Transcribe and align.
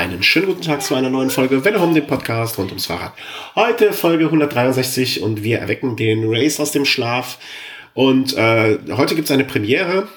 Einen 0.00 0.22
schönen 0.22 0.46
guten 0.46 0.62
Tag 0.62 0.80
zu 0.80 0.94
einer 0.94 1.10
neuen 1.10 1.28
Folge 1.28 1.62
Welle 1.62 1.78
um 1.78 1.92
den 1.92 2.06
Podcast 2.06 2.56
rund 2.56 2.70
ums 2.70 2.86
Fahrrad. 2.86 3.12
Heute 3.54 3.92
Folge 3.92 4.24
163 4.24 5.20
und 5.20 5.42
wir 5.42 5.58
erwecken 5.58 5.94
den 5.94 6.24
Race 6.24 6.58
aus 6.58 6.72
dem 6.72 6.86
Schlaf. 6.86 7.36
Und 7.92 8.34
äh, 8.34 8.78
heute 8.92 9.14
gibt 9.14 9.26
es 9.26 9.30
eine 9.30 9.44
Premiere. 9.44 10.08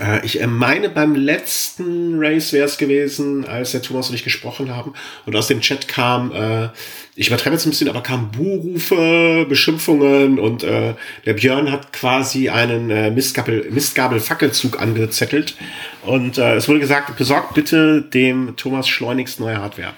Äh, 0.00 0.24
ich 0.24 0.44
meine, 0.46 0.88
beim 0.88 1.14
letzten 1.14 2.18
Race 2.18 2.52
wäre 2.52 2.66
es 2.66 2.78
gewesen, 2.78 3.44
als 3.46 3.72
der 3.72 3.82
Thomas 3.82 4.08
und 4.08 4.14
ich 4.14 4.24
gesprochen 4.24 4.74
haben. 4.74 4.94
Und 5.26 5.36
aus 5.36 5.48
dem 5.48 5.60
Chat 5.60 5.88
kam, 5.88 6.32
äh, 6.32 6.68
ich 7.14 7.28
übertreibe 7.28 7.54
jetzt 7.54 7.66
ein 7.66 7.70
bisschen, 7.70 7.88
aber 7.88 8.02
kamen 8.02 8.30
Buhrufe, 8.30 9.46
Beschimpfungen 9.48 10.38
und 10.38 10.62
äh, 10.62 10.94
der 11.26 11.34
Björn 11.34 11.70
hat 11.70 11.92
quasi 11.92 12.48
einen 12.48 12.90
äh, 12.90 13.10
Mistgabel-Fackelzug 13.10 14.80
angezettelt. 14.80 15.56
Und 16.04 16.38
äh, 16.38 16.54
es 16.54 16.68
wurde 16.68 16.80
gesagt, 16.80 17.16
besorgt 17.16 17.54
bitte 17.54 18.02
dem 18.02 18.56
Thomas 18.56 18.88
schleunigst 18.88 19.40
neue 19.40 19.58
Hardware. 19.58 19.94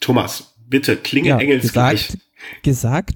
Thomas, 0.00 0.54
bitte, 0.68 0.96
klinge 0.96 1.28
ja, 1.28 1.38
engelsgleich 1.38 2.06
gesagt, 2.06 2.24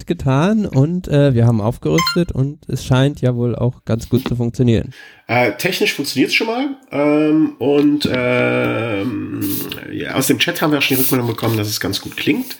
getan 0.06 0.66
und 0.66 1.08
äh, 1.08 1.34
wir 1.34 1.46
haben 1.46 1.60
aufgerüstet 1.60 2.32
und 2.32 2.58
es 2.68 2.84
scheint 2.84 3.20
ja 3.20 3.34
wohl 3.34 3.54
auch 3.56 3.84
ganz 3.84 4.08
gut 4.08 4.26
zu 4.28 4.36
funktionieren. 4.36 4.92
Äh, 5.26 5.52
technisch 5.56 5.94
funktioniert 5.94 6.30
es 6.30 6.34
schon 6.34 6.46
mal 6.46 6.76
ähm, 6.90 7.54
und 7.58 8.08
ähm, 8.12 9.40
ja, 9.92 10.14
aus 10.14 10.26
dem 10.26 10.38
Chat 10.38 10.60
haben 10.60 10.72
wir 10.72 10.78
auch 10.78 10.82
schon 10.82 10.96
die 10.96 11.02
Rückmeldung 11.02 11.28
bekommen, 11.28 11.56
dass 11.56 11.68
es 11.68 11.80
ganz 11.80 12.00
gut 12.00 12.16
klingt. 12.16 12.56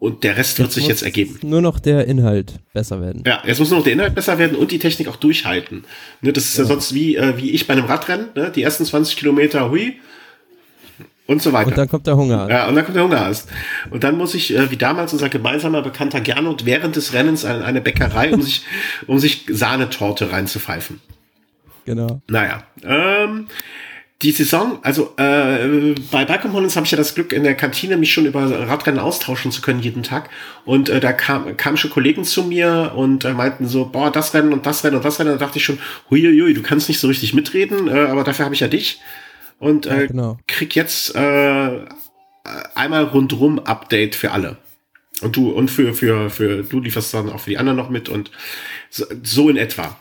Und 0.00 0.22
der 0.22 0.36
Rest 0.36 0.60
wird 0.60 0.70
sich 0.70 0.86
jetzt 0.86 1.02
ergeben. 1.02 1.40
Nur 1.42 1.60
noch 1.60 1.80
der 1.80 2.06
Inhalt 2.06 2.60
besser 2.72 3.00
werden. 3.00 3.24
Ja, 3.26 3.42
jetzt 3.44 3.58
muss 3.58 3.70
nur 3.70 3.80
noch 3.80 3.84
der 3.84 3.94
Inhalt 3.94 4.14
besser 4.14 4.38
werden 4.38 4.56
und 4.56 4.70
die 4.70 4.78
Technik 4.78 5.08
auch 5.08 5.16
durchhalten. 5.16 5.84
Ne, 6.20 6.32
das 6.32 6.44
ist 6.44 6.56
ja, 6.56 6.62
ja 6.62 6.68
sonst 6.68 6.94
wie, 6.94 7.16
äh, 7.16 7.36
wie 7.36 7.50
ich 7.50 7.66
bei 7.66 7.72
einem 7.72 7.86
Radrennen. 7.86 8.28
Ne? 8.36 8.52
Die 8.54 8.62
ersten 8.62 8.84
20 8.84 9.16
Kilometer, 9.16 9.72
hui, 9.72 9.98
und 11.28 11.42
so 11.42 11.52
weiter. 11.52 11.68
Und 11.68 11.78
dann 11.78 11.88
kommt 11.88 12.06
der 12.06 12.16
Hunger. 12.16 12.48
Ja, 12.50 12.68
und 12.68 12.74
dann 12.74 12.84
kommt 12.84 12.96
der 12.96 13.04
Hunger. 13.04 13.30
Und 13.90 14.02
dann 14.02 14.16
muss 14.16 14.34
ich, 14.34 14.56
äh, 14.56 14.70
wie 14.70 14.78
damals 14.78 15.12
unser 15.12 15.28
gemeinsamer 15.28 15.82
Bekannter 15.82 16.20
Gernot, 16.20 16.64
während 16.64 16.96
des 16.96 17.12
Rennens 17.12 17.44
an 17.44 17.62
eine 17.62 17.82
Bäckerei, 17.82 18.32
um 18.32 18.40
sich, 18.40 18.64
um 19.06 19.18
sich 19.18 19.44
Sahnetorte 19.46 20.32
reinzupfeifen. 20.32 21.00
Genau. 21.84 22.22
Naja. 22.28 22.62
Ähm, 22.82 23.46
die 24.22 24.32
Saison, 24.32 24.78
also 24.82 25.14
äh, 25.18 25.94
bei 26.10 26.24
Bike 26.24 26.50
Hollins 26.50 26.76
habe 26.76 26.86
ich 26.86 26.92
ja 26.92 26.98
das 26.98 27.14
Glück, 27.14 27.34
in 27.34 27.44
der 27.44 27.54
Kantine 27.54 27.98
mich 27.98 28.12
schon 28.12 28.24
über 28.24 28.50
Radrennen 28.66 28.98
austauschen 28.98 29.52
zu 29.52 29.60
können 29.60 29.80
jeden 29.80 30.02
Tag. 30.02 30.30
Und 30.64 30.88
äh, 30.88 30.98
da 30.98 31.12
kam, 31.12 31.58
kamen 31.58 31.76
schon 31.76 31.90
Kollegen 31.90 32.24
zu 32.24 32.42
mir 32.44 32.92
und 32.96 33.26
äh, 33.26 33.34
meinten 33.34 33.68
so, 33.68 33.84
boah, 33.84 34.10
das 34.10 34.32
Rennen 34.32 34.54
und 34.54 34.64
das 34.64 34.82
Rennen 34.82 34.96
und 34.96 35.04
das 35.04 35.20
Rennen. 35.20 35.32
Da 35.32 35.36
dachte 35.36 35.58
ich 35.58 35.64
schon, 35.64 35.78
huiuiui, 36.10 36.54
du 36.54 36.62
kannst 36.62 36.88
nicht 36.88 37.00
so 37.00 37.06
richtig 37.06 37.34
mitreden, 37.34 37.86
äh, 37.86 38.06
aber 38.08 38.24
dafür 38.24 38.46
habe 38.46 38.54
ich 38.54 38.62
ja 38.62 38.68
dich 38.68 39.00
und 39.58 39.86
äh, 39.86 40.02
ja, 40.02 40.06
genau. 40.06 40.38
krieg 40.46 40.74
jetzt 40.74 41.14
äh, 41.14 41.86
einmal 42.74 43.04
rundrum 43.04 43.58
Update 43.58 44.14
für 44.14 44.32
alle. 44.32 44.56
Und 45.20 45.36
du, 45.36 45.50
und 45.50 45.70
für, 45.70 45.94
für, 45.94 46.30
für, 46.30 46.62
du 46.62 46.80
lieferst 46.80 47.12
dann 47.12 47.30
auch 47.30 47.40
für 47.40 47.50
die 47.50 47.58
anderen 47.58 47.76
noch 47.76 47.90
mit 47.90 48.08
und 48.08 48.30
so, 48.88 49.04
so 49.22 49.48
in 49.48 49.56
etwa. 49.56 49.96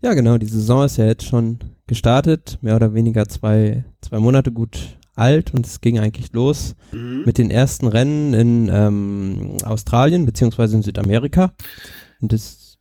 Ja, 0.00 0.14
genau, 0.14 0.38
die 0.38 0.46
Saison 0.46 0.84
ist 0.84 0.96
ja 0.96 1.06
jetzt 1.06 1.26
schon 1.26 1.58
gestartet, 1.86 2.58
mehr 2.62 2.76
oder 2.76 2.94
weniger 2.94 3.28
zwei, 3.28 3.84
zwei 4.00 4.18
Monate 4.18 4.52
gut 4.52 4.96
alt 5.16 5.52
und 5.52 5.66
es 5.66 5.80
ging 5.80 5.98
eigentlich 5.98 6.32
los 6.32 6.74
mhm. 6.92 7.24
mit 7.26 7.36
den 7.36 7.50
ersten 7.50 7.86
Rennen 7.86 8.32
in 8.32 8.70
ähm, 8.72 9.56
Australien 9.64 10.24
beziehungsweise 10.24 10.76
in 10.76 10.82
Südamerika. 10.82 11.52
Und 12.20 12.32
das, 12.32 12.78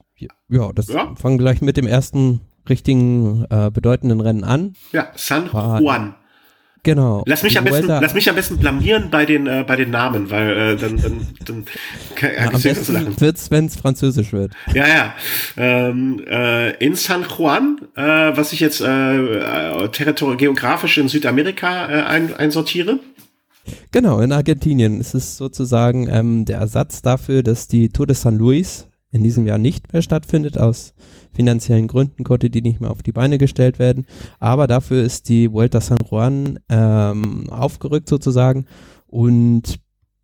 ja, 0.48 0.72
das 0.74 0.88
ja. 0.88 1.14
fangen 1.16 1.38
gleich 1.38 1.62
mit 1.62 1.76
dem 1.76 1.88
ersten 1.88 2.42
richtigen 2.70 3.46
äh, 3.50 3.72
bedeutenden 3.72 4.22
Rennen 4.22 4.44
an. 4.44 4.76
Ja, 4.92 5.08
San 5.16 5.50
Juan. 5.52 6.16
Genau. 6.84 7.24
Lass 7.26 7.44
mich, 7.44 7.58
am 7.58 7.66
besten, 7.66 7.88
lass 7.88 8.14
mich 8.14 8.30
am 8.30 8.36
besten 8.36 8.58
blamieren 8.58 9.10
bei 9.10 9.26
den, 9.26 9.48
äh, 9.48 9.66
bei 9.68 9.76
den 9.76 9.92
Namen, 9.92 10.30
weil 10.32 10.58
äh, 10.58 10.76
dann, 10.78 10.98
dann, 10.98 11.28
dann 11.46 11.66
kann, 12.16 12.32
ja, 12.34 12.52
am 12.52 12.62
besten 12.62 13.20
wird's, 13.20 13.52
wenn 13.52 13.66
es 13.66 13.76
französisch 13.76 14.32
wird. 14.32 14.54
Ja, 14.74 14.88
ja. 14.88 15.14
Ähm, 15.58 16.24
äh, 16.26 16.72
in 16.78 16.96
San 16.96 17.26
Juan, 17.38 17.82
äh, 17.96 18.02
was 18.02 18.54
ich 18.54 18.62
jetzt 18.62 18.80
äh, 18.80 19.90
territorial 19.90 20.38
geografisch 20.38 20.98
in 20.98 21.10
Südamerika 21.10 21.90
äh, 21.90 22.04
ein, 22.04 22.34
einsortiere. 22.34 23.00
Genau, 23.92 24.22
in 24.22 24.32
Argentinien 24.32 25.02
ist 25.02 25.14
es 25.14 25.36
sozusagen 25.38 26.08
ähm, 26.10 26.46
der 26.46 26.60
Ersatz 26.60 27.02
dafür, 27.02 27.44
dass 27.44 27.68
die 27.68 27.90
Tour 27.90 28.08
de 28.08 28.16
San 28.16 28.38
Luis 28.38 28.88
in 29.12 29.24
diesem 29.24 29.46
Jahr 29.46 29.58
nicht 29.58 29.92
mehr 29.92 30.02
stattfindet 30.02 30.58
aus 30.58 30.94
finanziellen 31.34 31.88
Gründen 31.88 32.24
konnte 32.24 32.50
die 32.50 32.62
nicht 32.62 32.82
mehr 32.82 32.92
auf 32.92 33.04
die 33.04 33.12
Beine 33.12 33.38
gestellt 33.38 33.80
werden. 33.80 34.06
Aber 34.40 34.68
dafür 34.68 35.04
ist 35.04 35.30
die 35.30 35.52
Vuelta 35.52 35.82
San 35.82 36.00
Juan 36.10 36.60
ähm, 36.70 37.50
aufgerückt 37.50 38.10
sozusagen 38.10 38.66
und 39.08 39.80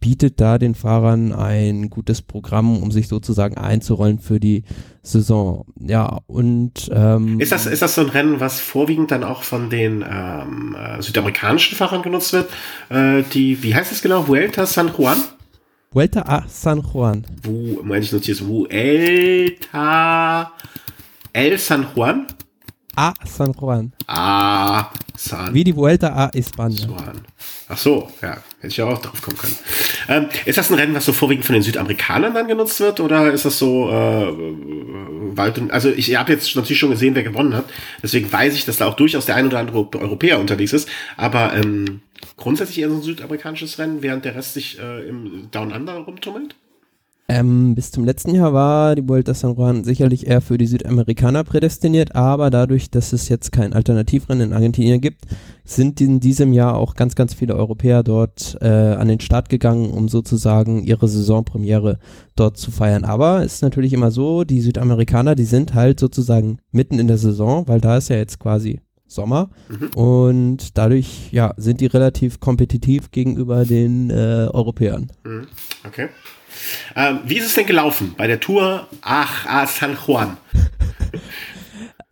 bietet 0.05 0.39
da 0.39 0.59
den 0.59 0.75
Fahrern 0.75 1.33
ein 1.33 1.89
gutes 1.89 2.21
Programm, 2.21 2.77
um 2.77 2.91
sich 2.91 3.07
sozusagen 3.07 3.57
einzurollen 3.57 4.19
für 4.19 4.39
die 4.39 4.63
Saison. 5.01 5.65
Ja, 5.79 6.19
und 6.27 6.91
ähm, 6.93 7.39
ist 7.39 7.51
das 7.51 7.65
ist 7.65 7.81
das 7.81 7.95
so 7.95 8.01
ein 8.01 8.09
Rennen, 8.09 8.39
was 8.39 8.59
vorwiegend 8.59 9.09
dann 9.09 9.23
auch 9.23 9.41
von 9.41 9.71
den 9.71 10.05
ähm, 10.07 10.75
äh, 10.77 11.01
südamerikanischen 11.01 11.75
Fahrern 11.75 12.03
genutzt 12.03 12.33
wird? 12.33 12.51
Äh, 12.89 13.23
die, 13.33 13.63
wie 13.63 13.73
heißt 13.73 13.91
es 13.91 14.03
genau? 14.03 14.27
Vuelta 14.27 14.67
San 14.67 14.91
Juan? 14.95 15.17
Vuelta 15.91 16.21
a 16.21 16.43
San 16.47 16.83
Juan. 16.83 17.25
Wo, 17.41 17.81
meine 17.81 18.03
ich 18.03 18.11
notiere 18.11 18.37
es, 18.37 18.45
Vuelta 18.45 19.11
El 21.35 21.59
San 21.59 21.85
Juan? 21.93 22.27
A 22.95 23.13
San 23.25 23.51
Juan. 23.51 23.91
A 24.07 24.89
San 25.17 25.53
Wie 25.53 25.65
die 25.65 25.75
Vuelta 25.75 26.07
a 26.15 26.29
España. 26.33 26.87
Juan. 26.87 27.19
Ach 27.67 27.77
so, 27.77 28.09
ja, 28.21 28.37
hätte 28.61 28.67
ich 28.67 28.81
auch 28.81 28.97
drauf 29.01 29.21
kommen 29.21 29.37
können. 29.37 29.55
Ähm, 30.07 30.27
ist 30.45 30.57
das 30.57 30.71
ein 30.71 30.75
Rennen, 30.75 30.95
was 30.95 31.03
so 31.03 31.11
vorwiegend 31.11 31.43
von 31.43 31.51
den 31.51 31.61
Südamerikanern 31.61 32.33
dann 32.33 32.47
genutzt 32.47 32.79
wird 32.79 33.01
oder 33.01 33.33
ist 33.33 33.43
das 33.43 33.59
so, 33.59 33.89
äh, 33.89 35.71
also 35.71 35.89
ich 35.89 36.15
habe 36.15 36.31
jetzt 36.31 36.55
natürlich 36.55 36.79
schon 36.79 36.91
gesehen, 36.91 37.15
wer 37.15 37.23
gewonnen 37.23 37.53
hat, 37.53 37.65
deswegen 38.01 38.31
weiß 38.31 38.53
ich, 38.55 38.63
dass 38.63 38.77
da 38.77 38.87
auch 38.87 38.95
durchaus 38.95 39.25
der 39.25 39.35
ein 39.35 39.47
oder 39.47 39.59
andere 39.59 39.89
Europäer 39.97 40.39
unterwegs 40.39 40.71
ist, 40.71 40.87
aber 41.17 41.53
ähm, 41.53 41.99
grundsätzlich 42.37 42.79
eher 42.79 42.89
so 42.89 42.95
ein 42.95 43.01
südamerikanisches 43.01 43.77
Rennen, 43.77 44.01
während 44.01 44.23
der 44.23 44.35
Rest 44.35 44.53
sich 44.53 44.79
äh, 44.79 45.05
im 45.09 45.49
Down 45.51 45.73
Under 45.73 45.95
rumtummelt? 45.95 46.55
Ähm, 47.27 47.73
bis 47.73 47.89
zum 47.89 48.05
letzten 48.05 48.35
Jahr 48.35 48.53
war 48.53 48.95
die 48.95 49.07
Vuelta 49.07 49.33
San 49.33 49.55
Juan 49.55 49.83
sicherlich 49.83 50.27
eher 50.27 50.41
für 50.41 50.59
die 50.59 50.67
Südamerikaner 50.67 51.43
prädestiniert, 51.43 52.15
aber 52.15 52.51
dadurch, 52.51 52.91
dass 52.91 53.13
es 53.13 53.29
jetzt 53.29 53.51
kein 53.51 53.73
Alternativrennen 53.73 54.49
in 54.49 54.53
Argentinien 54.53 55.01
gibt, 55.01 55.25
sind 55.63 55.99
in 56.01 56.19
diesem 56.19 56.53
Jahr 56.53 56.75
auch 56.75 56.93
ganz, 56.93 57.15
ganz 57.15 57.33
viele 57.33 57.55
Europäer 57.55 58.03
dort 58.03 58.57
äh, 58.61 58.67
an 58.67 59.07
den 59.07 59.19
Start 59.19 59.49
gegangen, 59.49 59.89
um 59.89 60.07
sozusagen 60.07 60.83
ihre 60.83 61.07
Saisonpremiere 61.07 61.97
dort 62.35 62.57
zu 62.57 62.69
feiern. 62.69 63.05
Aber 63.05 63.43
es 63.43 63.55
ist 63.55 63.61
natürlich 63.63 63.93
immer 63.93 64.11
so, 64.11 64.43
die 64.43 64.61
Südamerikaner, 64.61 65.33
die 65.33 65.45
sind 65.45 65.73
halt 65.73 65.99
sozusagen 65.99 66.59
mitten 66.71 66.99
in 66.99 67.07
der 67.07 67.17
Saison, 67.17 67.67
weil 67.67 67.81
da 67.81 67.97
ist 67.97 68.09
ja 68.09 68.17
jetzt 68.17 68.39
quasi 68.39 68.81
Sommer 69.07 69.49
mhm. 69.69 69.89
und 69.95 70.77
dadurch 70.77 71.31
ja 71.31 71.53
sind 71.57 71.79
die 71.79 71.85
relativ 71.85 72.39
kompetitiv 72.39 73.11
gegenüber 73.11 73.65
den 73.65 74.09
äh, 74.09 74.47
Europäern. 74.51 75.11
Mhm. 75.23 75.47
Okay. 75.87 76.09
Ähm, 76.95 77.19
wie 77.25 77.37
ist 77.37 77.45
es 77.47 77.55
denn 77.55 77.65
gelaufen 77.65 78.15
bei 78.17 78.27
der 78.27 78.39
Tour 78.39 78.87
Ach, 79.01 79.45
a 79.45 79.67
San 79.67 79.97
Juan? 80.05 80.37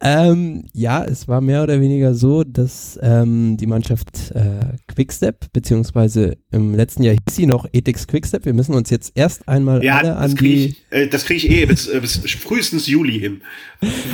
ähm, 0.01 0.65
ja, 0.73 1.03
es 1.05 1.29
war 1.29 1.39
mehr 1.39 1.63
oder 1.63 1.79
weniger 1.79 2.13
so, 2.13 2.43
dass 2.43 2.99
ähm, 3.01 3.55
die 3.55 3.67
Mannschaft 3.67 4.31
äh, 4.31 4.75
Quickstep, 4.93 5.53
beziehungsweise 5.53 6.37
im 6.51 6.75
letzten 6.75 7.03
Jahr 7.03 7.13
hieß 7.13 7.35
sie 7.35 7.45
noch 7.45 7.65
Ethics 7.71 8.05
Quickstep. 8.07 8.45
Wir 8.45 8.53
müssen 8.53 8.75
uns 8.75 8.89
jetzt 8.89 9.13
erst 9.15 9.47
einmal 9.47 9.81
ja, 9.83 9.97
alle 9.97 10.17
an 10.17 10.35
die. 10.35 10.65
Ich, 10.65 10.85
äh, 10.89 11.07
das 11.07 11.23
kriege 11.25 11.47
ich 11.47 11.49
eh 11.49 11.65
bis, 11.65 11.87
äh, 11.87 12.01
bis 12.01 12.17
frühestens 12.17 12.87
Juli 12.87 13.17
hin. 13.17 13.41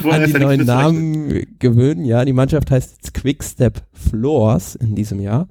an 0.04 0.26
die 0.26 0.34
neuen 0.34 0.66
Namen 0.66 1.58
gewöhnen. 1.58 2.06
Ja, 2.06 2.24
die 2.24 2.34
Mannschaft 2.34 2.70
heißt 2.70 2.98
jetzt 2.98 3.14
Quickstep 3.16 3.82
Floors 3.94 4.76
in 4.76 4.94
diesem 4.94 5.20
Jahr. 5.20 5.48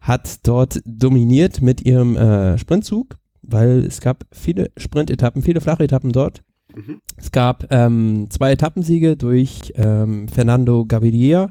Hat 0.00 0.46
dort 0.46 0.80
dominiert 0.84 1.60
mit 1.60 1.82
ihrem 1.82 2.16
äh, 2.16 2.56
Sprintzug 2.58 3.16
weil 3.48 3.84
es 3.84 4.00
gab 4.00 4.24
viele 4.32 4.70
Sprintetappen, 4.76 5.42
viele 5.42 5.60
flache 5.60 5.84
Etappen 5.84 6.12
dort. 6.12 6.42
Mhm. 6.74 7.00
Es 7.16 7.32
gab 7.32 7.66
ähm, 7.70 8.26
zwei 8.30 8.52
Etappensiege 8.52 9.16
durch 9.16 9.72
ähm, 9.76 10.28
Fernando 10.28 10.84
Gaviria, 10.84 11.50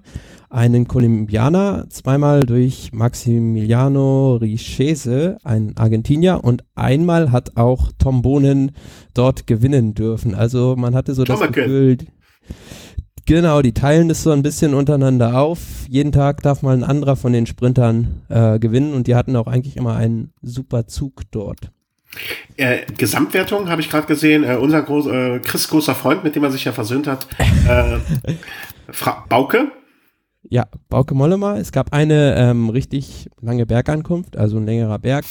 einen 0.49 0.87
Kolumbianer, 0.87 1.87
zweimal 1.89 2.45
durch 2.45 2.91
Maximiliano 2.93 4.35
Richese, 4.35 5.37
ein 5.43 5.75
Argentinier, 5.75 6.43
und 6.43 6.63
einmal 6.75 7.31
hat 7.31 7.57
auch 7.57 7.91
Tom 7.97 8.21
Bohnen 8.21 8.71
dort 9.13 9.47
gewinnen 9.47 9.93
dürfen. 9.93 10.35
Also 10.35 10.75
man 10.77 10.95
hatte 10.95 11.13
so 11.15 11.23
das 11.23 11.41
Gefühl, 11.51 11.97
Genau, 13.25 13.61
die 13.61 13.73
teilen 13.73 14.09
es 14.09 14.23
so 14.23 14.31
ein 14.31 14.41
bisschen 14.41 14.73
untereinander 14.73 15.37
auf. 15.37 15.85
Jeden 15.89 16.13
Tag 16.13 16.41
darf 16.43 16.61
mal 16.61 16.73
ein 16.73 16.85
anderer 16.85 17.17
von 17.17 17.33
den 17.33 17.45
Sprintern 17.45 18.21
äh, 18.29 18.57
gewinnen 18.57 18.93
und 18.93 19.07
die 19.07 19.15
hatten 19.15 19.35
auch 19.35 19.47
eigentlich 19.47 19.75
immer 19.75 19.97
einen 19.97 20.31
super 20.41 20.87
Zug 20.87 21.23
dort. 21.31 21.73
Äh, 22.55 22.79
Gesamtwertung 22.97 23.69
habe 23.69 23.81
ich 23.81 23.89
gerade 23.89 24.07
gesehen. 24.07 24.43
Äh, 24.43 24.55
unser 24.55 24.81
groß, 24.81 25.07
äh, 25.07 25.39
Chris 25.39 25.67
großer 25.67 25.95
Freund, 25.95 26.23
mit 26.23 26.35
dem 26.35 26.43
er 26.43 26.51
sich 26.51 26.65
ja 26.65 26.71
versöhnt 26.71 27.07
hat, 27.07 27.27
äh, 27.67 27.97
Fra 28.91 29.25
Bauke. 29.29 29.71
Ja, 30.49 30.65
Bauke 30.89 31.13
Mollema. 31.13 31.57
Es 31.57 31.71
gab 31.71 31.93
eine 31.93 32.35
ähm, 32.37 32.69
richtig 32.69 33.29
lange 33.41 33.65
Bergankunft, 33.65 34.37
also 34.37 34.57
ein 34.57 34.65
längerer 34.65 34.99
Berg. 34.99 35.25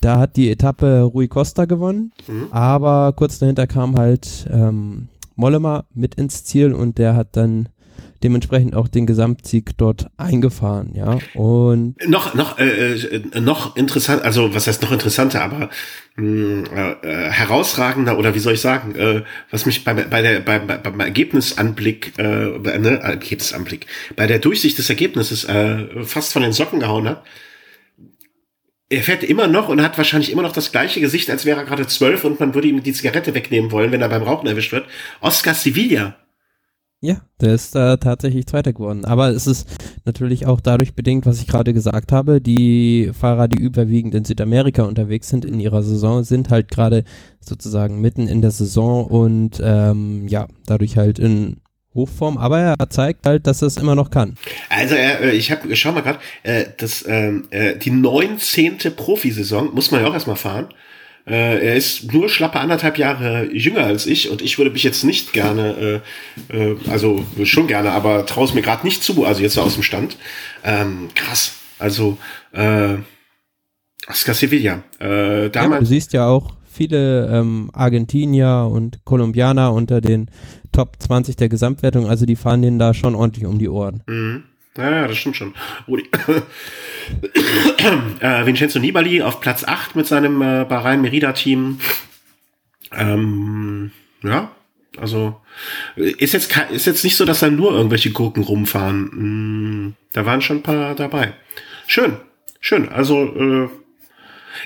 Da 0.00 0.18
hat 0.18 0.36
die 0.36 0.50
Etappe 0.50 1.02
Rui 1.02 1.28
Costa 1.28 1.66
gewonnen, 1.66 2.12
mhm. 2.26 2.46
aber 2.50 3.12
kurz 3.12 3.38
dahinter 3.38 3.66
kam 3.66 3.96
halt 3.96 4.46
ähm, 4.50 5.08
Mollema 5.34 5.84
mit 5.94 6.14
ins 6.14 6.44
Ziel 6.44 6.72
und 6.72 6.98
der 6.98 7.14
hat 7.14 7.36
dann 7.36 7.68
dementsprechend 8.22 8.74
auch 8.74 8.88
den 8.88 9.06
Gesamtsieg 9.06 9.76
dort 9.76 10.08
eingefahren, 10.16 10.92
ja. 10.94 11.18
Und 11.34 11.96
noch 12.06 12.34
noch 12.34 12.58
äh, 12.58 12.94
äh, 12.94 13.40
noch 13.40 13.76
interessant, 13.76 14.22
also 14.22 14.54
was 14.54 14.66
heißt 14.66 14.82
noch 14.82 14.92
interessanter, 14.92 15.42
aber 15.42 15.70
mh, 16.16 16.16
hm, 16.16 16.64
äh, 16.74 16.90
äh, 17.06 17.30
herausragender 17.30 18.18
oder 18.18 18.34
wie 18.34 18.38
soll 18.38 18.54
ich 18.54 18.60
sagen, 18.60 18.94
äh, 18.94 19.22
was 19.50 19.66
mich 19.66 19.84
bei, 19.84 19.94
bei 19.94 20.22
der 20.22 20.40
bei, 20.40 20.58
bei, 20.58 20.76
beim 20.76 21.00
Ergebnisanblick, 21.00 22.18
äh, 22.18 22.22
ne, 22.78 23.00
Ergebnisanblick, 23.02 23.86
bei 24.16 24.26
der 24.26 24.38
Durchsicht 24.38 24.78
des 24.78 24.90
Ergebnisses 24.90 25.44
äh, 25.44 26.04
fast 26.04 26.32
von 26.32 26.42
den 26.42 26.52
Socken 26.52 26.80
gehauen 26.80 27.08
hat. 27.08 27.24
Er 28.92 29.04
fährt 29.04 29.22
immer 29.22 29.46
noch 29.46 29.68
und 29.68 29.80
hat 29.82 29.96
wahrscheinlich 29.98 30.32
immer 30.32 30.42
noch 30.42 30.52
das 30.52 30.72
gleiche 30.72 31.00
Gesicht, 31.00 31.30
als 31.30 31.44
wäre 31.44 31.60
er 31.60 31.64
gerade 31.64 31.86
zwölf 31.86 32.24
und 32.24 32.40
man 32.40 32.54
würde 32.54 32.66
ihm 32.66 32.82
die 32.82 32.92
Zigarette 32.92 33.34
wegnehmen 33.34 33.70
wollen, 33.70 33.92
wenn 33.92 34.02
er 34.02 34.08
beim 34.08 34.24
Rauchen 34.24 34.48
erwischt 34.48 34.72
wird. 34.72 34.86
Oscar 35.20 35.54
Sevilla 35.54 36.16
ja, 37.00 37.22
der 37.40 37.54
ist 37.54 37.74
da 37.74 37.96
tatsächlich 37.96 38.46
Zweiter 38.46 38.72
geworden. 38.72 39.04
Aber 39.04 39.28
es 39.28 39.46
ist 39.46 39.68
natürlich 40.04 40.46
auch 40.46 40.60
dadurch 40.60 40.94
bedingt, 40.94 41.26
was 41.26 41.40
ich 41.40 41.46
gerade 41.46 41.72
gesagt 41.72 42.12
habe. 42.12 42.40
Die 42.40 43.10
Fahrer, 43.18 43.48
die 43.48 43.62
überwiegend 43.62 44.14
in 44.14 44.24
Südamerika 44.24 44.82
unterwegs 44.82 45.28
sind 45.28 45.44
in 45.44 45.60
ihrer 45.60 45.82
Saison, 45.82 46.24
sind 46.24 46.50
halt 46.50 46.70
gerade 46.70 47.04
sozusagen 47.40 48.00
mitten 48.00 48.28
in 48.28 48.42
der 48.42 48.50
Saison 48.50 49.06
und 49.06 49.60
ähm, 49.62 50.28
ja, 50.28 50.46
dadurch 50.66 50.96
halt 50.96 51.18
in 51.18 51.56
Hochform, 51.92 52.38
aber 52.38 52.60
er 52.60 52.90
zeigt 52.90 53.26
halt, 53.26 53.48
dass 53.48 53.62
er 53.62 53.66
es 53.66 53.76
immer 53.76 53.96
noch 53.96 54.10
kann. 54.10 54.36
Also 54.68 54.94
äh, 54.94 55.32
ich 55.32 55.50
habe, 55.50 55.74
schau 55.74 55.90
mal 55.90 56.02
gerade, 56.02 56.20
äh, 56.44 56.66
ähm, 57.08 57.48
äh, 57.50 57.76
die 57.76 57.90
neunzehnte 57.90 58.92
Profisaison 58.92 59.74
muss 59.74 59.90
man 59.90 60.00
ja 60.00 60.06
auch 60.06 60.14
erstmal 60.14 60.36
fahren. 60.36 60.68
Äh, 61.26 61.66
er 61.66 61.76
ist 61.76 62.12
nur 62.12 62.28
schlappe 62.28 62.60
anderthalb 62.60 62.98
Jahre 62.98 63.48
jünger 63.52 63.84
als 63.84 64.06
ich 64.06 64.30
und 64.30 64.42
ich 64.42 64.58
würde 64.58 64.70
mich 64.70 64.82
jetzt 64.82 65.04
nicht 65.04 65.32
gerne, 65.32 66.02
äh, 66.50 66.56
äh, 66.56 66.76
also 66.88 67.24
schon 67.44 67.66
gerne, 67.66 67.92
aber 67.92 68.26
traue 68.26 68.46
es 68.46 68.54
mir 68.54 68.62
gerade 68.62 68.86
nicht 68.86 69.02
zu, 69.02 69.24
also 69.24 69.42
jetzt 69.42 69.58
aus 69.58 69.74
dem 69.74 69.82
Stand. 69.82 70.16
Ähm, 70.64 71.08
krass. 71.14 71.54
Also 71.78 72.18
äh, 72.52 72.96
Oscar 74.06 74.34
Sevilla. 74.34 74.82
Äh, 74.98 75.50
damals 75.50 75.54
ja, 75.54 75.78
du 75.80 75.86
siehst 75.86 76.12
ja 76.12 76.26
auch 76.26 76.54
viele 76.70 77.26
ähm, 77.28 77.70
Argentinier 77.72 78.68
und 78.70 79.04
Kolumbianer 79.04 79.72
unter 79.72 80.00
den 80.00 80.30
Top 80.72 80.96
20 80.98 81.36
der 81.36 81.48
Gesamtwertung, 81.48 82.08
also 82.08 82.26
die 82.26 82.36
fahren 82.36 82.62
denen 82.62 82.78
da 82.78 82.94
schon 82.94 83.14
ordentlich 83.14 83.44
um 83.44 83.58
die 83.58 83.68
Ohren. 83.68 84.02
Mhm. 84.06 84.44
Ja, 84.76 85.08
das 85.08 85.16
stimmt 85.16 85.36
schon. 85.36 85.54
Rudi. 85.88 86.04
Äh, 88.20 88.46
Vincenzo 88.46 88.78
Nibali 88.78 89.22
auf 89.22 89.40
Platz 89.40 89.64
8 89.64 89.96
mit 89.96 90.06
seinem 90.06 90.40
äh, 90.42 90.64
Bahrain 90.64 91.00
Merida 91.02 91.32
Team. 91.32 91.78
Ähm, 92.92 93.92
ja, 94.22 94.50
also 94.98 95.36
ist 95.96 96.32
jetzt, 96.32 96.56
ist 96.70 96.86
jetzt 96.86 97.04
nicht 97.04 97.16
so, 97.16 97.24
dass 97.24 97.40
da 97.40 97.50
nur 97.50 97.72
irgendwelche 97.72 98.10
Gurken 98.10 98.42
rumfahren. 98.42 99.10
Hm, 99.12 99.94
da 100.12 100.26
waren 100.26 100.40
schon 100.40 100.58
ein 100.58 100.62
paar 100.62 100.94
dabei. 100.94 101.34
Schön, 101.86 102.16
schön. 102.60 102.88
Also 102.88 103.24
äh, 103.24 103.68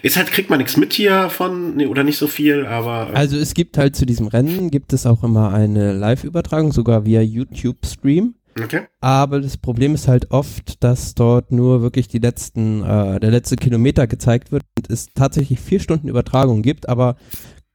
ist 0.02 0.16
halt, 0.16 0.32
kriegt 0.32 0.50
man 0.50 0.58
nichts 0.58 0.76
mit 0.76 0.92
hier 0.92 1.30
von, 1.30 1.76
nee, 1.76 1.86
oder 1.86 2.04
nicht 2.04 2.18
so 2.18 2.26
viel, 2.26 2.66
aber. 2.66 3.10
Äh 3.12 3.16
also 3.16 3.36
es 3.36 3.54
gibt 3.54 3.78
halt 3.78 3.96
zu 3.96 4.06
diesem 4.06 4.26
Rennen, 4.26 4.70
gibt 4.70 4.92
es 4.92 5.06
auch 5.06 5.22
immer 5.22 5.52
eine 5.52 5.92
Live-Übertragung, 5.92 6.72
sogar 6.72 7.04
via 7.04 7.20
YouTube-Stream. 7.20 8.34
Okay. 8.60 8.82
Aber 9.00 9.40
das 9.40 9.56
Problem 9.56 9.94
ist 9.94 10.08
halt 10.08 10.30
oft, 10.30 10.82
dass 10.84 11.14
dort 11.14 11.50
nur 11.50 11.82
wirklich 11.82 12.08
die 12.08 12.18
letzten, 12.18 12.82
äh, 12.82 13.18
der 13.20 13.30
letzte 13.30 13.56
Kilometer 13.56 14.06
gezeigt 14.06 14.52
wird 14.52 14.64
und 14.78 14.90
es 14.90 15.08
tatsächlich 15.14 15.60
vier 15.60 15.80
Stunden 15.80 16.08
Übertragung 16.08 16.62
gibt, 16.62 16.88
aber 16.88 17.16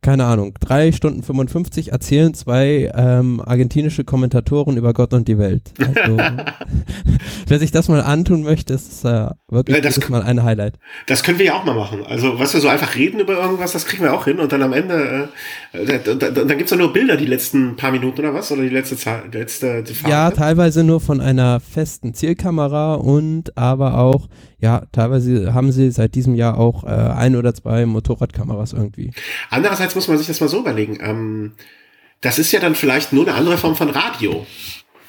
keine 0.01 0.25
Ahnung, 0.25 0.53
drei 0.61 0.93
Stunden 0.93 1.23
55 1.23 1.91
erzählen 1.91 2.33
zwei 2.33 2.89
ähm, 2.95 3.41
argentinische 3.45 4.05
Kommentatoren 4.05 4.77
über 4.77 4.93
Gott 4.93 5.13
und 5.13 5.27
die 5.27 5.37
Welt. 5.37 5.73
Also, 5.77 6.17
wer 7.47 7.59
sich 7.59 7.71
das 7.71 7.89
mal 7.89 8.01
antun 8.01 8.43
möchte, 8.43 8.73
ist 8.73 9.03
äh, 9.03 9.27
wirklich 9.49 9.81
das, 9.81 10.09
mal 10.09 10.23
ein 10.23 10.41
Highlight. 10.43 10.79
Das 11.07 11.23
können 11.23 11.37
wir 11.37 11.47
ja 11.47 11.55
auch 11.55 11.65
mal 11.65 11.75
machen. 11.75 12.05
Also, 12.07 12.39
was 12.39 12.53
wir 12.53 12.61
so 12.61 12.69
einfach 12.69 12.95
reden 12.95 13.19
über 13.19 13.33
irgendwas, 13.33 13.73
das 13.73 13.85
kriegen 13.85 14.03
wir 14.03 14.13
auch 14.13 14.23
hin 14.23 14.39
und 14.39 14.53
dann 14.53 14.63
am 14.63 14.71
Ende, 14.71 15.29
äh, 15.73 15.99
da, 15.99 16.13
da, 16.13 16.29
dann 16.31 16.57
gibt's 16.57 16.71
ja 16.71 16.77
nur 16.77 16.93
Bilder 16.93 17.17
die 17.17 17.25
letzten 17.25 17.75
paar 17.75 17.91
Minuten 17.91 18.19
oder 18.19 18.33
was? 18.33 18.51
Oder 18.53 18.61
die 18.61 18.69
letzte 18.69 18.95
Zeit, 18.95 19.33
letzte 19.33 19.83
die? 19.83 19.93
Ja, 20.09 20.31
teilweise 20.31 20.85
nur 20.85 21.01
von 21.01 21.19
einer 21.19 21.59
festen 21.59 22.13
Zielkamera 22.13 22.95
und 22.95 23.57
aber 23.57 23.97
auch 23.97 24.29
ja, 24.61 24.83
teilweise 24.91 25.53
haben 25.53 25.71
sie 25.71 25.89
seit 25.89 26.15
diesem 26.15 26.35
Jahr 26.35 26.57
auch 26.57 26.83
äh, 26.83 26.87
ein 26.87 27.37
oder 27.37 27.53
zwei 27.53 27.85
Motorradkameras 27.85 28.73
irgendwie. 28.73 29.11
Andererseits 29.49 29.88
muss 29.95 30.07
man 30.07 30.17
sich 30.17 30.27
das 30.27 30.41
mal 30.41 30.47
so 30.47 30.59
überlegen. 30.59 30.99
Ähm, 31.01 31.51
das 32.21 32.39
ist 32.39 32.51
ja 32.51 32.59
dann 32.59 32.75
vielleicht 32.75 33.13
nur 33.13 33.27
eine 33.27 33.35
andere 33.35 33.57
Form 33.57 33.75
von 33.75 33.89
Radio. 33.89 34.45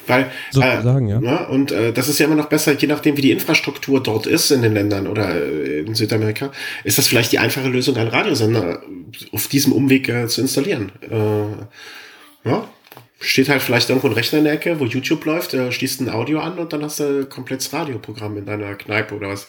Weil, 0.06 0.30
Sozusagen, 0.50 1.08
äh, 1.08 1.12
ja. 1.12 1.20
ja. 1.20 1.44
Und 1.46 1.72
äh, 1.72 1.92
das 1.92 2.08
ist 2.08 2.18
ja 2.18 2.26
immer 2.26 2.34
noch 2.34 2.48
besser, 2.48 2.74
je 2.76 2.88
nachdem, 2.88 3.16
wie 3.16 3.22
die 3.22 3.30
Infrastruktur 3.30 4.02
dort 4.02 4.26
ist 4.26 4.50
in 4.50 4.62
den 4.62 4.74
Ländern 4.74 5.06
oder 5.06 5.34
äh, 5.34 5.80
in 5.80 5.94
Südamerika, 5.94 6.50
ist 6.84 6.98
das 6.98 7.06
vielleicht 7.06 7.32
die 7.32 7.38
einfache 7.38 7.68
Lösung, 7.68 7.96
einen 7.96 8.08
Radiosender 8.08 8.82
auf 9.32 9.46
diesem 9.48 9.72
Umweg 9.72 10.08
äh, 10.08 10.26
zu 10.26 10.40
installieren. 10.40 10.90
Äh, 11.02 12.48
ja, 12.48 12.68
steht 13.20 13.48
halt 13.48 13.62
vielleicht 13.62 13.90
irgendwo 13.90 14.08
ein 14.08 14.14
Rechner 14.14 14.38
in 14.38 14.44
der 14.44 14.54
Ecke, 14.54 14.80
wo 14.80 14.84
YouTube 14.84 15.24
läuft, 15.26 15.54
äh, 15.54 15.70
schließt 15.70 16.00
ein 16.00 16.08
Audio 16.08 16.40
an 16.40 16.58
und 16.58 16.72
dann 16.72 16.82
hast 16.82 17.00
du 17.00 17.20
ein 17.20 17.28
komplettes 17.28 17.72
Radioprogramm 17.72 18.36
in 18.38 18.46
deiner 18.46 18.74
Kneipe 18.74 19.14
oder 19.14 19.28
was. 19.28 19.48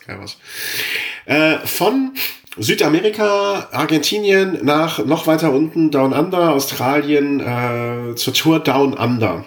Äh, 1.26 1.58
von 1.66 2.14
Südamerika, 2.58 3.70
Argentinien 3.72 4.60
nach 4.64 5.06
noch 5.06 5.26
weiter 5.28 5.54
unten, 5.54 5.90
Down 5.90 6.14
Under, 6.14 6.54
Australien, 6.54 7.40
äh, 7.40 8.16
zur 8.16 8.34
Tour 8.34 8.60
Down 8.60 8.94
Under. 8.94 9.46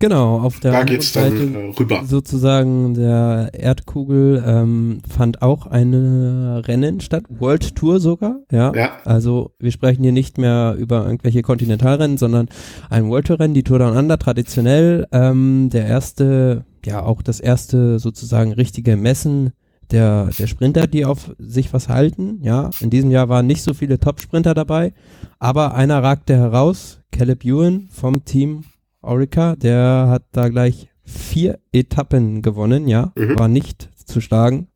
Genau, 0.00 0.38
auf 0.38 0.60
der 0.60 0.70
da 0.70 0.84
geht's 0.84 1.12
Seite 1.12 1.38
dann, 1.38 1.54
äh, 1.54 1.74
rüber. 1.76 2.02
sozusagen 2.04 2.94
der 2.94 3.50
Erdkugel 3.52 4.44
ähm, 4.46 5.00
fand 5.08 5.42
auch 5.42 5.66
eine 5.66 6.62
Rennen 6.68 7.00
statt, 7.00 7.24
World 7.28 7.74
Tour 7.74 7.98
sogar, 7.98 8.36
ja. 8.52 8.72
ja. 8.76 8.92
Also 9.04 9.50
wir 9.58 9.72
sprechen 9.72 10.04
hier 10.04 10.12
nicht 10.12 10.38
mehr 10.38 10.76
über 10.78 11.04
irgendwelche 11.04 11.42
Kontinentalrennen, 11.42 12.16
sondern 12.16 12.48
ein 12.90 13.08
World 13.08 13.26
Tour 13.26 13.40
Rennen, 13.40 13.54
die 13.54 13.64
Tour 13.64 13.80
Down 13.80 13.96
Under 13.96 14.20
traditionell, 14.20 15.08
ähm, 15.10 15.68
der 15.72 15.86
erste, 15.86 16.64
ja 16.86 17.02
auch 17.02 17.20
das 17.20 17.40
erste 17.40 17.98
sozusagen 17.98 18.52
richtige 18.52 18.96
Messen 18.96 19.52
der, 19.90 20.30
der 20.38 20.46
Sprinter, 20.46 20.86
die 20.86 21.04
auf 21.04 21.34
sich 21.38 21.72
was 21.72 21.88
halten, 21.88 22.40
ja. 22.42 22.70
In 22.80 22.90
diesem 22.90 23.10
Jahr 23.10 23.28
waren 23.28 23.46
nicht 23.46 23.62
so 23.62 23.74
viele 23.74 23.98
Top-Sprinter 23.98 24.54
dabei, 24.54 24.92
aber 25.38 25.74
einer 25.74 26.02
ragte 26.02 26.36
heraus, 26.36 27.00
Caleb 27.12 27.44
Ewan 27.44 27.88
vom 27.90 28.24
Team 28.24 28.64
Orica, 29.00 29.56
der 29.56 30.06
hat 30.08 30.24
da 30.32 30.48
gleich 30.48 30.88
vier 31.04 31.58
Etappen 31.72 32.42
gewonnen, 32.42 32.88
ja, 32.88 33.12
mhm. 33.16 33.38
war 33.38 33.48
nicht 33.48 33.88
zu 34.04 34.20
schlagen. 34.20 34.68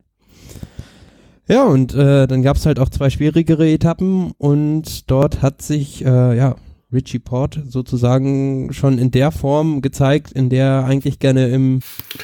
Ja, 1.49 1.65
und 1.65 1.93
äh, 1.95 2.27
dann 2.27 2.43
gab 2.43 2.57
es 2.57 2.67
halt 2.67 2.79
auch 2.79 2.89
zwei 2.89 3.11
schwierigere 3.11 3.69
Etappen 3.69 4.33
und 4.39 5.11
dort 5.11 5.43
hat 5.43 5.61
sich, 5.61 6.05
äh, 6.05 6.37
ja, 6.37 6.57
Richie 6.93 7.19
Port 7.19 7.61
sozusagen 7.67 8.73
schon 8.73 8.99
in 8.99 9.11
der 9.11 9.33
Form 9.33 9.83
gezeigt, 9.83 10.33
in 10.33 10.51
der 10.51 10.67
er 10.67 10.85
eigentlich 10.85 11.19
gerne 11.19 11.49
im 11.49 11.81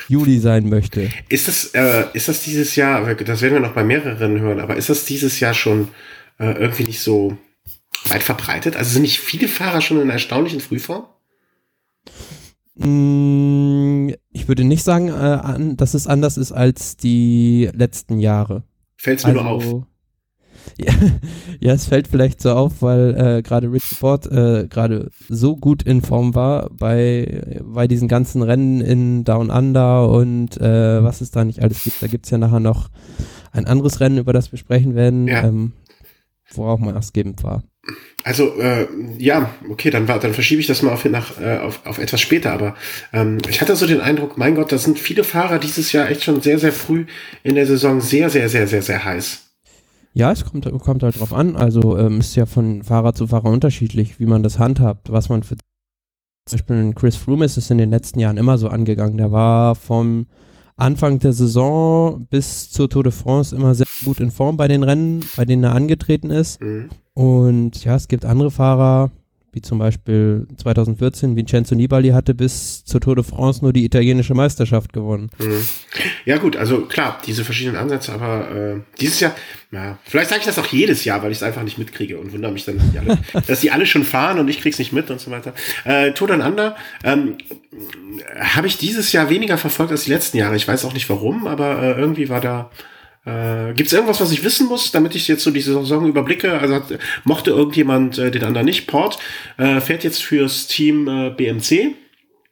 Juli 0.09 0.39
sein 0.39 0.69
möchte. 0.69 1.09
Ist 1.29 1.49
das, 1.49 1.67
äh, 1.75 2.05
ist 2.13 2.29
das 2.29 2.43
dieses 2.43 2.77
Jahr, 2.77 3.15
das 3.15 3.43
werden 3.43 3.55
wir 3.55 3.61
noch 3.61 3.75
bei 3.75 3.85
mehreren 3.85 4.41
hören, 4.41 4.61
aber 4.61 4.77
ist 4.77 4.91
das 4.91 5.05
dieses 5.05 5.41
Jahr 5.41 5.55
schon 5.55 5.89
äh, 6.39 6.53
irgendwie 6.53 6.85
nicht 6.85 7.01
so 7.01 7.37
weit 8.09 8.23
verbreitet? 8.23 8.77
Also 8.77 8.91
sind 8.91 9.03
nicht 9.03 9.21
viele 9.21 9.49
Fahrer 9.49 9.81
schon 9.81 10.01
in 10.01 10.11
erstaunlichen 10.11 10.61
Frühform? 10.61 11.07
Mm, 12.77 14.11
ich 14.31 14.47
würde 14.49 14.65
nicht 14.65 14.85
sagen, 14.85 15.09
äh, 15.09 15.77
dass 15.77 15.95
es 15.95 16.07
anders 16.07 16.37
ist 16.37 16.53
als 16.53 16.97
die 16.97 17.69
letzten 17.73 18.21
Jahre. 18.21 18.63
Fällt 18.97 19.19
es 19.19 19.25
mir 19.25 19.31
also, 19.31 19.43
nur 19.43 19.51
auf. 19.51 19.87
Ja, 20.77 20.93
ja, 21.61 21.73
es 21.73 21.87
fällt 21.87 22.09
vielleicht 22.09 22.41
so 22.41 22.53
auf, 22.53 22.83
weil 22.83 23.15
äh, 23.39 23.43
gerade 23.43 23.71
Rich 23.73 23.85
Sport 23.85 24.27
äh, 24.27 24.67
gerade 24.69 25.11
so 25.29 25.57
gut 25.57 25.83
in 25.83 26.03
Form 26.03 26.35
war 26.35 26.71
bei, 26.71 27.61
bei 27.63 27.89
diesen 27.89 28.09
ganzen 28.09 28.43
Rennen 28.43 28.81
in 28.81 29.25
Down 29.25 29.51
Under 29.51 30.09
und 30.09 30.61
äh, 30.61 31.03
was 31.03 31.21
es 31.21 31.31
da 31.31 31.45
nicht 31.45 31.63
alles 31.63 31.83
gibt. 31.83 32.03
Da 32.03 32.07
gibt 32.07 32.27
es 32.27 32.31
ja 32.31 32.39
nachher 32.39 32.61
noch 32.61 32.89
ein 33.53 33.67
anderes 33.67 34.01
Rennen, 34.01 34.19
über 34.19 34.33
das 34.33 34.53
wir 34.53 34.59
sprechen 34.59 34.95
werden, 34.95 35.27
ja. 35.27 35.45
ähm, 35.45 35.73
wo 36.53 36.67
auch 36.67 36.79
mal 36.79 36.97
ausgebend 36.97 37.43
war. 37.43 37.63
Also 38.25 38.59
äh, 38.61 38.87
ja, 39.17 39.55
okay, 39.71 39.91
dann 39.91 40.07
dann 40.07 40.35
verschiebe 40.35 40.61
ich 40.61 40.67
das 40.67 40.83
mal 40.83 40.93
auf, 40.93 41.05
nach, 41.05 41.41
äh, 41.41 41.59
auf, 41.59 41.87
auf 41.87 41.99
etwas 41.99 42.21
später. 42.21 42.53
Aber 42.53 42.75
ähm, 43.13 43.39
ich 43.49 43.61
hatte 43.61 43.75
so 43.77 43.87
den 43.87 44.01
Eindruck, 44.01 44.37
mein 44.37 44.55
Gott, 44.55 44.73
da 44.73 44.79
sind 44.79 44.99
viele 44.99 45.25
Fahrer 45.25 45.59
dieses 45.59 45.93
Jahr 45.93 46.11
echt 46.11 46.25
schon 46.25 46.41
sehr, 46.41 46.59
sehr 46.59 46.73
früh 46.73 47.07
in 47.43 47.55
der 47.55 47.67
Saison 47.67 48.01
sehr, 48.01 48.29
sehr, 48.29 48.49
sehr, 48.49 48.67
sehr, 48.67 48.83
sehr 48.83 49.05
heiß. 49.05 49.48
Ja, 50.19 50.33
es 50.33 50.45
kommt, 50.45 50.69
kommt 50.81 51.05
halt 51.05 51.21
drauf 51.21 51.33
an. 51.33 51.55
Also 51.55 51.97
ähm, 51.97 52.19
ist 52.19 52.35
ja 52.35 52.45
von 52.45 52.83
Fahrer 52.83 53.15
zu 53.15 53.29
Fahrer 53.29 53.51
unterschiedlich, 53.51 54.19
wie 54.19 54.27
man 54.27 54.43
das 54.43 54.59
handhabt, 54.59 55.13
was 55.13 55.29
man 55.29 55.45
für 55.45 55.55
Zum 55.55 56.59
Beispiel 56.59 56.93
Chris 56.95 57.15
Froome 57.15 57.45
ist 57.45 57.57
es 57.57 57.71
in 57.71 57.79
den 57.79 57.91
letzten 57.91 58.19
Jahren 58.19 58.37
immer 58.37 58.59
so 58.59 58.67
angegangen. 58.67 59.17
Der 59.17 59.31
war 59.31 59.77
vom 59.77 60.27
Anfang 60.77 61.21
der 61.21 61.33
Saison 61.33 62.27
bis 62.31 62.69
zur 62.69 62.91
Tour 62.91 63.05
de 63.05 63.13
France 63.13 63.55
immer 63.55 63.77
sehr 63.77 63.87
gut 64.05 64.19
in 64.19 64.33
Form 64.33 64.57
bei 64.57 64.67
den 64.67 64.83
Rennen, 64.83 65.25
bei 65.37 65.45
denen 65.45 65.63
er 65.63 65.77
angetreten 65.77 66.31
ist. 66.31 66.61
Mhm. 66.61 66.89
Und 67.15 67.85
ja, 67.85 67.95
es 67.95 68.09
gibt 68.09 68.25
andere 68.25 68.51
Fahrer, 68.51 69.13
wie 69.53 69.63
zum 69.63 69.79
Beispiel 69.79 70.47
2014 70.57 71.35
Vincenzo 71.35 71.75
Nibali 71.75 72.11
hatte 72.11 72.35
bis 72.35 72.85
zur 72.85 73.01
Tour 73.01 73.17
de 73.17 73.25
France 73.25 73.63
nur 73.63 73.73
die 73.73 73.85
italienische 73.85 74.35
Meisterschaft 74.35 74.93
gewonnen. 74.93 75.31
Mhm. 75.39 75.67
Ja 76.27 76.37
gut, 76.37 76.57
also 76.57 76.83
klar, 76.83 77.19
diese 77.27 77.45
verschiedenen 77.45 77.77
Ansätze, 77.77 78.13
aber 78.13 78.51
äh, 78.51 78.81
dieses 79.01 79.21
Jahr, 79.21 79.35
ja, 79.71 79.99
vielleicht 80.05 80.31
sage 80.31 80.41
ich 80.41 80.47
das 80.47 80.59
auch 80.59 80.67
jedes 80.67 81.05
Jahr, 81.05 81.23
weil 81.23 81.33
ich 81.33 81.39
es 81.39 81.43
einfach 81.43 81.63
nicht 81.63 81.79
mitkriege 81.79 82.19
und 82.19 82.33
wundere 82.33 82.53
mich 82.53 82.65
dann, 82.65 82.77
dass 82.77 82.91
die 82.91 82.99
alle, 82.99 83.19
dass 83.47 83.61
die 83.61 83.71
alle 83.71 83.87
schon 83.87 84.05
fahren 84.05 84.39
und 84.39 84.49
ich 84.49 84.61
krieg's 84.61 84.79
nicht 84.79 84.93
mit 84.93 85.11
und 85.11 85.21
so 85.21 85.31
weiter. 85.31 85.55
Äh, 85.85 86.13
Tour 86.13 86.31
Under 86.31 86.77
ähm, 87.03 87.39
habe 88.39 88.67
ich 88.67 88.77
dieses 88.77 89.13
Jahr 89.13 89.31
weniger 89.31 89.57
verfolgt 89.57 89.93
als 89.93 90.05
die 90.05 90.11
letzten 90.11 90.37
Jahre. 90.37 90.57
Ich 90.57 90.69
weiß 90.69 90.85
auch 90.85 90.93
nicht 90.93 91.09
warum, 91.09 91.47
aber 91.47 91.83
äh, 91.83 92.01
irgendwie 92.01 92.29
war 92.29 92.41
da 92.41 92.71
äh, 93.29 93.75
Gibt 93.75 93.89
es 93.89 93.93
irgendwas, 93.93 94.21
was 94.21 94.33
ich 94.33 94.45
wissen 94.45 94.69
muss, 94.69 94.91
damit 94.91 95.15
ich 95.15 95.29
jetzt 95.29 95.43
so 95.43 95.51
diese 95.51 95.75
Saison 95.75 96.07
überblicke? 96.07 96.59
Also 96.59 96.75
hat, 96.75 96.99
mochte 97.25 97.51
irgendjemand 97.51 98.19
äh, 98.19 98.31
den 98.31 98.45
anderen 98.45 98.67
nicht? 98.67 98.87
Port 98.87 99.19
äh, 99.57 99.81
fährt 99.81 100.05
jetzt 100.05 100.23
fürs 100.23 100.67
Team 100.67 101.09
äh, 101.09 101.31
BMC. 101.31 101.95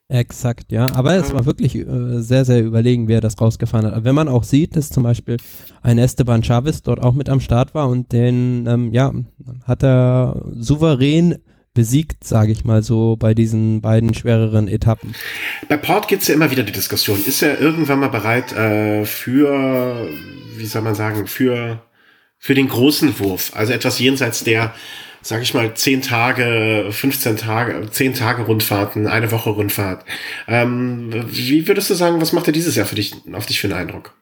Exakt, 0.09 0.71
ja. 0.71 0.87
Aber 0.95 1.17
es 1.17 1.33
war 1.33 1.47
wirklich 1.47 1.75
äh, 1.75 2.21
sehr, 2.21 2.45
sehr 2.45 2.63
überlegen, 2.63 3.09
wer 3.09 3.21
das 3.21 3.41
rausgefahren 3.41 3.87
hat. 3.87 4.05
Wenn 4.05 4.15
man 4.15 4.29
auch 4.29 4.45
sieht, 4.45 4.77
dass 4.77 4.91
zum 4.91 5.03
Beispiel 5.03 5.37
ein 5.83 5.99
Esteban 5.99 6.45
Chavez 6.45 6.83
dort 6.83 7.03
auch 7.03 7.15
mit 7.15 7.29
am 7.29 7.41
Start 7.41 7.75
war 7.75 7.89
und 7.89 8.13
den, 8.13 8.67
ähm, 8.69 8.93
ja, 8.93 9.13
hat 9.65 9.83
er 9.83 10.43
souverän 10.55 11.39
besiegt, 11.75 12.25
sage 12.25 12.53
ich 12.53 12.65
mal 12.65 12.83
so, 12.83 13.17
bei 13.17 13.35
diesen 13.35 13.83
beiden 13.83 14.15
schwereren 14.15 14.69
Etappen. 14.69 15.15
Bei 15.69 15.77
Port 15.77 16.09
gibt 16.09 16.23
es 16.23 16.29
ja 16.29 16.35
immer 16.35 16.51
wieder 16.51 16.63
die 16.63 16.73
Diskussion, 16.73 17.19
ist 17.25 17.43
er 17.43 17.61
irgendwann 17.61 17.99
mal 17.99 18.09
bereit 18.09 18.53
äh, 18.53 19.05
für, 19.05 20.09
wie 20.59 20.67
soll 20.67 20.83
man 20.83 20.95
sagen, 20.95 21.27
für, 21.27 21.83
für 22.39 22.55
den 22.55 22.69
großen 22.69 23.19
Wurf, 23.19 23.53
also 23.55 23.73
etwas 23.73 23.99
jenseits 23.99 24.45
der, 24.45 24.75
sage 25.23 25.43
ich 25.43 25.55
mal, 25.55 25.75
10 25.75 26.03
Tage, 26.03 26.89
15 26.91 27.37
Tage, 27.37 27.89
10 27.91 28.15
Tage 28.15 28.43
Rundfahrten, 28.43 29.07
eine 29.07 29.31
Woche 29.33 29.51
Rundfahrt. 29.51 30.05
Ähm, 30.47 31.11
wie 31.29 31.67
würdest 31.69 31.91
du 31.91 31.95
sagen, 31.95 32.21
was 32.21 32.33
macht 32.33 32.47
er 32.47 32.53
dieses 32.53 32.77
Jahr 32.77 32.87
für 32.87 32.97
dich, 32.97 33.15
auf 33.33 33.47
dich 33.47 33.61
für 33.61 33.69
einen 33.69 33.79
Eindruck? 33.79 34.15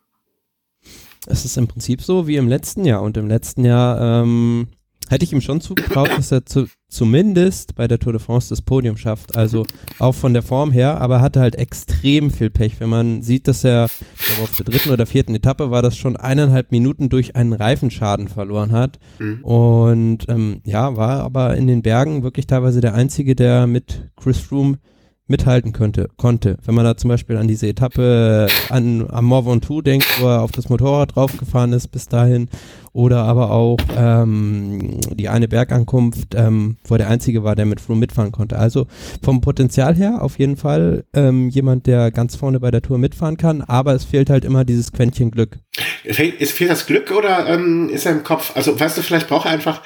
Es 1.27 1.45
ist 1.45 1.57
im 1.57 1.69
Prinzip 1.69 2.03
so 2.03 2.27
wie 2.27 2.37
im 2.37 2.49
letzten 2.49 2.85
Jahr 2.85 3.03
und 3.03 3.17
im 3.17 3.29
letzten 3.29 3.65
Jahr 3.65 4.23
ähm, 4.23 4.69
hätte 5.09 5.25
ich 5.25 5.33
ihm 5.33 5.41
schon 5.41 5.61
zugetraut, 5.61 6.11
dass 6.17 6.33
er 6.33 6.47
zu, 6.47 6.67
zumindest 6.89 7.75
bei 7.75 7.89
der 7.89 7.99
Tour 7.99 8.13
de 8.13 8.21
France 8.21 8.49
das 8.49 8.63
Podium 8.63 8.97
schafft. 8.97 9.37
Also 9.37 9.65
auch 9.99 10.15
von 10.15 10.33
der 10.33 10.43
Form 10.43 10.71
her, 10.71 11.01
aber 11.01 11.21
hatte 11.21 11.41
halt 11.41 11.57
extrem 11.57 12.31
viel 12.31 12.51
Pech. 12.51 12.81
Wenn 12.81 12.89
man 12.89 13.23
sieht, 13.23 13.49
dass 13.49 13.65
er 13.65 13.89
glaube, 14.27 14.43
auf 14.43 14.57
der 14.57 14.65
dritten 14.65 14.91
oder 14.91 15.07
vierten 15.07 15.35
Etappe 15.35 15.71
war, 15.71 15.83
das 15.83 15.97
schon 15.97 16.17
eineinhalb 16.17 16.73
Minuten 16.73 17.09
durch 17.09 17.37
einen 17.37 17.53
Reifenschaden 17.53 18.29
verloren 18.29 18.73
hat. 18.73 18.99
Mhm. 19.19 19.45
Und 19.45 20.29
ähm, 20.29 20.61
ja, 20.65 20.97
war 20.97 21.21
aber 21.21 21.57
in 21.57 21.67
den 21.67 21.83
Bergen 21.83 22.23
wirklich 22.23 22.47
teilweise 22.47 22.81
der 22.81 22.95
Einzige, 22.95 23.35
der 23.35 23.67
mit 23.67 24.11
Chris 24.17 24.39
Froome 24.39 24.79
mithalten 25.27 25.73
könnte, 25.73 26.09
konnte. 26.17 26.59
Wenn 26.65 26.75
man 26.75 26.85
da 26.85 26.97
zum 26.97 27.09
Beispiel 27.09 27.37
an 27.39 27.49
diese 27.49 27.67
Etappe 27.67 28.49
an, 28.69 29.07
am 29.11 29.25
Mont 29.25 29.47
Ventoux 29.47 29.81
denkt, 29.81 30.07
wo 30.21 30.27
er 30.27 30.43
auf 30.43 30.53
das 30.53 30.69
Motorrad 30.69 31.17
draufgefahren 31.17 31.73
ist 31.73 31.89
bis 31.89 32.09
dahin, 32.09 32.49
oder 32.93 33.25
aber 33.25 33.51
auch 33.51 33.79
ähm, 33.97 35.01
die 35.15 35.29
eine 35.29 35.49
Bergankunft, 35.49 36.35
ähm, 36.35 36.77
wo 36.85 36.95
er 36.95 36.99
der 36.99 37.09
Einzige 37.09 37.43
war, 37.43 37.57
der 37.57 37.67
mit 37.67 37.81
Froome 37.81 38.01
mitfahren 38.01 38.33
konnte. 38.33 38.59
Also 38.59 38.87
vom 39.23 39.41
Potenzial 39.41 39.95
her 39.95 40.23
auf 40.23 40.39
jeden 40.39 40.57
Fall 40.57 41.05
ähm, 41.15 41.49
jemand, 41.49 41.87
der 41.87 42.11
ganz 42.11 42.37
vorne 42.37 42.61
bei 42.61 42.71
der 42.71 42.83
Tour 42.83 42.99
mitfahren 42.99 43.37
kann, 43.37 43.63
aber 43.63 43.95
es 43.95 44.05
fehlt 44.05 44.31
halt 44.31 44.45
immer 44.45 44.65
dieses 44.65 44.93
Quäntchen 44.93 45.31
Glück. 45.31 45.59
Es 46.05 46.17
fehlt, 46.17 46.71
das 46.71 46.87
Glück 46.87 47.11
oder 47.11 47.49
ähm, 47.49 47.89
ist 47.89 48.05
er 48.05 48.13
im 48.13 48.25
Kopf, 48.25 48.55
also 48.55 48.79
weißt 48.79 48.99
du, 48.99 49.03
vielleicht 49.03 49.29
braucht 49.29 49.47
er 49.47 49.53
einfach 49.53 49.81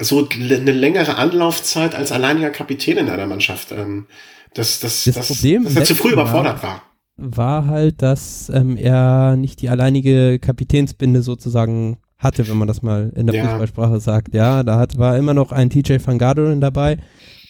so 0.00 0.28
eine 0.28 0.72
längere 0.72 1.16
Anlaufzeit 1.16 1.94
als 1.94 2.12
alleiniger 2.12 2.50
Kapitän 2.50 2.98
in 2.98 3.10
einer 3.10 3.26
Mannschaft. 3.26 3.72
Ähm, 3.72 4.06
dass, 4.54 4.80
dass, 4.80 5.04
das 5.04 5.14
dass, 5.14 5.26
Problem 5.28 5.64
dass 5.64 5.76
er 5.76 5.84
zu 5.84 5.94
früh 5.94 6.12
überfordert 6.12 6.62
war. 6.62 6.82
War 7.16 7.66
halt, 7.66 8.02
dass 8.02 8.48
ähm, 8.54 8.76
er 8.76 9.36
nicht 9.36 9.60
die 9.60 9.68
alleinige 9.68 10.38
Kapitänsbinde 10.38 11.22
sozusagen 11.22 11.98
hatte, 12.18 12.48
wenn 12.48 12.56
man 12.56 12.68
das 12.68 12.82
mal 12.82 13.12
in 13.14 13.26
der 13.26 13.36
ja. 13.36 13.44
Fußballsprache 13.44 14.00
sagt. 14.00 14.34
Ja, 14.34 14.62
da 14.62 14.78
hat, 14.78 14.98
war 14.98 15.16
immer 15.16 15.34
noch 15.34 15.52
ein 15.52 15.70
TJ 15.70 15.96
Van 16.04 16.18
Garderen 16.18 16.60
dabei, 16.60 16.98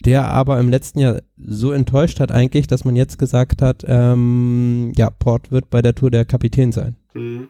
der 0.05 0.28
aber 0.28 0.59
im 0.61 0.69
letzten 0.69 1.00
Jahr 1.00 1.21
so 1.37 1.73
enttäuscht 1.73 2.21
hat 2.21 2.33
eigentlich, 2.33 2.67
dass 2.67 2.85
man 2.85 2.97
jetzt 2.97 3.19
gesagt 3.19 3.62
hat, 3.62 3.85
ähm, 3.87 4.93
ja, 4.97 5.11
Port 5.11 5.50
wird 5.50 5.71
bei 5.71 5.83
der 5.83 5.95
Tour 5.95 6.11
der 6.11 6.25
Kapitän 6.25 6.73
sein. 6.73 6.97
Mhm. 7.14 7.49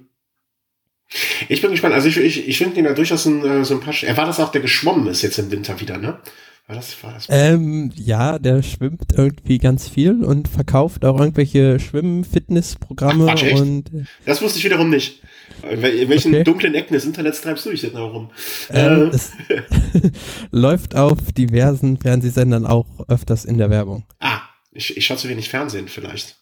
Ich 1.49 1.63
bin 1.63 1.71
gespannt. 1.71 1.95
Also 1.95 2.09
ich, 2.09 2.19
ich, 2.19 2.49
ich 2.49 2.59
finde 2.59 2.79
ihn 2.79 2.85
da 2.85 2.93
durchaus 2.93 3.27
ein, 3.27 3.45
äh, 3.45 3.65
sympathisch. 3.65 4.05
Er 4.05 4.17
war 4.17 4.27
das 4.27 4.41
auch, 4.41 4.53
der 4.53 4.61
geschwommen 4.61 5.07
ist 5.07 5.23
jetzt 5.23 5.39
im 5.39 5.51
Winter 5.51 5.81
wieder, 5.81 5.99
ne? 5.99 6.19
War 6.69 6.77
das, 6.77 7.03
war 7.03 7.15
das? 7.15 7.27
Ähm, 7.31 7.91
ja, 7.97 8.39
der 8.39 8.63
schwimmt 8.63 9.15
irgendwie 9.17 9.57
ganz 9.57 9.89
viel 9.89 10.23
und 10.23 10.49
verkauft 10.49 11.03
auch 11.07 11.19
irgendwelche 11.19 11.81
Schwimm-Fitness-Programme 11.81 13.35
und. 13.55 13.91
Das 14.27 14.43
wusste 14.43 14.59
ich 14.59 14.67
wiederum 14.67 14.91
nicht. 14.91 15.23
In 15.71 15.81
welchen 15.83 16.35
okay. 16.35 16.45
dunklen 16.45 16.75
Ecken 16.75 16.93
des 16.93 17.07
Internets 17.07 17.41
treibst 17.41 17.65
du 17.65 17.71
dich 17.71 17.81
denn 17.81 17.95
noch 17.95 18.13
rum? 18.13 18.31
Ähm, 18.69 19.11
äh. 19.49 19.63
läuft 20.51 20.95
auf 20.95 21.33
diversen 21.33 21.97
Fernsehsendern 21.97 22.67
auch 22.67 22.87
öfters 23.09 23.47
in 23.47 23.57
der 23.57 23.71
Werbung. 23.71 24.05
Ah, 24.21 24.43
ich, 24.71 24.95
ich 24.95 25.07
schaue 25.07 25.17
zu 25.17 25.31
wenig 25.31 25.49
Fernsehen 25.49 25.89
vielleicht. 25.89 26.37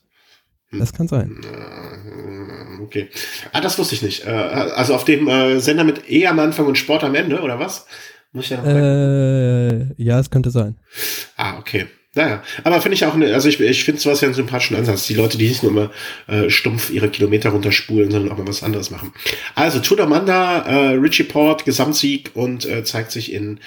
Hm. 0.70 0.80
Das 0.80 0.92
kann 0.92 1.06
sein. 1.06 1.40
Äh, 1.44 2.82
okay. 2.82 3.10
Ah, 3.52 3.60
das 3.60 3.78
wusste 3.78 3.94
ich 3.94 4.02
nicht. 4.02 4.26
Äh, 4.26 4.30
also 4.30 4.96
auf 4.96 5.04
dem 5.04 5.28
äh, 5.28 5.60
Sender 5.60 5.84
mit 5.84 6.10
E 6.10 6.26
am 6.26 6.40
Anfang 6.40 6.66
und 6.66 6.76
Sport 6.78 7.04
am 7.04 7.14
Ende, 7.14 7.40
oder 7.40 7.60
was? 7.60 7.86
Muss 8.32 8.44
ich 8.44 8.50
ja 8.50 8.56
noch 8.58 8.66
äh, 8.66 10.02
Ja, 10.02 10.18
es 10.18 10.30
könnte 10.30 10.50
sein. 10.50 10.76
Ah, 11.36 11.58
okay. 11.58 11.86
Naja, 12.16 12.42
aber 12.64 12.80
finde 12.80 12.94
ich 12.94 13.04
auch, 13.04 13.12
eine, 13.12 13.34
also 13.34 13.46
ich, 13.46 13.60
ich 13.60 13.84
finde 13.84 14.00
sowas 14.00 14.22
ja 14.22 14.26
einen 14.26 14.34
sympathischen 14.34 14.74
Ansatz. 14.74 15.06
Die 15.06 15.14
Leute, 15.14 15.36
die 15.36 15.48
nicht 15.48 15.62
nur 15.62 15.70
immer 15.70 15.90
äh, 16.28 16.48
stumpf 16.48 16.88
ihre 16.88 17.10
Kilometer 17.10 17.50
runterspulen, 17.50 18.10
sondern 18.10 18.32
auch 18.32 18.38
mal 18.38 18.48
was 18.48 18.62
anderes 18.62 18.90
machen. 18.90 19.12
Also 19.54 19.80
Tour 19.80 19.98
d'Amanda, 19.98 20.64
äh, 20.64 20.94
Richie 20.94 21.24
Port, 21.24 21.66
Gesamtsieg 21.66 22.30
und 22.32 22.64
äh, 22.64 22.84
zeigt 22.84 23.12
sich 23.12 23.34
in 23.34 23.60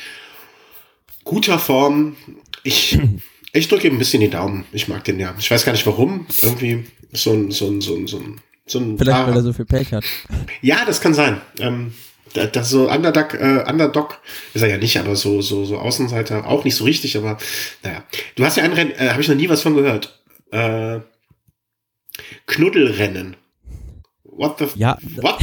guter 1.23 1.59
Form. 1.59 2.15
Ich, 2.63 2.97
ich 3.53 3.67
drücke 3.67 3.87
ihm 3.87 3.93
ein 3.93 3.99
bisschen 3.99 4.21
die 4.21 4.31
Daumen. 4.31 4.65
Ich 4.71 4.87
mag 4.87 5.03
den 5.03 5.19
ja. 5.19 5.35
Ich 5.37 5.51
weiß 5.51 5.63
gar 5.63 5.73
nicht 5.73 5.85
warum. 5.85 6.25
Irgendwie 6.41 6.85
so 7.13 7.33
ein, 7.33 7.51
so 7.51 7.67
ein, 7.67 7.81
so 7.81 7.95
ein, 7.95 8.07
so 8.07 8.17
ein, 8.17 8.41
so 8.65 8.79
ein 8.79 8.97
Vielleicht, 8.97 9.27
weil 9.27 9.35
er 9.35 9.43
so 9.43 9.53
viel 9.53 9.65
Pech 9.65 9.93
hat. 9.93 10.03
Ja, 10.61 10.85
das 10.85 11.01
kann 11.01 11.13
sein. 11.13 11.39
Ähm, 11.59 11.93
das 12.33 12.69
so 12.69 12.89
Underdog, 12.89 13.33
äh, 13.33 13.63
Underdog 13.69 14.19
ist 14.53 14.61
er 14.61 14.69
ja 14.69 14.77
nicht, 14.77 14.97
aber 14.97 15.15
so 15.15 15.41
so 15.41 15.65
so 15.65 15.77
Außenseiter 15.77 16.47
auch 16.47 16.63
nicht 16.63 16.75
so 16.75 16.83
richtig, 16.83 17.17
aber 17.17 17.37
naja. 17.83 18.03
Du 18.35 18.45
hast 18.45 18.57
ja 18.57 18.63
ein 18.63 18.73
Rennen, 18.73 18.91
äh, 18.91 19.09
habe 19.09 19.21
ich 19.21 19.27
noch 19.27 19.35
nie 19.35 19.49
was 19.49 19.61
von 19.61 19.75
gehört. 19.75 20.21
Äh, 20.51 20.99
Knuddelrennen. 22.47 23.35
What 24.23 24.59
the 24.59 24.67
ja, 24.75 24.97
what? 25.21 25.39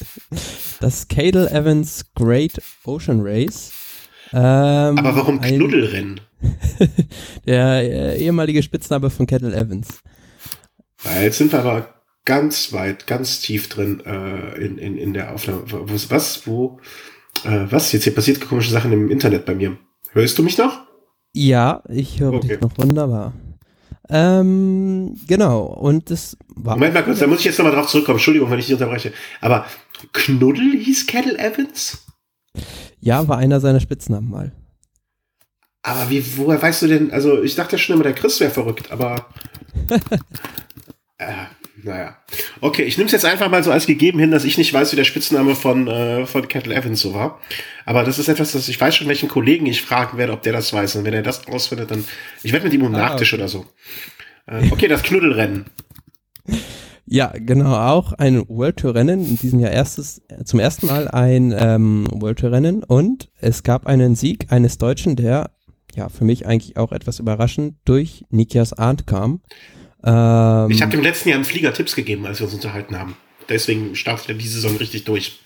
das 0.80 1.08
Cadel 1.08 1.48
Evans 1.48 2.04
Great 2.14 2.60
Ocean 2.84 3.20
Race. 3.22 3.72
Ähm, 4.32 4.98
aber 4.98 5.16
warum 5.16 5.40
Knuddelrennen? 5.40 6.20
der 7.46 7.82
äh, 7.82 8.22
ehemalige 8.22 8.62
Spitzname 8.62 9.10
von 9.10 9.26
Cadel 9.26 9.54
Evans. 9.54 10.00
Jetzt 11.22 11.38
sind 11.38 11.52
wir 11.52 11.60
aber 11.60 11.99
ganz 12.24 12.72
weit, 12.72 13.06
ganz 13.06 13.40
tief 13.40 13.68
drin 13.68 14.00
äh, 14.04 14.56
in, 14.64 14.78
in, 14.78 14.96
in 14.96 15.12
der 15.12 15.34
Aufnahme. 15.34 15.62
Was, 15.66 16.10
was 16.10 16.46
wo, 16.46 16.80
äh, 17.44 17.66
was? 17.70 17.92
Jetzt 17.92 18.04
hier 18.04 18.14
passiert 18.14 18.40
komische 18.40 18.70
Sachen 18.70 18.92
im 18.92 19.10
Internet 19.10 19.44
bei 19.46 19.54
mir. 19.54 19.78
Hörst 20.12 20.38
du 20.38 20.42
mich 20.42 20.58
noch? 20.58 20.86
Ja, 21.32 21.82
ich 21.88 22.20
höre 22.20 22.34
okay. 22.34 22.48
dich 22.48 22.60
noch 22.60 22.76
wunderbar. 22.76 23.32
Ähm, 24.08 25.16
genau, 25.28 25.62
und 25.62 26.10
das 26.10 26.36
war. 26.48 26.74
Moment 26.74 26.94
mal 26.94 27.04
kurz, 27.04 27.20
da 27.20 27.28
muss 27.28 27.38
ich 27.40 27.44
jetzt 27.44 27.58
nochmal 27.58 27.74
drauf 27.74 27.86
zurückkommen. 27.86 28.18
Entschuldigung, 28.18 28.50
wenn 28.50 28.58
ich 28.58 28.66
dich 28.66 28.74
unterbreche. 28.74 29.12
Aber 29.40 29.66
Knuddel 30.12 30.72
hieß 30.78 31.06
Kettle 31.06 31.38
Evans? 31.38 32.04
Ja, 32.98 33.28
war 33.28 33.38
einer 33.38 33.60
seiner 33.60 33.78
Spitznamen 33.78 34.28
mal. 34.28 34.52
Aber 35.82 36.10
wie, 36.10 36.36
woher 36.36 36.60
weißt 36.60 36.82
du 36.82 36.88
denn, 36.88 37.10
also 37.12 37.42
ich 37.42 37.54
dachte 37.54 37.78
schon 37.78 37.94
immer, 37.94 38.02
der 38.02 38.14
Chris 38.14 38.40
wäre 38.40 38.50
verrückt, 38.50 38.90
aber. 38.90 39.26
äh, 41.18 41.44
naja. 41.82 42.16
Okay, 42.60 42.82
ich 42.82 42.96
nehme 42.96 43.06
es 43.06 43.12
jetzt 43.12 43.24
einfach 43.24 43.50
mal 43.50 43.62
so 43.62 43.70
als 43.70 43.86
gegeben 43.86 44.18
hin, 44.18 44.30
dass 44.30 44.44
ich 44.44 44.58
nicht 44.58 44.72
weiß, 44.72 44.92
wie 44.92 44.96
der 44.96 45.04
Spitzname 45.04 45.54
von, 45.54 45.86
äh, 45.88 46.26
von 46.26 46.48
Kettle 46.48 46.74
Evans 46.74 47.00
so 47.00 47.14
war. 47.14 47.40
Aber 47.84 48.04
das 48.04 48.18
ist 48.18 48.28
etwas, 48.28 48.52
das 48.52 48.68
ich 48.68 48.80
weiß 48.80 48.94
schon, 48.94 49.08
welchen 49.08 49.28
Kollegen 49.28 49.66
ich 49.66 49.82
fragen 49.82 50.18
werde, 50.18 50.32
ob 50.32 50.42
der 50.42 50.52
das 50.52 50.72
weiß. 50.72 50.96
Und 50.96 51.04
wenn 51.04 51.14
er 51.14 51.22
das 51.22 51.46
rausfindet, 51.48 51.90
dann. 51.90 52.04
Ich 52.42 52.52
werde 52.52 52.64
mit 52.64 52.74
ihm 52.74 52.82
um 52.82 52.94
ah, 52.94 52.98
Nachtisch 52.98 53.32
okay. 53.32 53.42
oder 53.42 53.48
so. 53.48 53.66
Äh, 54.46 54.70
okay, 54.70 54.88
das 54.88 55.02
Knuddelrennen. 55.02 55.66
Ja, 57.06 57.32
genau, 57.34 57.74
auch 57.74 58.12
ein 58.12 58.48
World 58.48 58.76
Tour 58.76 58.94
Rennen, 58.94 59.24
in 59.26 59.36
diesem 59.36 59.58
Jahr 59.58 59.72
erstes, 59.72 60.22
zum 60.44 60.60
ersten 60.60 60.86
Mal 60.86 61.08
ein 61.08 61.52
ähm, 61.58 62.06
World 62.12 62.38
Tour 62.38 62.52
Rennen 62.52 62.84
und 62.84 63.30
es 63.40 63.64
gab 63.64 63.88
einen 63.88 64.14
Sieg 64.14 64.52
eines 64.52 64.78
Deutschen, 64.78 65.16
der 65.16 65.50
ja, 65.94 66.08
für 66.08 66.24
mich 66.24 66.46
eigentlich 66.46 66.76
auch 66.76 66.92
etwas 66.92 67.18
überraschend, 67.18 67.74
durch 67.84 68.24
Nikias 68.30 68.72
Arndt 68.72 69.06
kam. 69.06 69.40
Ähm, 70.04 70.70
ich 70.70 70.82
habe 70.82 70.92
dem 70.92 71.02
letzten 71.02 71.28
Jahr 71.28 71.36
einen 71.36 71.44
Flieger 71.44 71.72
Tipps 71.72 71.94
gegeben, 71.94 72.26
als 72.26 72.40
wir 72.40 72.46
uns 72.46 72.54
unterhalten 72.54 72.98
haben. 72.98 73.16
Deswegen 73.48 73.96
startet 73.96 74.28
er 74.28 74.34
diese 74.34 74.60
Saison 74.60 74.76
richtig 74.76 75.04
durch. 75.04 75.40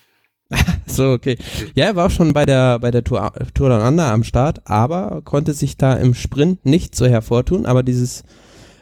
so, 0.87 1.11
okay. 1.11 1.37
Ja, 1.75 1.87
er 1.87 1.97
war 1.97 2.07
auch 2.07 2.11
schon 2.11 2.33
bei 2.33 2.45
der, 2.45 2.79
bei 2.79 2.91
der 2.91 3.03
Tour, 3.03 3.33
Tour 3.55 3.71
Down 3.71 3.81
Under 3.81 4.07
am 4.07 4.25
Start, 4.25 4.61
aber 4.65 5.23
konnte 5.25 5.55
sich 5.55 5.77
da 5.77 5.95
im 5.95 6.15
Sprint 6.15 6.67
nicht 6.67 6.95
so 6.95 7.07
hervortun. 7.07 7.67
Aber 7.67 7.83
dieses 7.83 8.25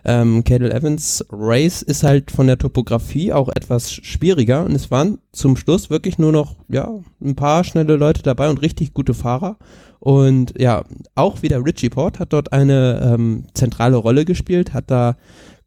ähm, 0.05 0.43
Cadel 0.45 0.73
Evans 0.73 1.25
Race 1.31 1.83
ist 1.83 2.03
halt 2.03 2.31
von 2.31 2.49
der 2.49 2.59
Topografie 2.59 3.33
auch 3.33 3.49
etwas 3.49 3.93
schwieriger 3.93 4.65
und 4.65 4.73
es 4.73 4.91
waren 4.91 5.19
zum 5.31 5.57
Schluss 5.57 5.91
wirklich 5.91 6.19
nur 6.19 6.33
noch, 6.33 6.57
ja, 6.69 6.91
ein 7.21 7.37
paar 7.37 7.63
schnelle 7.63 7.97
Leute 7.97 8.23
dabei 8.23 8.51
und 8.51 8.63
richtig 8.63 8.95
gute 8.95 9.15
Fahrer. 9.15 9.57
Und 10.01 10.55
ja, 10.59 10.83
auch 11.15 11.43
wieder 11.43 11.65
Richie 11.65 11.91
Port 11.91 12.19
hat 12.19 12.33
dort 12.33 12.53
eine 12.53 13.15
ähm, 13.15 13.45
zentrale 13.55 13.97
Rolle 13.97 14.25
gespielt, 14.25 14.75
hat 14.75 14.91
da 14.91 15.17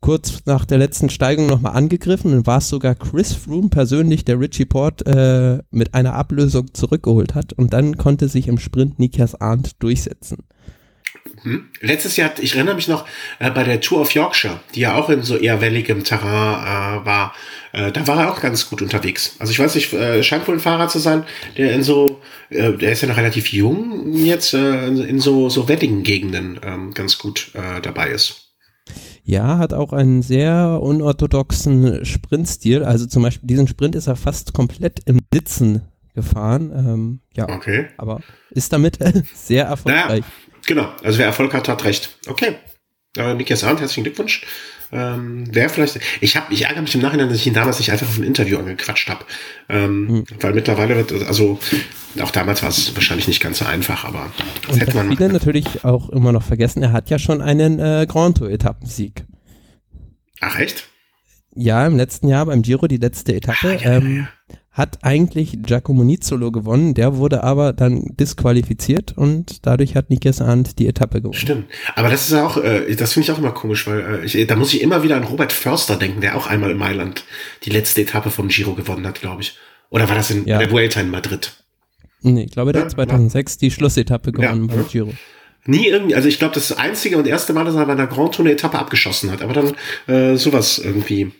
kurz 0.06 0.44
nach 0.46 0.66
der 0.66 0.78
letzten 0.78 1.10
Steigung 1.10 1.48
nochmal 1.48 1.76
angegriffen 1.76 2.32
und 2.32 2.46
war 2.46 2.60
es 2.60 2.70
sogar 2.70 2.94
Chris 2.94 3.34
Froome 3.34 3.70
persönlich, 3.70 4.24
der 4.24 4.40
Richie 4.40 4.66
Port 4.66 5.04
äh, 5.08 5.58
mit 5.72 5.96
einer 5.96 6.14
Ablösung 6.14 6.72
zurückgeholt 6.76 7.34
hat 7.34 7.54
und 7.54 7.74
dann 7.74 7.98
konnte 7.98 8.28
sich 8.28 8.48
im 8.48 8.60
Sprint 8.60 9.00
Nikias 9.00 9.34
Arndt 9.42 9.82
durchsetzen. 9.82 10.44
Hm. 11.42 11.70
Letztes 11.82 12.18
Jahr, 12.18 12.30
ich 12.40 12.54
erinnere 12.54 12.76
mich 12.76 12.88
noch 12.88 13.08
äh, 13.40 13.50
bei 13.50 13.64
der 13.64 13.82
Tour 13.82 14.02
of 14.02 14.12
Yorkshire, 14.12 14.60
die 14.76 14.82
ja 14.82 14.94
auch 14.94 15.10
in 15.10 15.24
so 15.24 15.38
eher 15.38 15.60
welligem 15.60 16.04
Terrain 16.04 17.02
äh, 17.02 17.04
war, 17.04 17.34
äh, 17.72 17.92
da 17.92 18.06
war 18.06 18.22
er 18.22 18.32
auch 18.32 18.42
ganz 18.42 18.70
gut 18.70 18.84
unterwegs. 18.84 19.36
Also 19.40 19.54
ich 19.54 19.58
weiß 19.58 19.74
nicht, 19.74 19.92
äh, 19.92 20.22
scheint 20.22 20.48
wohl 20.48 20.54
ein 20.54 20.62
Fahrer 20.62 20.88
zu 20.88 21.00
sein, 21.00 21.24
der 21.58 21.74
in 21.74 21.82
so, 21.82 22.22
äh, 22.52 22.74
der 22.74 22.92
ist 22.92 23.02
ja 23.02 23.08
noch 23.08 23.18
relativ 23.18 23.52
jung 23.52 24.14
jetzt, 24.14 24.54
äh, 24.54 24.86
in 24.86 25.20
so, 25.20 25.50
so 25.50 25.68
welligen 25.68 26.04
Gegenden 26.04 26.60
ähm, 26.64 26.94
ganz 26.94 27.18
gut 27.18 27.52
dabei 27.82 28.10
ist. 28.10 28.45
Ja, 29.26 29.58
hat 29.58 29.74
auch 29.74 29.92
einen 29.92 30.22
sehr 30.22 30.80
unorthodoxen 30.82 32.06
Sprintstil. 32.06 32.84
Also 32.84 33.08
zum 33.08 33.24
Beispiel 33.24 33.48
diesen 33.48 33.68
Sprint 33.68 33.96
ist 33.96 34.06
er 34.06 34.16
fast 34.16 34.54
komplett 34.54 35.02
im 35.06 35.20
Sitzen 35.34 35.82
gefahren. 36.14 36.72
Ähm, 36.76 37.20
ja, 37.36 37.50
okay. 37.50 37.88
aber 37.98 38.22
ist 38.52 38.72
damit 38.72 39.00
sehr 39.34 39.66
erfolgreich. 39.66 40.08
Naja, 40.08 40.26
genau, 40.68 40.90
also 41.04 41.18
wer 41.18 41.26
Erfolg 41.26 41.54
hat, 41.56 41.68
hat 41.68 41.84
recht. 41.86 42.20
Okay. 42.28 42.56
Äh, 43.18 43.34
Nikias 43.34 43.64
Arndt, 43.64 43.82
herzlichen 43.82 44.04
Glückwunsch. 44.04 44.46
Ähm, 44.92 45.54
Wäre 45.54 45.70
vielleicht. 45.70 46.00
Ich 46.22 46.36
habe, 46.38 46.54
ich 46.54 46.66
ärgere 46.66 46.82
mich 46.82 46.94
im 46.96 47.02
Nachhinein, 47.02 47.28
dass 47.30 47.38
ich 47.38 47.48
ihn 47.48 47.54
damals 47.54 47.80
nicht 47.80 47.92
einfach 47.92 48.08
auf 48.08 48.18
ein 48.18 48.24
Interview 48.24 48.58
angequatscht 48.58 49.10
habe. 49.10 49.26
Ähm, 49.68 50.08
hm. 50.08 50.26
Weil 50.40 50.54
mittlerweile 50.54 50.96
wird, 50.96 51.12
also 51.28 51.60
auch 52.22 52.32
damals 52.32 52.62
war 52.62 52.70
es 52.70 52.94
wahrscheinlich 52.96 53.28
nicht 53.28 53.42
ganz 53.42 53.60
so 53.60 53.66
einfach, 53.66 54.06
aber 54.06 54.32
das 54.62 54.76
Und 54.76 54.82
hätte 54.82 54.96
man. 54.96 55.10
Viele 55.10 55.30
natürlich 55.30 55.84
auch 55.84 56.10
immer 56.10 56.32
noch 56.32 56.44
vergessen, 56.44 56.84
er 56.84 56.92
hat 56.92 57.10
ja 57.10 57.20
schon 57.20 57.42
einen 57.42 57.80
äh, 57.80 58.06
Grand 58.08 58.38
Tour-Etappensieg. 58.38 59.26
Ach 60.40 60.60
echt? 60.60 60.88
Ja, 61.56 61.88
im 61.88 61.96
letzten 61.96 62.28
Jahr 62.28 62.46
beim 62.46 62.62
Giro 62.62 62.88
die 62.88 62.98
letzte 62.98 63.34
Etappe. 63.34 63.80
Ah, 63.80 63.84
ja, 63.84 63.98
ähm, 63.98 64.18
ja 64.18 64.58
hat 64.76 65.00
eigentlich 65.04 65.58
Giacomo 65.64 66.04
Nizzolo 66.04 66.52
gewonnen, 66.52 66.94
der 66.94 67.16
wurde 67.16 67.46
aber 67.46 67.72
dann 67.72 68.14
disqualifiziert 68.20 69.18
und 69.18 69.66
dadurch 69.66 69.96
hat 69.96 70.10
Nikes 70.10 70.42
Arndt 70.42 70.80
die 70.80 70.88
Etappe 70.88 71.22
gewonnen. 71.22 71.40
Stimmt, 71.40 71.66
aber 71.96 72.10
das 72.10 72.28
ist 72.28 72.34
auch, 72.34 72.58
äh, 72.58 72.94
das 72.94 73.14
finde 73.14 73.26
ich 73.26 73.32
auch 73.32 73.40
immer 73.40 73.54
komisch, 73.54 73.88
weil 73.88 74.02
äh, 74.02 74.26
ich, 74.26 74.46
da 74.46 74.58
muss 74.58 74.74
ich 74.74 74.82
immer 74.82 75.02
wieder 75.02 75.16
an 75.16 75.24
Robert 75.24 75.54
Förster 75.54 75.96
denken, 75.96 76.20
der 76.20 76.36
auch 76.36 76.48
einmal 76.48 76.72
in 76.72 76.78
Mailand 76.78 77.24
die 77.64 77.70
letzte 77.70 78.02
Etappe 78.02 78.32
vom 78.32 78.50
Giro 78.50 78.76
gewonnen 78.76 79.08
hat, 79.08 79.22
glaube 79.22 79.44
ich. 79.44 79.58
Oder 79.90 80.10
war 80.10 80.16
das 80.16 80.30
in 80.30 80.46
ja. 80.46 80.60
der 80.60 80.70
Vuelta 80.70 81.00
in 81.00 81.10
Madrid? 81.10 81.54
Nee, 82.22 82.44
ich 82.44 82.52
glaube, 82.52 82.74
der 82.74 82.82
ja, 82.82 82.86
hat 82.88 82.92
2006 82.92 83.54
ja. 83.54 83.60
die 83.62 83.72
Schlussetappe 83.72 84.34
gewonnen 84.34 84.68
ja, 84.68 84.76
beim 84.76 84.88
Giro. 84.90 85.14
Nie 85.68 85.88
irgendwie, 85.88 86.16
also 86.16 86.28
ich 86.28 86.38
glaube, 86.38 86.54
das 86.54 86.74
einzige 86.74 87.18
und 87.18 87.28
erste 87.28 87.54
Mal, 87.54 87.64
dass 87.64 87.76
er 87.76 87.86
bei 87.86 87.94
einer 87.94 88.08
Grand 88.08 88.36
Tour 88.36 88.44
eine 88.44 88.54
Etappe 88.54 88.78
abgeschossen 88.78 89.32
hat, 89.32 89.42
aber 89.42 89.54
dann 89.54 89.76
äh, 90.14 90.36
sowas 90.36 90.80
irgendwie. 90.80 91.32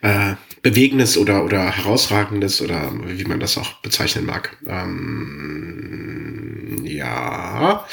Äh, 0.00 0.34
Bewegendes 0.62 1.16
oder, 1.16 1.44
oder 1.44 1.70
Herausragendes 1.70 2.60
oder 2.60 2.92
wie 3.06 3.24
man 3.24 3.40
das 3.40 3.56
auch 3.56 3.74
bezeichnen 3.74 4.26
mag. 4.26 4.56
Ähm, 4.66 6.10
ja. 6.84 7.86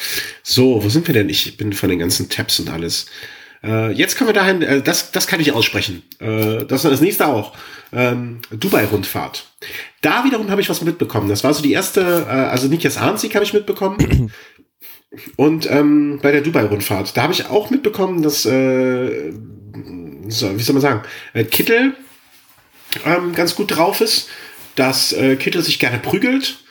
So, 0.43 0.83
wo 0.83 0.89
sind 0.89 1.07
wir 1.07 1.13
denn? 1.13 1.29
Ich 1.29 1.55
bin 1.57 1.71
von 1.73 1.89
den 1.89 1.99
ganzen 1.99 2.29
Tabs 2.29 2.59
und 2.59 2.69
alles. 2.69 3.05
Äh, 3.63 3.91
jetzt 3.93 4.17
kommen 4.17 4.29
wir 4.29 4.33
dahin, 4.33 4.61
äh, 4.61 4.81
das, 4.81 5.11
das 5.11 5.27
kann 5.27 5.39
ich 5.39 5.53
aussprechen. 5.53 6.03
Äh, 6.19 6.65
das 6.65 6.83
ist 6.83 6.91
das 6.91 7.01
nächste 7.01 7.27
auch. 7.27 7.55
Ähm, 7.93 8.39
Dubai-Rundfahrt. 8.51 9.45
Da 10.01 10.25
wiederum 10.25 10.51
habe 10.51 10.61
ich 10.61 10.69
was 10.69 10.81
mitbekommen. 10.81 11.29
Das 11.29 11.43
war 11.43 11.53
so 11.53 11.63
die 11.63 11.71
erste, 11.71 12.01
äh, 12.27 12.31
also 12.31 12.67
Nikias 12.67 12.97
Arnsieg 12.97 13.33
habe 13.35 13.45
ich 13.45 13.53
mitbekommen. 13.53 14.31
Und 15.37 15.71
ähm, 15.71 16.19
bei 16.21 16.31
der 16.31 16.41
Dubai-Rundfahrt, 16.41 17.15
da 17.15 17.23
habe 17.23 17.33
ich 17.33 17.47
auch 17.49 17.69
mitbekommen, 17.69 18.21
dass, 18.21 18.45
äh, 18.45 19.31
so, 20.27 20.57
wie 20.57 20.63
soll 20.63 20.73
man 20.73 20.81
sagen, 20.81 21.01
äh, 21.33 21.45
Kittel 21.45 21.95
ähm, 23.05 23.33
ganz 23.33 23.55
gut 23.55 23.75
drauf 23.75 24.01
ist, 24.01 24.29
dass 24.75 25.13
äh, 25.13 25.35
Kittel 25.35 25.61
sich 25.63 25.79
gerne 25.79 25.99
prügelt 25.99 26.63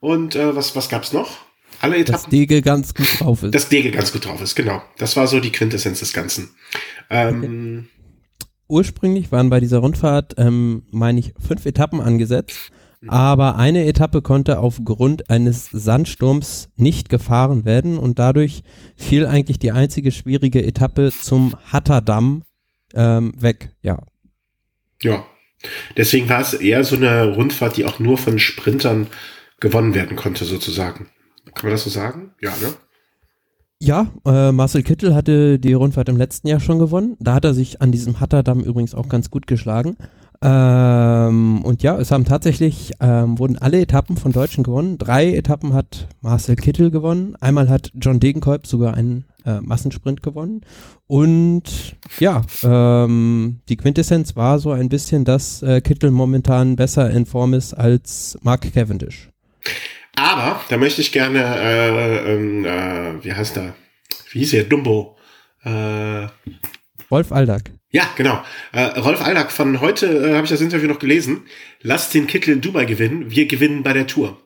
und 0.00 0.34
äh, 0.36 0.54
was, 0.54 0.76
was 0.76 0.88
gab's 0.88 1.12
noch? 1.12 1.38
Alle 1.80 1.96
Etappen. 1.96 2.22
Dass 2.22 2.30
Dege 2.30 2.62
ganz 2.62 2.94
gut 2.94 3.20
drauf 3.20 3.42
ist. 3.42 3.54
Dass 3.54 3.68
Dege 3.68 3.90
ganz 3.90 4.12
gut 4.12 4.26
drauf 4.26 4.40
ist, 4.40 4.54
genau. 4.54 4.82
Das 4.98 5.16
war 5.16 5.26
so 5.26 5.40
die 5.40 5.52
Quintessenz 5.52 6.00
des 6.00 6.12
Ganzen. 6.12 6.50
Ähm, 7.10 7.88
okay. 7.88 7.88
Ursprünglich 8.68 9.30
waren 9.32 9.50
bei 9.50 9.60
dieser 9.60 9.78
Rundfahrt, 9.78 10.34
ähm, 10.38 10.84
meine 10.90 11.20
ich, 11.20 11.34
fünf 11.46 11.66
Etappen 11.66 12.00
angesetzt. 12.00 12.70
Aber 13.06 13.56
eine 13.56 13.84
Etappe 13.84 14.22
konnte 14.22 14.58
aufgrund 14.60 15.28
eines 15.28 15.68
Sandsturms 15.70 16.70
nicht 16.76 17.10
gefahren 17.10 17.66
werden 17.66 17.98
und 17.98 18.18
dadurch 18.18 18.62
fiel 18.96 19.26
eigentlich 19.26 19.58
die 19.58 19.72
einzige 19.72 20.10
schwierige 20.10 20.64
Etappe 20.64 21.12
zum 21.12 21.54
Hatterdamm 21.70 22.44
ähm, 22.94 23.34
weg. 23.36 23.74
Ja. 23.82 23.98
Ja, 25.02 25.26
Deswegen 25.96 26.28
war 26.28 26.40
es 26.40 26.54
eher 26.54 26.84
so 26.84 26.96
eine 26.96 27.34
Rundfahrt, 27.34 27.76
die 27.76 27.84
auch 27.84 27.98
nur 27.98 28.18
von 28.18 28.38
Sprintern 28.38 29.06
gewonnen 29.60 29.94
werden 29.94 30.16
konnte, 30.16 30.44
sozusagen. 30.44 31.08
Kann 31.54 31.64
man 31.64 31.72
das 31.72 31.84
so 31.84 31.90
sagen? 31.90 32.32
Ja, 32.40 32.50
ne? 32.60 32.74
Ja, 33.80 34.06
äh, 34.24 34.52
Marcel 34.52 34.82
Kittel 34.82 35.14
hatte 35.14 35.58
die 35.58 35.74
Rundfahrt 35.74 36.08
im 36.08 36.16
letzten 36.16 36.48
Jahr 36.48 36.60
schon 36.60 36.78
gewonnen. 36.78 37.16
Da 37.20 37.34
hat 37.34 37.44
er 37.44 37.54
sich 37.54 37.82
an 37.82 37.92
diesem 37.92 38.20
Hatterdamm 38.20 38.60
übrigens 38.60 38.94
auch 38.94 39.08
ganz 39.08 39.30
gut 39.30 39.46
geschlagen. 39.46 39.96
Ähm, 40.42 41.62
und 41.62 41.82
ja, 41.82 41.98
es 41.98 42.10
haben 42.10 42.24
tatsächlich, 42.24 42.92
ähm, 43.00 43.38
wurden 43.38 43.58
alle 43.58 43.80
Etappen 43.80 44.16
von 44.16 44.32
Deutschen 44.32 44.64
gewonnen. 44.64 44.98
Drei 44.98 45.34
Etappen 45.34 45.74
hat 45.74 46.08
Marcel 46.20 46.56
Kittel 46.56 46.90
gewonnen. 46.90 47.36
Einmal 47.40 47.68
hat 47.68 47.90
John 47.94 48.20
Degenkolb 48.20 48.66
sogar 48.66 48.94
einen 48.94 49.24
äh, 49.44 49.60
Massensprint 49.60 50.22
gewonnen. 50.22 50.62
Und 51.06 51.96
ja, 52.18 52.42
ähm, 52.62 53.60
die 53.68 53.76
Quintessenz 53.76 54.36
war 54.36 54.58
so 54.58 54.72
ein 54.72 54.88
bisschen, 54.88 55.24
dass 55.24 55.62
äh, 55.62 55.80
Kittel 55.80 56.10
momentan 56.10 56.76
besser 56.76 57.10
in 57.10 57.26
Form 57.26 57.54
ist 57.54 57.74
als 57.74 58.38
Mark 58.42 58.72
Cavendish. 58.72 59.28
Aber 60.16 60.60
da 60.68 60.76
möchte 60.76 61.00
ich 61.00 61.12
gerne, 61.12 61.42
äh, 61.42 62.32
ähm, 62.32 62.64
äh, 62.64 63.24
wie 63.24 63.32
heißt 63.32 63.56
er? 63.56 63.74
Wie 64.30 64.40
hieß 64.40 64.54
er? 64.54 64.64
Dumbo. 64.64 65.16
Äh, 65.64 66.26
Rolf 67.10 67.32
Aldag. 67.32 67.70
Ja, 67.90 68.08
genau. 68.16 68.42
Äh, 68.72 68.98
Rolf 68.98 69.22
Aldag 69.22 69.52
von 69.52 69.80
heute 69.80 70.06
äh, 70.06 70.34
habe 70.34 70.44
ich 70.44 70.50
das 70.50 70.60
Interview 70.60 70.88
noch 70.88 70.98
gelesen. 70.98 71.42
Lasst 71.80 72.14
den 72.14 72.26
Kittel 72.26 72.54
in 72.54 72.60
Dubai 72.60 72.84
gewinnen. 72.84 73.30
Wir 73.30 73.46
gewinnen 73.46 73.82
bei 73.82 73.92
der 73.92 74.06
Tour. 74.06 74.36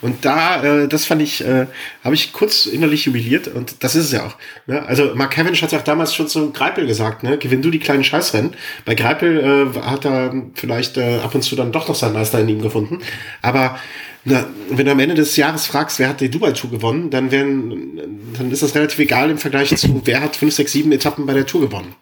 Und 0.00 0.24
da, 0.24 0.62
äh, 0.62 0.88
das 0.88 1.04
fand 1.04 1.22
ich, 1.22 1.44
äh, 1.44 1.66
habe 2.02 2.14
ich 2.14 2.32
kurz 2.32 2.66
innerlich 2.66 3.04
jubiliert 3.04 3.46
und 3.46 3.84
das 3.84 3.94
ist 3.94 4.06
es 4.06 4.12
ja 4.12 4.26
auch. 4.26 4.36
Ne? 4.66 4.84
Also 4.84 5.14
Mark 5.14 5.30
Cavendish 5.32 5.62
hat 5.62 5.70
ja 5.70 5.78
auch 5.78 5.84
damals 5.84 6.14
schon 6.14 6.26
zu 6.26 6.50
Greipel 6.52 6.86
gesagt, 6.86 7.22
ne? 7.22 7.38
gewinn 7.38 7.62
du 7.62 7.70
die 7.70 7.78
kleinen 7.78 8.02
Scheißrennen. 8.02 8.54
Bei 8.84 8.96
Greipel 8.96 9.72
äh, 9.74 9.80
hat 9.80 10.04
er 10.04 10.34
vielleicht 10.54 10.96
äh, 10.96 11.20
ab 11.20 11.34
und 11.34 11.42
zu 11.42 11.54
dann 11.54 11.70
doch 11.70 11.86
noch 11.86 11.94
seinen 11.94 12.14
Meister 12.14 12.40
in 12.40 12.48
ihm 12.48 12.62
gefunden. 12.62 12.98
Aber 13.42 13.78
na, 14.24 14.44
wenn 14.70 14.86
du 14.86 14.92
am 14.92 14.98
Ende 14.98 15.14
des 15.14 15.36
Jahres 15.36 15.66
fragst, 15.66 15.98
wer 15.98 16.08
hat 16.08 16.20
die 16.20 16.30
Dubai 16.30 16.52
Tour 16.52 16.70
gewonnen, 16.70 17.10
dann 17.10 17.30
werden, 17.30 18.32
dann 18.36 18.50
ist 18.50 18.62
das 18.62 18.74
relativ 18.74 18.98
egal 18.98 19.30
im 19.30 19.38
Vergleich 19.38 19.74
zu, 19.76 20.02
wer 20.04 20.20
hat 20.20 20.36
fünf, 20.36 20.52
sechs, 20.52 20.72
sieben 20.72 20.92
Etappen 20.92 21.26
bei 21.26 21.32
der 21.32 21.46
Tour 21.46 21.62
gewonnen. 21.62 21.94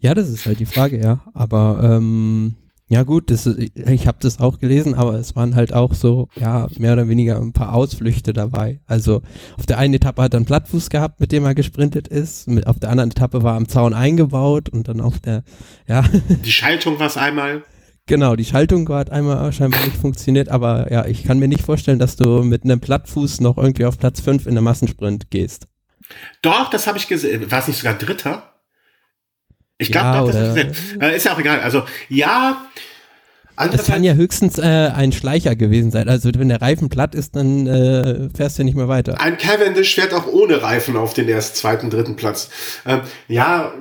Ja, 0.00 0.14
das 0.14 0.28
ist 0.28 0.46
halt 0.46 0.60
die 0.60 0.66
Frage, 0.66 0.98
ja. 0.98 1.20
Aber 1.34 1.80
ähm, 1.82 2.54
ja 2.88 3.02
gut, 3.02 3.30
das, 3.30 3.46
ich 3.46 4.06
habe 4.06 4.18
das 4.20 4.38
auch 4.38 4.60
gelesen, 4.60 4.94
aber 4.94 5.14
es 5.14 5.34
waren 5.34 5.56
halt 5.56 5.72
auch 5.72 5.92
so, 5.92 6.28
ja, 6.36 6.68
mehr 6.78 6.92
oder 6.92 7.08
weniger 7.08 7.36
ein 7.36 7.52
paar 7.52 7.74
Ausflüchte 7.74 8.32
dabei. 8.32 8.80
Also 8.86 9.22
auf 9.58 9.66
der 9.66 9.78
einen 9.78 9.94
Etappe 9.94 10.22
hat 10.22 10.34
er 10.34 10.36
einen 10.36 10.46
Plattfuß 10.46 10.88
gehabt, 10.90 11.18
mit 11.18 11.32
dem 11.32 11.44
er 11.44 11.56
gesprintet 11.56 12.06
ist. 12.06 12.46
Mit, 12.46 12.66
auf 12.68 12.78
der 12.78 12.90
anderen 12.90 13.10
Etappe 13.10 13.42
war 13.42 13.54
er 13.54 13.56
am 13.56 13.68
Zaun 13.68 13.92
eingebaut 13.92 14.68
und 14.68 14.86
dann 14.86 15.00
auf 15.00 15.18
der, 15.18 15.42
ja. 15.88 16.04
Die 16.44 16.52
Schaltung 16.52 17.00
war 17.00 17.08
es 17.08 17.16
einmal. 17.16 17.64
Genau, 18.06 18.36
die 18.36 18.44
Schaltung 18.44 18.88
hat 18.90 19.10
einmal 19.10 19.52
scheinbar 19.52 19.84
nicht 19.84 19.96
funktioniert, 19.96 20.48
aber 20.48 20.92
ja, 20.92 21.06
ich 21.06 21.24
kann 21.24 21.40
mir 21.40 21.48
nicht 21.48 21.62
vorstellen, 21.62 21.98
dass 21.98 22.14
du 22.14 22.44
mit 22.44 22.62
einem 22.62 22.78
Plattfuß 22.78 23.40
noch 23.40 23.58
irgendwie 23.58 23.84
auf 23.84 23.98
Platz 23.98 24.20
5 24.20 24.46
in 24.46 24.54
der 24.54 24.62
Massensprint 24.62 25.28
gehst. 25.30 25.66
Doch, 26.40 26.70
das 26.70 26.86
habe 26.86 26.98
ich 26.98 27.08
gesehen. 27.08 27.50
War 27.50 27.58
es 27.58 27.66
nicht 27.66 27.78
sogar 27.78 27.94
Dritter? 27.94 28.55
Ich 29.78 29.92
glaube, 29.92 30.32
ja, 30.32 30.54
das 30.54 30.56
ist, 30.56 31.00
äh, 31.00 31.16
ist 31.16 31.26
ja 31.26 31.34
auch 31.34 31.38
egal. 31.38 31.60
Also 31.60 31.82
ja, 32.08 32.66
Das 33.56 33.86
kann 33.86 34.04
ja 34.04 34.12
höchstens 34.12 34.58
äh, 34.58 34.62
ein 34.94 35.12
Schleicher 35.12 35.56
gewesen 35.56 35.90
sein. 35.90 36.08
Also 36.08 36.30
wenn 36.34 36.48
der 36.48 36.60
Reifen 36.60 36.88
platt 36.90 37.14
ist, 37.14 37.36
dann 37.36 37.66
äh, 37.66 38.28
fährst 38.36 38.58
du 38.58 38.64
nicht 38.64 38.76
mehr 38.76 38.88
weiter. 38.88 39.18
Ein 39.20 39.38
Cavendish 39.38 39.94
fährt 39.94 40.12
auch 40.12 40.26
ohne 40.26 40.62
Reifen 40.62 40.96
auf 40.96 41.14
den 41.14 41.28
ersten, 41.28 41.56
zweiten, 41.56 41.90
dritten 41.90 42.16
Platz. 42.16 42.50
Ähm, 42.84 43.00
ja, 43.28 43.72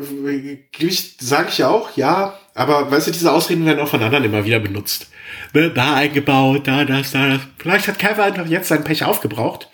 sage 1.19 1.47
ich 1.49 1.57
ja 1.57 1.69
auch, 1.69 1.95
ja. 1.97 2.37
Aber 2.53 2.89
weißt 2.89 3.07
du, 3.07 3.11
diese 3.11 3.33
Ausreden 3.33 3.65
werden 3.65 3.79
auch 3.79 3.89
von 3.89 4.01
anderen 4.01 4.23
immer 4.23 4.45
wieder 4.45 4.59
benutzt. 4.59 5.07
Ne, 5.53 5.69
da 5.71 5.95
eingebaut, 5.95 6.67
da 6.67 6.85
das, 6.85 7.11
da 7.11 7.27
das. 7.27 7.41
Vielleicht 7.57 7.87
hat 7.89 7.99
Kevin 7.99 8.21
einfach 8.21 8.45
jetzt 8.47 8.69
sein 8.69 8.83
Pech 8.85 9.03
aufgebraucht. 9.03 9.69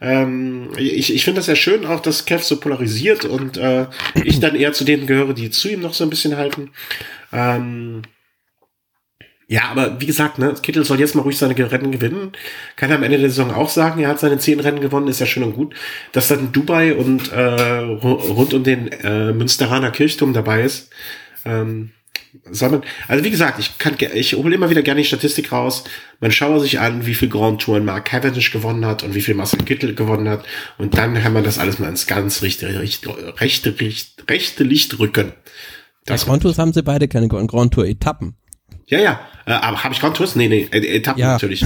Ähm, 0.00 0.70
ich 0.76 1.12
ich 1.12 1.24
finde 1.24 1.40
das 1.40 1.46
ja 1.48 1.56
schön, 1.56 1.84
auch 1.86 2.00
dass 2.00 2.24
Kev 2.24 2.44
so 2.44 2.60
polarisiert 2.60 3.24
und 3.24 3.56
äh, 3.56 3.86
ich 4.22 4.40
dann 4.40 4.54
eher 4.54 4.72
zu 4.72 4.84
denen 4.84 5.06
gehöre, 5.06 5.34
die 5.34 5.50
zu 5.50 5.68
ihm 5.68 5.80
noch 5.80 5.94
so 5.94 6.04
ein 6.04 6.10
bisschen 6.10 6.36
halten. 6.36 6.70
Ähm, 7.32 8.02
ja, 9.50 9.62
aber 9.70 9.98
wie 9.98 10.06
gesagt, 10.06 10.38
ne, 10.38 10.54
Kittel 10.62 10.84
soll 10.84 11.00
jetzt 11.00 11.14
mal 11.14 11.22
ruhig 11.22 11.38
seine 11.38 11.56
Rennen 11.56 11.90
gewinnen. 11.90 12.32
Kann 12.76 12.90
er 12.90 12.96
am 12.96 13.02
Ende 13.02 13.18
der 13.18 13.30
Saison 13.30 13.50
auch 13.50 13.70
sagen, 13.70 14.02
er 14.02 14.10
hat 14.10 14.20
seine 14.20 14.38
zehn 14.38 14.60
Rennen 14.60 14.80
gewonnen, 14.80 15.08
ist 15.08 15.20
ja 15.20 15.26
schön 15.26 15.42
und 15.42 15.54
gut. 15.54 15.74
Dass 16.12 16.28
dann 16.28 16.52
Dubai 16.52 16.94
und 16.94 17.32
äh, 17.32 17.78
rund 17.78 18.52
um 18.52 18.62
den 18.62 18.88
äh, 18.88 19.32
Münsteraner 19.32 19.90
Kirchturm 19.90 20.34
dabei 20.34 20.62
ist. 20.62 20.90
Ähm, 21.46 21.92
soll 22.50 22.70
man, 22.70 22.82
also 23.06 23.24
wie 23.24 23.30
gesagt, 23.30 23.58
ich 23.58 23.78
kann, 23.78 23.96
ich 24.14 24.34
hole 24.34 24.54
immer 24.54 24.70
wieder 24.70 24.82
gerne 24.82 25.00
die 25.00 25.06
Statistik 25.06 25.52
raus. 25.52 25.84
Man 26.20 26.32
schaue 26.32 26.60
sich 26.60 26.80
an, 26.80 27.06
wie 27.06 27.14
viel 27.14 27.28
Grand 27.28 27.60
Touren 27.60 27.84
Mark 27.84 28.06
Cavendish 28.06 28.50
gewonnen 28.50 28.84
hat 28.84 29.02
und 29.02 29.14
wie 29.14 29.20
viel 29.20 29.34
Marcel 29.34 29.64
Kittel 29.64 29.94
gewonnen 29.94 30.28
hat. 30.28 30.44
Und 30.76 30.96
dann 30.96 31.14
kann 31.14 31.32
man 31.32 31.44
das 31.44 31.58
alles 31.58 31.78
mal 31.78 31.88
ins 31.88 32.06
ganz 32.06 32.42
rechte, 32.42 32.80
rechte, 32.80 33.40
rechte, 33.40 33.74
rechte 34.28 34.64
Licht 34.64 34.98
rücken. 34.98 35.32
Das 36.04 36.26
Grand 36.26 36.42
Tours 36.42 36.58
haben 36.58 36.72
sie 36.72 36.82
beide 36.82 37.08
keine 37.08 37.28
Grand 37.28 37.74
Tour 37.74 37.86
Etappen. 37.86 38.36
Ja, 38.86 38.98
ja. 38.98 39.20
Äh, 39.46 39.52
aber 39.52 39.84
habe 39.84 39.94
ich 39.94 40.00
Grand 40.00 40.16
Tours? 40.16 40.36
Nee, 40.36 40.48
nee, 40.48 40.68
Etappen 40.70 41.20
ja. 41.20 41.32
natürlich. 41.32 41.64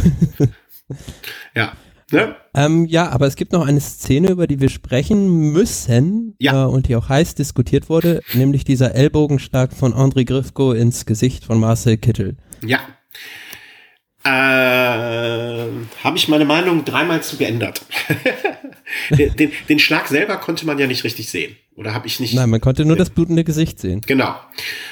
ja. 1.55 1.73
Ne? 2.13 2.37
Ähm, 2.55 2.87
ja, 2.87 3.09
aber 3.09 3.27
es 3.27 3.37
gibt 3.37 3.53
noch 3.53 3.67
eine 3.67 3.81
Szene, 3.81 4.31
über 4.31 4.47
die 4.47 4.61
wir 4.61 4.69
sprechen 4.69 5.53
müssen 5.53 6.35
ja. 6.39 6.65
äh, 6.65 6.69
und 6.69 6.89
die 6.89 6.97
auch 6.97 7.09
heiß 7.09 7.35
diskutiert 7.35 7.89
wurde, 7.89 8.21
nämlich 8.35 8.65
dieser 8.65 8.95
Ellbogenschlag 8.95 9.73
von 9.73 9.95
André 9.95 10.25
Grifko 10.25 10.73
ins 10.73 11.07
Gesicht 11.07 11.45
von 11.45 11.59
Marcel 11.59 11.97
Kittel. 11.97 12.37
Ja. 12.65 12.81
Äh, 14.25 14.29
habe 14.29 16.17
ich 16.17 16.29
meine 16.29 16.45
Meinung 16.45 16.85
dreimal 16.85 17.23
zu 17.23 17.37
geändert. 17.37 17.83
den, 19.11 19.35
den, 19.35 19.53
den, 19.69 19.79
Schlag 19.81 20.07
selber 20.07 20.37
konnte 20.37 20.65
man 20.65 20.79
ja 20.79 20.87
nicht 20.87 21.03
richtig 21.03 21.29
sehen. 21.29 21.57
Oder 21.75 21.93
habe 21.93 22.07
ich 22.07 22.21
nicht. 22.21 22.33
Nein, 22.35 22.51
man 22.51 22.61
konnte 22.61 22.85
nur 22.85 22.97
das 22.97 23.11
blutende 23.11 23.43
Gesicht 23.43 23.81
sehen. 23.81 24.01
Genau. 24.07 24.37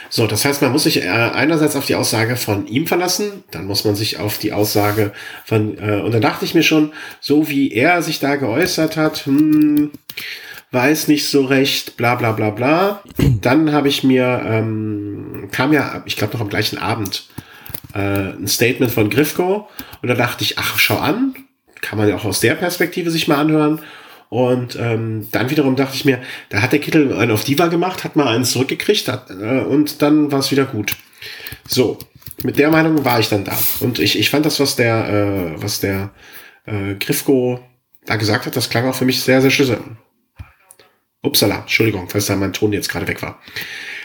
So, 0.08 0.26
das 0.26 0.44
heißt, 0.44 0.62
man 0.62 0.72
muss 0.72 0.82
sich 0.82 1.04
äh, 1.04 1.08
einerseits 1.08 1.76
auf 1.76 1.86
die 1.86 1.94
Aussage 1.94 2.34
von 2.34 2.66
ihm 2.66 2.88
verlassen, 2.88 3.44
dann 3.52 3.66
muss 3.66 3.84
man 3.84 3.94
sich 3.94 4.18
auf 4.18 4.38
die 4.38 4.52
Aussage 4.52 5.12
von, 5.44 5.78
äh, 5.78 6.00
und 6.00 6.12
dann 6.12 6.22
dachte 6.22 6.44
ich 6.44 6.54
mir 6.54 6.64
schon, 6.64 6.92
so 7.20 7.48
wie 7.48 7.72
er 7.72 8.02
sich 8.02 8.18
da 8.18 8.34
geäußert 8.34 8.96
hat, 8.96 9.26
hm, 9.26 9.92
weiß 10.72 11.06
nicht 11.06 11.28
so 11.28 11.44
recht, 11.44 11.96
bla 11.96 12.16
bla 12.16 12.32
bla 12.32 12.50
bla. 12.50 13.02
Dann 13.40 13.72
habe 13.72 13.88
ich 13.88 14.02
mir, 14.02 14.42
ähm, 14.44 15.48
kam 15.52 15.72
ja, 15.72 16.02
ich 16.06 16.16
glaube 16.16 16.34
noch 16.34 16.40
am 16.40 16.48
gleichen 16.48 16.78
Abend, 16.78 17.28
äh, 17.94 17.98
ein 17.98 18.48
Statement 18.48 18.92
von 18.92 19.10
Grifko 19.10 19.68
und 20.02 20.08
da 20.08 20.14
dachte 20.14 20.44
ich, 20.44 20.58
ach, 20.58 20.78
schau 20.78 20.98
an, 20.98 21.34
kann 21.80 21.98
man 21.98 22.08
ja 22.08 22.16
auch 22.16 22.24
aus 22.24 22.40
der 22.40 22.54
Perspektive 22.54 23.10
sich 23.10 23.28
mal 23.28 23.38
anhören. 23.38 23.80
Und 24.28 24.78
ähm, 24.80 25.26
dann 25.32 25.50
wiederum 25.50 25.74
dachte 25.74 25.96
ich 25.96 26.04
mir, 26.04 26.20
da 26.50 26.62
hat 26.62 26.70
der 26.70 26.78
Kittel 26.78 27.12
einen 27.16 27.32
auf 27.32 27.42
Diva 27.42 27.66
gemacht, 27.66 28.04
hat 28.04 28.14
mal 28.14 28.28
einen 28.28 28.44
zurückgekriegt 28.44 29.08
hat, 29.08 29.28
äh, 29.30 29.60
und 29.60 30.02
dann 30.02 30.30
war 30.30 30.38
es 30.38 30.52
wieder 30.52 30.66
gut. 30.66 30.96
So, 31.66 31.98
mit 32.44 32.56
der 32.58 32.70
Meinung 32.70 33.04
war 33.04 33.18
ich 33.18 33.28
dann 33.28 33.44
da. 33.44 33.58
Und 33.80 33.98
ich, 33.98 34.18
ich 34.18 34.30
fand 34.30 34.46
das, 34.46 34.60
was 34.60 34.76
der, 34.76 35.08
äh, 35.56 35.62
was 35.62 35.80
der 35.80 36.10
äh, 36.64 36.94
Grifko 36.94 37.60
da 38.06 38.16
gesagt 38.16 38.46
hat, 38.46 38.54
das 38.54 38.70
klang 38.70 38.88
auch 38.88 38.94
für 38.94 39.04
mich 39.04 39.20
sehr, 39.20 39.42
sehr 39.42 39.50
schlüssig. 39.50 39.78
Upsala, 41.22 41.60
Entschuldigung, 41.60 42.08
falls 42.08 42.26
da 42.26 42.36
mein 42.36 42.52
Ton 42.52 42.72
jetzt 42.72 42.88
gerade 42.88 43.06
weg 43.06 43.20
war. 43.22 43.40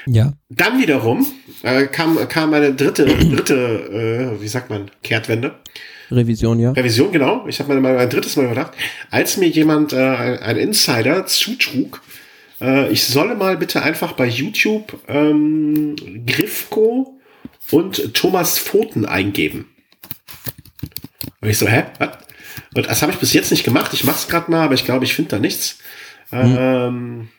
Ja. 0.07 0.33
Dann 0.49 0.79
wiederum 0.79 1.25
äh, 1.63 1.85
kam, 1.87 2.17
kam 2.27 2.53
eine 2.53 2.73
dritte, 2.73 3.05
dritte, 3.05 4.35
äh, 4.37 4.41
wie 4.41 4.47
sagt 4.47 4.69
man, 4.69 4.91
Kehrtwende. 5.03 5.55
Revision, 6.11 6.59
ja. 6.59 6.71
Revision, 6.71 7.11
genau. 7.11 7.47
Ich 7.47 7.59
habe 7.59 7.73
mir 7.73 7.81
mal 7.81 7.97
ein 7.97 8.09
drittes 8.09 8.35
Mal 8.35 8.45
überdacht, 8.45 8.73
als 9.09 9.37
mir 9.37 9.49
jemand, 9.49 9.93
äh, 9.93 9.97
ein 9.97 10.57
Insider, 10.57 11.25
zutrug, 11.25 12.01
äh, 12.61 12.91
ich 12.91 13.03
solle 13.03 13.35
mal 13.35 13.57
bitte 13.57 13.81
einfach 13.81 14.13
bei 14.13 14.27
YouTube 14.27 14.99
ähm, 15.07 15.95
Grifko 16.25 17.19
und 17.71 18.13
Thomas 18.13 18.59
Pfoten 18.59 19.05
eingeben. 19.05 19.65
Und 21.41 21.49
ich 21.49 21.57
so, 21.57 21.67
hä? 21.67 21.85
Was? 21.99 22.09
Und 22.73 22.87
das 22.87 23.01
habe 23.01 23.11
ich 23.11 23.17
bis 23.17 23.33
jetzt 23.33 23.51
nicht 23.51 23.63
gemacht. 23.63 23.93
Ich 23.93 24.03
mache 24.03 24.17
es 24.17 24.27
gerade 24.27 24.51
mal, 24.51 24.63
aber 24.63 24.73
ich 24.73 24.85
glaube, 24.85 25.05
ich 25.05 25.13
finde 25.13 25.31
da 25.31 25.39
nichts. 25.39 25.79
Hm. 26.29 26.55
Ähm, 26.57 27.29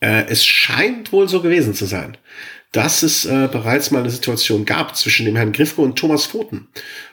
äh, 0.00 0.24
es 0.28 0.44
scheint 0.44 1.12
wohl 1.12 1.28
so 1.28 1.40
gewesen 1.40 1.74
zu 1.74 1.86
sein, 1.86 2.16
dass 2.72 3.02
es 3.02 3.24
äh, 3.24 3.48
bereits 3.50 3.90
mal 3.90 4.00
eine 4.00 4.10
Situation 4.10 4.64
gab 4.64 4.96
zwischen 4.96 5.24
dem 5.24 5.36
Herrn 5.36 5.52
Griffko 5.52 5.82
und 5.82 5.96
Thomas 5.96 6.26
Pfoten, 6.26 6.68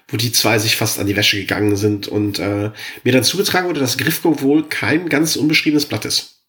wo 0.07 0.17
die 0.17 0.31
zwei 0.31 0.59
sich 0.59 0.75
fast 0.75 0.99
an 0.99 1.07
die 1.07 1.15
Wäsche 1.15 1.37
gegangen 1.37 1.75
sind 1.75 2.07
und 2.07 2.39
äh, 2.39 2.71
mir 3.03 3.13
dann 3.13 3.23
zugetragen 3.23 3.67
wurde, 3.67 3.79
dass 3.79 3.97
Griffko 3.97 4.41
wohl 4.41 4.67
kein 4.67 5.09
ganz 5.09 5.35
unbeschriebenes 5.35 5.85
Blatt 5.85 6.05
ist. 6.05 6.41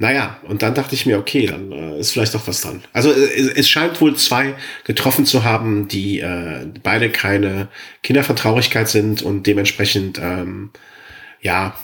Naja, 0.00 0.40
und 0.44 0.62
dann 0.62 0.74
dachte 0.74 0.94
ich 0.94 1.06
mir, 1.06 1.18
okay, 1.18 1.46
dann 1.46 1.72
äh, 1.72 1.98
ist 1.98 2.12
vielleicht 2.12 2.32
doch 2.32 2.46
was 2.46 2.60
dran. 2.60 2.84
Also 2.92 3.10
äh, 3.12 3.52
es 3.56 3.68
scheint 3.68 4.00
wohl 4.00 4.14
zwei 4.14 4.54
getroffen 4.84 5.26
zu 5.26 5.42
haben, 5.42 5.88
die 5.88 6.20
äh, 6.20 6.66
beide 6.84 7.10
keine 7.10 7.68
Kinder 8.04 8.22
von 8.22 8.36
Traurigkeit 8.36 8.88
sind 8.88 9.22
und 9.22 9.48
dementsprechend, 9.48 10.18
ähm, 10.18 10.70
ja, 11.40 11.76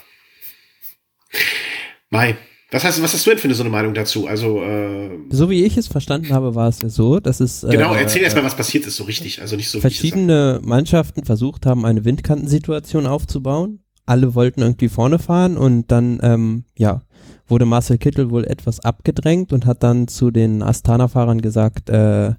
Mai, 2.10 2.36
was 2.74 2.84
hast, 2.84 3.02
was 3.02 3.14
hast 3.14 3.24
du 3.24 3.30
denn 3.30 3.38
für 3.38 3.44
eine, 3.44 3.54
so 3.54 3.62
eine 3.62 3.70
Meinung 3.70 3.94
dazu? 3.94 4.26
Also 4.26 4.62
äh, 4.62 5.10
so 5.30 5.48
wie 5.48 5.64
ich 5.64 5.76
es 5.76 5.86
verstanden 5.86 6.32
habe, 6.32 6.54
war 6.54 6.68
es 6.68 6.80
ja 6.82 6.88
so, 6.88 7.20
dass 7.20 7.40
es 7.40 7.62
äh, 7.64 7.70
genau. 7.70 7.94
Erzähl 7.94 8.22
äh, 8.22 8.24
erst 8.24 8.36
mal, 8.36 8.44
was 8.44 8.56
passiert 8.56 8.86
ist, 8.86 8.96
so 8.96 9.04
richtig. 9.04 9.40
Also 9.40 9.56
nicht 9.56 9.70
so. 9.70 9.80
Verschiedene 9.80 10.60
Mannschaften 10.62 11.24
versucht 11.24 11.66
haben, 11.66 11.86
eine 11.86 12.04
Windkantensituation 12.04 13.06
aufzubauen. 13.06 13.80
Alle 14.06 14.34
wollten 14.34 14.60
irgendwie 14.60 14.88
vorne 14.88 15.18
fahren 15.18 15.56
und 15.56 15.90
dann 15.90 16.18
ähm, 16.22 16.64
ja 16.76 17.02
wurde 17.46 17.64
Marcel 17.64 17.98
Kittel 17.98 18.30
wohl 18.30 18.44
etwas 18.44 18.80
abgedrängt 18.80 19.52
und 19.52 19.66
hat 19.66 19.82
dann 19.82 20.08
zu 20.08 20.30
den 20.30 20.62
Astana-Fahrern 20.62 21.40
gesagt, 21.40 21.90
äh, 21.90 22.32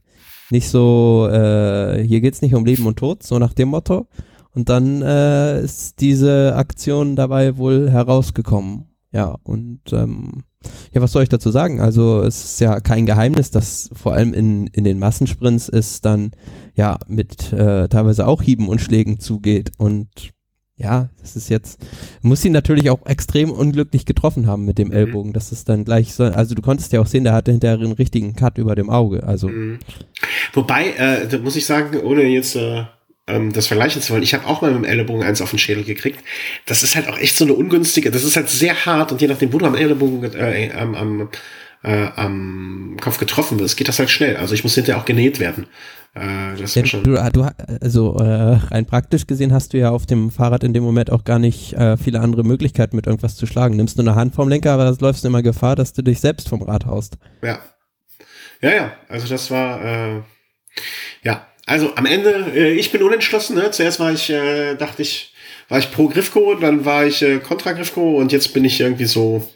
nicht 0.50 0.70
so, 0.70 1.28
äh, 1.32 2.04
hier 2.04 2.22
geht's 2.22 2.42
nicht 2.42 2.56
um 2.56 2.66
Leben 2.66 2.86
und 2.86 2.98
Tod, 2.98 3.24
so 3.24 3.40
nach 3.40 3.54
dem 3.54 3.70
Motto. 3.70 4.08
Und 4.54 4.70
dann 4.70 5.02
äh, 5.02 5.62
ist 5.62 6.00
diese 6.00 6.56
Aktion 6.56 7.16
dabei 7.16 7.58
wohl 7.58 7.90
herausgekommen. 7.90 8.86
Ja, 9.16 9.38
und 9.44 9.80
ähm, 9.94 10.44
ja, 10.92 11.02
was 11.02 11.14
soll 11.14 11.24
ich 11.24 11.30
dazu 11.30 11.50
sagen? 11.50 11.80
Also 11.80 12.22
es 12.22 12.44
ist 12.44 12.60
ja 12.60 12.82
kein 12.82 13.06
Geheimnis, 13.06 13.50
dass 13.50 13.90
vor 13.94 14.12
allem 14.12 14.34
in, 14.34 14.68
in 14.68 14.84
den 14.84 15.00
Massensprints 15.00 15.70
es 15.70 16.02
dann 16.02 16.32
ja 16.76 17.00
mit 17.08 17.54
äh, 17.54 17.88
teilweise 17.88 18.28
auch 18.28 18.42
Hieben 18.42 18.68
und 18.68 18.82
Schlägen 18.82 19.22
zugeht. 19.22 19.72
Und 19.78 20.10
ja, 20.76 21.08
das 21.22 21.38
ist 21.38 21.48
jetzt, 21.48 21.80
muss 22.24 22.44
ihn 22.44 22.52
natürlich 22.52 22.90
auch 22.90 23.06
extrem 23.06 23.52
unglücklich 23.52 24.06
getroffen 24.06 24.48
haben 24.48 24.66
mit 24.66 24.78
dem 24.80 24.90
mhm. 24.90 24.96
Ellbogen. 24.96 25.32
Das 25.32 25.54
ist 25.54 25.70
dann 25.70 25.86
gleich 25.86 26.14
so, 26.14 26.26
also 26.26 26.54
du 26.54 26.62
konntest 26.62 26.92
ja 26.92 27.00
auch 27.00 27.08
sehen, 27.08 27.24
der 27.24 27.32
hatte 27.32 27.52
hinterher 27.52 27.80
einen 27.80 27.94
richtigen 27.94 28.36
Cut 28.36 28.58
über 28.58 28.76
dem 28.76 28.90
Auge. 28.90 29.24
Also. 29.24 29.48
Mhm. 29.48 29.80
Wobei, 30.52 30.90
äh, 30.90 31.26
da 31.30 31.38
muss 31.38 31.56
ich 31.56 31.66
sagen, 31.66 32.02
ohne 32.02 32.24
jetzt 32.24 32.58
äh, 32.58 32.84
ähm, 33.28 33.54
das 33.54 33.68
vergleichen 33.68 34.02
zu 34.02 34.14
wollen. 34.14 34.24
Ich 34.24 34.34
habe 34.34 34.46
auch 34.46 34.62
mal 34.62 34.72
mit 34.72 34.84
dem 34.84 34.90
Ellenbogen 34.90 35.24
eins 35.24 35.42
auf 35.42 35.50
den 35.50 35.60
Schädel 35.60 35.84
gekriegt. 35.84 36.20
Das 36.66 36.84
ist 36.84 36.96
halt 36.96 37.08
auch 37.08 37.18
echt 37.18 37.36
so 37.36 37.46
eine 37.46 37.54
ungünstige, 37.54 38.12
das 38.12 38.24
ist 38.24 38.36
halt 38.36 38.50
sehr 38.50 38.86
hart 38.86 39.12
und 39.12 39.22
je 39.22 39.28
nachdem, 39.28 39.54
wo 39.54 39.58
du 39.58 39.66
am 39.66 39.76
Ellenbogen, 39.76 40.34
äh, 40.34 40.72
am, 40.74 40.96
am, 40.96 41.30
äh, 41.84 42.08
am 42.16 42.98
Kopf 43.02 43.18
getroffen 43.18 43.60
wirst, 43.60 43.78
geht 43.78 43.88
das 43.88 44.00
halt 44.00 44.10
schnell. 44.10 44.38
Also 44.38 44.54
ich 44.54 44.64
muss 44.64 44.76
hinterher 44.76 45.02
auch 45.02 45.06
genäht 45.06 45.40
werden. 45.40 45.68
Äh, 46.14 46.56
das 46.58 46.76
ja, 46.76 46.86
schon 46.86 47.04
du, 47.04 47.16
du, 47.32 47.48
also 47.82 48.18
äh, 48.18 48.58
rein 48.72 48.86
praktisch 48.86 49.28
gesehen 49.28 49.52
hast 49.52 49.74
du 49.74 49.78
ja 49.78 49.90
auf 49.90 50.06
dem 50.06 50.32
Fahrrad 50.32 50.64
in 50.64 50.74
dem 50.74 50.84
Moment 50.84 51.12
auch 51.12 51.26
gar 51.26 51.40
nicht 51.40 51.74
äh, 51.74 51.98
viele 51.98 52.22
andere 52.22 52.44
Möglichkeiten 52.44 52.96
mit 52.96 53.06
irgendwas 53.06 53.36
zu 53.36 53.46
schlagen. 53.46 53.76
Nimmst 53.76 53.98
du 53.98 54.02
eine 54.02 54.16
Hand 54.16 54.34
vom 54.34 54.48
Lenker, 54.48 54.72
aber 54.72 54.96
läufst 55.00 55.24
du 55.24 55.28
immer 55.28 55.42
Gefahr, 55.42 55.76
dass 55.76 55.92
du 55.92 56.04
dich 56.04 56.22
selbst 56.22 56.48
vom 56.48 56.62
Rad 56.62 56.86
haust. 56.86 57.18
Ja. 57.44 57.60
Ja, 58.62 58.74
ja. 58.74 58.94
Also 59.10 59.28
das 59.28 59.52
war, 59.52 59.84
äh, 59.84 60.22
ja, 61.24 61.46
also 61.66 61.96
am 61.96 62.06
Ende, 62.06 62.52
äh, 62.54 62.74
ich 62.74 62.92
bin 62.92 63.02
unentschlossen. 63.02 63.56
Ne? 63.56 63.72
Zuerst 63.72 64.00
war 64.00 64.12
ich, 64.12 64.30
äh, 64.30 64.76
dachte 64.76 65.02
ich, 65.02 65.34
war 65.68 65.80
ich 65.80 65.92
pro 65.92 66.08
Griffco, 66.08 66.56
dann 66.56 66.86
war 66.86 67.06
ich 67.06 67.22
äh, 67.22 67.40
kontra 67.40 67.72
Griffco 67.74 68.18
und 68.18 68.32
jetzt 68.32 68.54
bin 68.54 68.64
ich 68.66 68.80
irgendwie 68.80 69.06
so, 69.06 69.52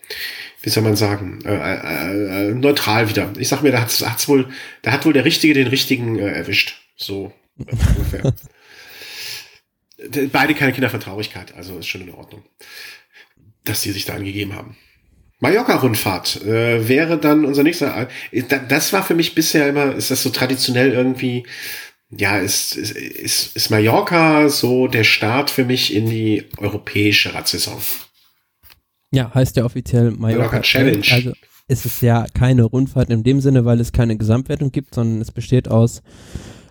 wie 0.62 0.70
soll 0.70 0.84
man 0.84 0.96
sagen, 0.96 1.40
äh, 1.46 1.54
äh, 1.54 2.50
äh, 2.50 2.54
neutral 2.54 3.10
wieder. 3.10 3.32
Ich 3.38 3.48
sag 3.48 3.62
mir, 3.62 3.72
da 3.72 3.82
hat's, 3.82 4.04
hat's 4.06 4.28
wohl, 4.28 4.50
da 4.82 4.92
hat 4.92 5.06
wohl 5.06 5.14
der 5.14 5.26
Richtige 5.26 5.54
den 5.54 5.68
Richtigen 5.68 6.18
äh, 6.18 6.32
erwischt. 6.32 6.82
So 6.96 7.32
ungefähr. 7.58 8.34
Beide 10.32 10.56
keine 10.56 10.72
Kinder 10.72 10.90
von 10.90 11.02
Traurigkeit, 11.02 11.54
also 11.56 11.78
ist 11.78 11.88
schon 11.88 12.02
in 12.02 12.14
Ordnung, 12.14 12.44
dass 13.66 13.82
die 13.82 13.92
sich 13.92 14.06
da 14.06 14.14
angegeben 14.14 14.56
haben. 14.56 14.78
Mallorca-Rundfahrt 15.42 16.42
äh, 16.44 16.88
wäre 16.88 17.18
dann 17.18 17.46
unser 17.46 17.64
nächster. 17.64 18.08
Äh, 18.32 18.44
das 18.68 18.94
war 18.94 19.04
für 19.04 19.16
mich 19.16 19.36
bisher 19.36 19.70
immer, 19.70 19.96
ist 19.96 20.12
das 20.12 20.24
so 20.24 20.30
traditionell 20.30 20.92
irgendwie, 20.92 21.46
ja, 22.12 22.38
ist, 22.38 22.76
ist, 22.76 22.92
ist, 22.92 23.56
ist 23.56 23.70
Mallorca 23.70 24.50
so 24.50 24.88
der 24.88 25.04
Start 25.04 25.50
für 25.50 25.66
mich 25.66 25.94
in 25.94 26.08
die 26.10 26.46
europäische 26.58 27.34
Radsaison. 27.34 27.78
Ja, 29.12 29.34
heißt 29.34 29.58
ja 29.58 29.66
offiziell 29.66 30.12
Mallorca, 30.12 30.46
Mallorca 30.46 30.62
Challenge. 30.62 31.06
Also 31.12 31.34
ist 31.68 31.86
es 31.86 32.02
ja 32.02 32.26
keine 32.34 32.64
Rundfahrt 32.64 33.10
in 33.12 33.24
dem 33.24 33.42
Sinne, 33.42 33.64
weil 33.64 33.80
es 33.80 33.92
keine 33.92 34.18
Gesamtwertung 34.18 34.72
gibt, 34.72 34.96
sondern 34.96 35.22
es 35.22 35.32
besteht 35.32 35.68
aus 35.68 36.02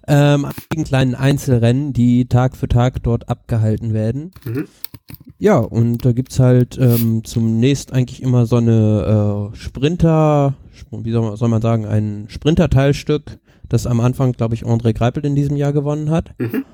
ähm, 0.08 0.44
einigen 0.44 0.84
kleinen 0.84 1.14
Einzelrennen, 1.14 1.92
die 1.92 2.26
Tag 2.26 2.56
für 2.56 2.66
Tag 2.66 3.02
dort 3.02 3.28
abgehalten 3.28 3.92
werden. 3.92 4.32
Mhm. 4.44 4.66
Ja, 5.38 5.58
und 5.58 6.04
da 6.04 6.12
gibt's 6.12 6.40
halt 6.40 6.76
ähm, 6.78 7.22
zunächst 7.24 7.92
eigentlich 7.92 8.22
immer 8.22 8.46
so 8.46 8.56
eine 8.56 9.52
äh, 9.52 9.56
Sprinter, 9.56 10.54
wie 10.90 11.12
soll 11.12 11.22
man, 11.22 11.36
soll 11.36 11.48
man 11.48 11.62
sagen, 11.62 11.86
ein 11.86 12.26
Sprinter-Teilstück, 12.28 13.38
das 13.68 13.86
am 13.86 14.00
Anfang, 14.00 14.32
glaube 14.32 14.54
ich, 14.54 14.64
André 14.64 14.92
Greipel 14.92 15.24
in 15.24 15.34
diesem 15.34 15.56
Jahr 15.56 15.72
gewonnen 15.72 16.10
hat. 16.10 16.34
Mhm. 16.38 16.64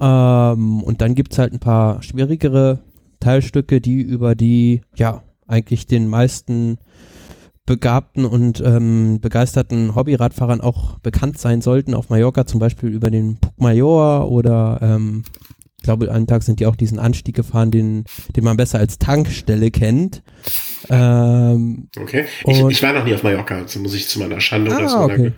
Ähm, 0.00 0.82
und 0.82 1.00
dann 1.00 1.14
gibt's 1.14 1.38
halt 1.38 1.52
ein 1.52 1.60
paar 1.60 2.02
schwierigere 2.02 2.80
Teilstücke, 3.20 3.80
die 3.80 4.00
über 4.00 4.34
die, 4.34 4.82
ja, 4.96 5.22
eigentlich 5.46 5.86
den 5.86 6.08
meisten 6.08 6.78
begabten 7.66 8.26
und 8.26 8.60
ähm, 8.60 9.20
begeisterten 9.20 9.94
Hobbyradfahrern 9.94 10.60
auch 10.60 10.98
bekannt 10.98 11.38
sein 11.38 11.62
sollten. 11.62 11.94
Auf 11.94 12.10
Mallorca 12.10 12.46
zum 12.46 12.60
Beispiel 12.60 12.90
über 12.90 13.10
den 13.10 13.38
Pucmayor 13.38 14.30
oder 14.30 14.78
ähm, 14.82 15.24
glaube, 15.84 16.10
einen 16.10 16.26
Tag 16.26 16.42
sind 16.42 16.58
die 16.58 16.66
auch 16.66 16.76
diesen 16.76 16.98
Anstieg 16.98 17.36
gefahren, 17.36 17.70
den, 17.70 18.04
den 18.34 18.44
man 18.44 18.56
besser 18.56 18.78
als 18.78 18.98
Tankstelle 18.98 19.70
kennt. 19.70 20.22
Ähm, 20.90 21.88
okay, 21.98 22.24
ich, 22.46 22.60
ich, 22.60 22.82
war 22.82 22.92
noch 22.92 23.04
nie 23.04 23.14
auf 23.14 23.22
Mallorca, 23.22 23.58
also 23.58 23.78
muss 23.78 23.94
ich 23.94 24.08
zu 24.08 24.18
meiner 24.18 24.40
Schande 24.40 24.72
ah, 24.72 24.78
oder 24.78 24.88
so 24.88 24.98
okay. 24.98 25.32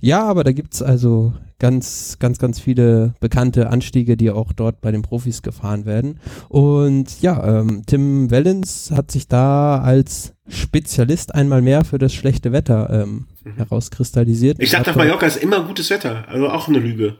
Ja, 0.00 0.22
aber 0.24 0.44
da 0.44 0.52
gibt's 0.52 0.82
also 0.82 1.32
ganz, 1.58 2.18
ganz, 2.18 2.38
ganz 2.38 2.60
viele 2.60 3.14
bekannte 3.20 3.70
Anstiege, 3.70 4.18
die 4.18 4.30
auch 4.30 4.52
dort 4.52 4.82
bei 4.82 4.92
den 4.92 5.00
Profis 5.00 5.40
gefahren 5.40 5.86
werden. 5.86 6.20
Und 6.50 7.22
ja, 7.22 7.60
ähm, 7.60 7.84
Tim 7.86 8.30
Wellens 8.30 8.90
hat 8.90 9.10
sich 9.10 9.28
da 9.28 9.80
als 9.80 10.34
Spezialist 10.46 11.34
einmal 11.34 11.62
mehr 11.62 11.84
für 11.86 11.96
das 11.96 12.12
schlechte 12.12 12.52
Wetter 12.52 12.90
ähm, 12.90 13.28
mhm. 13.44 13.56
herauskristallisiert. 13.56 14.58
Ich 14.60 14.72
dachte, 14.72 14.90
auf 14.90 14.96
Mallorca 14.96 15.24
ist 15.24 15.42
immer 15.42 15.64
gutes 15.64 15.88
Wetter, 15.88 16.28
also 16.28 16.50
auch 16.50 16.68
eine 16.68 16.80
Lüge. 16.80 17.16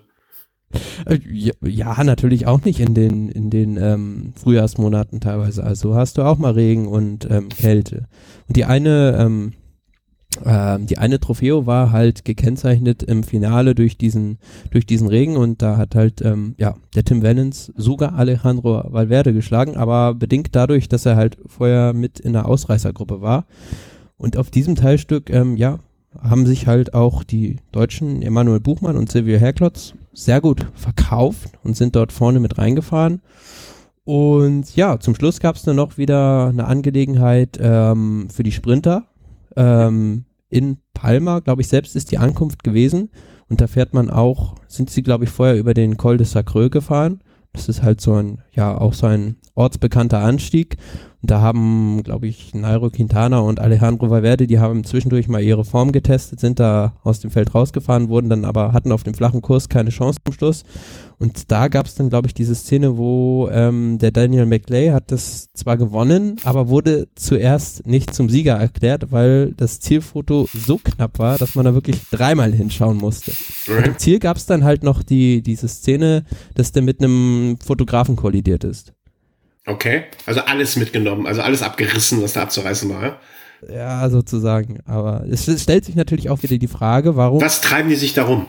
Äh, 1.07 1.19
ja, 1.63 2.03
natürlich 2.05 2.47
auch 2.47 2.65
nicht 2.65 2.81
in 2.81 2.95
den, 2.95 3.29
in 3.29 3.51
den 3.51 3.77
ähm, 3.77 4.33
Frühjahrsmonaten 4.37 5.21
teilweise. 5.21 5.65
Also 5.65 5.95
hast 5.95 6.19
du 6.19 6.23
auch 6.23 6.39
mal 6.39 6.53
Regen 6.53 6.89
und 6.89 7.29
ähm, 7.31 7.49
Kälte. 7.49 8.07
Und 8.49 8.57
die 8.57 8.65
eine 8.65 9.17
ähm, 9.19 9.53
ähm, 10.45 10.87
die 10.87 10.99
eine 10.99 11.21
Trophäe 11.21 11.67
war 11.67 11.93
halt 11.93 12.25
gekennzeichnet 12.25 13.03
im 13.03 13.23
Finale 13.23 13.75
durch 13.75 13.97
diesen, 13.97 14.39
durch 14.71 14.87
diesen 14.87 15.07
Regen 15.09 15.37
und 15.37 15.63
da 15.63 15.77
hat 15.77 15.95
halt, 15.95 16.23
ähm, 16.23 16.55
ja, 16.59 16.75
der 16.95 17.05
Tim 17.05 17.23
Vennens 17.23 17.73
sogar 17.77 18.15
Alejandro 18.15 18.83
Valverde 18.93 19.33
geschlagen, 19.33 19.77
aber 19.77 20.15
bedingt 20.15 20.49
dadurch, 20.53 20.89
dass 20.89 21.07
er 21.07 21.17
halt 21.17 21.39
vorher 21.47 21.93
mit 21.93 22.19
in 22.19 22.33
der 22.33 22.47
Ausreißergruppe 22.47 23.21
war. 23.21 23.47
Und 24.17 24.37
auf 24.37 24.51
diesem 24.51 24.75
Teilstück, 24.75 25.31
ähm, 25.31 25.57
ja, 25.57 25.79
haben 26.21 26.47
sich 26.47 26.67
halt 26.67 26.95
auch 26.95 27.25
die 27.25 27.57
Deutschen 27.73 28.23
Emanuel 28.23 28.61
Buchmann 28.61 28.97
und 28.97 29.11
Silvio 29.11 29.39
Herklotz 29.39 29.95
sehr 30.14 30.40
gut 30.40 30.66
verkauft 30.74 31.59
und 31.62 31.77
sind 31.77 31.96
dort 31.96 32.12
vorne 32.12 32.40
mit 32.40 32.59
reingefahren. 32.59 33.20
Und 34.05 34.77
ja, 34.77 35.00
zum 35.00 35.14
Schluss 35.14 35.40
gab 35.40 35.57
es 35.57 35.62
dann 35.62 35.77
noch 35.77 35.98
wieder 35.98 36.48
eine 36.48 36.66
Angelegenheit 36.66 37.59
ähm, 37.61 38.29
für 38.31 38.42
die 38.42 38.53
Sprinter 38.53 39.09
ähm, 39.57 40.24
in 40.50 40.79
Palma, 40.92 41.40
glaube 41.40 41.62
ich, 41.62 41.68
selbst 41.68 41.96
ist 41.96 42.11
die 42.11 42.18
Ankunft 42.18 42.62
gewesen. 42.62 43.11
Und 43.48 43.61
da 43.61 43.66
fährt 43.66 43.92
man 43.92 44.11
auch, 44.11 44.55
sind 44.68 44.90
sie, 44.90 45.03
glaube 45.03 45.24
ich, 45.24 45.31
vorher 45.31 45.57
über 45.57 45.74
den 45.74 45.96
Col 45.96 46.16
de 46.16 46.27
Sacreux 46.27 46.70
gefahren. 46.70 47.20
Das 47.53 47.68
ist 47.68 47.83
halt 47.83 48.00
so 48.00 48.14
ein, 48.14 48.42
ja, 48.53 48.77
auch 48.77 48.94
so 48.94 49.07
ein 49.07 49.37
ortsbekannter 49.55 50.18
Anstieg. 50.20 50.77
Und 51.25 51.31
da 51.31 51.41
haben, 51.41 52.03
glaube 52.03 52.27
ich, 52.27 52.53
Nairo 52.53 52.91
Quintana 52.91 53.39
und 53.39 53.59
Alejandro 53.59 54.11
Valverde, 54.11 54.47
die 54.47 54.59
haben 54.59 54.85
zwischendurch 54.85 55.27
mal 55.27 55.43
ihre 55.43 55.65
Form 55.65 55.91
getestet, 55.91 56.39
sind 56.39 56.61
da 56.61 56.93
aus 57.03 57.21
dem 57.21 57.31
Feld 57.31 57.55
rausgefahren, 57.55 58.11
wurden 58.11 58.29
dann 58.29 58.45
aber, 58.45 58.75
hatten 58.75 58.93
auf 58.93 59.05
dem 59.05 59.15
flachen 59.15 59.41
Kurs 59.41 59.71
keine 59.71 59.89
Chance 59.89 60.19
zum 60.23 60.35
Schluss. 60.35 60.65
Und 61.19 61.51
da 61.51 61.69
gab 61.69 61.87
es 61.87 61.95
dann, 61.95 62.11
glaube 62.11 62.27
ich, 62.27 62.35
diese 62.35 62.55
Szene, 62.55 62.99
wo 62.99 63.49
ähm, 63.51 63.97
der 63.97 64.11
Daniel 64.11 64.45
McLay 64.45 64.91
hat 64.91 65.11
das 65.13 65.51
zwar 65.55 65.79
gewonnen, 65.79 66.37
aber 66.45 66.69
wurde 66.69 67.09
zuerst 67.15 67.87
nicht 67.87 68.13
zum 68.13 68.29
Sieger 68.29 68.57
erklärt, 68.57 69.11
weil 69.11 69.55
das 69.57 69.81
Zielfoto 69.81 70.47
so 70.53 70.77
knapp 70.77 71.19
war, 71.19 71.39
dass 71.39 71.55
man 71.55 71.65
da 71.65 71.73
wirklich 71.73 72.03
dreimal 72.11 72.53
hinschauen 72.53 72.99
musste. 72.99 73.33
Mhm. 73.67 73.85
Im 73.85 73.99
Ziel 73.99 74.19
gab 74.19 74.37
es 74.37 74.45
dann 74.45 74.63
halt 74.63 74.83
noch 74.83 75.03
die, 75.03 75.41
diese 75.41 75.69
Szene, 75.69 76.27
dass 76.55 76.73
der 76.73 76.83
mit 76.83 77.01
einem 77.01 77.57
Fotografen 77.65 78.15
kollidiert 78.15 78.65
ist. 78.65 78.93
Okay, 79.66 80.05
also 80.27 80.40
alles 80.40 80.77
mitgenommen, 80.77 81.27
also 81.27 81.40
alles 81.40 81.62
abgerissen, 81.62 82.22
was 82.22 82.35
da 82.35 82.42
abzureißen 82.42 82.88
war, 82.90 83.03
ja? 83.03 83.20
Ja, 83.72 84.11
sozusagen. 84.11 84.81
Aber 84.85 85.24
es 85.31 85.44
stellt 85.62 85.87
sich 85.87 85.94
natürlich 85.94 86.29
auch 86.29 86.42
wieder 86.42 86.59
die 86.59 86.68
Frage, 86.68 87.16
warum. 87.16 87.40
Was 87.40 87.62
treiben 87.62 87.88
die 87.88 87.96
sich 87.96 88.12
darum? 88.12 88.46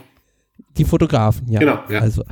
Die 0.78 0.84
Fotografen, 0.84 1.50
ja. 1.50 1.60
Genau, 1.60 1.80
ja. 1.90 2.00
Also. 2.00 2.24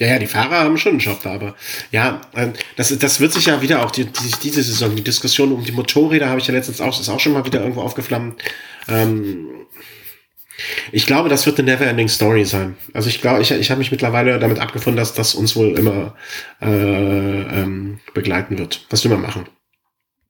Ja, 0.00 0.06
ja, 0.06 0.18
die 0.18 0.26
Fahrer 0.26 0.60
haben 0.60 0.78
schon 0.78 0.92
einen 0.92 1.00
Job 1.00 1.20
da, 1.22 1.34
aber 1.34 1.54
ja, 1.92 2.22
ähm, 2.34 2.54
das, 2.76 2.96
das 2.98 3.20
wird 3.20 3.34
sich 3.34 3.44
ja 3.44 3.60
wieder 3.60 3.84
auch 3.84 3.90
die, 3.90 4.06
die, 4.06 4.30
diese 4.42 4.62
Saison, 4.62 4.96
die 4.96 5.04
Diskussion 5.04 5.52
um 5.52 5.62
die 5.62 5.72
Motorräder 5.72 6.30
habe 6.30 6.40
ich 6.40 6.46
ja 6.46 6.54
letztens 6.54 6.80
auch, 6.80 6.98
ist 6.98 7.10
auch 7.10 7.20
schon 7.20 7.34
mal 7.34 7.44
wieder 7.44 7.60
irgendwo 7.60 7.82
aufgeflammt. 7.82 8.42
Ähm, 8.88 9.46
ich 10.92 11.06
glaube, 11.06 11.28
das 11.28 11.46
wird 11.46 11.58
eine 11.58 11.70
never-ending 11.70 12.08
Story 12.08 12.44
sein. 12.44 12.76
Also 12.92 13.08
ich 13.08 13.20
glaube, 13.20 13.42
ich, 13.42 13.50
ich 13.50 13.70
habe 13.70 13.78
mich 13.78 13.90
mittlerweile 13.90 14.38
damit 14.38 14.58
abgefunden, 14.58 14.96
dass 14.96 15.14
das 15.14 15.34
uns 15.34 15.56
wohl 15.56 15.78
immer 15.78 16.14
äh, 16.60 16.66
ähm, 16.66 18.00
begleiten 18.14 18.58
wird. 18.58 18.86
Was 18.90 19.04
will 19.04 19.10
man 19.10 19.22
machen? 19.22 19.46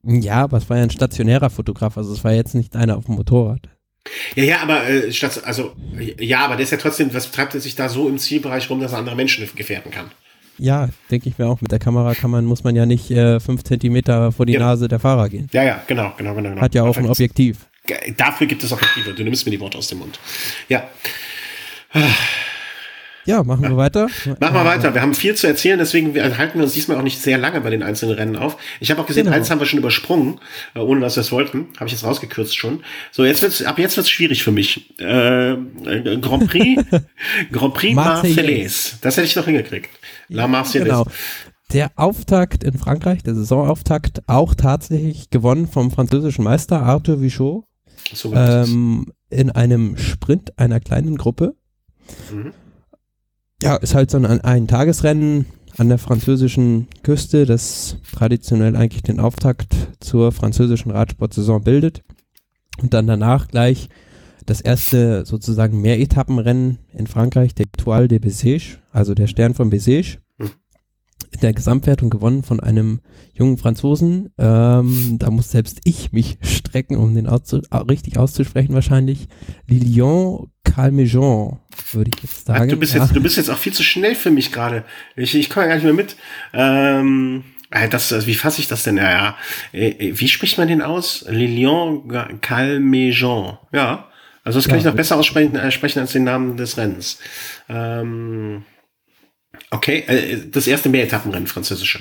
Ja, 0.03 0.43
aber 0.43 0.57
es 0.57 0.69
war 0.69 0.77
ja 0.77 0.83
ein 0.83 0.89
stationärer 0.89 1.49
Fotograf, 1.49 1.97
also 1.97 2.13
es 2.13 2.23
war 2.23 2.33
jetzt 2.33 2.55
nicht 2.55 2.75
einer 2.75 2.97
auf 2.97 3.05
dem 3.05 3.15
Motorrad. 3.15 3.69
Ja, 4.35 4.43
ja, 4.43 4.61
aber 4.61 4.89
äh, 4.89 5.11
statt, 5.11 5.43
also 5.45 5.75
ja, 6.19 6.45
aber 6.45 6.55
der 6.55 6.63
ist 6.63 6.71
ja 6.71 6.77
trotzdem, 6.77 7.13
was 7.13 7.31
treibt 7.31 7.53
er 7.53 7.61
sich 7.61 7.75
da 7.75 7.87
so 7.87 8.09
im 8.09 8.17
Zielbereich 8.17 8.69
rum, 8.69 8.79
dass 8.79 8.93
er 8.93 8.97
andere 8.97 9.15
Menschen 9.15 9.47
gefährden 9.55 9.91
kann? 9.91 10.11
Ja, 10.57 10.89
denke 11.09 11.29
ich 11.29 11.37
mir 11.37 11.47
auch. 11.47 11.61
Mit 11.61 11.71
der 11.71 11.79
Kamera 11.79 12.13
kann 12.13 12.29
man, 12.29 12.45
muss 12.45 12.63
man 12.63 12.75
ja 12.75 12.85
nicht 12.85 13.09
äh, 13.11 13.39
fünf 13.39 13.63
Zentimeter 13.63 14.31
vor 14.31 14.45
die 14.45 14.53
ja. 14.53 14.59
Nase 14.59 14.87
der 14.87 14.99
Fahrer 14.99 15.29
gehen. 15.29 15.47
Ja, 15.53 15.63
ja, 15.63 15.81
genau, 15.87 16.13
genau, 16.17 16.35
genau. 16.35 16.49
genau. 16.49 16.61
Hat 16.61 16.75
ja 16.75 16.83
auch 16.83 16.97
ein 16.97 17.09
Objektiv. 17.09 17.67
Dafür 18.17 18.47
gibt 18.47 18.63
es 18.63 18.71
Objektive. 18.71 19.13
Du 19.13 19.23
nimmst 19.23 19.45
mir 19.45 19.51
die 19.51 19.59
Worte 19.59 19.77
aus 19.77 19.87
dem 19.87 19.99
Mund. 19.99 20.19
Ja. 20.69 20.89
Ja, 23.25 23.43
machen 23.43 23.61
wir 23.61 23.77
weiter. 23.77 24.07
Machen 24.39 24.55
wir 24.55 24.65
weiter. 24.65 24.93
Wir 24.93 25.01
haben 25.01 25.13
viel 25.13 25.35
zu 25.35 25.45
erzählen, 25.47 25.77
deswegen 25.77 26.15
halten 26.37 26.57
wir 26.57 26.63
uns 26.63 26.73
diesmal 26.73 26.97
auch 26.97 27.03
nicht 27.03 27.21
sehr 27.21 27.37
lange 27.37 27.61
bei 27.61 27.69
den 27.69 27.83
einzelnen 27.83 28.15
Rennen 28.15 28.35
auf. 28.35 28.57
Ich 28.79 28.89
habe 28.89 29.01
auch 29.01 29.05
gesehen, 29.05 29.25
genau. 29.25 29.35
eins 29.35 29.51
haben 29.51 29.59
wir 29.59 29.67
schon 29.67 29.79
übersprungen, 29.79 30.39
äh, 30.73 30.79
ohne 30.79 31.01
dass 31.01 31.17
wir 31.17 31.21
es 31.21 31.31
wollten. 31.31 31.67
Habe 31.75 31.85
ich 31.85 31.91
jetzt 31.91 32.03
rausgekürzt 32.03 32.57
schon. 32.57 32.83
So, 33.11 33.23
jetzt 33.23 33.41
wird's, 33.41 33.61
ab 33.61 33.77
jetzt 33.77 33.95
wird's 33.97 34.09
schwierig 34.09 34.43
für 34.43 34.51
mich. 34.51 34.89
Äh, 34.99 35.55
Grand 36.19 36.47
Prix, 36.47 36.83
Grand 37.51 37.73
Prix 37.73 37.95
Marseillais. 37.95 38.97
Das 39.01 39.17
hätte 39.17 39.27
ich 39.27 39.35
noch 39.35 39.45
hingekriegt. 39.45 39.89
La 40.27 40.47
Marseillaise. 40.47 40.89
Genau. 40.89 41.05
Der 41.73 41.91
Auftakt 41.95 42.65
in 42.65 42.77
Frankreich, 42.77 43.23
der 43.23 43.33
Saisonauftakt, 43.33 44.23
auch 44.27 44.55
tatsächlich 44.55 45.29
gewonnen 45.29 45.67
vom 45.67 45.91
französischen 45.91 46.43
Meister 46.43 46.81
Arthur 46.81 47.21
Vichot. 47.21 47.63
So 48.13 48.33
ähm, 48.33 49.11
in 49.29 49.51
einem 49.51 49.97
Sprint 49.97 50.57
einer 50.57 50.79
kleinen 50.79 51.17
Gruppe. 51.17 51.55
Mhm 52.31 52.53
ja, 53.61 53.75
ist 53.75 53.95
halt 53.95 54.11
so 54.11 54.17
ein, 54.17 54.25
ein 54.25 54.67
Tagesrennen 54.67 55.45
an 55.77 55.89
der 55.89 55.97
französischen 55.97 56.87
Küste, 57.03 57.45
das 57.45 57.97
traditionell 58.11 58.75
eigentlich 58.75 59.03
den 59.03 59.19
Auftakt 59.19 59.73
zur 59.99 60.31
französischen 60.31 60.91
Radsportsaison 60.91 61.63
bildet. 61.63 62.03
Und 62.81 62.93
dann 62.93 63.07
danach 63.07 63.47
gleich 63.47 63.89
das 64.45 64.61
erste 64.61 65.25
sozusagen 65.25 65.81
Mehretappenrennen 65.81 66.79
in 66.93 67.07
Frankreich, 67.07 67.53
der 67.53 67.67
Étoile 67.67 68.07
de 68.07 68.19
Bessèges, 68.19 68.79
also 68.91 69.13
der 69.13 69.27
Stern 69.27 69.53
von 69.53 69.71
Bessèges 69.71 70.17
in 71.31 71.39
der 71.39 71.53
Gesamtwertung 71.53 72.09
gewonnen 72.09 72.43
von 72.43 72.59
einem 72.59 72.99
jungen 73.33 73.57
Franzosen. 73.57 74.29
Ähm, 74.37 75.17
da 75.17 75.31
muss 75.31 75.51
selbst 75.51 75.79
ich 75.85 76.11
mich 76.11 76.37
strecken, 76.41 76.97
um 76.97 77.15
den 77.15 77.27
auszu 77.27 77.61
richtig 77.89 78.17
auszusprechen 78.17 78.73
wahrscheinlich. 78.73 79.27
Lilian 79.67 80.47
Calmejean, 80.63 81.59
würde 81.91 82.11
ich 82.13 82.23
jetzt 82.23 82.45
sagen. 82.45 82.65
Ach, 82.65 82.69
du, 82.69 82.77
bist 82.77 82.93
ja. 82.93 83.03
jetzt, 83.03 83.15
du 83.15 83.21
bist 83.21 83.37
jetzt 83.37 83.49
auch 83.49 83.57
viel 83.57 83.73
zu 83.73 83.83
schnell 83.83 84.15
für 84.15 84.31
mich 84.31 84.51
gerade. 84.51 84.83
Ich, 85.15 85.35
ich 85.35 85.49
komme 85.49 85.67
gar 85.67 85.75
nicht 85.75 85.83
mehr 85.83 85.93
mit. 85.93 86.15
Ähm, 86.53 87.43
äh, 87.71 87.87
das, 87.89 88.11
also 88.11 88.27
wie 88.27 88.35
fasse 88.35 88.61
ich 88.61 88.67
das 88.67 88.83
denn? 88.83 88.97
Ja, 88.97 89.11
ja. 89.11 89.37
Äh, 89.73 89.89
äh, 89.89 90.19
wie 90.19 90.27
spricht 90.27 90.57
man 90.57 90.67
den 90.67 90.81
aus? 90.81 91.25
Lilian 91.29 92.39
Calmejean. 92.41 93.57
Ja. 93.71 94.07
Also 94.43 94.57
das 94.57 94.67
kann 94.67 94.75
ja, 94.75 94.79
ich 94.79 94.85
noch 94.85 94.95
besser 94.95 95.17
aussprechen 95.17 95.55
äh, 95.55 95.71
sprechen 95.71 95.99
als 95.99 96.13
den 96.13 96.23
Namen 96.23 96.57
des 96.57 96.77
Rennens. 96.77 97.19
Ähm, 97.69 98.63
Okay, 99.69 100.03
äh, 100.07 100.37
das 100.49 100.67
erste 100.67 100.89
Mehretappenrennen, 100.89 101.47
französische. 101.47 101.99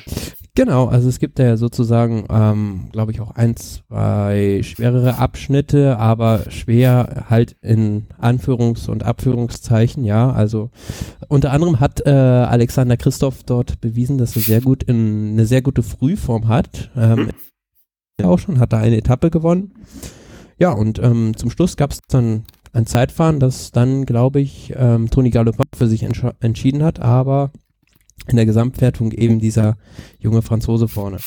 Genau, 0.54 0.86
also 0.86 1.08
es 1.08 1.20
gibt 1.20 1.38
ja 1.38 1.56
sozusagen, 1.56 2.26
ähm, 2.28 2.88
glaube 2.92 3.12
ich, 3.12 3.20
auch 3.20 3.30
ein, 3.30 3.56
zwei 3.56 4.60
schwerere 4.64 5.18
Abschnitte, 5.18 5.96
aber 5.98 6.50
schwer 6.50 7.26
halt 7.30 7.56
in 7.62 8.06
Anführungs- 8.20 8.88
und 8.88 9.04
Abführungszeichen, 9.04 10.04
ja. 10.04 10.32
Also 10.32 10.70
unter 11.28 11.52
anderem 11.52 11.78
hat 11.78 12.04
äh, 12.04 12.10
Alexander 12.10 12.96
Christoph 12.96 13.44
dort 13.44 13.80
bewiesen, 13.80 14.18
dass 14.18 14.34
er 14.34 14.42
sehr 14.42 14.60
gut 14.60 14.82
in 14.82 15.32
eine 15.32 15.46
sehr 15.46 15.62
gute 15.62 15.82
Frühform 15.82 16.48
hat. 16.48 16.90
Ähm, 16.96 17.30
mhm. 18.18 18.24
Auch 18.24 18.38
schon, 18.38 18.58
hat 18.58 18.72
er 18.72 18.80
eine 18.80 18.96
Etappe 18.96 19.30
gewonnen. 19.30 19.72
Ja, 20.58 20.72
und 20.72 20.98
ähm, 20.98 21.36
zum 21.36 21.50
Schluss 21.50 21.76
gab 21.76 21.92
es 21.92 22.00
dann 22.08 22.44
ein 22.72 22.86
Zeitfahren, 22.86 23.40
das 23.40 23.72
dann, 23.72 24.06
glaube 24.06 24.40
ich, 24.40 24.72
ähm, 24.76 25.10
Toni 25.10 25.30
Gallopin 25.30 25.66
für 25.76 25.88
sich 25.88 26.02
entschieden 26.02 26.82
hat, 26.82 27.00
aber 27.00 27.50
in 28.28 28.36
der 28.36 28.46
Gesamtwertung 28.46 29.12
eben 29.12 29.40
dieser 29.40 29.76
junge 30.18 30.42
Franzose 30.42 30.88
vorne. 30.88 31.18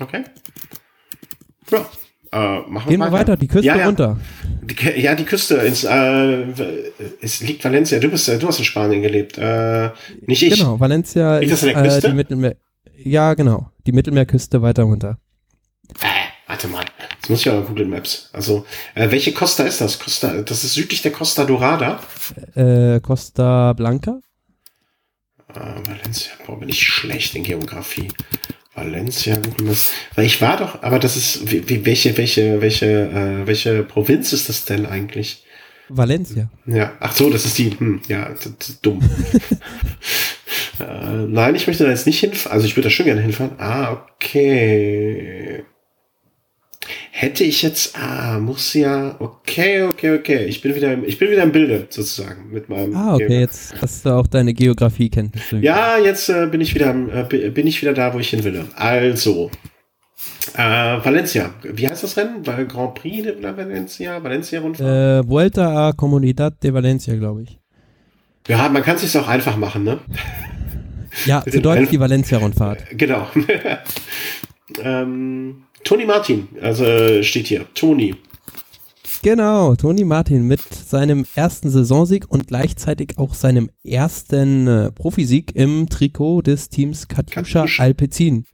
Okay. 0.00 0.24
Ja. 1.70 1.86
Äh, 2.30 2.60
machen 2.68 2.90
Gehen 2.90 3.00
wir 3.00 3.06
weiter. 3.06 3.12
weiter, 3.12 3.36
die 3.38 3.48
Küste 3.48 3.66
ja, 3.66 3.76
ja. 3.76 3.86
runter. 3.86 4.18
Die, 4.62 5.00
ja, 5.00 5.14
die 5.14 5.24
Küste. 5.24 5.54
Ins, 5.56 5.84
äh, 5.84 6.44
es 7.22 7.40
liegt 7.40 7.64
Valencia. 7.64 7.98
Du 7.98 8.10
bist, 8.10 8.28
du 8.28 8.46
hast 8.46 8.58
in 8.58 8.64
Spanien 8.66 9.00
gelebt. 9.00 9.38
Äh, 9.38 9.90
nicht 10.26 10.42
ich. 10.42 10.58
Genau, 10.58 10.78
Valencia 10.78 11.38
liegt 11.38 11.52
ist 11.52 11.62
das 11.62 11.74
an 11.74 11.82
der 11.82 11.92
Küste? 11.92 12.06
Äh, 12.06 12.10
die 12.10 12.16
Mittelmeer. 12.16 12.56
Ja, 13.02 13.34
genau. 13.34 13.70
Die 13.86 13.92
Mittelmeerküste 13.92 14.60
weiter 14.60 14.82
runter. 14.82 15.18
Äh, 16.00 16.48
warte 16.48 16.68
mal. 16.68 16.84
Jetzt 17.18 17.30
muss 17.30 17.40
ich 17.40 17.48
aber 17.50 17.62
Google 17.62 17.86
Maps. 17.86 18.30
Also, 18.32 18.64
äh, 18.94 19.10
welche 19.10 19.32
Costa 19.32 19.64
ist 19.64 19.80
das? 19.80 19.98
Costa, 19.98 20.42
das 20.42 20.64
ist 20.64 20.74
südlich 20.74 21.02
der 21.02 21.12
Costa 21.12 21.44
Dorada. 21.44 22.00
Äh, 22.54 23.00
Costa 23.00 23.72
Blanca. 23.72 24.20
Ah, 25.48 25.74
Valencia, 25.84 26.32
boah, 26.46 26.58
bin 26.58 26.68
ich 26.68 26.82
schlecht 26.82 27.34
in 27.34 27.42
Geografie. 27.42 28.08
Valencia, 28.74 29.36
Google 29.36 29.66
Maps. 29.66 29.90
Weil 30.14 30.26
ich 30.26 30.40
war 30.40 30.56
doch, 30.56 30.82
aber 30.82 30.98
das 30.98 31.16
ist, 31.16 31.50
wie, 31.50 31.84
welche, 31.84 32.16
welche, 32.16 32.60
welche, 32.60 32.86
äh, 32.86 33.46
welche 33.46 33.82
Provinz 33.82 34.32
ist 34.32 34.48
das 34.48 34.64
denn 34.64 34.86
eigentlich? 34.86 35.44
Valencia. 35.88 36.50
Ja, 36.66 36.92
ach 37.00 37.12
so, 37.12 37.30
das 37.30 37.44
ist 37.44 37.58
die, 37.58 37.70
hm, 37.70 38.02
ja, 38.08 38.28
das 38.28 38.68
ist 38.68 38.84
dumm. 38.84 39.00
äh, 40.80 41.26
nein, 41.26 41.54
ich 41.54 41.66
möchte 41.66 41.84
da 41.84 41.90
jetzt 41.90 42.06
nicht 42.06 42.20
hinfahren. 42.20 42.52
Also 42.52 42.66
ich 42.66 42.76
würde 42.76 42.88
da 42.88 42.90
schon 42.90 43.06
gerne 43.06 43.22
hinfahren. 43.22 43.52
Ah, 43.58 43.92
okay. 44.14 45.64
Hätte 47.20 47.42
ich 47.42 47.62
jetzt, 47.62 47.98
ah, 47.98 48.38
muss 48.38 48.74
ja, 48.74 49.16
okay, 49.18 49.82
okay, 49.82 50.16
okay. 50.16 50.44
Ich 50.44 50.62
bin 50.62 50.76
wieder, 50.76 50.92
im, 50.92 51.02
ich 51.02 51.18
bin 51.18 51.32
wieder 51.32 51.42
im 51.42 51.50
Bilde 51.50 51.88
sozusagen 51.90 52.52
mit 52.52 52.68
meinem. 52.68 52.94
Ah, 52.94 53.14
okay, 53.14 53.26
Geograf 53.26 53.40
jetzt 53.40 53.82
hast 53.82 54.06
du 54.06 54.10
auch 54.10 54.28
deine 54.28 54.54
Geografiekenntnisse. 54.54 55.58
Ja, 55.58 55.98
jetzt 55.98 56.28
äh, 56.28 56.46
bin 56.46 56.60
ich 56.60 56.76
wieder, 56.76 56.94
äh, 56.94 57.50
bin 57.50 57.66
ich 57.66 57.82
wieder 57.82 57.92
da, 57.92 58.14
wo 58.14 58.20
ich 58.20 58.30
hin 58.30 58.44
will. 58.44 58.64
Also, 58.76 59.50
äh, 60.54 60.60
Valencia. 60.60 61.52
Wie 61.64 61.88
heißt 61.88 62.04
das 62.04 62.16
Rennen? 62.16 62.44
Grand 62.44 62.94
Prix 62.94 63.24
de 63.24 63.42
Valencia, 63.42 64.22
Valencia 64.22 64.60
Rundfahrt. 64.60 65.24
Äh, 65.24 65.28
Vuelta 65.28 65.88
a 65.88 65.92
Comunidad 65.94 66.62
de 66.62 66.72
Valencia, 66.72 67.16
glaube 67.16 67.42
ich. 67.42 67.58
Ja, 68.46 68.68
man 68.68 68.84
kann 68.84 68.94
es 68.94 69.02
sich 69.02 69.20
auch 69.20 69.26
einfach 69.26 69.56
machen, 69.56 69.82
ne? 69.82 69.98
Ja, 71.26 71.42
zu 71.50 71.60
Deutsch 71.60 71.90
die 71.90 71.98
Valencia 71.98 72.38
Rundfahrt. 72.38 72.84
Genau. 72.96 73.26
ähm, 74.84 75.64
Toni 75.84 76.04
Martin, 76.04 76.48
also 76.60 77.22
steht 77.22 77.46
hier. 77.46 77.66
Toni. 77.74 78.14
Genau, 79.22 79.74
Toni 79.74 80.04
Martin 80.04 80.44
mit 80.44 80.60
seinem 80.60 81.26
ersten 81.34 81.70
Saisonsieg 81.70 82.26
und 82.28 82.46
gleichzeitig 82.46 83.18
auch 83.18 83.34
seinem 83.34 83.68
ersten 83.82 84.68
äh, 84.68 84.92
Profisieg 84.92 85.56
im 85.56 85.88
Trikot 85.88 86.42
des 86.42 86.68
Teams 86.68 87.08
Katusha. 87.08 87.66
Alpecin. 87.78 88.44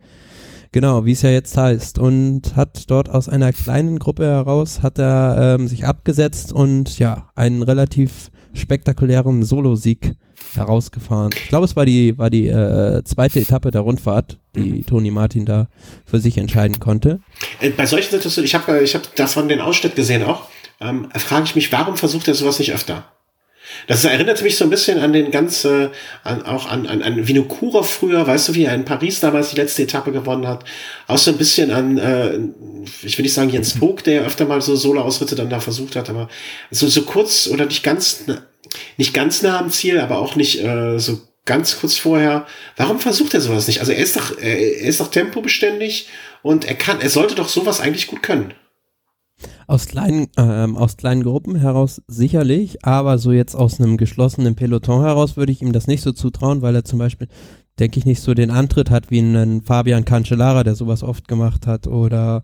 Genau, 0.73 1.05
wie 1.05 1.13
es 1.13 1.23
ja 1.23 1.31
jetzt 1.31 1.57
heißt. 1.57 1.99
Und 1.99 2.57
hat 2.57 2.91
dort 2.91 3.11
aus 3.11 3.29
einer 3.29 3.53
kleinen 3.53 3.99
Gruppe 3.99 4.25
heraus, 4.25 4.83
hat 4.83 4.99
er 4.99 5.57
ähm, 5.59 5.69
sich 5.69 5.85
abgesetzt 5.87 6.53
und 6.53 6.99
ja, 6.99 7.29
einen 7.35 7.63
relativ 7.63 8.31
spektakulären 8.55 9.43
Solosieg 9.43 10.15
herausgefahren. 10.55 11.31
Ich 11.35 11.49
glaube, 11.49 11.65
es 11.65 11.77
war 11.77 11.87
die, 11.87 12.17
war 12.19 12.31
die 12.31 12.49
äh, 12.49 13.03
zweite 13.05 13.41
Etappe 13.41 13.71
der 13.71 13.83
Rundfahrt, 13.83 14.39
die 14.55 14.61
mhm. 14.61 14.87
Toni 14.87 15.11
Martin 15.11 15.47
da 15.47 15.69
für 16.05 16.19
sich 16.19 16.39
entscheiden 16.39 16.81
konnte. 16.81 17.21
Äh, 17.61 17.71
bei 17.71 17.87
solchen 17.87 18.11
Situationen, 18.11 18.47
ich 18.47 18.55
habe 18.55 18.81
ich 18.81 18.95
hab 18.95 19.15
davon 19.17 19.49
den 19.49 19.61
Ausschnitt 19.61 19.97
gesehen 19.97 20.23
auch, 20.23 20.49
ähm, 20.81 21.09
frage 21.15 21.45
ich 21.45 21.55
mich, 21.55 21.73
warum 21.73 21.97
versucht 21.97 22.29
er 22.29 22.35
sowas 22.35 22.59
nicht 22.59 22.73
öfter? 22.73 23.05
Das 23.87 24.05
erinnert 24.05 24.43
mich 24.43 24.57
so 24.57 24.65
ein 24.65 24.71
bisschen 24.71 24.99
an 24.99 25.13
den 25.13 25.31
ganz, 25.31 25.65
äh, 25.65 25.91
an, 26.23 26.43
auch 26.43 26.67
an, 26.71 26.87
an, 26.87 27.03
an 27.03 27.27
Vinokurov 27.27 27.91
früher, 27.91 28.27
weißt 28.27 28.49
du, 28.49 28.55
wie 28.55 28.65
er 28.65 28.75
in 28.75 28.85
Paris 28.85 29.21
damals 29.21 29.51
die 29.51 29.57
letzte 29.57 29.83
Etappe 29.83 30.13
gewonnen 30.13 30.47
hat. 30.47 30.65
Auch 31.07 31.19
so 31.19 31.31
ein 31.31 31.39
bisschen 31.39 31.71
an, 31.71 31.99
äh, 31.99 32.39
ich 33.03 33.17
will 33.19 33.25
nicht 33.25 33.35
sagen 33.35 33.51
Jens 33.51 33.73
Vogt, 33.73 34.07
der 34.07 34.23
öfter 34.23 34.45
mal 34.45 34.61
so 34.61 34.77
Solo-Ausritte 34.77 35.35
dann 35.35 35.51
da 35.51 35.61
versucht 35.61 35.97
hat, 35.97 36.11
aber 36.11 36.29
so, 36.71 36.87
so 36.89 37.03
kurz 37.03 37.49
oder 37.49 37.67
nicht 37.67 37.83
ganz, 37.83 38.25
nicht 38.97 39.15
ganz 39.15 39.43
nah 39.43 39.59
am 39.59 39.71
Ziel, 39.71 40.01
aber 40.01 40.19
auch 40.19 40.37
nicht 40.37 40.63
äh, 40.63 40.99
so 40.99 41.21
ganz 41.45 41.79
kurz 41.81 41.97
vorher. 41.97 42.47
Warum 42.77 42.99
versucht 42.99 43.35
er 43.35 43.41
sowas 43.41 43.67
nicht? 43.67 43.81
Also 43.81 43.93
er 43.93 43.99
ist 43.99 44.17
doch, 44.17 44.39
er 44.39 44.59
ist 44.59 45.01
doch 45.01 45.09
tempobeständig 45.09 46.09
und 46.43 46.65
er 46.65 46.75
kann, 46.75 47.01
er 47.01 47.11
sollte 47.11 47.35
doch 47.35 47.49
sowas 47.49 47.81
eigentlich 47.81 48.07
gut 48.07 48.23
können. 48.23 48.55
Aus 49.67 49.87
kleinen, 49.87 50.29
ähm, 50.37 50.77
aus 50.77 50.97
kleinen 50.97 51.23
Gruppen 51.23 51.57
heraus 51.57 52.03
sicherlich, 52.07 52.85
aber 52.85 53.19
so 53.19 53.33
jetzt 53.33 53.55
aus 53.55 53.81
einem 53.81 53.97
geschlossenen 53.97 54.55
Peloton 54.55 55.03
heraus 55.03 55.37
würde 55.37 55.53
ich 55.53 55.63
ihm 55.63 55.73
das 55.73 55.87
nicht 55.87 56.03
so 56.03 56.13
zutrauen, 56.13 56.63
weil 56.63 56.75
er 56.75 56.85
zum 56.85 56.99
Beispiel, 56.99 57.29
denke 57.79 57.99
ich, 57.99 58.05
nicht 58.05 58.21
so 58.21 58.35
den 58.35 58.51
Antritt 58.51 58.91
hat 58.91 59.11
wie 59.11 59.21
ein 59.21 59.63
Fabian 59.63 60.05
Cancellara, 60.05 60.65
der 60.65 60.75
sowas 60.75 61.03
oft 61.03 61.29
gemacht 61.29 61.67
hat, 61.67 61.87
oder 61.87 62.43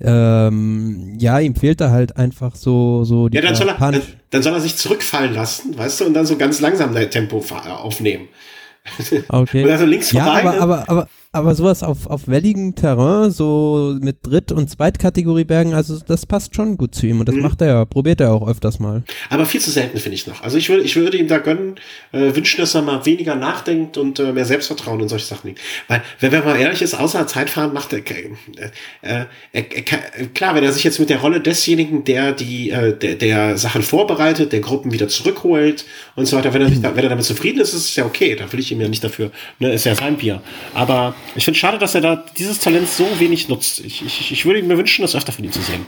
ähm, 0.00 1.16
ja, 1.18 1.38
ihm 1.38 1.54
fehlt 1.54 1.80
da 1.80 1.90
halt 1.90 2.16
einfach 2.16 2.54
so, 2.54 3.04
so 3.04 3.28
die. 3.28 3.36
Ja, 3.36 3.42
dann 3.42 3.54
soll, 3.54 3.68
er, 3.68 3.78
dann, 3.78 4.02
dann, 4.30 4.42
soll 4.42 4.52
er 4.52 4.60
sich 4.60 4.76
zurückfallen 4.76 5.34
lassen, 5.34 5.76
weißt 5.76 6.00
du, 6.00 6.04
und 6.04 6.14
dann 6.14 6.26
so 6.26 6.36
ganz 6.36 6.60
langsam 6.60 6.94
dein 6.94 7.10
Tempo 7.10 7.42
aufnehmen. 7.64 8.28
Okay. 9.28 9.62
und 9.64 9.70
also 9.70 9.86
links 9.86 10.10
vorbei. 10.10 10.26
Ja, 10.26 10.32
aber, 10.40 10.52
ne? 10.52 10.60
aber, 10.60 10.88
aber, 10.88 11.08
aber 11.36 11.54
sowas 11.54 11.82
auf, 11.82 12.06
auf 12.06 12.28
welligem 12.28 12.74
Terrain, 12.74 13.30
so 13.30 13.96
mit 14.00 14.26
Dritt- 14.26 14.52
und 14.52 14.68
Zweitkategoriebergen, 14.68 15.74
also 15.74 15.98
das 16.06 16.26
passt 16.26 16.54
schon 16.54 16.76
gut 16.76 16.94
zu 16.94 17.06
ihm 17.06 17.20
und 17.20 17.28
das 17.28 17.36
mhm. 17.36 17.42
macht 17.42 17.60
er 17.60 17.68
ja, 17.68 17.84
probiert 17.84 18.20
er 18.20 18.32
auch 18.32 18.48
öfters 18.48 18.78
mal. 18.78 19.02
Aber 19.30 19.46
viel 19.46 19.60
zu 19.60 19.70
selten, 19.70 19.98
finde 19.98 20.14
ich 20.14 20.26
noch. 20.26 20.42
Also 20.42 20.56
ich 20.58 20.68
würde, 20.68 20.82
ich 20.82 20.96
würde 20.96 21.16
ihm 21.16 21.28
da 21.28 21.38
gönnen, 21.38 21.76
äh, 22.12 22.34
wünschen, 22.34 22.60
dass 22.60 22.74
er 22.74 22.82
mal 22.82 23.04
weniger 23.06 23.36
nachdenkt 23.36 23.98
und 23.98 24.18
äh, 24.18 24.32
mehr 24.32 24.44
Selbstvertrauen 24.44 25.00
in 25.00 25.08
solche 25.08 25.26
Sachen. 25.26 25.54
Weil, 25.88 26.02
wenn 26.20 26.32
man 26.32 26.44
mal 26.44 26.56
ehrlich 26.56 26.82
ist, 26.82 26.94
außer 26.94 27.26
Zeitfahren 27.26 27.72
macht 27.72 27.92
er, 27.92 28.00
äh, 29.02 29.24
äh, 29.52 29.62
klar, 30.34 30.54
wenn 30.54 30.64
er 30.64 30.72
sich 30.72 30.84
jetzt 30.84 30.98
mit 30.98 31.10
der 31.10 31.18
Rolle 31.18 31.40
desjenigen, 31.40 32.04
der 32.04 32.32
die, 32.32 32.70
äh, 32.70 32.96
der, 32.96 33.14
der 33.16 33.58
Sachen 33.58 33.82
vorbereitet, 33.82 34.52
der 34.52 34.60
Gruppen 34.60 34.92
wieder 34.92 35.08
zurückholt 35.08 35.84
und 36.14 36.26
so 36.26 36.36
weiter, 36.36 36.54
wenn 36.54 36.62
er, 36.62 36.68
sich 36.68 36.80
da, 36.82 36.96
wenn 36.96 37.04
er 37.04 37.10
damit 37.10 37.24
zufrieden 37.24 37.60
ist, 37.60 37.74
ist 37.74 37.90
es 37.90 37.96
ja 37.96 38.04
okay, 38.04 38.34
da 38.34 38.50
will 38.52 38.60
ich 38.60 38.72
ihm 38.72 38.80
ja 38.80 38.88
nicht 38.88 39.04
dafür, 39.04 39.30
ne, 39.58 39.72
ist 39.72 39.84
ja 39.84 39.94
sein 39.94 40.16
Bier. 40.16 40.42
Aber 40.74 41.14
ich 41.34 41.44
finde 41.44 41.58
schade, 41.58 41.78
dass 41.78 41.94
er 41.94 42.00
da 42.00 42.24
dieses 42.38 42.58
Talent 42.58 42.88
so 42.88 43.06
wenig 43.18 43.48
nutzt. 43.48 43.80
Ich, 43.80 44.04
ich, 44.04 44.32
ich 44.32 44.46
würde 44.46 44.62
mir 44.62 44.78
wünschen, 44.78 45.02
das 45.02 45.14
öfter 45.14 45.32
von 45.32 45.44
ihm 45.44 45.52
zu 45.52 45.60
sehen. 45.60 45.86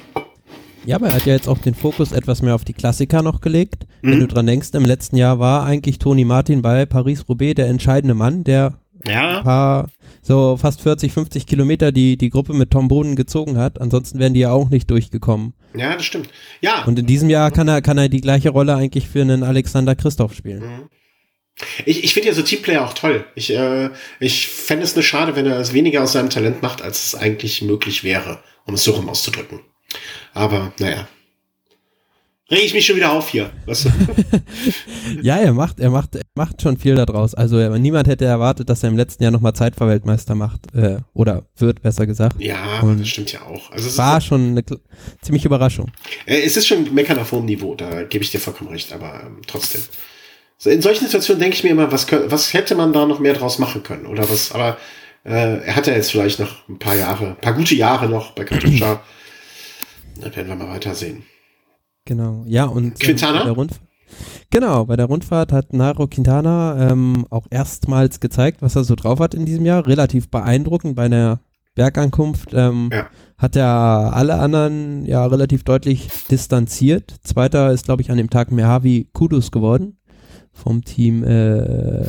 Ja, 0.85 0.96
aber 0.96 1.09
er 1.09 1.14
hat 1.14 1.27
ja 1.27 1.35
jetzt 1.35 1.48
auch 1.48 1.59
den 1.59 1.74
Fokus 1.74 2.12
etwas 2.12 2.40
mehr 2.40 2.55
auf 2.55 2.64
die 2.64 2.72
Klassiker 2.72 3.22
noch 3.22 3.40
gelegt. 3.40 3.87
Mhm. 4.01 4.11
Wenn 4.11 4.20
du 4.20 4.27
dran 4.27 4.46
denkst, 4.46 4.70
im 4.72 4.85
letzten 4.85 5.16
Jahr 5.16 5.38
war 5.38 5.64
eigentlich 5.64 5.98
Toni 5.98 6.24
Martin 6.24 6.62
bei 6.62 6.87
Paris-Roubaix 6.87 7.57
der 7.57 7.66
entscheidende 7.66 8.14
Mann, 8.14 8.42
der 8.42 8.79
ja. 9.07 9.38
ein 9.38 9.44
paar, 9.44 9.88
so 10.22 10.57
fast 10.57 10.81
40, 10.81 11.12
50 11.12 11.46
Kilometer 11.46 11.92
die, 11.92 12.16
die 12.16 12.31
Gruppe 12.31 12.55
mit 12.55 12.70
Tom 12.70 12.88
Boden 12.88 13.16
gezogen 13.16 13.59
hat. 13.59 13.81
Ansonsten 13.81 14.18
wären 14.18 14.35
die 14.35 14.40
ja 14.40 14.53
auch 14.53 14.70
nicht 14.70 14.90
durchgekommen. 14.90 15.53
Ja, 15.74 15.94
das 15.94 16.05
stimmt. 16.05 16.31
Ja. 16.61 16.85
Und 16.85 16.98
in 16.98 17.07
diesem 17.07 17.29
Jahr 17.29 17.51
kann 17.51 17.68
er, 17.68 17.83
kann 17.83 17.98
er 17.98 18.09
die 18.09 18.20
gleiche 18.20 18.51
Rolle 18.51 18.74
eigentlich 18.74 19.09
für 19.09 19.20
einen 19.20 19.42
Alexander 19.42 19.94
Christoph 19.94 20.35
spielen. 20.35 20.62
Mhm. 20.62 20.88
Ich, 21.85 22.05
ich 22.05 22.14
finde 22.14 22.29
ja 22.29 22.35
so 22.35 22.42
Teamplayer 22.42 22.85
auch 22.85 22.92
toll. 22.92 23.25
Ich, 23.35 23.51
äh, 23.51 23.90
ich 24.21 24.49
fände 24.49 24.85
es 24.85 24.94
eine 24.94 25.03
Schade, 25.03 25.37
wenn 25.37 25.47
er 25.47 25.59
es 25.59 25.73
weniger 25.73 26.03
aus 26.03 26.12
seinem 26.12 26.31
Talent 26.31 26.62
macht, 26.62 26.83
als 26.83 27.07
es 27.07 27.14
eigentlich 27.14 27.62
möglich 27.62 28.05
wäre, 28.05 28.42
um 28.64 28.75
es 28.75 28.85
so 28.85 28.92
rum 28.92 29.09
auszudrücken. 29.09 29.61
Aber 30.35 30.73
naja. 30.79 31.09
Rege 32.51 32.62
ich 32.62 32.73
mich 32.73 32.87
schon 32.87 32.97
wieder 32.97 33.12
auf 33.12 33.29
hier. 33.29 33.51
Weißt 33.66 33.85
du? 33.85 33.90
ja, 35.23 35.37
er 35.37 35.53
macht, 35.53 35.81
er 35.81 35.90
macht, 35.90 36.14
er 36.14 36.23
macht 36.35 36.62
schon 36.62 36.79
viel 36.79 36.94
daraus. 36.94 37.35
Also 37.35 37.59
niemand 37.77 38.09
hätte 38.09 38.25
erwartet, 38.25 38.71
dass 38.71 38.83
er 38.83 38.88
im 38.88 38.97
letzten 38.97 39.23
Jahr 39.23 39.33
nochmal 39.33 39.53
Zeitverweltmeister 39.53 40.35
macht. 40.35 40.75
Äh, 40.75 41.00
oder 41.13 41.44
wird, 41.56 41.83
besser 41.83 42.06
gesagt. 42.06 42.40
Ja, 42.40 42.81
Und 42.81 43.00
das 43.00 43.09
stimmt 43.09 43.33
ja 43.33 43.42
auch. 43.42 43.71
Also 43.71 43.88
es 43.88 43.98
war 43.98 44.23
schon 44.23 44.52
eine 44.52 44.65
ziemliche 45.21 45.48
Überraschung. 45.48 45.90
Äh, 46.25 46.40
es 46.40 46.56
ist 46.56 46.67
schon 46.67 46.94
Meckern 46.94 47.19
auf 47.19 47.33
hohem 47.33 47.44
Niveau, 47.44 47.75
da 47.75 48.04
gebe 48.04 48.25
ich 48.25 48.31
dir 48.31 48.40
vollkommen 48.40 48.71
recht, 48.71 48.94
aber 48.94 49.25
ähm, 49.27 49.42
trotzdem. 49.46 49.83
In 50.65 50.83
solchen 50.83 51.04
Situationen 51.04 51.40
denke 51.40 51.56
ich 51.56 51.65
mir 51.65 51.71
immer, 51.71 51.92
was, 51.92 52.11
was 52.11 52.52
hätte 52.52 52.75
man 52.75 52.92
da 52.92 53.06
noch 53.06 53.21
mehr 53.21 53.35
draus 53.35 53.59
machen 53.59 53.85
können? 53.85 54.06
Oder 54.06 54.29
was, 54.29 54.50
aber 54.52 54.77
äh, 55.25 55.59
er 55.65 55.77
hat 55.77 55.87
ja 55.87 55.92
jetzt 55.94 56.11
vielleicht 56.11 56.40
noch 56.40 56.69
ein 56.69 56.79
paar 56.79 56.96
Jahre, 56.96 57.29
ein 57.29 57.37
paar 57.37 57.54
gute 57.54 57.77
Jahre 57.77 58.09
noch 58.09 58.33
bei 58.33 58.44
Katusha. 58.44 59.00
Dann 60.21 60.35
werden 60.35 60.48
wir 60.48 60.56
mal 60.56 60.75
weitersehen. 60.75 61.23
Genau, 62.04 62.42
ja, 62.46 62.65
und 62.65 62.98
Quintana? 62.98 63.44
Der 63.44 63.52
Rund 63.52 63.73
Genau, 64.50 64.87
bei 64.87 64.96
der 64.96 65.06
Rundfahrt 65.06 65.52
hat 65.52 65.75
Nairo 65.75 66.06
Quintana 66.06 66.90
ähm, 66.90 67.27
auch 67.29 67.46
erstmals 67.50 68.19
gezeigt, 68.19 68.63
was 68.63 68.75
er 68.75 68.85
so 68.85 68.94
drauf 68.94 69.21
hat 69.21 69.35
in 69.35 69.44
diesem 69.44 69.67
Jahr. 69.67 69.87
Relativ 69.87 70.31
beeindruckend 70.31 70.96
bei 70.96 71.04
einer 71.04 71.40
Bergankunft. 71.75 72.54
Ähm, 72.54 72.88
ja. 72.90 73.09
Hat 73.37 73.54
er 73.54 73.67
alle 74.15 74.37
anderen 74.37 75.04
ja 75.04 75.27
relativ 75.27 75.65
deutlich 75.65 76.09
distanziert. 76.31 77.15
Zweiter 77.23 77.71
ist, 77.71 77.85
glaube 77.85 78.00
ich, 78.00 78.11
an 78.11 78.17
dem 78.17 78.31
Tag 78.31 78.50
Mehavi 78.50 79.11
Kudus 79.13 79.50
geworden 79.50 79.98
vom 80.63 80.85
Team 80.85 81.25
äh, 81.25 82.04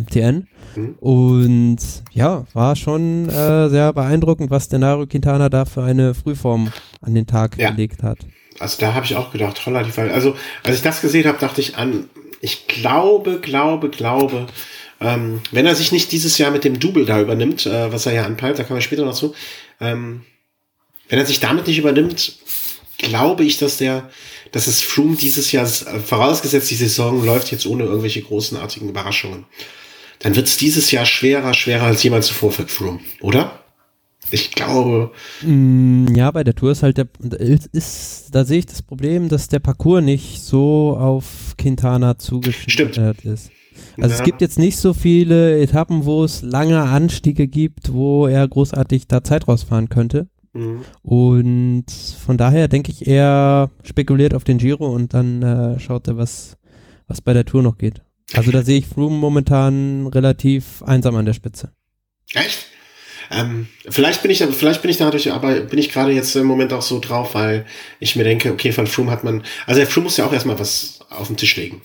MTN. 0.00 0.48
Mhm. 0.74 0.94
Und 1.00 1.78
ja, 2.12 2.46
war 2.52 2.76
schon 2.76 3.28
äh, 3.28 3.68
sehr 3.68 3.92
beeindruckend, 3.92 4.50
was 4.50 4.68
der 4.68 4.78
Nairo 4.78 5.06
Quintana 5.06 5.48
da 5.48 5.64
für 5.64 5.82
eine 5.82 6.14
Frühform 6.14 6.72
an 7.00 7.14
den 7.14 7.26
Tag 7.26 7.58
ja. 7.58 7.70
gelegt 7.70 8.02
hat. 8.02 8.18
Also 8.58 8.80
da 8.80 8.94
habe 8.94 9.06
ich 9.06 9.16
auch 9.16 9.30
gedacht, 9.30 9.64
relativ 9.66 9.98
Also 9.98 10.34
als 10.64 10.76
ich 10.76 10.82
das 10.82 11.00
gesehen 11.00 11.26
habe, 11.26 11.38
dachte 11.38 11.60
ich 11.60 11.76
an, 11.76 12.08
ich 12.40 12.66
glaube, 12.66 13.38
glaube, 13.40 13.88
glaube, 13.88 14.46
ähm, 15.00 15.40
wenn 15.52 15.66
er 15.66 15.74
sich 15.74 15.92
nicht 15.92 16.10
dieses 16.12 16.38
Jahr 16.38 16.50
mit 16.50 16.64
dem 16.64 16.80
Double 16.80 17.04
da 17.04 17.20
übernimmt, 17.20 17.66
äh, 17.66 17.92
was 17.92 18.06
er 18.06 18.12
ja 18.12 18.24
anpeilt, 18.24 18.58
da 18.58 18.64
kommen 18.64 18.78
wir 18.78 18.82
später 18.82 19.04
noch 19.04 19.14
zu, 19.14 19.34
ähm, 19.80 20.22
wenn 21.08 21.18
er 21.18 21.26
sich 21.26 21.40
damit 21.40 21.66
nicht 21.66 21.78
übernimmt, 21.78 22.38
glaube 22.98 23.44
ich, 23.44 23.58
dass 23.58 23.76
der, 23.76 24.10
dass 24.52 24.66
es 24.66 24.80
Froome 24.80 25.16
dieses 25.16 25.52
Jahr, 25.52 25.66
vorausgesetzt 25.66 26.70
die 26.70 26.76
Saison 26.76 27.24
läuft 27.24 27.50
jetzt 27.52 27.66
ohne 27.66 27.84
irgendwelche 27.84 28.22
großenartigen 28.22 28.88
Überraschungen, 28.88 29.44
dann 30.20 30.36
wird 30.36 30.46
es 30.46 30.56
dieses 30.56 30.90
Jahr 30.90 31.06
schwerer, 31.06 31.54
schwerer 31.54 31.84
als 31.84 32.02
jemals 32.02 32.26
zuvor 32.26 32.52
für 32.52 32.66
Froome, 32.66 33.00
oder? 33.20 33.64
Ich 34.30 34.50
glaube. 34.50 35.10
Mm, 35.42 36.14
ja, 36.14 36.30
bei 36.30 36.44
der 36.44 36.54
Tour 36.54 36.72
ist 36.72 36.82
halt 36.82 36.98
der, 36.98 37.08
ist, 37.72 38.26
da 38.32 38.44
sehe 38.44 38.58
ich 38.58 38.66
das 38.66 38.82
Problem, 38.82 39.28
dass 39.28 39.48
der 39.48 39.58
Parcours 39.58 40.02
nicht 40.02 40.42
so 40.42 40.96
auf 40.98 41.54
Quintana 41.56 42.18
zugeschnitten 42.18 43.14
ist. 43.22 43.50
Also 43.96 44.14
ja. 44.14 44.18
es 44.18 44.24
gibt 44.24 44.40
jetzt 44.40 44.58
nicht 44.58 44.76
so 44.76 44.92
viele 44.92 45.60
Etappen, 45.60 46.04
wo 46.04 46.24
es 46.24 46.42
lange 46.42 46.82
Anstiege 46.82 47.48
gibt, 47.48 47.92
wo 47.92 48.26
er 48.26 48.46
großartig 48.46 49.06
da 49.08 49.24
Zeit 49.24 49.48
rausfahren 49.48 49.88
könnte. 49.88 50.28
Mhm. 50.52 50.84
Und 51.02 51.86
von 51.90 52.36
daher 52.36 52.68
denke 52.68 52.90
ich 52.90 53.06
eher 53.06 53.70
spekuliert 53.84 54.34
auf 54.34 54.44
den 54.44 54.58
Giro 54.58 54.86
und 54.86 55.14
dann 55.14 55.42
äh, 55.42 55.80
schaut 55.80 56.08
er, 56.08 56.16
was, 56.16 56.56
was 57.06 57.20
bei 57.20 57.32
der 57.32 57.44
Tour 57.44 57.62
noch 57.62 57.78
geht. 57.78 58.02
Also 58.34 58.50
da 58.50 58.62
sehe 58.62 58.78
ich 58.78 58.86
Froome 58.86 59.16
momentan 59.16 60.06
relativ 60.08 60.82
einsam 60.82 61.16
an 61.16 61.24
der 61.24 61.32
Spitze. 61.32 61.72
Echt? 62.34 62.66
Ähm, 63.30 63.68
vielleicht 63.88 64.22
bin 64.22 64.30
ich, 64.30 64.42
vielleicht 64.42 64.82
bin 64.82 64.90
ich 64.90 64.96
dadurch, 64.98 65.32
aber 65.32 65.60
bin 65.60 65.78
ich 65.78 65.90
gerade 65.90 66.12
jetzt 66.12 66.34
im 66.36 66.46
Moment 66.46 66.72
auch 66.72 66.82
so 66.82 66.98
drauf, 66.98 67.34
weil 67.34 67.66
ich 68.00 68.16
mir 68.16 68.24
denke, 68.24 68.52
okay, 68.52 68.72
von 68.72 68.86
Froome 68.86 69.10
hat 69.10 69.24
man, 69.24 69.42
also 69.66 69.80
der 69.80 69.86
Froome 69.86 70.04
muss 70.04 70.16
ja 70.16 70.26
auch 70.26 70.32
erstmal 70.32 70.58
was 70.58 71.00
auf 71.10 71.26
den 71.26 71.36
Tisch 71.36 71.56
legen. 71.56 71.82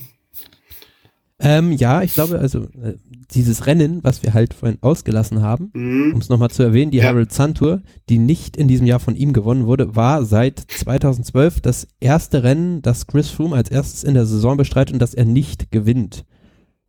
Ähm, 1.43 1.73
ja, 1.73 2.01
ich 2.01 2.13
glaube, 2.13 2.39
also 2.39 2.61
äh, 2.81 2.93
dieses 3.31 3.65
Rennen, 3.65 4.03
was 4.03 4.23
wir 4.23 4.33
halt 4.33 4.53
vorhin 4.53 4.77
ausgelassen 4.81 5.41
haben, 5.41 5.71
mhm. 5.73 6.13
um 6.13 6.19
es 6.19 6.29
nochmal 6.29 6.49
zu 6.49 6.63
erwähnen, 6.63 6.91
die 6.91 6.99
ja. 6.99 7.05
Harold 7.05 7.33
Sun 7.33 7.53
Tour, 7.53 7.81
die 8.09 8.17
nicht 8.17 8.55
in 8.55 8.67
diesem 8.67 8.87
Jahr 8.87 8.99
von 8.99 9.15
ihm 9.15 9.33
gewonnen 9.33 9.65
wurde, 9.65 9.95
war 9.95 10.25
seit 10.25 10.59
2012 10.59 11.61
das 11.61 11.87
erste 11.99 12.43
Rennen, 12.43 12.81
das 12.81 13.07
Chris 13.07 13.29
Froome 13.29 13.55
als 13.55 13.69
erstes 13.69 14.03
in 14.03 14.13
der 14.13 14.25
Saison 14.25 14.55
bestreitet 14.55 14.93
und 14.93 14.99
das 14.99 15.13
er 15.13 15.25
nicht 15.25 15.71
gewinnt. 15.71 16.25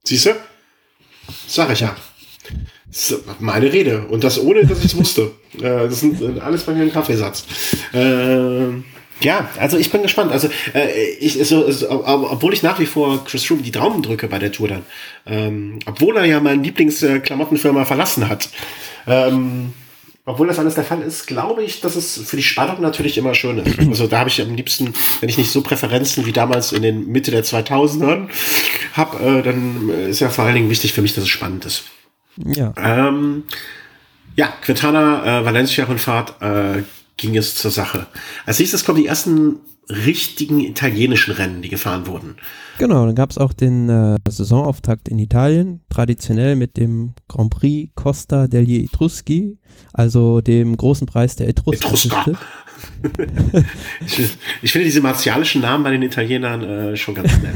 Siehst 0.04 0.26
du? 0.26 0.30
Sag 1.48 1.72
ich 1.72 1.80
ja. 1.80 1.96
Meine 3.40 3.72
Rede. 3.72 4.06
Und 4.06 4.22
das 4.22 4.38
ohne, 4.40 4.64
dass 4.66 4.78
ich 4.78 4.86
es 4.86 4.96
wusste. 4.96 5.32
Äh, 5.54 5.86
das 5.88 6.00
sind 6.00 6.20
äh, 6.20 6.40
alles 6.40 6.64
bei 6.64 6.74
mir 6.74 6.82
ein 6.82 6.90
Kaffeesatz. 6.90 7.44
Äh, 7.92 8.70
ja, 9.20 9.48
also 9.58 9.78
ich 9.78 9.90
bin 9.90 10.02
gespannt. 10.02 10.32
Also 10.32 10.48
äh, 10.74 11.10
ich 11.20 11.34
so, 11.46 11.70
so, 11.70 12.04
obwohl 12.06 12.52
ich 12.52 12.62
nach 12.62 12.78
wie 12.78 12.86
vor 12.86 13.24
Chris 13.24 13.44
Froome 13.44 13.62
die 13.62 13.70
Daumen 13.70 14.02
drücke 14.02 14.28
bei 14.28 14.38
der 14.38 14.52
Tour 14.52 14.68
dann, 14.68 14.82
ähm, 15.26 15.78
obwohl 15.86 16.16
er 16.16 16.24
ja 16.24 16.40
meine 16.40 16.62
Lieblingsklamottenfirma 16.62 17.84
verlassen 17.84 18.28
hat, 18.28 18.48
ähm, 19.06 19.72
obwohl 20.26 20.46
das 20.46 20.58
alles 20.58 20.74
der 20.74 20.84
Fall 20.84 21.02
ist, 21.02 21.26
glaube 21.26 21.62
ich, 21.62 21.80
dass 21.80 21.96
es 21.96 22.18
für 22.18 22.36
die 22.36 22.42
Spannung 22.42 22.80
natürlich 22.80 23.18
immer 23.18 23.34
schön 23.34 23.58
ist. 23.58 23.78
Also 23.88 24.06
da 24.06 24.20
habe 24.20 24.30
ich 24.30 24.40
am 24.40 24.54
liebsten, 24.54 24.94
wenn 25.20 25.28
ich 25.28 25.38
nicht 25.38 25.50
so 25.50 25.60
Präferenzen 25.60 26.26
wie 26.26 26.32
damals 26.32 26.72
in 26.72 26.82
den 26.82 27.06
Mitte 27.08 27.30
der 27.30 27.44
2000ern 27.44 28.28
habe, 28.94 29.24
äh, 29.24 29.42
dann 29.42 29.90
ist 29.90 30.20
ja 30.20 30.30
vor 30.30 30.44
allen 30.44 30.54
Dingen 30.54 30.70
wichtig 30.70 30.92
für 30.92 31.02
mich, 31.02 31.14
dass 31.14 31.24
es 31.24 31.30
spannend 31.30 31.66
ist. 31.66 31.84
Ja. 32.36 32.72
Ähm, 32.76 33.44
ja, 34.36 34.52
Quintana, 34.62 35.40
äh, 35.40 35.44
Valencia-Rundfahrt 35.44 36.42
äh, 36.42 36.82
ging 37.16 37.36
es 37.36 37.54
zur 37.54 37.70
Sache. 37.70 38.06
Als 38.46 38.58
nächstes 38.58 38.84
kommen 38.84 39.00
die 39.00 39.06
ersten 39.06 39.60
richtigen 39.88 40.60
italienischen 40.60 41.32
Rennen, 41.34 41.62
die 41.62 41.68
gefahren 41.68 42.06
wurden. 42.06 42.36
Genau, 42.78 43.04
dann 43.06 43.14
gab 43.14 43.30
es 43.30 43.38
auch 43.38 43.52
den 43.52 43.88
äh, 43.88 44.16
Saisonauftakt 44.28 45.08
in 45.08 45.18
Italien, 45.18 45.82
traditionell 45.90 46.56
mit 46.56 46.76
dem 46.76 47.14
Grand 47.28 47.50
Prix 47.50 47.92
Costa 47.94 48.46
degli 48.46 48.84
Etruschi, 48.84 49.58
also 49.92 50.40
dem 50.40 50.76
großen 50.76 51.06
Preis 51.06 51.36
der 51.36 51.48
Etrusker. 51.48 52.38
ich, 54.06 54.18
ich, 54.62 54.72
finde 54.72 54.86
diese 54.86 55.02
martialischen 55.02 55.60
Namen 55.60 55.84
bei 55.84 55.90
den 55.90 56.02
Italienern 56.02 56.62
äh, 56.62 56.96
schon 56.96 57.14
ganz 57.14 57.32
nett. 57.42 57.54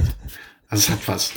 Also 0.69 0.83
es 0.83 0.91
hat 0.91 1.09
was. 1.09 1.33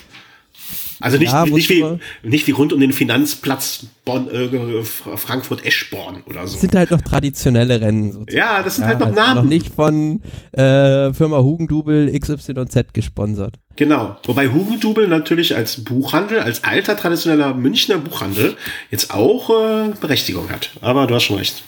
Also 1.02 1.18
nicht, 1.18 1.32
ja, 1.32 1.46
nicht, 1.46 1.70
wie, 1.70 1.86
nicht 2.24 2.48
wie 2.48 2.52
rund 2.52 2.74
um 2.74 2.80
den 2.80 2.94
Finanzplatz 2.94 3.88
Bonn, 4.06 4.30
äh, 4.30 4.84
Frankfurt-Eschborn 4.84 6.24
oder 6.28 6.48
so. 6.48 6.54
Das 6.54 6.62
sind 6.62 6.76
halt 6.76 6.92
noch 6.92 7.02
traditionelle 7.02 7.82
Rennen. 7.82 8.12
Sozusagen. 8.12 8.38
Ja, 8.38 8.64
das 8.64 8.76
sind 8.76 8.84
ja, 8.84 8.90
halt 8.90 9.00
noch 9.00 9.08
also 9.08 9.20
Namen. 9.20 9.36
Noch 9.36 9.50
nicht 9.50 9.74
von 9.74 10.22
äh, 10.54 11.14
Firma 11.14 11.40
Hugendubel 11.40 12.12
XYZ 12.18 12.94
gesponsert. 12.94 13.60
Genau. 13.76 14.18
Wobei 14.26 14.50
Hugendubel 14.50 15.08
natürlich 15.08 15.56
als 15.56 15.84
Buchhandel, 15.84 16.40
als 16.40 16.64
alter 16.64 16.98
traditioneller 16.98 17.54
Münchner 17.54 17.98
Buchhandel 17.98 18.56
jetzt 18.90 19.14
auch 19.14 19.50
äh, 19.50 19.94
Berechtigung 20.00 20.50
hat. 20.50 20.72
Aber 20.82 21.08
du 21.08 21.16
hast 21.16 21.24
schon 21.24 21.38
recht. 21.38 21.64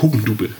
Hugendubel. 0.00 0.50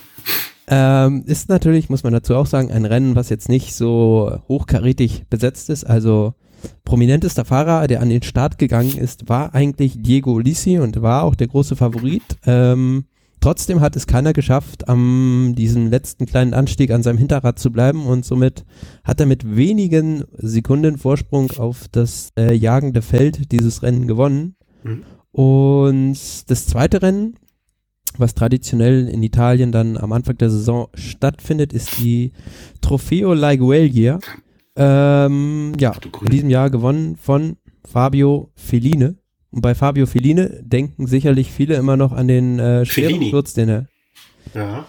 Ähm, 0.69 1.23
ist 1.27 1.49
natürlich, 1.49 1.89
muss 1.89 2.03
man 2.03 2.13
dazu 2.13 2.35
auch 2.35 2.47
sagen, 2.47 2.73
ein 2.73 2.85
Rennen, 2.85 3.15
was 3.15 3.29
jetzt 3.29 3.49
nicht 3.49 3.75
so 3.75 4.41
hochkarätig 4.49 5.25
besetzt 5.31 5.71
ist. 5.71 5.85
Also 5.85 6.35
prominentester 6.85 7.45
Fahrer, 7.45 7.87
der 7.87 8.01
an 8.01 8.09
den 8.09 8.23
Start 8.23 8.59
gegangen 8.59 8.97
ist, 8.97 9.29
war 9.29 9.55
eigentlich 9.55 10.01
Diego 10.03 10.39
Lisi 10.39 10.79
und 10.79 11.03
war 11.03 11.25
auch 11.25 11.35
der 11.35 11.49
große 11.49 11.77
Favorit. 11.77 12.23
Ähm, 12.47 13.05
trotzdem 13.41 13.81
hat 13.81 13.97
es 13.97 14.07
keiner 14.07 14.33
geschafft, 14.33 14.89
am 14.89 15.55
diesem 15.57 15.91
letzten 15.91 16.27
kleinen 16.27 16.55
Anstieg 16.55 16.91
an 16.91 17.03
seinem 17.03 17.19
Hinterrad 17.19 17.59
zu 17.59 17.71
bleiben 17.71 18.07
und 18.07 18.25
somit 18.25 18.65
hat 19.05 19.21
er 19.21 19.27
mit 19.27 19.57
wenigen 19.57 20.25
Sekunden 20.37 20.99
Vorsprung 20.99 21.51
auf 21.59 21.87
das 21.91 22.31
äh, 22.39 22.55
jagende 22.55 23.03
Feld 23.03 23.53
dieses 23.53 23.83
Rennen 23.83 24.07
gewonnen. 24.07 24.57
Mhm. 24.83 25.03
Und 25.33 26.19
das 26.49 26.67
zweite 26.67 27.03
Rennen, 27.03 27.35
was 28.17 28.35
traditionell 28.35 29.09
in 29.09 29.23
Italien 29.23 29.73
dann 29.73 29.99
am 29.99 30.13
Anfang 30.13 30.39
der 30.39 30.49
Saison 30.49 30.89
stattfindet, 30.95 31.75
ist 31.75 31.99
die 31.99 32.33
Trofeo 32.81 33.35
Laigueglia. 33.35 34.19
Ähm, 34.77 35.73
ja, 35.79 35.93
in 36.23 36.31
diesem 36.31 36.51
Jahr 36.51 36.71
gewonnen 36.71 37.17
von 37.17 37.57
Fabio 37.85 38.51
Feline. 38.55 39.17
Und 39.51 39.63
bei 39.63 39.75
Fabio 39.75 40.07
Feline 40.07 40.61
denken 40.63 41.07
sicherlich 41.07 41.51
viele 41.51 41.77
immer 41.77 41.97
noch 41.97 42.13
an 42.13 42.29
den 42.29 42.59
äh, 42.59 42.85
schweren 42.85 43.23
Sturz, 43.23 43.55
den 43.55 43.69
er, 43.69 43.87
ja. 44.55 44.85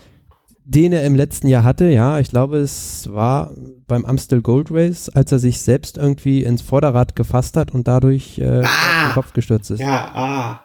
den 0.65 0.91
er 0.91 1.05
im 1.05 1.15
letzten 1.15 1.47
Jahr 1.47 1.63
hatte. 1.63 1.85
Ja, 1.85 2.19
ich 2.19 2.29
glaube, 2.29 2.57
es 2.57 3.07
war 3.11 3.51
beim 3.87 4.03
Amstel 4.03 4.41
Gold 4.41 4.67
Race, 4.71 5.09
als 5.09 5.31
er 5.31 5.39
sich 5.39 5.61
selbst 5.61 5.97
irgendwie 5.97 6.43
ins 6.43 6.61
Vorderrad 6.61 7.15
gefasst 7.15 7.55
hat 7.55 7.73
und 7.73 7.87
dadurch 7.87 8.39
äh, 8.39 8.63
ah, 8.65 9.07
den 9.07 9.13
Kopf 9.13 9.31
gestürzt 9.31 9.71
ist. 9.71 9.79
Ja, 9.79 10.11
ah, 10.13 10.59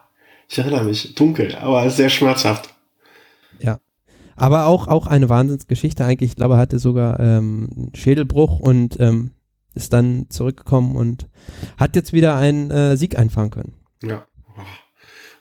ich 0.49 0.57
erinnere 0.57 0.83
mich. 0.83 1.15
Dunkel, 1.15 1.55
aber 1.55 1.89
sehr 1.89 2.09
schmerzhaft. 2.09 2.73
Ja. 3.59 3.79
Aber 4.35 4.65
auch, 4.65 4.87
auch 4.87 5.07
eine 5.07 5.29
Wahnsinnsgeschichte 5.29 6.05
eigentlich. 6.05 6.31
Ich 6.31 6.35
glaube, 6.35 6.55
er 6.55 6.59
hatte 6.59 6.79
sogar 6.79 7.19
ähm, 7.19 7.69
einen 7.75 7.95
Schädelbruch 7.95 8.59
und 8.59 8.99
ähm, 8.99 9.31
ist 9.75 9.93
dann 9.93 10.27
zurückgekommen 10.29 10.95
und 10.95 11.27
hat 11.77 11.95
jetzt 11.95 12.13
wieder 12.13 12.35
einen 12.35 12.71
äh, 12.71 12.97
Sieg 12.97 13.17
einfahren 13.17 13.49
können. 13.49 13.73
Ja. 14.01 14.25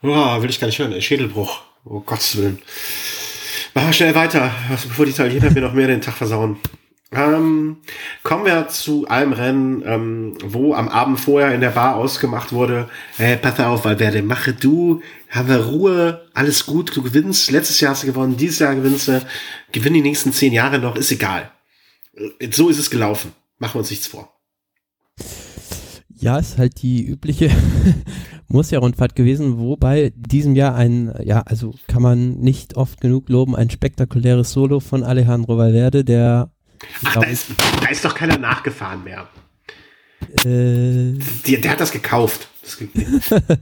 Oh, 0.02 0.42
will 0.42 0.50
ich 0.50 0.58
gar 0.58 0.66
nicht 0.66 0.78
hören. 0.78 1.00
Schädelbruch. 1.00 1.62
Oh 1.84 2.00
Gottes 2.00 2.36
Willen. 2.36 2.58
Wir 3.74 3.92
schnell 3.92 4.14
weiter, 4.14 4.50
bevor 4.68 5.06
die 5.06 5.12
Italiener 5.12 5.50
mir 5.50 5.62
noch 5.62 5.72
mehr 5.72 5.86
den 5.86 6.00
Tag 6.00 6.14
versauen. 6.14 6.58
Ähm, 7.12 7.76
kommen 8.22 8.46
wir 8.46 8.68
zu 8.68 9.06
einem 9.06 9.32
Rennen, 9.32 9.82
ähm, 9.84 10.38
wo 10.44 10.74
am 10.74 10.88
Abend 10.88 11.20
vorher 11.20 11.54
in 11.54 11.60
der 11.60 11.70
Bar 11.70 11.96
ausgemacht 11.96 12.52
wurde, 12.52 12.88
hey, 13.16 13.36
pass 13.36 13.60
auf, 13.60 13.84
Valverde, 13.84 14.22
mache 14.22 14.54
du, 14.54 15.02
haben 15.28 15.48
wir 15.48 15.56
Ruhe, 15.56 16.26
alles 16.32 16.64
gut, 16.64 16.96
du 16.96 17.02
gewinnst, 17.02 17.50
letztes 17.50 17.80
Jahr 17.80 17.92
hast 17.92 18.02
du 18.02 18.06
gewonnen, 18.06 18.38
dieses 18.38 18.60
Jahr 18.60 18.74
gewinnst 18.74 19.08
du, 19.08 19.20
gewinn 19.72 19.94
die 19.94 20.00
nächsten 20.00 20.32
zehn 20.32 20.54
Jahre 20.54 20.78
noch, 20.78 20.96
ist 20.96 21.12
egal. 21.12 21.50
So 22.50 22.68
ist 22.68 22.78
es 22.78 22.90
gelaufen. 22.90 23.32
Machen 23.58 23.74
wir 23.74 23.80
uns 23.80 23.90
nichts 23.90 24.06
vor. 24.06 24.32
Ja, 26.16 26.38
ist 26.38 26.58
halt 26.58 26.82
die 26.82 27.04
übliche 27.04 27.50
muss 28.48 28.70
ja 28.70 28.78
Rundfahrt 28.78 29.16
gewesen, 29.16 29.58
wobei 29.58 30.12
diesem 30.14 30.54
Jahr 30.54 30.74
ein, 30.74 31.12
ja, 31.24 31.40
also 31.40 31.74
kann 31.86 32.02
man 32.02 32.38
nicht 32.38 32.76
oft 32.76 33.00
genug 33.00 33.28
loben, 33.28 33.56
ein 33.56 33.70
spektakuläres 33.70 34.52
Solo 34.52 34.80
von 34.80 35.04
Alejandro 35.04 35.56
Valverde, 35.56 36.04
der 36.04 36.50
Ach, 37.04 37.14
da 37.14 37.22
ist, 37.22 37.46
da 37.80 37.88
ist 37.88 38.04
doch 38.04 38.14
keiner 38.14 38.38
nachgefahren 38.38 39.04
mehr. 39.04 39.28
Äh, 40.44 41.18
der, 41.46 41.58
der 41.60 41.70
hat 41.70 41.80
das 41.80 41.92
gekauft. 41.92 42.48
Das 42.62 42.78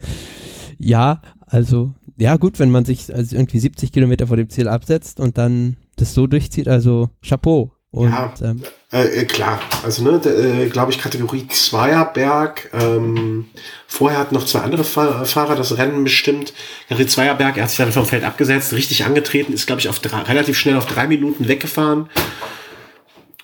ja, 0.78 1.22
also, 1.46 1.94
ja 2.16 2.36
gut, 2.36 2.58
wenn 2.58 2.70
man 2.70 2.84
sich 2.84 3.12
also 3.12 3.34
irgendwie 3.34 3.58
70 3.58 3.92
Kilometer 3.92 4.26
vor 4.26 4.36
dem 4.36 4.50
Ziel 4.50 4.68
absetzt 4.68 5.20
und 5.20 5.38
dann 5.38 5.76
das 5.96 6.14
so 6.14 6.26
durchzieht, 6.26 6.68
also 6.68 7.10
Chapeau. 7.26 7.72
Und, 7.92 8.10
ja, 8.10 8.32
ähm, 8.42 8.62
äh, 8.92 9.22
äh, 9.22 9.24
klar, 9.24 9.58
also 9.82 10.04
ne, 10.04 10.20
äh, 10.24 10.68
glaube 10.68 10.92
ich 10.92 11.00
Kategorie 11.00 11.48
Zweierberg. 11.48 12.70
Ähm, 12.72 13.46
vorher 13.88 14.20
hat 14.20 14.30
noch 14.30 14.46
zwei 14.46 14.60
andere 14.60 14.84
Fahr 14.84 15.24
Fahrer 15.24 15.56
das 15.56 15.76
Rennen 15.76 16.04
bestimmt. 16.04 16.52
Kategorie 16.88 17.08
Zweierberg, 17.08 17.56
er 17.56 17.64
hat 17.64 17.70
sich 17.70 17.78
dann 17.78 17.90
vom 17.90 18.06
Feld 18.06 18.22
abgesetzt, 18.22 18.72
richtig 18.74 19.04
angetreten, 19.04 19.52
ist 19.52 19.66
glaube 19.66 19.80
ich 19.80 19.88
auf 19.88 19.98
drei, 19.98 20.20
relativ 20.20 20.56
schnell 20.56 20.76
auf 20.76 20.86
drei 20.86 21.08
Minuten 21.08 21.48
weggefahren. 21.48 22.08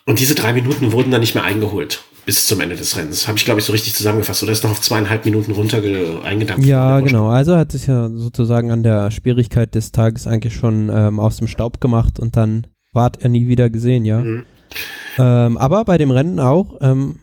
Und 0.07 0.21
diese 0.21 0.35
drei 0.35 0.53
Minuten 0.53 0.93
wurden 0.93 1.11
dann 1.11 1.21
nicht 1.21 1.35
mehr 1.35 1.45
eingeholt 1.45 2.05
bis 2.27 2.47
zum 2.47 2.61
Ende 2.61 2.75
des 2.75 2.97
Rennens. 2.97 3.29
Habe 3.29 3.39
ich, 3.39 3.45
glaube 3.45 3.61
ich, 3.61 3.67
so 3.67 3.73
richtig 3.73 3.95
zusammengefasst. 3.95 4.43
Oder 4.43 4.53
ist 4.53 4.65
noch 4.65 4.73
auf 4.73 4.81
zweieinhalb 4.81 5.25
Minuten 5.25 5.53
runter 5.53 5.81
eingedampft? 6.25 6.67
Ja, 6.67 7.01
genau. 7.01 7.29
Also 7.29 7.57
hat 7.57 7.73
sich 7.73 7.87
ja 7.87 8.09
sozusagen 8.11 8.73
an 8.73 8.83
der 8.83 9.11
Schwierigkeit 9.13 9.75
des 9.75 9.93
Tages 9.93 10.27
eigentlich 10.27 10.55
schon 10.55 10.91
ähm, 10.93 11.21
aus 11.21 11.37
dem 11.37 11.47
Staub 11.47 11.81
gemacht 11.81 12.19
und 12.19 12.37
dann 12.37 12.67
ward 12.93 13.23
er 13.23 13.29
nie 13.29 13.47
wieder 13.47 13.71
gesehen, 13.71 14.05
ja. 14.05 14.21
Mhm. 14.21 14.43
Ähm, 15.19 15.57
aber 15.57 15.85
bei 15.85 15.99
dem 15.99 16.11
Rennen 16.11 16.41
auch 16.41 16.79
ähm, 16.81 17.21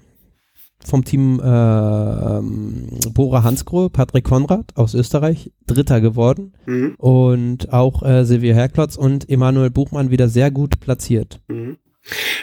vom 0.85 1.03
Team 1.03 1.39
äh, 1.39 1.45
ähm, 1.45 2.87
Bora 3.13 3.43
Hansgrohe, 3.43 3.89
Patrick 3.89 4.23
Konrad 4.23 4.75
aus 4.75 4.93
Österreich, 4.93 5.51
Dritter 5.67 5.99
geworden. 5.99 6.53
Mhm. 6.65 6.95
Und 6.97 7.73
auch 7.73 8.03
äh, 8.03 8.23
Silvia 8.25 8.53
Herklotz 8.53 8.95
und 8.95 9.29
Emanuel 9.29 9.69
Buchmann 9.69 10.11
wieder 10.11 10.29
sehr 10.29 10.49
gut 10.49 10.79
platziert. 10.79 11.41
Mhm. 11.47 11.77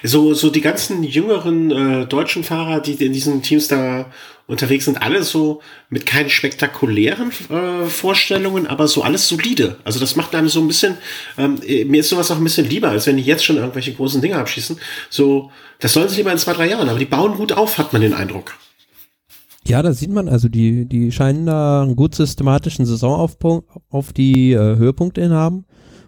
So, 0.02 0.32
so 0.32 0.48
die 0.48 0.62
ganzen 0.62 1.02
jüngeren 1.02 1.70
äh, 1.70 2.06
deutschen 2.06 2.44
Fahrer, 2.44 2.80
die 2.80 2.94
in 3.04 3.12
diesen 3.12 3.42
Teams 3.42 3.68
da 3.68 4.06
unterwegs 4.46 4.86
sind, 4.86 5.00
alle 5.02 5.22
so 5.22 5.61
mit 5.90 6.06
keinen 6.06 6.30
spektakulären 6.30 7.30
äh, 7.50 7.84
Vorstellungen, 7.84 8.66
aber 8.66 8.88
so 8.88 9.02
alles 9.02 9.28
solide. 9.28 9.76
Also 9.84 10.00
das 10.00 10.16
macht 10.16 10.34
einem 10.34 10.48
so 10.48 10.61
ein 10.61 10.66
bisschen, 10.66 10.96
ähm, 11.36 11.61
mir 11.86 12.00
ist 12.00 12.08
sowas 12.08 12.30
auch 12.30 12.38
ein 12.38 12.44
bisschen 12.44 12.68
lieber, 12.68 12.88
als 12.88 13.06
wenn 13.06 13.18
die 13.18 13.22
jetzt 13.22 13.44
schon 13.44 13.56
irgendwelche 13.56 13.92
großen 13.92 14.22
Dinge 14.22 14.36
abschießen. 14.36 14.78
So, 15.11 15.50
das 15.78 15.92
sollen 15.92 16.08
sie 16.08 16.16
lieber 16.16 16.32
in 16.32 16.38
zwei, 16.38 16.54
drei 16.54 16.68
Jahren, 16.68 16.88
aber 16.88 16.98
die 16.98 17.04
bauen 17.04 17.36
gut 17.36 17.52
auf, 17.52 17.76
hat 17.76 17.92
man 17.92 18.02
den 18.02 18.14
Eindruck. 18.14 18.56
Ja, 19.66 19.82
da 19.82 19.92
sieht 19.92 20.11
man, 20.11 20.28
also 20.28 20.48
die, 20.48 20.86
die 20.86 21.12
scheinen 21.12 21.46
da 21.46 21.82
einen 21.82 21.94
gut 21.94 22.14
systematischen 22.14 22.86
Saisonaufbau 22.86 23.64
auf 23.90 24.12
die 24.12 24.52
äh, 24.52 24.76
Höhepunkte 24.76 25.20
hin 25.20 25.32
haben. 25.32 25.66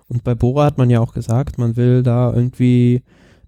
Und 0.08 0.24
bei 0.24 0.34
Bora 0.34 0.64
hat 0.64 0.78
man 0.78 0.90
ja 0.90 1.00
auch 1.00 1.14
gesagt, 1.14 1.58
man 1.58 1.76
will 1.76 2.02
da 2.02 2.32
irgendwie 2.34 3.02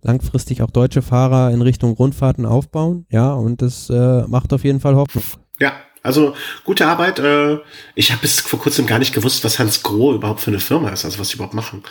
langfristig 0.05 0.62
auch 0.62 0.70
deutsche 0.70 1.02
Fahrer 1.02 1.50
in 1.50 1.62
Richtung 1.62 1.92
Rundfahrten 1.92 2.46
aufbauen. 2.46 3.07
Ja, 3.11 3.32
und 3.32 3.62
das 3.62 3.90
äh, 3.90 4.22
macht 4.28 4.52
auf 4.52 4.62
jeden 4.62 4.80
Fall 4.80 4.94
Hoffnung. 4.94 5.24
Ja, 5.59 5.72
also 6.02 6.34
gute 6.64 6.86
Arbeit. 6.86 7.18
Äh, 7.18 7.59
ich 7.94 8.12
habe 8.12 8.20
bis 8.20 8.40
vor 8.40 8.61
kurzem 8.61 8.86
gar 8.86 8.98
nicht 8.98 9.14
gewusst, 9.14 9.42
was 9.42 9.59
Hans 9.59 9.82
Groh 9.82 10.14
überhaupt 10.14 10.40
für 10.40 10.50
eine 10.50 10.61
Firma 10.61 10.90
ist, 10.90 11.05
also 11.05 11.18
was 11.18 11.30
sie 11.30 11.34
überhaupt 11.34 11.55
machen. 11.55 11.82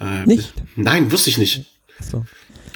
Äh, 0.00 0.26
nicht? 0.26 0.52
Nein, 0.76 1.10
wusste 1.12 1.30
ich 1.30 1.38
nicht. 1.38 1.64
So. 2.00 2.24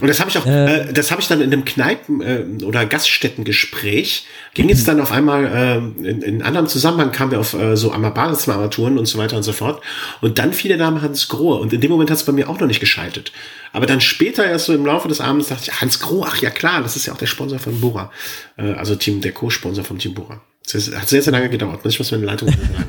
Und 0.00 0.08
das 0.08 0.20
habe 0.20 0.30
ich 0.30 0.38
auch, 0.38 0.46
äh, 0.46 0.80
äh, 0.80 0.92
das 0.92 1.10
habe 1.10 1.20
ich 1.20 1.28
dann 1.28 1.40
in 1.40 1.52
einem 1.52 1.64
Kneipen- 1.64 2.20
äh, 2.20 2.64
oder 2.64 2.84
Gaststättengespräch, 2.86 4.26
ging 4.54 4.68
jetzt 4.68 4.88
dann 4.88 5.00
auf 5.00 5.12
einmal, 5.12 5.44
äh, 5.46 6.08
in, 6.08 6.22
in 6.22 6.42
anderem 6.42 6.66
Zusammenhang 6.66 7.12
kam 7.12 7.30
wir 7.30 7.40
auf 7.40 7.54
äh, 7.54 7.76
so 7.76 7.90
Badezimmerarmaturen 7.90 8.98
und 8.98 9.06
so 9.06 9.18
weiter 9.18 9.36
und 9.36 9.42
so 9.42 9.52
fort. 9.52 9.82
Und 10.20 10.38
dann 10.38 10.52
fiel 10.52 10.68
der 10.68 10.78
Name 10.78 11.02
Hans 11.02 11.28
Grohe. 11.28 11.58
Und 11.58 11.72
in 11.72 11.80
dem 11.80 11.90
Moment 11.90 12.10
hat 12.10 12.18
es 12.18 12.24
bei 12.24 12.32
mir 12.32 12.48
auch 12.48 12.58
noch 12.58 12.66
nicht 12.66 12.80
geschaltet. 12.80 13.32
Aber 13.72 13.86
dann 13.86 14.00
später, 14.00 14.44
erst 14.44 14.66
so 14.66 14.74
im 14.74 14.84
Laufe 14.84 15.08
des 15.08 15.20
Abends, 15.20 15.48
dachte 15.48 15.64
ich, 15.64 15.80
Hans 15.80 16.00
Grohe, 16.00 16.26
ach 16.28 16.40
ja 16.40 16.50
klar, 16.50 16.82
das 16.82 16.96
ist 16.96 17.06
ja 17.06 17.12
auch 17.12 17.18
der 17.18 17.26
Sponsor 17.26 17.58
von 17.58 17.80
Bora. 17.80 18.10
Äh, 18.56 18.72
also 18.72 18.96
Team, 18.96 19.20
der 19.20 19.32
Co-Sponsor 19.32 19.84
vom 19.84 19.98
Team 19.98 20.14
Bora. 20.14 20.40
Das 20.72 20.90
hat 20.94 21.08
sehr, 21.08 21.20
sehr 21.20 21.32
lange 21.32 21.50
gedauert. 21.50 21.80
Ich 21.84 21.98
muss 21.98 22.10
meine 22.10 22.24
Leitung 22.24 22.48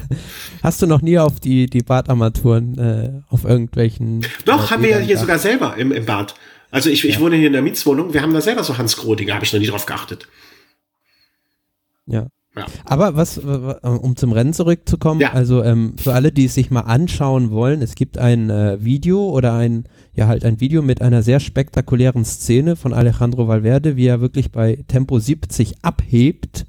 Hast 0.64 0.82
du 0.82 0.88
noch 0.88 1.02
nie 1.02 1.20
auf 1.20 1.40
die, 1.40 1.68
die 1.68 1.82
Badarmaturen 1.82 2.78
äh, 2.78 3.22
auf 3.30 3.44
irgendwelchen. 3.44 4.26
Doch, 4.46 4.72
haben 4.72 4.82
wir 4.82 4.92
ja 4.92 4.98
hier 4.98 5.18
sogar 5.18 5.40
selber 5.40 5.76
im, 5.78 5.92
im 5.92 6.06
Bad. 6.06 6.36
Also 6.76 6.90
ich, 6.90 7.04
ja. 7.04 7.10
ich 7.10 7.22
wohne 7.22 7.38
hier 7.38 7.48
in 7.48 7.54
der 7.54 7.62
Mietswohnung, 7.62 8.14
wir 8.14 8.22
haben 8.22 8.34
da 8.34 8.42
selber 8.42 8.62
so 8.62 8.78
Hans 8.78 8.98
Groh-Dinge, 8.98 9.34
habe 9.34 9.46
ich 9.46 9.54
noch 9.54 9.62
nie 9.62 9.68
drauf 9.68 9.86
geachtet. 9.86 10.28
Ja. 12.06 12.28
ja. 12.54 12.66
Aber 12.84 13.16
was, 13.16 13.38
um 13.38 14.18
zum 14.18 14.34
Rennen 14.34 14.52
zurückzukommen, 14.52 15.22
ja. 15.22 15.32
also 15.32 15.64
ähm, 15.64 15.96
für 15.98 16.14
alle, 16.14 16.34
die 16.34 16.44
es 16.44 16.54
sich 16.54 16.72
mal 16.72 16.82
anschauen 16.82 17.52
wollen, 17.52 17.82
es 17.82 17.96
gibt 17.96 18.18
ein 18.18 18.50
äh, 18.50 18.84
Video 18.84 19.30
oder 19.30 19.54
ein, 19.54 19.88
ja 20.16 20.28
halt 20.28 20.44
ein 20.44 20.60
Video 20.60 20.82
mit 20.82 21.02
einer 21.02 21.24
sehr 21.24 21.40
spektakulären 21.40 22.26
Szene 22.26 22.76
von 22.76 22.94
Alejandro 22.94 23.48
Valverde, 23.48 23.96
wie 23.96 24.08
er 24.08 24.20
wirklich 24.20 24.52
bei 24.52 24.84
Tempo 24.90 25.18
70 25.18 25.76
abhebt 25.82 26.66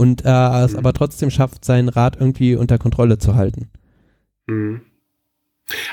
und 0.00 0.24
äh, 0.24 0.64
es 0.64 0.74
mhm. 0.74 0.78
aber 0.78 0.92
trotzdem 0.92 1.32
schafft, 1.32 1.64
sein 1.64 1.88
Rad 1.88 2.20
irgendwie 2.20 2.54
unter 2.54 2.78
Kontrolle 2.78 3.18
zu 3.18 3.34
halten. 3.34 3.68
Mhm. 4.46 4.82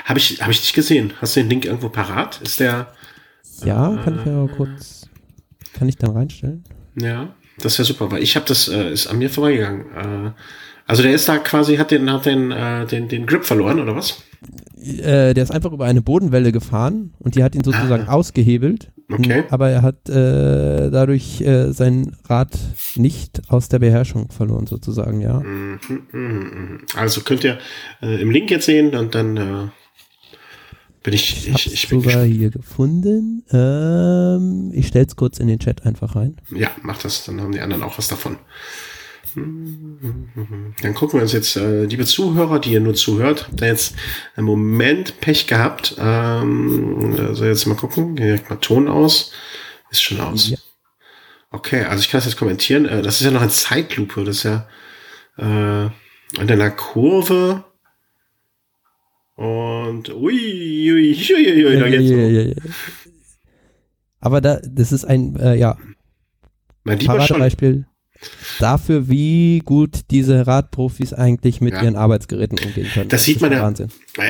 Habe 0.04 0.20
ich, 0.20 0.40
hab 0.40 0.50
ich 0.50 0.60
nicht 0.60 0.74
gesehen. 0.74 1.14
Hast 1.20 1.34
du 1.34 1.40
den 1.40 1.50
Link 1.50 1.64
irgendwo 1.64 1.88
parat? 1.88 2.40
Ist 2.42 2.60
der 2.60 2.92
ja, 3.64 3.96
kann 4.04 4.18
ich 4.18 4.26
ja 4.26 4.46
kurz, 4.56 5.08
kann 5.74 5.88
ich 5.88 5.96
dann 5.96 6.10
reinstellen? 6.10 6.64
Ja, 7.00 7.34
das 7.58 7.78
wäre 7.78 7.86
super, 7.86 8.10
weil 8.10 8.22
ich 8.22 8.36
habe 8.36 8.46
das, 8.46 8.68
äh, 8.68 8.92
ist 8.92 9.06
an 9.06 9.18
mir 9.18 9.30
vorbeigegangen. 9.30 9.86
Äh, 9.94 10.30
also 10.86 11.02
der 11.02 11.14
ist 11.14 11.28
da 11.28 11.38
quasi, 11.38 11.76
hat 11.76 11.90
den, 11.90 12.10
hat 12.12 12.26
den, 12.26 12.52
äh, 12.52 12.86
den, 12.86 13.08
den 13.08 13.26
Grip 13.26 13.44
verloren, 13.44 13.80
oder 13.80 13.96
was? 13.96 14.22
Äh, 14.80 15.34
der 15.34 15.42
ist 15.42 15.50
einfach 15.50 15.72
über 15.72 15.84
eine 15.84 16.00
Bodenwelle 16.00 16.52
gefahren 16.52 17.12
und 17.18 17.34
die 17.34 17.42
hat 17.42 17.54
ihn 17.54 17.64
sozusagen 17.64 18.08
ah. 18.08 18.12
ausgehebelt. 18.12 18.92
Okay. 19.10 19.44
Aber 19.50 19.70
er 19.70 19.82
hat 19.82 20.08
äh, 20.08 20.90
dadurch 20.90 21.40
äh, 21.40 21.72
sein 21.72 22.16
Rad 22.28 22.56
nicht 22.96 23.42
aus 23.48 23.68
der 23.68 23.78
Beherrschung 23.78 24.30
verloren, 24.30 24.66
sozusagen, 24.66 25.20
ja. 25.20 25.40
Mhm, 25.40 25.78
mh, 25.88 26.00
mh. 26.12 26.78
Also 26.96 27.20
könnt 27.22 27.44
ihr 27.44 27.58
äh, 28.02 28.20
im 28.20 28.30
Link 28.30 28.50
jetzt 28.50 28.66
sehen 28.66 28.94
und 28.94 29.14
dann 29.14 29.36
äh, 29.36 29.68
bin 31.06 31.14
ich, 31.14 31.46
ich, 31.46 31.72
ich 31.72 31.88
bin 31.88 32.00
sogar 32.00 32.24
hier 32.24 32.50
gefunden. 32.50 33.44
Ähm, 33.52 34.72
ich 34.74 34.88
stell's 34.88 35.14
kurz 35.14 35.38
in 35.38 35.46
den 35.46 35.60
Chat 35.60 35.86
einfach 35.86 36.16
rein. 36.16 36.36
Ja, 36.50 36.68
mach 36.82 36.98
das, 36.98 37.24
dann 37.24 37.40
haben 37.40 37.52
die 37.52 37.60
anderen 37.60 37.84
auch 37.84 37.96
was 37.96 38.08
davon. 38.08 38.38
Dann 39.36 40.94
gucken 40.94 41.20
wir 41.20 41.22
uns 41.22 41.32
jetzt, 41.32 41.54
äh, 41.54 41.84
liebe 41.84 42.04
Zuhörer, 42.06 42.58
die 42.58 42.72
ihr 42.72 42.80
nur 42.80 42.94
zuhört, 42.94 43.46
habt 43.46 43.60
ihr 43.60 43.68
jetzt 43.68 43.94
einen 44.34 44.46
Moment 44.46 45.20
Pech 45.20 45.46
gehabt. 45.46 45.94
Ähm, 45.96 47.14
also 47.16 47.44
jetzt 47.44 47.66
mal 47.66 47.76
gucken, 47.76 48.16
direkt 48.16 48.50
mal 48.50 48.56
Ton 48.56 48.88
aus. 48.88 49.30
Ist 49.92 50.02
schon 50.02 50.18
aus. 50.18 50.48
Ja. 50.48 50.58
Okay, 51.52 51.84
also 51.84 52.00
ich 52.00 52.10
kann 52.10 52.18
das 52.18 52.24
jetzt 52.24 52.36
kommentieren. 52.36 52.84
Äh, 52.84 53.02
das 53.02 53.20
ist 53.20 53.26
ja 53.26 53.30
noch 53.30 53.42
ein 53.42 53.50
Zeitlupe. 53.50 54.24
Das 54.24 54.38
ist 54.38 54.42
ja 54.42 54.66
äh, 55.38 55.84
in 56.40 56.50
einer 56.50 56.70
Kurve 56.72 57.62
und 59.36 60.12
ui, 60.14 60.92
ui, 60.92 61.12
ui, 61.12 61.52
ui, 61.52 61.66
ui 61.66 61.78
da 61.78 61.88
geht's 61.88 62.10
ja, 62.10 62.72
Aber 64.20 64.40
da, 64.40 64.60
das 64.66 64.92
ist 64.92 65.04
ein, 65.04 65.36
äh, 65.36 65.56
ja, 65.56 65.76
mein 66.84 66.98
Paradebeispiel 66.98 67.86
dafür, 68.58 69.08
wie 69.08 69.60
gut 69.64 70.10
diese 70.10 70.46
Radprofis 70.46 71.12
eigentlich 71.12 71.60
mit 71.60 71.74
ja. 71.74 71.82
ihren 71.82 71.96
Arbeitsgeräten 71.96 72.58
umgehen 72.58 72.88
können. 72.92 73.08
Das, 73.08 73.20
das 73.20 73.24
sieht 73.24 73.40
man 73.40 73.52
ja. 73.52 73.62
Wahnsinn. 73.62 73.88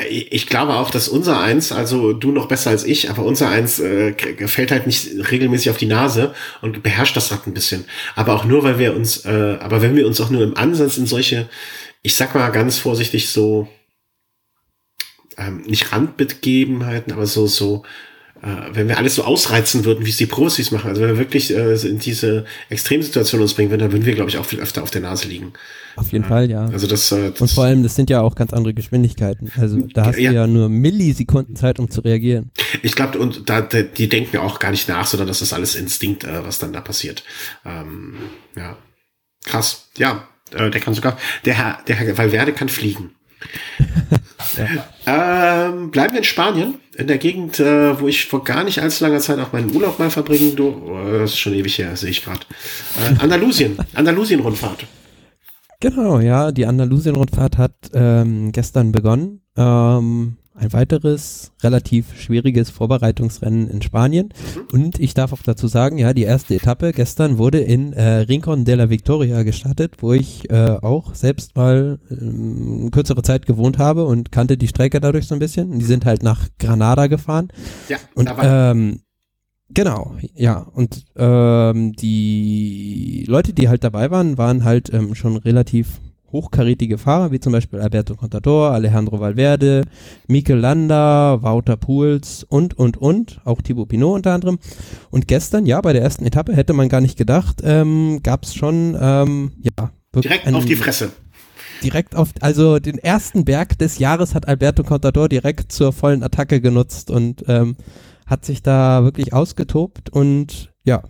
Ich 0.09 0.47
glaube 0.47 0.75
auch, 0.75 0.89
dass 0.89 1.07
unser 1.07 1.39
Eins, 1.39 1.71
also 1.71 2.13
du 2.13 2.31
noch 2.31 2.47
besser 2.47 2.71
als 2.71 2.83
ich, 2.83 3.09
aber 3.09 3.23
unser 3.23 3.49
Eins 3.49 3.79
äh, 3.79 4.13
fällt 4.47 4.71
halt 4.71 4.87
nicht 4.87 5.31
regelmäßig 5.31 5.69
auf 5.69 5.77
die 5.77 5.85
Nase 5.85 6.33
und 6.61 6.83
beherrscht 6.83 7.15
das 7.15 7.31
Rad 7.31 7.47
ein 7.47 7.53
bisschen. 7.53 7.85
Aber 8.15 8.35
auch 8.35 8.45
nur, 8.45 8.63
weil 8.63 8.79
wir 8.79 8.95
uns, 8.95 9.25
äh, 9.25 9.57
aber 9.59 9.81
wenn 9.81 9.95
wir 9.95 10.05
uns 10.05 10.19
auch 10.19 10.29
nur 10.29 10.43
im 10.43 10.57
Ansatz 10.57 10.97
in 10.97 11.05
solche, 11.05 11.47
ich 12.01 12.15
sag 12.15 12.35
mal 12.35 12.49
ganz 12.49 12.77
vorsichtig 12.77 13.29
so, 13.29 13.67
ähm, 15.37 15.61
nicht 15.61 15.91
Randbegebenheiten, 15.91 17.13
aber 17.13 17.25
so, 17.25 17.47
so, 17.47 17.83
äh, 18.41 18.47
wenn 18.73 18.87
wir 18.87 18.97
alles 18.97 19.15
so 19.15 19.23
ausreizen 19.23 19.85
würden, 19.85 20.05
wie 20.05 20.09
es 20.09 20.17
die 20.17 20.25
Profis 20.25 20.71
machen, 20.71 20.89
also 20.89 21.01
wenn 21.01 21.09
wir 21.09 21.17
wirklich 21.17 21.55
äh, 21.55 21.75
in 21.87 21.99
diese 21.99 22.45
Extremsituation 22.69 23.41
uns 23.41 23.53
bringen 23.53 23.69
würden, 23.69 23.81
dann 23.81 23.91
würden 23.91 24.05
wir, 24.05 24.15
glaube 24.15 24.29
ich, 24.29 24.37
auch 24.37 24.45
viel 24.45 24.59
öfter 24.59 24.83
auf 24.83 24.91
der 24.91 25.01
Nase 25.01 25.27
liegen. 25.27 25.53
Auf 25.95 26.11
jeden 26.11 26.25
äh, 26.25 26.27
Fall, 26.27 26.49
ja. 26.49 26.65
Also 26.65 26.87
das, 26.87 27.11
äh, 27.11 27.31
das, 27.31 27.41
Und 27.41 27.51
vor 27.51 27.63
allem, 27.65 27.83
das 27.83 27.95
sind 27.95 28.09
ja 28.09 28.21
auch 28.21 28.35
ganz 28.35 28.53
andere 28.53 28.73
Geschwindigkeiten. 28.73 29.51
Also 29.57 29.79
da 29.93 30.05
hast 30.05 30.19
ja. 30.19 30.29
du 30.29 30.35
ja 30.35 30.47
nur 30.47 30.69
Millisekunden 30.69 31.55
Zeit, 31.55 31.79
um 31.79 31.89
zu 31.89 32.01
reagieren. 32.01 32.51
Ich 32.83 32.95
glaube, 32.95 33.17
und 33.17 33.49
da, 33.49 33.61
die 33.61 34.07
denken 34.07 34.37
auch 34.37 34.59
gar 34.59 34.71
nicht 34.71 34.87
nach, 34.87 35.07
sondern 35.07 35.27
das 35.27 35.41
ist 35.41 35.53
alles 35.53 35.75
Instinkt, 35.75 36.23
äh, 36.23 36.45
was 36.45 36.59
dann 36.59 36.73
da 36.73 36.81
passiert. 36.81 37.23
Ähm, 37.65 38.15
ja. 38.55 38.77
Krass. 39.45 39.89
Ja, 39.97 40.27
äh, 40.51 40.69
der 40.69 40.81
kann 40.81 40.93
sogar, 40.93 41.17
der 41.45 41.55
Herr, 41.55 41.79
der 41.87 41.95
Herr 41.95 42.17
Valverde 42.17 42.53
kann 42.53 42.69
fliegen. 42.69 43.11
ja. 44.57 45.67
ähm, 45.69 45.91
bleiben 45.91 46.13
wir 46.13 46.19
in 46.19 46.23
Spanien, 46.23 46.75
in 46.95 47.07
der 47.07 47.17
Gegend, 47.17 47.59
äh, 47.59 47.99
wo 47.99 48.07
ich 48.07 48.25
vor 48.25 48.43
gar 48.43 48.63
nicht 48.63 48.81
allzu 48.81 49.03
langer 49.03 49.19
Zeit 49.19 49.39
auch 49.39 49.53
meinen 49.53 49.73
Urlaub 49.75 49.99
mal 49.99 50.09
verbringen 50.09 50.55
durfte. 50.55 50.81
Oh, 50.81 51.19
das 51.19 51.31
ist 51.31 51.39
schon 51.39 51.53
ewig 51.53 51.77
her, 51.77 51.95
sehe 51.95 52.09
ich 52.09 52.23
gerade. 52.23 52.41
Äh, 52.99 53.21
Andalusien, 53.21 53.77
Andalusien-Rundfahrt. 53.93 54.85
Genau, 55.79 56.19
ja, 56.19 56.51
die 56.51 56.65
Andalusien-Rundfahrt 56.65 57.57
hat 57.57 57.73
ähm, 57.93 58.51
gestern 58.51 58.91
begonnen. 58.91 59.41
Ähm, 59.55 60.37
ein 60.57 60.73
weiteres 60.73 61.51
relativ 61.61 62.19
schwieriges 62.19 62.69
Vorbereitungsrennen 62.69 63.69
in 63.69 63.81
Spanien. 63.81 64.29
Mhm. 64.55 64.61
Und 64.71 64.99
ich 64.99 65.13
darf 65.13 65.33
auch 65.33 65.41
dazu 65.43 65.67
sagen, 65.67 65.97
ja, 65.97 66.13
die 66.13 66.23
erste 66.23 66.55
Etappe 66.55 66.91
gestern 66.93 67.37
wurde 67.37 67.59
in 67.59 67.93
äh, 67.93 68.19
Rincon 68.19 68.65
de 68.65 68.75
la 68.75 68.89
Victoria 68.89 69.43
gestartet, 69.43 69.95
wo 69.99 70.13
ich 70.13 70.49
äh, 70.49 70.77
auch 70.81 71.15
selbst 71.15 71.55
mal 71.55 71.99
ähm, 72.09 72.89
kürzere 72.91 73.21
Zeit 73.21 73.45
gewohnt 73.45 73.77
habe 73.77 74.05
und 74.05 74.31
kannte 74.31 74.57
die 74.57 74.67
Strecke 74.67 74.99
dadurch 74.99 75.27
so 75.27 75.35
ein 75.35 75.39
bisschen. 75.39 75.79
Die 75.79 75.85
sind 75.85 76.05
halt 76.05 76.23
nach 76.23 76.47
Granada 76.59 77.07
gefahren. 77.07 77.49
Ja, 77.89 77.97
und 78.15 78.29
ähm, 78.41 78.99
Genau, 79.69 80.15
ja. 80.33 80.59
Und 80.59 81.05
ähm, 81.17 81.93
die 81.93 83.25
Leute, 83.27 83.53
die 83.53 83.67
halt 83.67 83.83
dabei 83.83 84.11
waren, 84.11 84.37
waren 84.37 84.63
halt 84.63 84.93
ähm, 84.93 85.13
schon 85.13 85.35
relativ 85.35 85.99
hochkarätige 86.31 86.97
Fahrer, 86.97 87.31
wie 87.31 87.39
zum 87.39 87.53
Beispiel 87.53 87.79
Alberto 87.79 88.15
Contador, 88.15 88.71
Alejandro 88.71 89.19
Valverde, 89.19 89.83
Mikel 90.27 90.57
Landa, 90.57 91.41
Wouter 91.41 91.77
Pouls 91.77 92.43
und, 92.43 92.77
und, 92.77 92.97
und, 92.97 93.39
auch 93.45 93.61
Thibaut 93.61 93.89
Pinot 93.89 94.15
unter 94.15 94.33
anderem. 94.33 94.59
Und 95.09 95.27
gestern, 95.27 95.65
ja, 95.65 95.79
bei 95.81 95.93
der 95.93 96.01
ersten 96.01 96.25
Etappe 96.25 96.55
hätte 96.55 96.73
man 96.73 96.89
gar 96.89 97.01
nicht 97.01 97.17
gedacht, 97.17 97.61
ähm, 97.63 98.21
gab 98.23 98.43
es 98.43 98.55
schon, 98.55 98.97
ähm, 98.99 99.51
ja. 99.61 99.91
Direkt 100.15 100.47
einen, 100.47 100.55
auf 100.55 100.65
die 100.65 100.75
Fresse. 100.75 101.11
Direkt 101.83 102.15
auf, 102.15 102.29
also 102.41 102.79
den 102.79 102.97
ersten 102.97 103.45
Berg 103.45 103.77
des 103.77 103.99
Jahres 103.99 104.33
hat 104.33 104.47
Alberto 104.47 104.83
Contador 104.83 105.29
direkt 105.29 105.71
zur 105.71 105.93
vollen 105.93 106.23
Attacke 106.23 106.59
genutzt 106.59 107.11
und 107.11 107.43
ähm, 107.47 107.75
hat 108.25 108.45
sich 108.45 108.63
da 108.63 109.03
wirklich 109.03 109.31
ausgetobt 109.33 110.09
und 110.09 110.73
ja, 110.83 111.03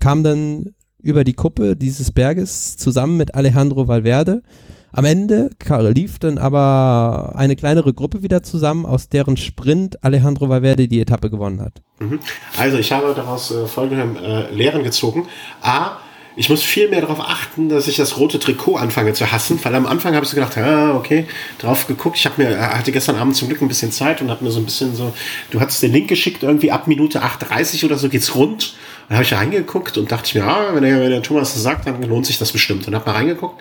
kam 0.00 0.22
dann 0.22 0.73
über 1.04 1.22
die 1.22 1.34
Kuppe 1.34 1.76
dieses 1.76 2.10
Berges 2.10 2.76
zusammen 2.76 3.16
mit 3.16 3.34
Alejandro 3.34 3.86
Valverde. 3.86 4.42
Am 4.90 5.04
Ende 5.04 5.50
lief 5.92 6.18
dann 6.20 6.38
aber 6.38 7.32
eine 7.34 7.56
kleinere 7.56 7.92
Gruppe 7.92 8.22
wieder 8.22 8.42
zusammen, 8.42 8.86
aus 8.86 9.08
deren 9.08 9.36
Sprint 9.36 10.02
Alejandro 10.04 10.48
Valverde 10.48 10.86
die 10.86 11.00
Etappe 11.00 11.30
gewonnen 11.30 11.60
hat. 11.60 11.82
Mhm. 11.98 12.20
Also 12.56 12.78
ich 12.78 12.92
habe 12.92 13.12
daraus 13.14 13.50
äh, 13.50 13.66
folgende 13.66 14.20
äh, 14.20 14.54
Lehren 14.54 14.84
gezogen. 14.84 15.26
A, 15.62 15.96
ich 16.36 16.48
muss 16.48 16.62
viel 16.62 16.88
mehr 16.88 17.00
darauf 17.00 17.20
achten, 17.20 17.68
dass 17.68 17.86
ich 17.86 17.96
das 17.96 18.18
rote 18.18 18.38
Trikot 18.38 18.76
anfange 18.76 19.12
zu 19.12 19.30
hassen, 19.30 19.58
weil 19.62 19.74
am 19.74 19.86
Anfang 19.86 20.14
habe 20.14 20.24
ich 20.24 20.30
so 20.30 20.36
gedacht, 20.36 20.56
ja, 20.56 20.94
okay, 20.94 21.26
drauf 21.58 21.86
geguckt. 21.86 22.16
Ich 22.16 22.26
habe 22.26 22.42
mir, 22.42 22.50
äh, 22.50 22.58
hatte 22.58 22.92
gestern 22.92 23.16
Abend 23.16 23.36
zum 23.36 23.48
Glück 23.48 23.62
ein 23.62 23.68
bisschen 23.68 23.92
Zeit 23.92 24.20
und 24.20 24.30
habe 24.30 24.44
mir 24.44 24.50
so 24.50 24.60
ein 24.60 24.64
bisschen 24.64 24.94
so, 24.94 25.12
du 25.50 25.60
hattest 25.60 25.82
den 25.82 25.92
Link 25.92 26.08
geschickt, 26.08 26.42
irgendwie 26.42 26.70
ab 26.70 26.86
Minute 26.86 27.22
8.30 27.22 27.84
oder 27.84 27.98
so 27.98 28.08
geht's 28.08 28.34
rund. 28.34 28.74
Da 29.08 29.16
habe 29.16 29.24
ich 29.24 29.32
reingeguckt 29.32 29.98
und 29.98 30.10
dachte 30.10 30.26
ich 30.26 30.34
mir, 30.34 30.40
ja, 30.42 30.74
wenn 30.74 30.82
der, 30.82 31.00
wenn 31.00 31.10
der 31.10 31.22
Thomas 31.22 31.52
das 31.52 31.62
sagt, 31.62 31.86
dann 31.86 32.02
lohnt 32.02 32.26
sich 32.26 32.38
das 32.38 32.52
bestimmt. 32.52 32.86
Und 32.86 32.94
habe 32.94 33.06
mal 33.06 33.16
reingeguckt. 33.16 33.60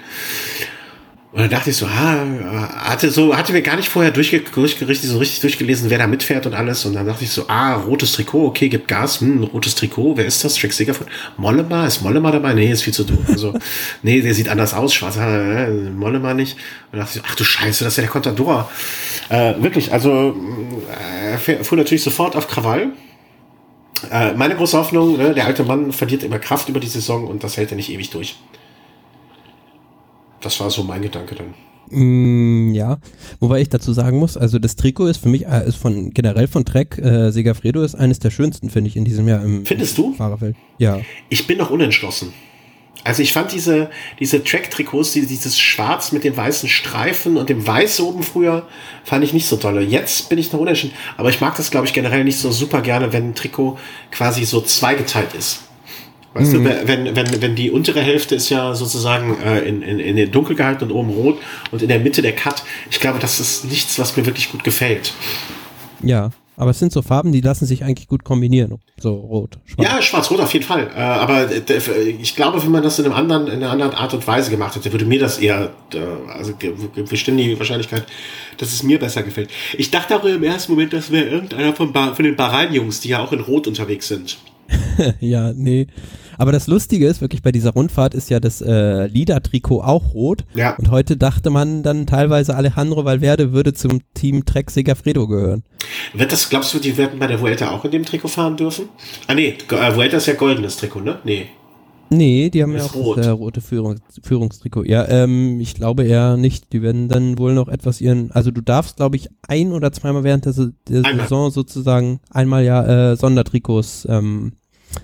Und 1.34 1.40
dann 1.40 1.50
dachte 1.50 1.72
ich 1.72 1.78
so, 1.78 1.88
ah, 1.88 2.28
hatte 2.76 3.10
so, 3.10 3.36
hatte 3.36 3.54
mir 3.54 3.64
gar 3.64 3.76
nicht 3.76 3.90
vorher 3.90 4.12
durchge 4.12 4.42
durchgerichtet, 4.42 5.10
so 5.10 5.18
richtig 5.18 5.40
durchgelesen, 5.40 5.90
wer 5.90 5.98
da 5.98 6.06
mitfährt 6.06 6.46
und 6.46 6.54
alles. 6.54 6.86
Und 6.86 6.94
dann 6.94 7.08
dachte 7.08 7.24
ich 7.24 7.32
so, 7.32 7.46
ah, 7.48 7.74
rotes 7.74 8.12
Trikot, 8.12 8.46
okay, 8.46 8.70
gibt 8.70 8.88
Gas, 8.88 9.20
hm, 9.20 9.44
rotes 9.46 9.74
Trikot, 9.74 10.16
wer 10.16 10.28
ist 10.28 10.44
das? 10.44 10.62
Jack 10.62 10.74
Sigerford? 10.74 11.08
Mollema, 11.38 11.88
ist 11.88 12.04
Mollema 12.04 12.30
dabei? 12.30 12.54
Nee, 12.54 12.72
ist 12.72 12.84
viel 12.84 12.94
zu 12.94 13.04
doof. 13.04 13.26
Also, 13.28 13.52
nee, 14.04 14.22
der 14.22 14.36
sieht 14.36 14.48
anders 14.48 14.76
aus, 14.76 14.94
schwarz, 14.94 15.18
äh, 15.18 15.72
Mollema 15.72 16.36
nicht. 16.36 16.54
Und 16.54 17.00
dann 17.00 17.00
dachte 17.00 17.18
ich 17.18 17.24
so, 17.24 17.28
ach 17.28 17.36
du 17.36 17.44
Scheiße, 17.44 17.84
das 17.84 17.94
ist 17.94 17.98
ja 17.98 18.04
der 18.04 18.12
Contador. 18.12 18.70
Äh, 19.30 19.56
wirklich, 19.58 19.92
also, 19.92 20.36
äh, 21.48 21.64
fuhr 21.64 21.80
natürlich 21.80 22.04
sofort 22.04 22.36
auf 22.36 22.48
Krawall. 22.48 22.92
Äh, 24.12 24.34
meine 24.34 24.56
große 24.56 24.78
Hoffnung, 24.78 25.18
ne, 25.18 25.34
der 25.34 25.46
alte 25.46 25.64
Mann 25.64 25.92
verliert 25.92 26.24
immer 26.24 26.40
Kraft 26.40 26.70
über 26.70 26.80
die 26.80 26.88
Saison 26.88 27.28
und 27.28 27.44
das 27.44 27.58
hält 27.58 27.72
er 27.72 27.78
nicht 27.78 27.90
ewig 27.90 28.10
durch. 28.10 28.36
Das 30.42 30.60
war 30.60 30.70
so 30.70 30.84
mein 30.84 31.02
Gedanke 31.02 31.36
dann. 31.36 31.54
Mm, 31.90 32.74
ja, 32.74 32.98
wobei 33.40 33.62
ich 33.62 33.70
dazu 33.70 33.94
sagen 33.94 34.18
muss, 34.18 34.36
also 34.36 34.60
das 34.60 34.76
Trikot 34.76 35.08
ist 35.08 35.18
für 35.18 35.30
mich, 35.30 35.46
äh, 35.46 35.68
ist 35.68 35.78
von 35.78 36.12
generell 36.12 36.48
von 36.48 36.66
Trek, 36.66 36.98
äh, 36.98 37.32
Segafredo 37.32 37.84
ist 37.84 37.96
eines 37.96 38.20
der 38.20 38.32
schönsten, 38.32 38.70
finde 38.70 38.90
ich, 38.90 38.96
in 38.96 39.06
diesem 39.06 39.28
Jahr 39.28 39.44
im, 39.44 39.66
Findest 39.66 39.98
du? 39.98 40.14
Fahrerfeld. 40.14 40.56
Ja. 40.80 41.00
Ich 41.30 41.46
bin 41.48 41.58
noch 41.58 41.70
unentschlossen. 41.70 42.34
Also 43.04 43.22
ich 43.22 43.34
fand 43.34 43.52
diese, 43.52 43.90
diese 44.20 44.44
Track-Trikots, 44.44 45.12
dieses 45.12 45.60
Schwarz 45.60 46.14
mit 46.14 46.24
den 46.24 46.38
weißen 46.38 46.70
Streifen 46.70 47.36
und 47.36 47.50
dem 47.50 47.68
Weiß 47.68 48.00
oben 48.00 48.24
früher, 48.24 48.66
fand 49.04 49.26
ich 49.26 49.34
nicht 49.34 49.46
so 49.46 49.58
toll. 49.58 49.82
Jetzt 49.82 50.30
bin 50.30 50.38
ich 50.38 50.54
noch 50.54 50.62
unentschieden. 50.62 50.94
Aber 51.18 51.30
ich 51.30 51.42
mag 51.42 51.56
das, 51.56 51.70
glaube 51.70 51.86
ich, 51.86 51.94
generell 51.94 52.24
nicht 52.24 52.40
so 52.40 52.52
super 52.52 52.82
gerne, 52.82 53.12
wenn 53.12 53.30
ein 53.30 53.36
Trikot 53.36 53.78
quasi 54.12 54.46
so 54.46 54.62
zweigeteilt 54.62 55.34
ist. 55.34 55.64
Weißt 56.34 56.54
mhm. 56.54 56.64
du, 56.64 56.88
wenn, 56.88 57.16
wenn, 57.16 57.42
wenn 57.42 57.56
die 57.56 57.72
untere 57.72 58.02
Hälfte 58.02 58.36
ist 58.36 58.50
ja 58.50 58.74
sozusagen 58.74 59.38
äh, 59.44 59.60
in, 59.60 59.82
in, 59.82 60.00
in 60.00 60.16
den 60.16 60.32
dunkel 60.32 60.56
gehalten 60.56 60.86
und 60.86 60.92
oben 60.92 61.10
rot 61.10 61.40
und 61.72 61.82
in 61.82 61.90
der 61.90 62.00
Mitte 62.00 62.22
der 62.22 62.34
Cut, 62.34 62.64
ich 62.90 63.00
glaube, 63.00 63.20
das 63.20 63.40
ist 63.40 63.66
nichts, 63.66 64.00
was 64.00 64.16
mir 64.18 64.26
wirklich 64.26 64.52
gut 64.52 64.64
gefällt. 64.64 65.14
Ja, 66.02 66.32
aber 66.56 66.72
es 66.72 66.80
sind 66.80 66.92
so 66.92 67.02
Farben, 67.02 67.32
die 67.32 67.42
lassen 67.42 67.66
sich 67.66 67.84
eigentlich 67.84 68.08
gut 68.08 68.24
kombinieren. 68.24 68.80
So 68.98 69.14
rot, 69.14 69.58
schwarz. 69.66 69.88
Ja, 69.88 70.02
schwarz-rot 70.02 70.40
auf 70.40 70.54
jeden 70.54 70.66
Fall. 70.66 70.90
Äh, 70.96 71.00
aber 71.00 71.50
ich 71.52 72.36
glaube, 72.36 72.62
wenn 72.64 72.72
man 72.72 72.84
das 72.84 73.00
in, 73.00 73.06
einem 73.06 73.16
anderen, 73.16 73.48
in 73.48 73.54
einer 73.64 73.72
anderen 73.72 73.94
Art 73.94 74.14
und 74.14 74.26
Weise 74.28 74.52
gemacht 74.52 74.76
hätte, 74.76 74.92
würde 74.92 75.06
mir 75.06 75.20
das 75.20 75.40
eher, 75.40 75.72
äh, 75.94 76.00
also 76.32 76.54
bestimmt 77.10 77.40
die 77.40 77.58
Wahrscheinlichkeit, 77.58 78.06
dass 78.58 78.72
es 78.72 78.84
mir 78.84 79.00
besser 79.00 79.24
gefällt. 79.24 79.50
Ich 79.78 79.90
dachte 79.92 80.16
auch 80.16 80.24
im 80.26 80.44
ersten 80.44 80.74
Moment, 80.74 80.94
das 80.94 81.12
wäre 81.12 81.26
irgendeiner 81.26 81.74
von, 81.74 81.94
von 81.94 82.24
den 82.24 82.36
Bahrain-Jungs, 82.36 83.02
die 83.02 83.10
ja 83.10 83.24
auch 83.24 83.32
in 83.32 83.40
Rot 83.40 83.68
unterwegs 83.68 84.08
sind. 84.08 84.38
ja, 85.20 85.52
nee. 85.54 85.88
Aber 86.44 86.52
das 86.52 86.68
Lustige 86.68 87.08
ist 87.08 87.22
wirklich 87.22 87.42
bei 87.42 87.54
dieser 87.54 87.70
Rundfahrt 87.70 88.14
ist 88.14 88.30
ja 88.30 88.42
das 88.42 88.62
äh, 88.62 89.06
Lida-Trikot 89.06 89.82
auch 89.82 90.14
rot. 90.14 90.44
Ja. 90.54 90.76
Und 90.76 90.92
heute 90.92 91.16
dachte 91.16 91.50
man 91.50 91.84
dann 91.84 92.06
teilweise 92.06 92.58
Alejandro 92.58 93.06
Valverde 93.06 93.54
würde 93.54 93.74
zum 93.74 94.02
Team 94.14 94.44
Trek 94.44 94.70
Segafredo 94.70 95.26
gehören. 95.26 95.64
Wird 96.14 96.34
das, 96.34 96.50
glaubst 96.50 96.74
du, 96.74 96.80
die 96.80 96.98
werden 96.98 97.18
bei 97.18 97.28
der 97.28 97.40
Vuelta 97.40 97.72
auch 97.72 97.86
in 97.86 97.92
dem 97.92 98.04
Trikot 98.04 98.28
fahren 98.28 98.58
dürfen? 98.58 98.90
Ah 99.28 99.36
nee, 99.36 99.56
äh, 99.70 99.96
Vuelta 99.96 100.18
ist 100.18 100.26
ja 100.26 100.34
goldenes 100.34 100.76
Trikot, 100.76 101.00
ne? 101.00 101.20
Nee. 101.24 101.46
Nee, 102.10 102.50
die 102.50 102.62
haben 102.62 102.76
ja 102.76 102.84
auch 102.84 102.94
rot. 102.94 103.20
das 103.20 103.28
äh, 103.28 103.30
rote 103.30 103.62
Führung, 103.62 104.02
Führungstrikot. 104.22 104.84
Ja, 104.84 105.08
ähm, 105.08 105.62
ich 105.62 105.76
glaube 105.76 106.04
eher 106.04 106.36
nicht. 106.36 106.74
Die 106.74 106.82
werden 106.82 107.08
dann 107.08 107.38
wohl 107.38 107.54
noch 107.54 107.70
etwas 107.70 108.02
ihren, 108.02 108.32
also 108.32 108.52
du 108.52 108.60
darfst, 108.60 108.98
glaube 108.98 109.16
ich, 109.16 109.30
ein 109.48 109.72
oder 109.72 109.94
zweimal 109.94 110.26
während 110.26 110.44
der, 110.44 110.54
der 110.90 111.04
Saison 111.22 111.52
sozusagen 111.52 112.20
einmal 112.30 112.66
ja 112.66 113.14
äh, 113.14 113.16
Sondertrikots 113.16 114.06
ähm, 114.10 114.52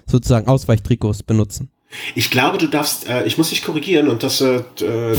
sozusagen 0.05 0.47
Ausweichtrikots 0.47 1.23
benutzen. 1.23 1.69
Ich 2.13 2.29
glaube, 2.29 2.59
du 2.59 2.67
darfst, 2.67 3.07
äh, 3.07 3.25
ich 3.25 3.37
muss 3.37 3.49
dich 3.49 3.63
korrigieren 3.63 4.09
und 4.09 4.21
dass, 4.21 4.41
äh, 4.41 4.61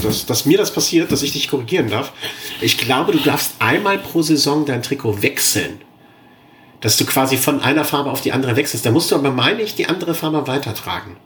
dass, 0.03 0.27
dass 0.27 0.47
mir 0.47 0.57
das 0.57 0.73
passiert, 0.73 1.11
dass 1.11 1.23
ich 1.23 1.33
dich 1.33 1.49
korrigieren 1.49 1.91
darf. 1.91 2.13
Ich 2.61 2.79
glaube, 2.79 3.13
du 3.13 3.19
darfst 3.19 3.55
einmal 3.59 3.99
pro 3.99 4.23
Saison 4.23 4.65
dein 4.65 4.83
Trikot 4.83 5.23
wechseln. 5.23 5.81
Dass 6.81 6.97
du 6.97 7.05
quasi 7.05 7.37
von 7.37 7.61
einer 7.61 7.85
Farbe 7.85 8.11
auf 8.11 8.21
die 8.23 8.33
andere 8.33 8.57
wechselst. 8.57 8.87
Da 8.87 8.91
musst 8.91 9.11
du 9.11 9.17
aber, 9.17 9.31
meine 9.33 9.63
ich, 9.63 9.75
die 9.75 9.87
andere 9.87 10.15
Farbe 10.15 10.47
weitertragen. 10.47 11.17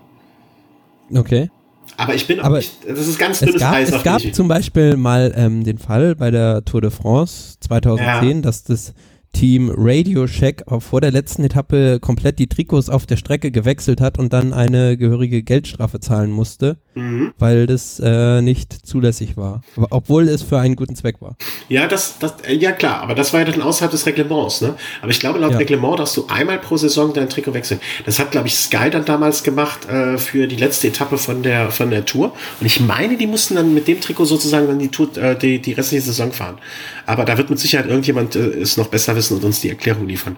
Okay. 1.14 1.51
Aber 1.97 2.14
ich 2.14 2.26
bin 2.26 2.40
aber 2.40 2.57
nicht, 2.57 2.72
das 2.88 3.07
ist 3.07 3.18
ganz 3.18 3.38
dünnes 3.38 3.57
es 3.57 3.61
gab, 3.61 3.74
Eis. 3.74 3.92
Es 3.92 4.03
gab 4.03 4.20
zum 4.34 4.49
Beispiel 4.49 4.97
mal 4.97 5.32
ähm, 5.36 5.62
den 5.62 5.78
Fall 5.78 6.16
bei 6.16 6.30
der 6.30 6.64
Tour 6.64 6.80
de 6.80 6.90
France 6.90 7.57
2010, 7.61 8.36
ja. 8.36 8.42
dass 8.42 8.64
das 8.64 8.95
Team 9.35 9.70
Radio 9.76 10.26
Shack 10.28 10.64
vor 10.78 11.01
der 11.01 11.11
letzten 11.11 11.45
Etappe 11.45 11.99
komplett 12.01 12.39
die 12.39 12.47
Trikots 12.47 12.89
auf 12.89 13.05
der 13.05 13.16
Strecke 13.16 13.51
gewechselt 13.51 14.01
hat 14.01 14.18
und 14.18 14.32
dann 14.32 14.53
eine 14.53 14.97
gehörige 14.97 15.43
Geldstrafe 15.43 16.01
zahlen 16.01 16.30
musste, 16.30 16.78
mhm. 16.95 17.32
weil 17.38 17.66
das 17.66 18.01
äh, 18.01 18.40
nicht 18.40 18.86
zulässig 18.86 19.36
war, 19.36 19.62
obwohl 19.90 20.28
es 20.28 20.42
für 20.42 20.59
einen 20.59 20.76
guten 20.76 20.97
Zweck 20.97 21.20
war. 21.20 21.36
Ja, 21.68 21.86
das, 21.86 22.18
das, 22.18 22.34
äh, 22.47 22.55
ja 22.55 22.72
klar, 22.72 23.03
aber 23.03 23.14
das 23.14 23.32
war 23.32 23.40
ja 23.40 23.47
dann 23.47 23.62
außerhalb 23.62 23.90
des 23.90 24.07
Reglements, 24.07 24.61
ne? 24.61 24.74
Aber 25.03 25.11
ich 25.11 25.20
glaube, 25.20 25.38
laut 25.38 25.53
ja. 25.53 25.59
Reglement 25.59 25.99
darfst 25.99 26.16
du 26.16 26.26
einmal 26.28 26.59
pro 26.59 26.76
Saison 26.76 27.12
dein 27.12 27.28
Trikot 27.28 27.55
wechseln. 27.55 27.80
Das 28.05 28.18
hat, 28.18 28.30
glaube 28.30 28.49
ich, 28.49 28.57
Sky 28.57 28.90
dann 28.90 29.05
damals 29.05 29.42
gemacht 29.42 29.88
äh, 29.88 30.18
für 30.18 30.47
die 30.47 30.57
letzte 30.57 30.88
Etappe 30.88 31.18
von 31.18 31.42
der, 31.42 31.70
von 31.70 31.90
der 31.90 32.05
Tour. 32.05 32.32
Und 32.61 32.66
ich 32.66 32.80
meine, 32.80 33.16
die 33.16 33.26
mussten 33.26 33.55
dann 33.57 33.74
mit 33.74 33.88
dem 33.88 34.01
Trikot 34.01 34.24
sozusagen 34.24 34.66
dann 34.66 34.78
die, 34.78 34.88
Tour, 34.88 35.16
äh, 35.16 35.36
die, 35.38 35.61
die 35.61 35.72
restliche 35.72 36.05
Saison 36.05 36.32
fahren. 36.32 36.59
Aber 37.07 37.24
da 37.24 37.36
wird 37.36 37.51
mit 37.51 37.59
Sicherheit 37.59 37.86
irgendjemand 37.86 38.36
äh, 38.36 38.40
es 38.40 38.76
noch 38.76 38.88
besser 38.88 39.16
wissen 39.16 39.36
und 39.36 39.45
uns 39.45 39.61
die 39.61 39.68
Erklärung 39.68 40.07
liefern. 40.07 40.36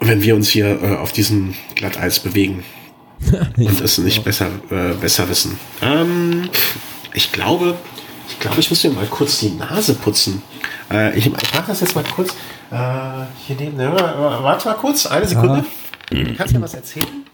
Wenn 0.00 0.22
wir 0.22 0.34
uns 0.34 0.48
hier 0.48 0.82
äh, 0.82 0.96
auf 0.96 1.12
diesem 1.12 1.54
Glatteis 1.76 2.18
bewegen 2.18 2.64
und 3.56 3.80
es 3.80 3.98
nicht 3.98 4.24
besser, 4.24 4.46
äh, 4.70 4.94
besser 5.00 5.28
wissen. 5.28 5.58
Ähm, 5.82 6.48
ich 7.14 7.32
glaube, 7.32 7.74
ich 8.28 8.38
glaube, 8.40 8.60
ich 8.60 8.70
muss 8.70 8.82
mir 8.84 8.90
mal 8.90 9.06
kurz 9.06 9.40
die 9.40 9.50
Nase 9.50 9.94
putzen. 9.94 10.42
Äh, 10.90 11.16
ich, 11.16 11.26
ich 11.26 11.32
mache 11.54 11.64
das 11.68 11.80
jetzt 11.80 11.94
mal 11.94 12.04
kurz. 12.04 12.30
Äh, 12.70 13.24
hier 13.46 13.56
neben. 13.58 13.76
Ne, 13.76 13.92
warte 13.92 14.68
mal 14.68 14.74
kurz, 14.74 15.06
eine 15.06 15.26
Sekunde. 15.26 15.64
Ja. 16.10 16.24
Kannst 16.36 16.54
du 16.54 16.58
mir 16.58 16.64
was 16.64 16.74
erzählen? 16.74 17.24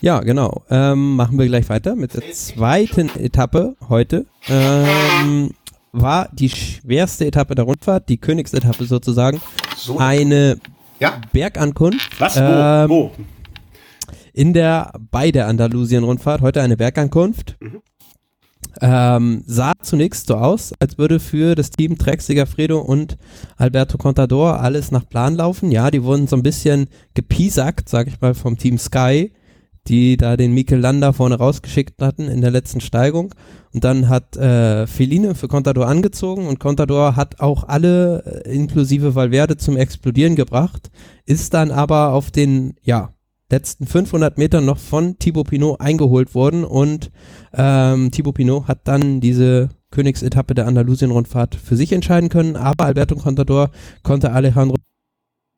Ja, 0.00 0.20
genau. 0.20 0.62
Ähm, 0.70 1.16
machen 1.16 1.38
wir 1.38 1.46
gleich 1.46 1.68
weiter 1.68 1.96
mit 1.96 2.14
der 2.14 2.32
zweiten 2.32 3.08
Etappe 3.16 3.76
heute. 3.88 4.26
Ähm, 4.48 5.50
war 5.92 6.28
die 6.32 6.50
schwerste 6.50 7.26
Etappe 7.26 7.54
der 7.54 7.64
Rundfahrt, 7.64 8.08
die 8.08 8.18
Königsetappe 8.18 8.84
sozusagen. 8.84 9.40
So. 9.76 9.98
Eine 9.98 10.58
ja. 11.00 11.20
Bergankunft. 11.32 12.20
Was? 12.20 12.36
Wo? 12.36 12.40
Ähm, 12.40 12.88
Wo? 12.88 13.12
In 14.36 14.52
der, 14.52 14.92
bei 15.10 15.30
der 15.30 15.48
Andalusien-Rundfahrt, 15.48 16.42
heute 16.42 16.60
eine 16.60 16.76
Bergankunft. 16.76 17.56
Mhm. 17.58 17.80
Ähm, 18.82 19.42
sah 19.46 19.72
zunächst 19.80 20.26
so 20.26 20.34
aus, 20.34 20.74
als 20.78 20.98
würde 20.98 21.20
für 21.20 21.54
das 21.54 21.70
Team 21.70 21.96
Trek 21.96 22.20
Segafredo 22.20 22.78
und 22.78 23.16
Alberto 23.56 23.96
Contador 23.96 24.60
alles 24.60 24.90
nach 24.90 25.08
Plan 25.08 25.36
laufen. 25.36 25.70
Ja, 25.70 25.90
die 25.90 26.02
wurden 26.02 26.26
so 26.26 26.36
ein 26.36 26.42
bisschen 26.42 26.88
gepiesackt, 27.14 27.88
sag 27.88 28.08
ich 28.08 28.20
mal, 28.20 28.34
vom 28.34 28.58
Team 28.58 28.76
Sky, 28.76 29.32
die 29.88 30.18
da 30.18 30.36
den 30.36 30.52
Mikel 30.52 30.80
Landa 30.80 31.14
vorne 31.14 31.36
rausgeschickt 31.36 32.02
hatten 32.02 32.28
in 32.28 32.42
der 32.42 32.50
letzten 32.50 32.82
Steigung. 32.82 33.34
Und 33.72 33.84
dann 33.84 34.10
hat 34.10 34.36
äh, 34.36 34.86
Feline 34.86 35.34
für 35.34 35.48
Contador 35.48 35.86
angezogen 35.86 36.46
und 36.46 36.60
Contador 36.60 37.16
hat 37.16 37.40
auch 37.40 37.64
alle, 37.64 38.44
äh, 38.44 38.54
inklusive 38.54 39.14
Valverde, 39.14 39.56
zum 39.56 39.78
Explodieren 39.78 40.36
gebracht, 40.36 40.90
ist 41.24 41.54
dann 41.54 41.70
aber 41.70 42.12
auf 42.12 42.30
den, 42.30 42.74
ja, 42.82 43.15
letzten 43.50 43.86
500 43.86 44.38
Metern 44.38 44.64
noch 44.64 44.78
von 44.78 45.18
Thibaut 45.18 45.48
Pinot 45.48 45.80
eingeholt 45.80 46.34
worden 46.34 46.64
und 46.64 47.10
ähm, 47.52 48.10
Thibaut 48.10 48.34
Pinot 48.34 48.68
hat 48.68 48.80
dann 48.84 49.20
diese 49.20 49.70
Königsetappe 49.90 50.54
der 50.54 50.66
Andalusien-Rundfahrt 50.66 51.54
für 51.54 51.76
sich 51.76 51.92
entscheiden 51.92 52.28
können, 52.28 52.56
aber 52.56 52.86
Alberto 52.86 53.16
Contador 53.16 53.70
konnte 54.02 54.32
Alejandro 54.32 54.76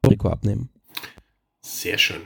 Rico 0.07 0.29
abnehmen. 0.29 0.71
Sehr 1.61 1.99
schön. 1.99 2.21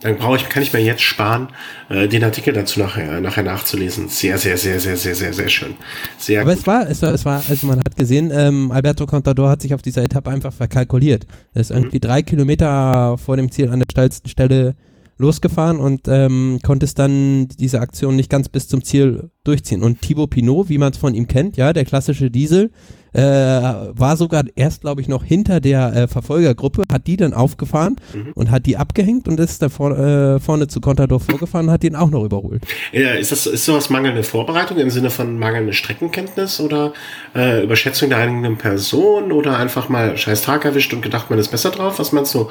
Dann 0.00 0.18
brauche 0.18 0.36
ich, 0.36 0.48
kann 0.48 0.62
ich 0.62 0.72
mir 0.72 0.80
jetzt 0.80 1.00
sparen, 1.00 1.48
äh, 1.88 2.06
den 2.06 2.22
Artikel 2.22 2.52
dazu 2.52 2.80
nachher, 2.80 3.20
nachher 3.20 3.42
nachzulesen. 3.42 4.08
Sehr, 4.08 4.36
sehr, 4.36 4.58
sehr, 4.58 4.78
sehr, 4.78 4.96
sehr, 4.96 5.14
sehr, 5.14 5.32
sehr 5.32 5.48
schön. 5.48 5.74
Sehr 6.18 6.42
Aber 6.42 6.50
gut. 6.50 6.60
es 6.60 6.66
war, 6.66 6.90
es 6.90 7.00
war, 7.00 7.14
es 7.14 7.24
war, 7.24 7.42
also 7.48 7.66
man 7.66 7.78
hat 7.78 7.96
gesehen, 7.96 8.30
ähm, 8.32 8.70
Alberto 8.70 9.06
Contador 9.06 9.48
hat 9.48 9.62
sich 9.62 9.72
auf 9.72 9.80
dieser 9.80 10.02
Etappe 10.02 10.30
einfach 10.30 10.52
verkalkuliert. 10.52 11.26
Er 11.54 11.62
ist 11.62 11.70
irgendwie 11.70 11.98
drei 11.98 12.22
Kilometer 12.22 13.16
vor 13.16 13.38
dem 13.38 13.50
Ziel 13.50 13.70
an 13.70 13.78
der 13.78 13.86
steilsten 13.90 14.28
Stelle 14.28 14.74
losgefahren 15.18 15.78
und 15.78 16.08
ähm, 16.08 16.58
konnte 16.62 16.84
es 16.84 16.94
dann 16.94 17.48
diese 17.48 17.80
Aktion 17.80 18.16
nicht 18.16 18.28
ganz 18.28 18.50
bis 18.50 18.68
zum 18.68 18.84
Ziel 18.84 19.30
durchziehen. 19.44 19.82
Und 19.82 20.02
Thibaut 20.02 20.30
Pinot, 20.30 20.68
wie 20.68 20.78
man 20.78 20.92
es 20.92 20.98
von 20.98 21.14
ihm 21.14 21.26
kennt, 21.26 21.56
ja, 21.56 21.72
der 21.72 21.86
klassische 21.86 22.30
Diesel, 22.30 22.70
äh, 23.16 23.22
war 23.22 24.16
sogar 24.16 24.44
erst, 24.56 24.82
glaube 24.82 25.00
ich, 25.00 25.08
noch 25.08 25.24
hinter 25.24 25.60
der 25.60 25.94
äh, 25.96 26.08
Verfolgergruppe, 26.08 26.82
hat 26.92 27.06
die 27.06 27.16
dann 27.16 27.32
aufgefahren 27.32 27.96
Mhm. 28.14 28.32
und 28.34 28.50
hat 28.50 28.66
die 28.66 28.76
abgehängt 28.76 29.26
und 29.28 29.40
ist 29.40 29.62
da 29.62 29.68
vor, 29.68 29.96
äh, 29.98 30.38
vorne 30.38 30.66
zu 30.68 30.80
Contador 30.80 31.20
vorgefahren 31.20 31.66
und 31.68 31.72
hat 31.72 31.82
ihn 31.84 31.96
auch 31.96 32.10
noch 32.10 32.24
überholt. 32.24 32.62
Äh, 32.92 33.18
ist 33.20 33.32
das 33.32 33.46
ist 33.46 33.64
sowas 33.64 33.88
mangelnde 33.90 34.22
Vorbereitung 34.22 34.76
im 34.78 34.90
Sinne 34.90 35.10
von 35.10 35.38
mangelnde 35.38 35.72
Streckenkenntnis 35.72 36.60
oder 36.60 36.92
äh, 37.34 37.62
Überschätzung 37.64 38.10
der 38.10 38.18
eigenen 38.18 38.58
Person 38.58 39.32
oder 39.32 39.56
einfach 39.58 39.88
mal 39.88 40.16
scheiß 40.16 40.42
Tag 40.42 40.64
erwischt 40.64 40.92
und 40.92 41.00
gedacht, 41.02 41.30
man 41.30 41.38
ist 41.38 41.48
besser 41.48 41.70
drauf? 41.70 41.98
Was 41.98 42.12
meinst 42.12 42.34
du? 42.34 42.48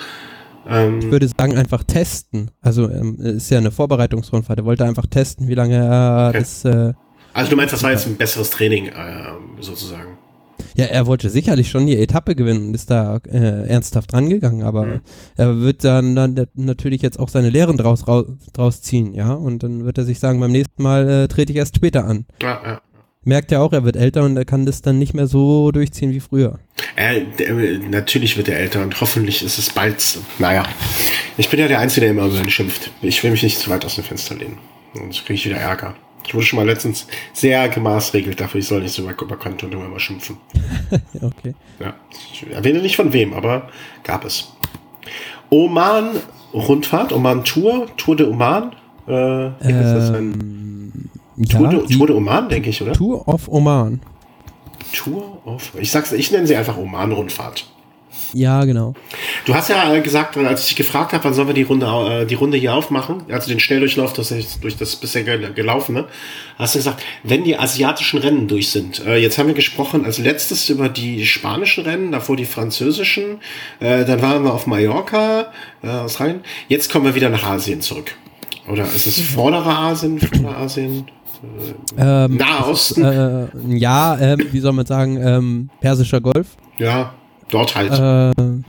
Ähm, 0.68 0.99
Ich 0.99 1.11
würde 1.11 1.28
sagen, 1.28 1.55
einfach 1.57 1.84
testen. 1.84 2.49
Also 2.61 2.89
ähm, 2.89 3.18
ist 3.20 3.51
ja 3.51 3.59
eine 3.59 3.70
Vorbereitungsrundfahrt. 3.72 4.57
Er 4.59 4.66
wollte 4.66 4.84
einfach 4.86 5.05
testen, 5.05 5.47
wie 5.47 5.53
lange 5.53 5.76
er 5.76 6.30
Okay. 6.30 6.39
das. 6.39 6.66
Äh, 6.66 6.93
also 7.34 7.49
du 7.51 7.55
meinst, 7.57 7.74
das 7.74 7.84
war 7.84 7.91
jetzt 7.91 8.07
ein 8.07 8.16
besseres 8.16 8.49
Training 8.49 8.88
äh, 8.88 8.91
sozusagen? 9.61 10.14
Ja, 10.76 10.86
er 10.86 11.05
wollte 11.07 11.30
sicherlich 11.30 11.69
schon 11.69 11.88
die 11.88 11.97
Etappe 11.97 12.36
gewinnen 12.36 12.67
und 12.67 12.73
ist 12.73 12.89
da 12.91 13.17
äh, 13.32 13.67
ernsthaft 13.67 14.13
rangegangen, 14.13 14.63
aber 14.63 14.86
Mhm. 14.86 14.99
er 15.38 15.59
wird 15.61 15.84
dann, 15.84 16.15
dann 16.15 16.47
natürlich 16.53 17.01
jetzt 17.01 17.19
auch 17.19 17.30
seine 17.30 17.49
Lehren 17.49 17.78
draus, 17.78 18.07
rau- 18.07 18.26
draus 18.53 18.82
ziehen, 18.82 19.13
ja. 19.13 19.34
Und 19.34 19.63
dann 19.63 19.86
wird 19.86 19.97
er 19.97 20.03
sich 20.05 20.19
sagen, 20.19 20.39
beim 20.39 20.51
nächsten 20.51 20.84
Mal 20.84 21.09
äh, 21.09 21.28
trete 21.28 21.51
ich 21.53 21.57
erst 21.57 21.76
später 21.78 22.05
an. 22.05 22.26
Ja, 22.41 22.61
ja. 22.63 22.82
Merkt 23.28 23.49
ja 23.51 23.59
auch, 23.59 23.73
er 23.73 23.84
wird 23.84 23.95
älter 23.95 24.23
und 24.23 24.38
er 24.38 24.45
kann 24.45 24.67
das 24.67 24.84
dann 24.84 24.99
nicht 24.99 25.15
mehr 25.15 25.26
so 25.26 25.71
durchziehen 25.71 26.11
wie 26.11 26.19
früher. 26.19 26.59
Äh, 26.95 27.21
natürlich 27.89 28.38
wird 28.38 28.47
er 28.49 28.59
älter 28.59 28.84
und 28.84 29.01
hoffentlich 29.01 29.43
ist 29.43 29.57
es 29.57 29.71
bald. 29.71 30.19
Naja, 30.38 30.63
ich 31.36 31.49
bin 31.49 31.59
ja 31.59 31.67
der 31.67 31.80
Einzige, 31.80 32.01
der 32.01 32.11
immer 32.11 32.26
über 32.28 32.38
ihn 32.38 32.49
schimpft. 32.51 32.91
Ich 33.01 33.23
will 33.23 33.32
mich 33.32 33.41
nicht 33.41 33.57
zu 33.57 33.69
weit 33.71 33.84
aus 33.84 33.95
dem 33.95 34.03
Fenster 34.03 34.36
lehnen. 34.36 34.59
Sonst 34.93 35.26
kriege 35.26 35.34
ich 35.34 35.45
wieder 35.45 35.57
Ärger. 35.57 35.95
Ich 36.28 36.34
wurde 36.34 36.45
schon 36.45 36.57
mal 36.57 36.65
letztens 36.65 37.07
sehr 37.34 37.69
gemaßregelt 37.69 38.39
dafür, 38.39 38.59
ich 38.59 38.67
soll 38.67 38.82
nicht 38.82 38.93
so 38.93 39.03
über 39.03 39.19
über 39.21 39.38
Konto 39.38 39.67
immer 39.67 39.99
schimpfen. 39.99 40.38
Okay. 41.21 41.55
Ja, 41.80 41.93
ich 42.34 42.45
erwähne 42.51 42.80
nicht 42.82 42.95
von 42.95 43.11
wem, 43.13 43.34
aber 43.34 43.69
gab 44.03 44.26
es. 44.26 44.53
Oman 45.49 46.11
Rundfahrt, 46.53 47.11
Oman 47.11 47.43
Tour, 47.43 47.88
Tour 47.97 48.15
de 48.15 48.28
Oman. 48.28 48.76
Äh, 49.07 49.47
ist 49.47 49.93
das 49.93 50.09
ein 50.11 51.09
Tour, 51.49 51.61
Ja, 51.61 51.67
de, 51.69 51.88
die 51.88 51.97
Tour 51.97 52.07
de 52.07 52.15
Oman, 52.15 52.49
denke 52.49 52.69
ich, 52.69 52.82
oder? 52.82 52.93
Tour 52.93 53.28
of 53.28 53.47
Oman. 53.47 54.01
Tour 54.93 55.41
of. 55.45 55.71
Ich 55.80 55.91
sag's, 55.91 56.11
ich 56.11 56.32
nenne 56.32 56.47
sie 56.47 56.55
einfach 56.55 56.78
Oman 56.78 57.11
Rundfahrt. 57.11 57.67
Ja, 58.34 58.63
genau. 58.65 58.93
Du 59.45 59.53
hast 59.53 59.69
ja 59.69 59.93
äh, 59.93 60.01
gesagt, 60.01 60.38
als 60.38 60.61
ich 60.61 60.67
dich 60.67 60.76
gefragt 60.76 61.13
habe, 61.13 61.23
wann 61.23 61.34
sollen 61.34 61.47
wir 61.47 61.53
die 61.53 61.63
Runde, 61.63 61.86
äh, 61.86 62.26
die 62.26 62.36
Runde 62.36 62.57
hier 62.57 62.73
aufmachen, 62.73 63.23
also 63.32 63.49
den 63.49 63.59
Schnelldurchlauf 63.59 64.13
das 64.13 64.32
ist 64.32 64.63
durch 64.63 64.78
das 64.78 64.95
bisher 64.95 65.23
gel- 65.23 65.53
gelaufene, 65.53 66.05
hast 66.57 66.76
du 66.76 66.80
gesagt, 66.80 67.03
wenn 67.23 67.43
die 67.43 67.57
asiatischen 67.57 68.19
Rennen 68.19 68.47
durch 68.47 68.69
sind. 68.71 69.05
Äh, 69.05 69.17
jetzt 69.17 69.38
haben 69.38 69.47
wir 69.47 69.53
gesprochen 69.55 70.05
als 70.05 70.17
letztes 70.17 70.69
über 70.69 70.89
die 70.89 71.26
spanischen 71.26 71.84
Rennen, 71.86 72.11
davor 72.11 72.36
die 72.36 72.45
französischen, 72.45 73.39
äh, 73.80 74.05
dann 74.05 74.21
waren 74.21 74.43
wir 74.43 74.53
auf 74.53 74.67
Mallorca, 74.67 75.47
äh, 75.84 75.88
Australien. 75.88 76.41
Jetzt 76.67 76.91
kommen 76.91 77.05
wir 77.05 77.15
wieder 77.15 77.30
nach 77.30 77.43
Asien 77.43 77.82
zurück. 77.82 78.15
Oder 78.67 78.84
ist 78.84 79.05
es 79.05 79.21
vordere 79.21 79.69
Asien, 79.69 80.19
vordere 80.19 80.57
Asien? 80.57 81.05
Ähm, 81.97 82.38
Nahosten? 82.38 83.03
Äh, 83.03 83.78
ja, 83.78 84.17
ähm, 84.19 84.47
wie 84.51 84.59
soll 84.59 84.71
man 84.71 84.86
sagen, 84.88 85.21
ähm, 85.21 85.69
Persischer 85.80 86.19
Golf. 86.19 86.47
Ja, 86.80 87.13
dort 87.50 87.76
halt. 87.76 87.91
Äh, 87.91 88.62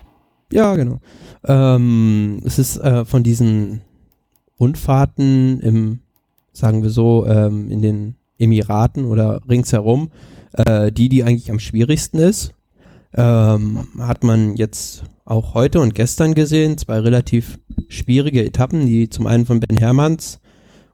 ja, 0.52 0.76
genau. 0.76 1.00
Ähm, 1.44 2.40
es 2.44 2.58
ist 2.58 2.76
äh, 2.78 3.04
von 3.04 3.22
diesen 3.22 3.82
Rundfahrten 4.58 5.60
im, 5.60 6.00
sagen 6.52 6.82
wir 6.82 6.90
so, 6.90 7.26
ähm, 7.26 7.70
in 7.70 7.82
den 7.82 8.16
Emiraten 8.38 9.06
oder 9.06 9.40
ringsherum, 9.48 10.10
äh, 10.52 10.92
die, 10.92 11.08
die 11.08 11.24
eigentlich 11.24 11.50
am 11.50 11.58
schwierigsten 11.58 12.18
ist. 12.18 12.52
Ähm, 13.14 13.88
hat 13.98 14.24
man 14.24 14.56
jetzt 14.56 15.04
auch 15.24 15.54
heute 15.54 15.80
und 15.80 15.94
gestern 15.94 16.34
gesehen, 16.34 16.78
zwei 16.78 17.00
relativ 17.00 17.58
schwierige 17.88 18.44
Etappen, 18.44 18.86
die 18.86 19.08
zum 19.08 19.26
einen 19.26 19.46
von 19.46 19.60
Ben 19.60 19.76
Hermanns 19.76 20.40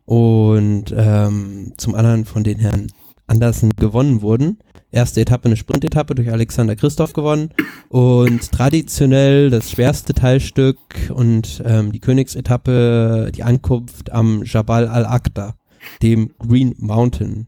und 0.04 0.94
ähm, 0.96 1.72
zum 1.76 1.94
anderen 1.94 2.24
von 2.24 2.44
den 2.44 2.58
Herrn 2.58 2.88
Andersen 3.26 3.70
gewonnen 3.70 4.22
wurden. 4.22 4.58
Erste 4.94 5.22
Etappe 5.22 5.46
eine 5.46 5.56
Sprintetappe 5.56 6.14
durch 6.14 6.30
Alexander 6.30 6.76
Christoph 6.76 7.14
gewonnen 7.14 7.48
und 7.88 8.52
traditionell 8.52 9.48
das 9.48 9.70
schwerste 9.70 10.12
Teilstück 10.12 10.78
und 11.14 11.62
ähm, 11.64 11.92
die 11.92 11.98
Königsetappe, 11.98 13.32
die 13.34 13.42
Ankunft 13.42 14.12
am 14.12 14.42
Jabal 14.44 14.86
al-Aqda, 14.86 15.54
dem 16.02 16.32
Green 16.38 16.74
Mountain. 16.78 17.46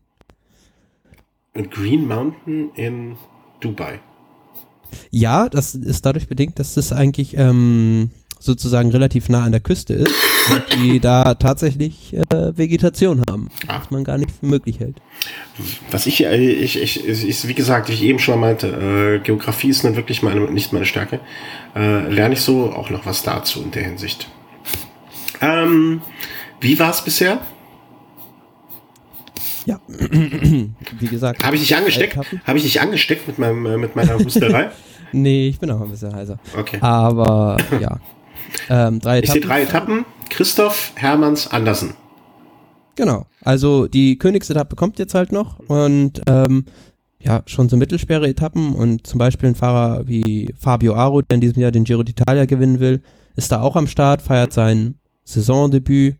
Green 1.52 2.08
Mountain 2.08 2.70
in 2.76 3.16
Dubai. 3.60 4.00
Ja, 5.10 5.50
das 5.50 5.74
ist 5.74 6.06
dadurch 6.06 6.28
bedingt, 6.28 6.58
dass 6.58 6.74
das 6.74 6.92
eigentlich 6.92 7.36
ähm, 7.36 8.10
sozusagen 8.40 8.90
relativ 8.90 9.28
nah 9.28 9.44
an 9.44 9.52
der 9.52 9.60
Küste 9.60 9.92
ist 9.92 10.14
die 10.76 11.00
da 11.00 11.34
tatsächlich 11.34 12.14
äh, 12.14 12.56
Vegetation 12.56 13.22
haben, 13.28 13.48
Ah. 13.66 13.78
was 13.80 13.90
man 13.90 14.04
gar 14.04 14.18
nicht 14.18 14.30
für 14.30 14.46
möglich 14.46 14.80
hält. 14.80 14.96
Was 15.90 16.06
ich, 16.06 16.24
äh, 16.24 16.36
ich, 16.36 16.80
ich, 16.80 17.06
ich, 17.06 17.48
wie 17.48 17.54
gesagt, 17.54 17.88
wie 17.88 17.92
ich 17.92 18.02
eben 18.02 18.18
schon 18.18 18.38
mal 18.40 18.48
meinte, 18.48 18.66
äh, 18.68 19.24
Geografie 19.24 19.68
ist 19.70 19.84
nun 19.84 19.96
wirklich 19.96 20.22
meine, 20.22 20.40
nicht 20.50 20.72
meine 20.72 20.86
Stärke. 20.86 21.20
Äh, 21.74 22.08
lerne 22.12 22.34
ich 22.34 22.40
so 22.40 22.72
auch 22.72 22.90
noch 22.90 23.06
was 23.06 23.22
dazu 23.22 23.62
in 23.62 23.70
der 23.70 23.84
Hinsicht. 23.84 24.28
Ähm, 25.40 26.00
wie 26.60 26.78
war 26.78 26.90
es 26.90 27.02
bisher? 27.02 27.38
Ja, 29.66 29.80
wie 29.88 31.06
gesagt. 31.08 31.44
Habe 31.44 31.56
ich 31.56 31.62
dich 31.62 31.74
angesteckt? 31.76 32.16
Habe 32.46 32.58
ich 32.58 32.64
dich 32.64 32.80
angesteckt 32.80 33.26
mit 33.26 33.38
meinem, 33.38 33.64
äh, 33.66 33.76
mit 33.78 33.96
meiner 33.96 34.14
Husterei? 34.18 34.70
Nee, 35.16 35.46
ich 35.46 35.60
bin 35.60 35.70
auch 35.70 35.80
ein 35.80 35.90
bisschen 35.90 36.12
heiser. 36.12 36.40
Okay. 36.58 36.78
Aber 36.80 37.56
ja. 37.80 38.00
Ähm, 38.68 38.98
drei 38.98 39.20
Ich 39.20 39.30
sehe 39.30 39.36
Etappen. 39.42 39.48
drei 39.48 39.62
Etappen. 39.62 40.04
Christoph, 40.30 40.92
Hermanns, 40.96 41.48
Andersen. 41.48 41.94
Genau. 42.96 43.26
Also 43.42 43.86
die 43.86 44.18
Königsetappe 44.18 44.76
kommt 44.76 44.98
jetzt 44.98 45.14
halt 45.14 45.32
noch 45.32 45.58
und 45.58 46.22
ähm, 46.26 46.64
ja, 47.20 47.42
schon 47.46 47.68
so 47.68 47.76
mittelschwere 47.76 48.28
Etappen 48.28 48.74
und 48.74 49.06
zum 49.06 49.18
Beispiel 49.18 49.48
ein 49.48 49.54
Fahrer 49.54 50.06
wie 50.06 50.54
Fabio 50.58 50.94
Aro, 50.94 51.22
der 51.22 51.36
in 51.36 51.40
diesem 51.40 51.60
Jahr 51.60 51.72
den 51.72 51.84
Giro 51.84 52.02
d'Italia 52.02 52.46
gewinnen 52.46 52.80
will, 52.80 53.02
ist 53.34 53.50
da 53.50 53.60
auch 53.60 53.76
am 53.76 53.86
Start, 53.86 54.22
feiert 54.22 54.52
sein 54.52 54.96
Saisondebüt 55.24 56.16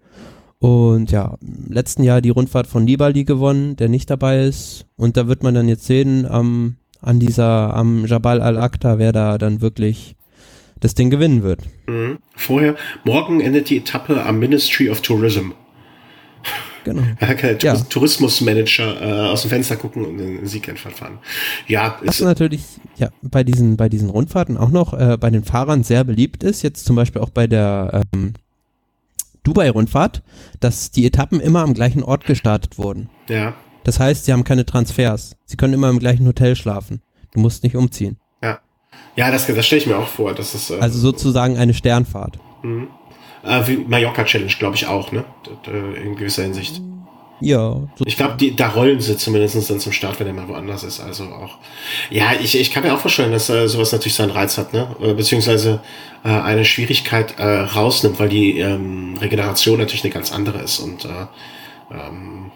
und 0.59 1.11
ja, 1.11 1.37
im 1.43 1.71
letzten 1.71 2.03
Jahr 2.03 2.23
die 2.23 2.31
Rundfahrt 2.31 2.67
von 2.67 2.85
Nibali 2.85 3.25
gewonnen, 3.25 3.77
der 3.77 3.89
nicht 3.89 4.09
dabei 4.11 4.45
ist 4.45 4.87
und 4.97 5.17
da 5.17 5.29
wird 5.29 5.43
man 5.43 5.55
dann 5.55 5.69
jetzt 5.69 5.85
sehen, 5.85 6.27
am, 6.27 6.77
an 7.01 7.21
dieser, 7.21 7.75
am 7.75 8.07
Jabal 8.07 8.41
al-Aqta, 8.41 8.99
wer 8.99 9.13
da 9.13 9.37
dann 9.37 9.61
wirklich 9.61 10.17
das 10.85 10.95
Ding 10.95 11.11
gewinnen 11.11 11.43
wird. 11.43 11.61
Mhm. 11.89 12.19
Vorher, 12.37 12.77
morgen 13.05 13.41
endet 13.41 13.71
die 13.71 13.79
Etappe 13.79 14.25
am 14.25 14.39
Ministry 14.39 14.91
of 14.91 15.01
Tourism. 15.01 15.51
Genau. 16.85 17.03
Kann 17.19 17.37
der 17.39 17.59
Ja. 17.59 17.73
Touris- 17.75 17.89
Tourismusmanager 17.89 19.01
äh, 19.01 19.29
aus 19.31 19.43
dem 19.43 19.49
Fenster 19.51 19.77
gucken 19.77 20.05
und 20.05 20.19
den 20.19 20.47
Sieg 20.47 20.69
einfach 20.69 20.91
fahren. 20.91 21.19
Ja, 21.67 21.99
Was 22.05 22.21
ist, 22.21 22.27
natürlich 22.27 22.63
ja, 22.97 23.09
bei, 23.23 23.43
diesen, 23.43 23.77
bei 23.79 23.89
diesen 23.89 24.11
Rundfahrten 24.11 24.59
auch 24.59 24.71
noch 24.71 24.93
äh, 24.93 25.17
bei 25.19 25.31
den 25.31 25.45
Fahrern 25.45 25.83
sehr 25.83 26.05
beliebt 26.05 26.45
ist, 26.45 26.63
jetzt 26.63 26.85
zum 26.85 26.95
Beispiel 26.97 27.23
auch 27.23 27.31
bei 27.31 27.47
der, 27.47 28.03
ähm, 28.15 28.35
Dubai-Rundfahrt, 29.45 30.23
dass 30.61 30.91
die 30.91 31.05
Etappen 31.07 31.41
immer 31.41 31.61
am 31.61 31.75
gleichen 31.75 32.03
Ort 32.03 32.25
gestartet 32.25 32.79
wurden. 32.79 33.11
Ja. 33.29 33.55
Das 33.85 34.01
heißt, 34.01 34.25
sie 34.25 34.33
haben 34.33 34.45
keine 34.45 34.65
Transfers. 34.65 35.37
Sie 35.45 35.57
können 35.57 35.75
immer 35.75 35.91
im 35.91 35.99
gleichen 35.99 36.27
Hotel 36.27 36.57
schlafen. 36.57 37.03
Du 37.35 37.41
musst 37.41 37.63
nicht 37.63 37.77
umziehen. 37.77 38.17
Ja. 39.17 39.31
Das, 39.31 39.47
das 39.47 39.67
stelle 39.67 39.81
ich 39.83 39.87
mir 39.87 39.97
auch 39.97 40.09
vor. 40.09 40.35
Das 40.35 40.55
ist, 40.55 40.71
äh, 40.71 40.79
also 40.81 40.99
sozusagen 40.99 41.57
eine 41.57 41.75
Sternfahrt. 41.75 42.39
Mhm. 42.63 42.89
Äh, 43.45 43.67
wie 43.67 43.77
Mallorca 43.77 44.25
Challenge, 44.25 44.53
glaube 44.59 44.77
ich, 44.77 44.87
auch, 44.87 45.13
ne? 45.13 45.25
In 46.03 46.17
gewisser 46.17 46.43
Hinsicht. 46.43 46.81
Ja. 47.41 47.75
So 47.97 48.05
ich 48.07 48.17
glaube, 48.17 48.53
da 48.53 48.69
rollen 48.69 49.01
sie 49.01 49.17
zumindest 49.17 49.71
dann 49.71 49.81
zum 49.81 49.93
Start, 49.93 50.19
wenn 50.21 50.27
er 50.27 50.33
mal 50.33 50.49
woanders 50.49 50.83
ist. 50.83 51.01
Also 51.01 51.25
auch. 51.25 51.59
Ja, 52.11 52.33
ich, 52.41 52.59
ich 52.59 52.71
kann 52.71 52.85
mir 52.85 52.95
auch 52.95 53.01
vorstellen, 53.01 53.33
dass 53.33 53.51
äh, 53.51 53.69
sowas 53.69 53.93
natürlich 53.93 54.15
seinen 54.15 54.31
Reiz 54.31 54.57
hat, 54.57 54.73
ne? 54.73 54.89
Äh, 55.01 55.15
beziehungsweise 55.15 55.81
äh, 56.25 56.29
eine 56.29 56.65
Schwierigkeit 56.65 57.39
äh, 57.39 57.45
rausnimmt, 57.45 58.19
weil 58.19 58.29
die 58.29 58.59
ähm, 58.59 59.17
Regeneration 59.21 59.79
natürlich 59.79 60.05
eine 60.05 60.13
ganz 60.13 60.33
andere 60.33 60.61
ist. 60.61 60.79
Und 60.79 61.05
äh, 61.05 61.09
ähm, 61.93 62.51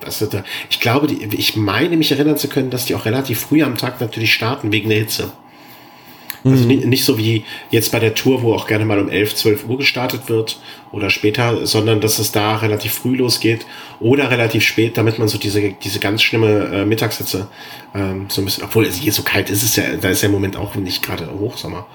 das 0.00 0.20
wird, 0.20 0.34
äh, 0.34 0.42
ich 0.70 0.80
glaube, 0.80 1.06
die, 1.06 1.22
ich 1.34 1.56
meine 1.56 1.96
mich 1.96 2.12
erinnern 2.12 2.38
zu 2.38 2.48
können, 2.48 2.70
dass 2.70 2.86
die 2.86 2.94
auch 2.94 3.04
relativ 3.04 3.40
früh 3.40 3.62
am 3.62 3.76
Tag 3.76 4.00
natürlich 4.00 4.32
starten 4.32 4.72
wegen 4.72 4.88
der 4.88 4.98
Hitze. 5.00 5.32
Also 6.44 6.64
mhm. 6.66 6.88
nicht, 6.88 7.04
so 7.04 7.18
wie 7.18 7.44
jetzt 7.70 7.92
bei 7.92 7.98
der 7.98 8.14
Tour, 8.14 8.42
wo 8.42 8.54
auch 8.54 8.66
gerne 8.66 8.84
mal 8.84 8.98
um 8.98 9.08
11, 9.08 9.34
12 9.34 9.68
Uhr 9.68 9.78
gestartet 9.78 10.28
wird 10.28 10.58
oder 10.90 11.10
später, 11.10 11.66
sondern 11.66 12.00
dass 12.00 12.18
es 12.18 12.32
da 12.32 12.56
relativ 12.56 12.94
früh 12.94 13.16
losgeht 13.16 13.66
oder 14.00 14.30
relativ 14.30 14.64
spät, 14.64 14.96
damit 14.96 15.18
man 15.18 15.28
so 15.28 15.38
diese, 15.38 15.60
diese 15.72 16.00
ganz 16.00 16.22
schlimme 16.22 16.70
äh, 16.72 16.84
Mittagshitze 16.86 17.48
ähm, 17.94 18.26
so 18.28 18.40
ein 18.40 18.46
bisschen, 18.46 18.64
obwohl 18.64 18.86
es 18.86 18.96
hier 18.96 19.12
so 19.12 19.22
kalt 19.22 19.50
ist, 19.50 19.62
ist 19.62 19.76
ja, 19.76 19.84
da 20.00 20.08
ist 20.08 20.22
ja 20.22 20.26
im 20.26 20.32
Moment 20.32 20.56
auch 20.56 20.74
nicht 20.76 21.02
gerade 21.02 21.30
Hochsommer. 21.38 21.86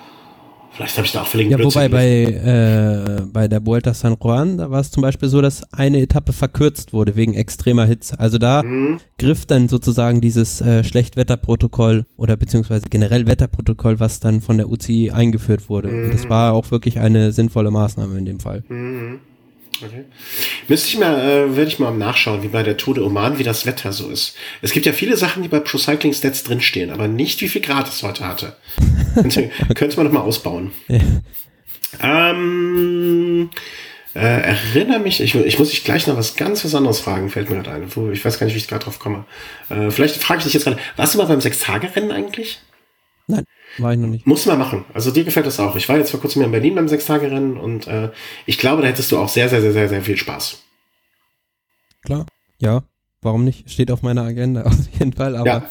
Vielleicht 0.75 0.97
habe 0.97 1.05
ich 1.05 1.13
da 1.13 1.21
auch 1.21 1.27
völlig 1.27 1.49
Ja, 1.49 1.57
wobei 1.57 1.87
bei, 1.87 2.23
äh, 2.23 3.21
bei 3.31 3.47
der 3.47 3.65
Vuelta 3.65 3.93
San 3.93 4.17
Juan, 4.21 4.57
da 4.57 4.69
war 4.71 4.81
es 4.81 4.91
zum 4.91 5.01
Beispiel 5.01 5.29
so, 5.29 5.41
dass 5.41 5.71
eine 5.71 6.01
Etappe 6.01 6.33
verkürzt 6.33 6.91
wurde 6.91 7.15
wegen 7.15 7.33
extremer 7.33 7.85
Hitze. 7.85 8.19
Also 8.19 8.37
da 8.37 8.61
mhm. 8.61 8.99
griff 9.17 9.45
dann 9.45 9.69
sozusagen 9.69 10.19
dieses 10.19 10.59
äh, 10.59 10.83
Schlechtwetterprotokoll 10.83 12.05
oder 12.17 12.35
beziehungsweise 12.35 12.89
generell 12.89 13.25
Wetterprotokoll, 13.25 14.01
was 14.01 14.19
dann 14.19 14.41
von 14.41 14.57
der 14.57 14.69
UCI 14.69 15.11
eingeführt 15.11 15.69
wurde. 15.69 15.87
Mhm. 15.87 16.05
Und 16.05 16.13
das 16.13 16.29
war 16.29 16.51
auch 16.51 16.71
wirklich 16.71 16.99
eine 16.99 17.31
sinnvolle 17.31 17.71
Maßnahme 17.71 18.17
in 18.17 18.25
dem 18.25 18.41
Fall. 18.41 18.65
Mhm. 18.67 19.19
Okay. 19.83 20.05
Müsste 20.67 20.87
ich 20.87 20.97
mal, 20.97 21.19
äh, 21.19 21.55
würde 21.55 21.67
ich 21.67 21.79
mal 21.79 21.91
nachschauen, 21.91 22.43
wie 22.43 22.47
bei 22.47 22.63
der 22.63 22.77
Tour 22.77 22.95
de 22.95 23.03
Oman, 23.03 23.39
wie 23.39 23.43
das 23.43 23.65
Wetter 23.65 23.91
so 23.91 24.09
ist. 24.09 24.35
Es 24.61 24.71
gibt 24.71 24.85
ja 24.85 24.93
viele 24.93 25.17
Sachen, 25.17 25.43
die 25.43 25.49
bei 25.49 25.59
Pro 25.59 25.77
Cycling 25.77 26.13
Stats 26.13 26.43
drinstehen, 26.43 26.91
aber 26.91 27.07
nicht, 27.07 27.41
wie 27.41 27.49
viel 27.49 27.61
Grad 27.61 27.89
es 27.89 28.01
heute 28.03 28.25
hatte. 28.25 28.55
könnte, 29.15 29.49
könnte 29.75 29.97
man 29.97 30.05
noch 30.05 30.13
mal 30.13 30.21
ausbauen. 30.21 30.71
Ja. 30.87 30.99
Ähm, 32.01 33.49
äh, 34.13 34.19
erinnere 34.19 34.99
mich, 34.99 35.21
ich, 35.21 35.35
ich 35.35 35.59
muss 35.59 35.71
dich 35.71 35.83
gleich 35.83 36.07
noch 36.07 36.17
was 36.17 36.35
ganz 36.35 36.63
was 36.63 36.73
anderes 36.73 36.99
fragen, 37.01 37.29
fällt 37.29 37.49
mir 37.49 37.61
gerade 37.61 37.71
ein. 37.71 38.11
Ich 38.13 38.23
weiß 38.23 38.39
gar 38.39 38.45
nicht, 38.45 38.55
wie 38.55 38.59
ich 38.59 38.67
gerade 38.67 38.85
drauf 38.85 38.99
komme. 38.99 39.25
Äh, 39.69 39.91
vielleicht 39.91 40.15
frage 40.17 40.39
ich 40.39 40.45
dich 40.45 40.53
jetzt 40.53 40.63
gerade, 40.63 40.79
warst 40.95 41.13
du 41.13 41.17
mal 41.17 41.27
beim 41.27 41.41
Sechstagerennen 41.41 42.11
eigentlich? 42.11 42.59
Nein. 43.27 43.45
War 43.77 43.93
ich 43.93 43.99
noch 43.99 44.07
nicht. 44.07 44.25
Muss 44.25 44.45
man 44.45 44.57
machen. 44.57 44.85
Also 44.93 45.11
dir 45.11 45.23
gefällt 45.23 45.45
das 45.45 45.59
auch. 45.59 45.75
Ich 45.75 45.89
war 45.89 45.97
jetzt 45.97 46.11
vor 46.11 46.19
kurzem 46.19 46.41
in 46.41 46.51
Berlin 46.51 46.75
beim 46.75 46.87
Sechstagerennen 46.87 47.57
und 47.57 47.87
äh, 47.87 48.11
ich 48.45 48.57
glaube, 48.57 48.81
da 48.81 48.87
hättest 48.87 49.11
du 49.11 49.17
auch 49.17 49.29
sehr, 49.29 49.49
sehr, 49.49 49.61
sehr, 49.61 49.73
sehr, 49.73 49.89
sehr 49.89 50.01
viel 50.01 50.17
Spaß. 50.17 50.63
Klar, 52.03 52.25
ja. 52.59 52.83
Warum 53.21 53.43
nicht? 53.43 53.69
Steht 53.71 53.89
auf 53.89 54.03
meiner 54.03 54.21
Agenda 54.21 54.63
auf 54.65 54.77
jeden 54.99 55.13
Fall, 55.13 55.35
aber 55.35 55.47
ja, 55.47 55.69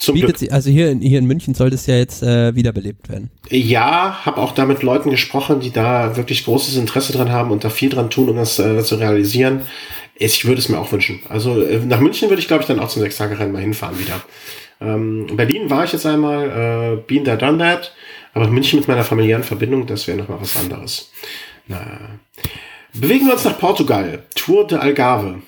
zum 0.00 0.14
bietet 0.14 0.38
sie, 0.38 0.50
also 0.50 0.70
hier 0.70 0.90
in, 0.90 1.00
hier 1.00 1.18
in 1.18 1.26
München 1.26 1.54
sollte 1.54 1.74
es 1.74 1.86
ja 1.86 1.94
jetzt 1.94 2.22
äh, 2.22 2.54
wiederbelebt 2.56 3.08
werden. 3.08 3.30
Ja, 3.50 4.24
habe 4.24 4.38
auch 4.38 4.52
da 4.52 4.64
mit 4.64 4.82
Leuten 4.82 5.10
gesprochen, 5.10 5.60
die 5.60 5.70
da 5.70 6.16
wirklich 6.16 6.44
großes 6.44 6.76
Interesse 6.76 7.12
dran 7.12 7.30
haben 7.30 7.50
und 7.50 7.64
da 7.64 7.70
viel 7.70 7.90
dran 7.90 8.10
tun, 8.10 8.30
um 8.30 8.36
das 8.36 8.58
äh, 8.58 8.82
zu 8.82 8.96
realisieren. 8.96 9.62
Ich 10.16 10.46
würde 10.46 10.58
es 10.58 10.68
mir 10.68 10.78
auch 10.78 10.90
wünschen. 10.90 11.20
Also 11.28 11.62
äh, 11.62 11.78
nach 11.78 12.00
München 12.00 12.28
würde 12.28 12.40
ich, 12.40 12.48
glaube 12.48 12.62
ich, 12.62 12.66
dann 12.66 12.80
auch 12.80 12.88
zum 12.88 13.02
Sechstagerennen 13.02 13.52
mal 13.52 13.62
hinfahren 13.62 13.98
wieder. 13.98 14.20
Ähm, 14.80 15.26
in 15.28 15.36
Berlin 15.36 15.70
war 15.70 15.84
ich 15.84 15.92
jetzt 15.92 16.06
einmal, 16.06 16.96
äh, 16.98 17.02
been 17.06 17.24
there, 17.24 17.36
done 17.36 17.58
that, 17.58 17.92
aber 18.32 18.48
München 18.48 18.78
mit 18.78 18.88
meiner 18.88 19.04
familiären 19.04 19.44
Verbindung, 19.44 19.86
das 19.86 20.06
wäre 20.06 20.18
nochmal 20.18 20.40
was 20.40 20.56
anderes. 20.56 21.10
Na. 21.66 21.80
Bewegen 22.92 23.26
wir 23.26 23.34
uns 23.34 23.44
nach 23.44 23.58
Portugal. 23.58 24.24
Tour 24.34 24.66
de 24.66 24.78
Algarve. 24.78 25.42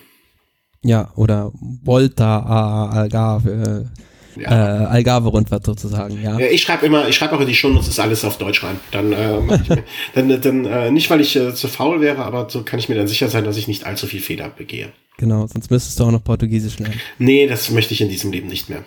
Ja, 0.81 1.11
oder 1.15 1.51
Volta 1.83 2.39
a 2.39 2.89
Algarve. 2.89 3.89
Ja. 4.35 4.49
Äh, 4.49 4.85
Algarve-Rundfahrt 4.85 5.63
sozusagen, 5.63 6.19
ja. 6.21 6.39
ich 6.39 6.63
schreibe 6.63 6.87
immer, 6.87 7.07
ich 7.07 7.15
schreibe 7.15 7.35
auch 7.35 7.39
in 7.39 7.47
die 7.47 7.53
Shownotes 7.53 7.87
ist 7.87 7.99
alles 7.99 8.25
auf 8.25 8.39
Deutsch 8.39 8.63
rein. 8.63 8.79
Dann, 8.89 9.13
äh, 9.13 9.39
mir, 9.39 9.59
dann, 10.15 10.41
dann 10.41 10.65
äh, 10.65 10.89
nicht, 10.89 11.09
weil 11.11 11.21
ich 11.21 11.35
äh, 11.35 11.53
zu 11.53 11.67
faul 11.67 12.01
wäre, 12.01 12.25
aber 12.25 12.49
so 12.49 12.63
kann 12.63 12.79
ich 12.79 12.89
mir 12.89 12.95
dann 12.95 13.07
sicher 13.07 13.29
sein, 13.29 13.43
dass 13.43 13.57
ich 13.57 13.67
nicht 13.67 13.85
allzu 13.85 14.07
viel 14.07 14.21
Fehler 14.21 14.49
begehe. 14.49 14.91
Genau, 15.17 15.47
sonst 15.47 15.69
müsstest 15.69 15.99
du 15.99 16.05
auch 16.05 16.11
noch 16.11 16.23
Portugiesisch 16.23 16.79
lernen. 16.79 16.99
Nee, 17.19 17.47
das 17.47 17.69
möchte 17.71 17.93
ich 17.93 18.01
in 18.01 18.09
diesem 18.09 18.31
Leben 18.31 18.47
nicht 18.47 18.69
mehr. 18.69 18.83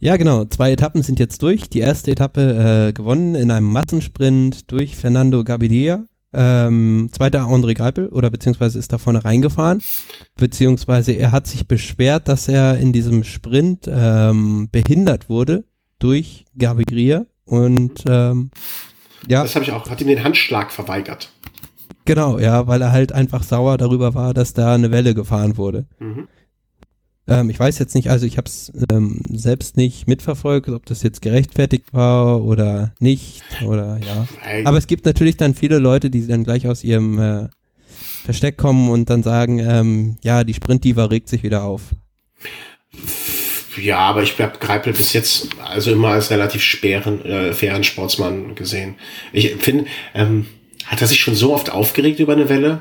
Ja, 0.00 0.18
genau. 0.18 0.44
Zwei 0.44 0.72
Etappen 0.72 1.02
sind 1.02 1.18
jetzt 1.18 1.40
durch. 1.42 1.70
Die 1.70 1.78
erste 1.78 2.10
Etappe 2.10 2.88
äh, 2.88 2.92
gewonnen 2.92 3.34
in 3.34 3.50
einem 3.50 3.72
Massensprint 3.72 4.70
durch 4.70 4.96
Fernando 4.96 5.44
Gaviria. 5.44 6.04
Ähm, 6.34 7.08
zweiter 7.10 7.46
André 7.46 7.74
Greipel 7.74 8.08
oder 8.08 8.28
beziehungsweise 8.28 8.78
ist 8.78 8.92
da 8.92 8.98
vorne 8.98 9.24
reingefahren. 9.24 9.82
Beziehungsweise 10.36 11.12
er 11.12 11.32
hat 11.32 11.46
sich 11.46 11.66
beschwert, 11.66 12.28
dass 12.28 12.48
er 12.48 12.76
in 12.76 12.92
diesem 12.92 13.24
Sprint 13.24 13.88
ähm, 13.88 14.68
behindert 14.70 15.30
wurde 15.30 15.64
durch 16.00 16.44
Gaviria. 16.58 17.24
Und 17.46 18.04
ähm, 18.06 18.50
ja. 19.26 19.42
Das 19.42 19.54
habe 19.54 19.64
ich 19.64 19.72
auch. 19.72 19.88
Hat 19.88 20.02
ihm 20.02 20.08
den 20.08 20.22
Handschlag 20.22 20.70
verweigert. 20.70 21.30
Genau, 22.04 22.38
ja, 22.38 22.66
weil 22.66 22.82
er 22.82 22.92
halt 22.92 23.12
einfach 23.12 23.42
sauer 23.42 23.78
darüber 23.78 24.14
war, 24.14 24.34
dass 24.34 24.52
da 24.52 24.74
eine 24.74 24.90
Welle 24.90 25.14
gefahren 25.14 25.56
wurde. 25.56 25.86
Mhm. 25.98 26.28
Ähm, 27.26 27.48
ich 27.48 27.58
weiß 27.58 27.78
jetzt 27.78 27.94
nicht, 27.94 28.10
also 28.10 28.26
ich 28.26 28.36
habe 28.36 28.48
es 28.48 28.70
ähm, 28.92 29.22
selbst 29.30 29.78
nicht 29.78 30.06
mitverfolgt, 30.06 30.68
ob 30.68 30.84
das 30.84 31.02
jetzt 31.02 31.22
gerechtfertigt 31.22 31.94
war 31.94 32.42
oder 32.42 32.92
nicht 33.00 33.42
oder 33.64 33.98
ja. 33.98 34.26
Aber 34.64 34.76
es 34.76 34.86
gibt 34.86 35.06
natürlich 35.06 35.38
dann 35.38 35.54
viele 35.54 35.78
Leute, 35.78 36.10
die 36.10 36.26
dann 36.26 36.44
gleich 36.44 36.68
aus 36.68 36.84
ihrem 36.84 37.18
äh, 37.18 37.48
Versteck 38.24 38.58
kommen 38.58 38.90
und 38.90 39.08
dann 39.08 39.22
sagen, 39.22 39.58
ähm, 39.58 40.16
ja, 40.22 40.44
die 40.44 40.54
Sprintdiva 40.54 41.06
regt 41.06 41.28
sich 41.28 41.42
wieder 41.42 41.64
auf. 41.64 41.94
Ja, 43.76 43.98
aber 43.98 44.22
ich 44.22 44.38
habe 44.38 44.58
Greipel 44.58 44.92
bis 44.92 45.12
jetzt 45.14 45.48
also 45.62 45.92
immer 45.92 46.08
als 46.08 46.30
relativ 46.30 46.62
schweren, 46.62 47.24
äh, 47.24 47.52
fairen 47.54 47.84
Sportsmann 47.84 48.54
gesehen. 48.54 48.96
Ich 49.32 49.56
finde, 49.56 49.86
ähm, 50.14 50.46
hat 50.86 51.00
er 51.00 51.06
sich 51.06 51.20
schon 51.20 51.34
so 51.34 51.54
oft 51.54 51.70
aufgeregt 51.70 52.20
über 52.20 52.34
eine 52.34 52.48
Welle? 52.48 52.80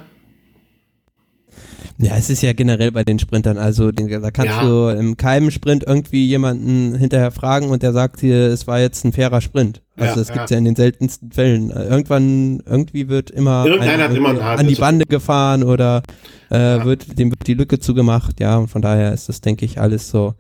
Ja, 2.00 2.16
es 2.18 2.30
ist 2.30 2.42
ja 2.42 2.54
generell 2.54 2.92
bei 2.92 3.04
den 3.04 3.20
Sprintern, 3.20 3.58
also 3.58 3.92
den, 3.92 4.10
da 4.10 4.32
kannst 4.32 4.52
ja. 4.52 4.64
du 4.64 4.90
im 4.90 5.16
keinem 5.16 5.52
Sprint 5.52 5.84
irgendwie 5.86 6.26
jemanden 6.26 6.96
hinterher 6.96 7.32
fragen 7.32 7.70
und 7.70 7.84
der 7.84 7.94
sagt 7.94 8.22
dir, 8.22 8.48
es 8.48 8.66
war 8.68 8.80
jetzt 8.80 9.06
ein 9.06 9.14
fairer 9.14 9.42
Sprint. 9.42 9.82
Also 9.96 10.12
ja, 10.12 10.16
das 10.16 10.34
gibt's 10.34 10.50
ja. 10.50 10.56
ja 10.56 10.60
in 10.60 10.66
den 10.66 10.76
seltensten 10.76 11.32
Fällen. 11.32 11.70
Irgendwann, 11.70 12.62
irgendwie 12.66 13.10
wird 13.10 13.30
immer, 13.30 13.64
ein, 13.64 14.16
immer 14.16 14.42
an 14.42 14.68
die 14.68 14.76
Bande 14.76 15.06
gefahren 15.06 15.64
oder 15.64 16.02
äh, 16.50 16.84
wird 16.84 17.20
dem 17.20 17.30
wird 17.30 17.46
die 17.46 17.54
Lücke 17.54 17.80
zugemacht, 17.80 18.40
ja, 18.40 18.58
und 18.58 18.70
von 18.70 18.82
daher 18.82 19.14
ist 19.14 19.30
das, 19.30 19.42
denke 19.42 19.64
ich, 19.64 19.80
alles 19.80 20.10
so 20.10 20.34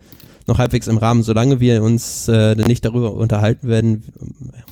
noch 0.47 0.57
halbwegs 0.57 0.87
im 0.87 0.97
Rahmen, 0.97 1.23
solange 1.23 1.59
wir 1.59 1.81
uns 1.83 2.27
äh, 2.27 2.55
nicht 2.55 2.85
darüber 2.85 3.13
unterhalten 3.13 3.67
werden, 3.67 4.03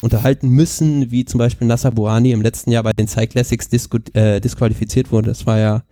unterhalten 0.02 0.50
müssen, 0.50 1.12
wie 1.12 1.26
zum 1.26 1.38
Beispiel 1.38 1.68
Nasser 1.68 1.92
Buhani 1.92 2.32
im 2.32 2.42
letzten 2.42 2.72
Jahr 2.72 2.84
bei 2.84 2.94
den 2.94 3.08
Cyclassics 3.08 3.70
äh, 4.14 4.40
disqualifiziert 4.40 5.12
wurde. 5.12 5.30
Das 5.30 5.46
war 5.46 5.60
ja, 5.60 5.84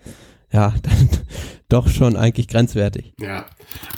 ja, 0.52 0.74
dann 0.82 1.10
doch 1.70 1.88
schon 1.88 2.16
eigentlich 2.16 2.48
grenzwertig. 2.48 3.14
Ja, 3.20 3.46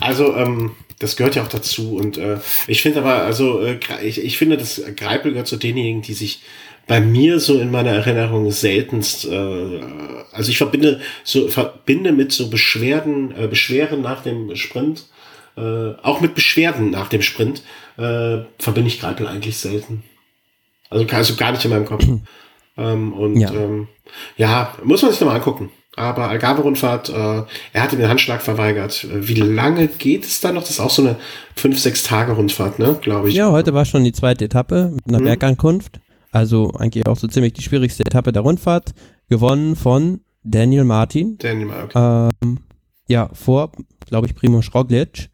also 0.00 0.36
ähm, 0.36 0.72
das 0.98 1.16
gehört 1.16 1.34
ja 1.34 1.42
auch 1.42 1.48
dazu 1.48 1.96
und 1.96 2.16
äh, 2.16 2.38
ich 2.66 2.82
finde 2.82 3.00
aber, 3.00 3.24
also 3.24 3.60
äh, 3.60 3.78
ich, 4.02 4.22
ich 4.22 4.38
finde, 4.38 4.56
das 4.56 4.80
Greipel 4.96 5.32
gehört 5.32 5.48
zu 5.48 5.56
denjenigen, 5.56 6.02
die 6.02 6.14
sich 6.14 6.42
bei 6.86 7.00
mir 7.00 7.40
so 7.40 7.58
in 7.58 7.70
meiner 7.70 7.90
Erinnerung 7.90 8.50
seltenst, 8.50 9.24
äh, 9.24 9.80
also 10.32 10.50
ich 10.50 10.58
verbinde 10.58 11.00
so 11.24 11.48
verbinde 11.48 12.12
mit 12.12 12.32
so 12.32 12.50
Beschwerden, 12.50 13.34
äh, 13.36 13.46
Beschwerden 13.46 14.02
nach 14.02 14.22
dem 14.22 14.54
Sprint 14.56 15.06
äh, 15.56 15.94
auch 16.02 16.20
mit 16.20 16.34
Beschwerden 16.34 16.90
nach 16.90 17.08
dem 17.08 17.22
Sprint 17.22 17.62
äh, 17.96 18.38
verbinde 18.58 18.88
ich 18.88 19.00
Greipel 19.00 19.26
eigentlich 19.26 19.58
selten. 19.58 20.02
Also, 20.90 21.06
also 21.14 21.36
gar 21.36 21.52
nicht 21.52 21.64
in 21.64 21.70
meinem 21.70 21.84
Kopf. 21.84 22.04
ähm, 22.76 23.12
und 23.12 23.36
ja. 23.36 23.52
Ähm, 23.52 23.88
ja, 24.36 24.74
muss 24.82 25.02
man 25.02 25.10
sich 25.10 25.20
nochmal 25.20 25.36
angucken. 25.36 25.70
Aber 25.94 26.28
Algarve-Rundfahrt, 26.28 27.10
äh, 27.10 27.42
er 27.72 27.82
hat 27.82 27.92
ihm 27.92 27.98
den 27.98 28.08
Handschlag 28.08 28.40
verweigert. 28.40 29.06
Wie 29.12 29.34
lange 29.34 29.88
geht 29.88 30.24
es 30.24 30.40
da 30.40 30.50
noch? 30.50 30.62
Das 30.62 30.70
ist 30.70 30.80
auch 30.80 30.90
so 30.90 31.02
eine 31.02 31.16
5-6 31.58 32.06
Tage 32.06 32.32
Rundfahrt, 32.32 32.78
ne, 32.78 32.98
glaube 33.02 33.28
ich. 33.28 33.34
Ja, 33.34 33.50
heute 33.50 33.74
war 33.74 33.84
schon 33.84 34.02
die 34.04 34.12
zweite 34.12 34.46
Etappe 34.46 34.90
mit 34.94 35.06
einer 35.08 35.20
mhm. 35.20 35.24
Bergankunft. 35.24 36.00
Also 36.30 36.72
eigentlich 36.78 37.06
auch 37.06 37.18
so 37.18 37.28
ziemlich 37.28 37.52
die 37.52 37.62
schwierigste 37.62 38.04
Etappe 38.06 38.32
der 38.32 38.40
Rundfahrt. 38.40 38.94
Gewonnen 39.28 39.76
von 39.76 40.20
Daniel 40.44 40.84
Martin. 40.84 41.36
Daniel 41.36 41.66
Martin. 41.66 42.30
Ähm, 42.42 42.58
ja, 43.06 43.28
vor, 43.34 43.72
glaube 44.06 44.26
ich, 44.26 44.34
Primo 44.34 44.62
Roglic 44.74 45.28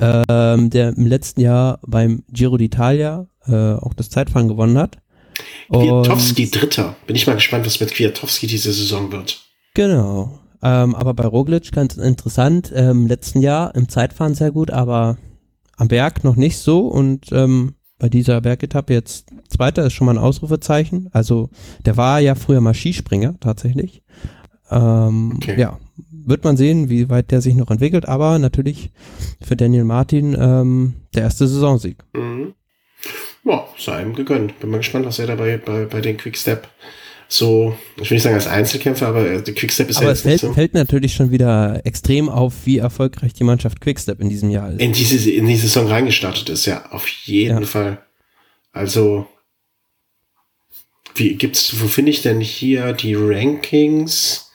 ähm, 0.00 0.70
der 0.70 0.96
im 0.96 1.06
letzten 1.06 1.40
Jahr 1.40 1.78
beim 1.86 2.24
Giro 2.30 2.56
d'Italia 2.56 3.26
äh, 3.46 3.74
auch 3.74 3.94
das 3.94 4.10
Zeitfahren 4.10 4.48
gewonnen 4.48 4.78
hat. 4.78 4.98
Kwiatowski 5.70 6.50
Dritter. 6.50 6.96
Bin 7.06 7.16
ich 7.16 7.26
mal 7.26 7.34
gespannt, 7.34 7.66
was 7.66 7.80
mit 7.80 7.92
Kwiatowski 7.92 8.46
diese 8.46 8.72
Saison 8.72 9.10
wird. 9.12 9.40
Genau. 9.74 10.38
Ähm, 10.62 10.94
aber 10.94 11.14
bei 11.14 11.26
Roglic 11.26 11.72
ganz 11.72 11.96
interessant. 11.96 12.72
Ähm, 12.74 13.06
letzten 13.06 13.40
Jahr 13.40 13.74
im 13.74 13.88
Zeitfahren 13.88 14.34
sehr 14.34 14.52
gut, 14.52 14.70
aber 14.70 15.16
am 15.76 15.88
Berg 15.88 16.24
noch 16.24 16.36
nicht 16.36 16.58
so. 16.58 16.86
Und 16.86 17.32
ähm, 17.32 17.74
bei 17.98 18.08
dieser 18.08 18.40
Bergetappe 18.40 18.92
jetzt 18.92 19.30
Zweiter 19.48 19.86
ist 19.86 19.94
schon 19.94 20.06
mal 20.06 20.12
ein 20.16 20.22
Ausrufezeichen. 20.22 21.08
Also 21.12 21.50
der 21.84 21.96
war 21.96 22.20
ja 22.20 22.34
früher 22.34 22.60
mal 22.60 22.74
Skispringer 22.74 23.34
tatsächlich. 23.40 24.02
Ähm, 24.70 25.34
okay. 25.36 25.58
Ja, 25.60 25.78
wird 26.26 26.44
man 26.44 26.56
sehen, 26.56 26.88
wie 26.88 27.08
weit 27.08 27.30
der 27.30 27.40
sich 27.40 27.54
noch 27.54 27.70
entwickelt. 27.70 28.08
Aber 28.08 28.38
natürlich 28.38 28.90
für 29.44 29.56
Daniel 29.56 29.84
Martin 29.84 30.36
ähm, 30.38 30.94
der 31.14 31.22
erste 31.22 31.46
Saisonsieg. 31.46 31.98
Mhm. 32.14 32.54
Ja, 33.44 33.66
sei 33.76 34.02
ihm 34.02 34.14
gegönnt. 34.14 34.60
Bin 34.60 34.70
mal 34.70 34.78
gespannt, 34.78 35.06
was 35.06 35.18
er 35.18 35.26
dabei 35.26 35.58
bei, 35.58 35.86
bei 35.86 36.00
den 36.00 36.16
Quickstep 36.16 36.68
so, 37.32 37.74
ich 37.96 38.10
will 38.10 38.16
nicht 38.16 38.24
sagen 38.24 38.34
als 38.34 38.46
Einzelkämpfer, 38.46 39.08
aber 39.08 39.40
der 39.40 39.54
Quickstep 39.54 39.88
ist 39.88 39.96
aber 39.96 40.06
ja 40.06 40.12
es 40.12 40.20
fällt, 40.20 40.40
so. 40.40 40.52
fällt 40.52 40.74
natürlich 40.74 41.14
schon 41.14 41.30
wieder 41.30 41.80
extrem 41.84 42.28
auf, 42.28 42.52
wie 42.66 42.76
erfolgreich 42.76 43.32
die 43.32 43.44
Mannschaft 43.44 43.80
Quickstep 43.80 44.20
in 44.20 44.28
diesem 44.28 44.50
Jahr 44.50 44.70
ist. 44.70 44.82
In 44.82 44.92
diese, 44.92 45.30
in 45.30 45.46
die 45.46 45.56
Saison 45.56 45.86
reingestartet 45.86 46.50
ist, 46.50 46.66
ja, 46.66 46.90
auf 46.90 47.08
jeden 47.08 47.60
ja. 47.60 47.66
Fall. 47.66 48.02
Also, 48.70 49.26
wie 51.14 51.36
gibt's, 51.36 51.80
wo 51.80 51.86
finde 51.86 52.10
ich 52.10 52.20
denn 52.20 52.40
hier 52.40 52.92
die 52.92 53.14
Rankings? 53.14 54.51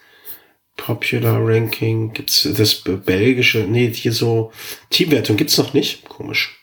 Popular 0.78 1.40
Ranking, 1.46 2.14
gibt's 2.14 2.48
das 2.56 2.84
belgische, 2.84 3.66
nee, 3.68 3.92
hier 3.92 4.14
so, 4.14 4.52
Teamwertung 4.90 5.36
gibt's 5.36 5.58
noch 5.58 5.74
nicht? 5.74 6.08
Komisch. 6.08 6.56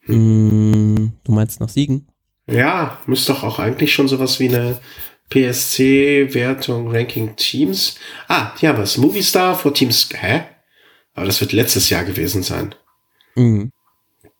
Hm. 0.00 1.12
Du 1.24 1.32
meinst 1.32 1.60
nach 1.60 1.68
Siegen? 1.68 2.08
Ja, 2.46 3.00
müsste 3.06 3.32
doch 3.32 3.44
auch 3.44 3.58
eigentlich 3.58 3.94
schon 3.94 4.08
sowas 4.08 4.40
wie 4.40 4.48
eine 4.48 4.80
PSC-Wertung, 5.30 6.90
Ranking 6.94 7.36
Teams. 7.36 7.96
Ah, 8.28 8.52
ja, 8.60 8.76
was? 8.76 8.98
Movistar 8.98 9.58
vor 9.58 9.72
Teams. 9.72 10.08
Hä? 10.12 10.42
Aber 11.14 11.26
das 11.26 11.40
wird 11.40 11.52
letztes 11.52 11.88
Jahr 11.88 12.04
gewesen 12.04 12.42
sein. 12.42 12.74
Mhm. 13.36 13.70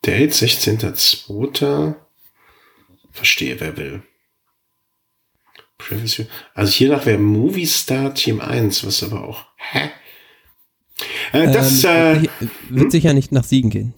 Date 0.04 0.32
16.02. 0.32 1.94
Verstehe, 3.12 3.60
wer 3.60 3.76
will. 3.76 4.02
Also 6.54 6.72
hier 6.72 6.90
nach 6.90 7.06
wäre 7.06 7.18
Movistar 7.18 8.14
Team 8.14 8.40
1, 8.40 8.86
was 8.86 9.02
aber 9.02 9.24
auch. 9.24 9.44
Hä? 9.56 9.90
Äh, 11.32 11.52
das 11.52 11.84
ähm, 11.84 12.24
äh, 12.40 12.46
wird 12.68 12.84
hm? 12.84 12.90
sicher 12.90 13.12
nicht 13.12 13.32
nach 13.32 13.44
Siegen 13.44 13.70
gehen. 13.70 13.94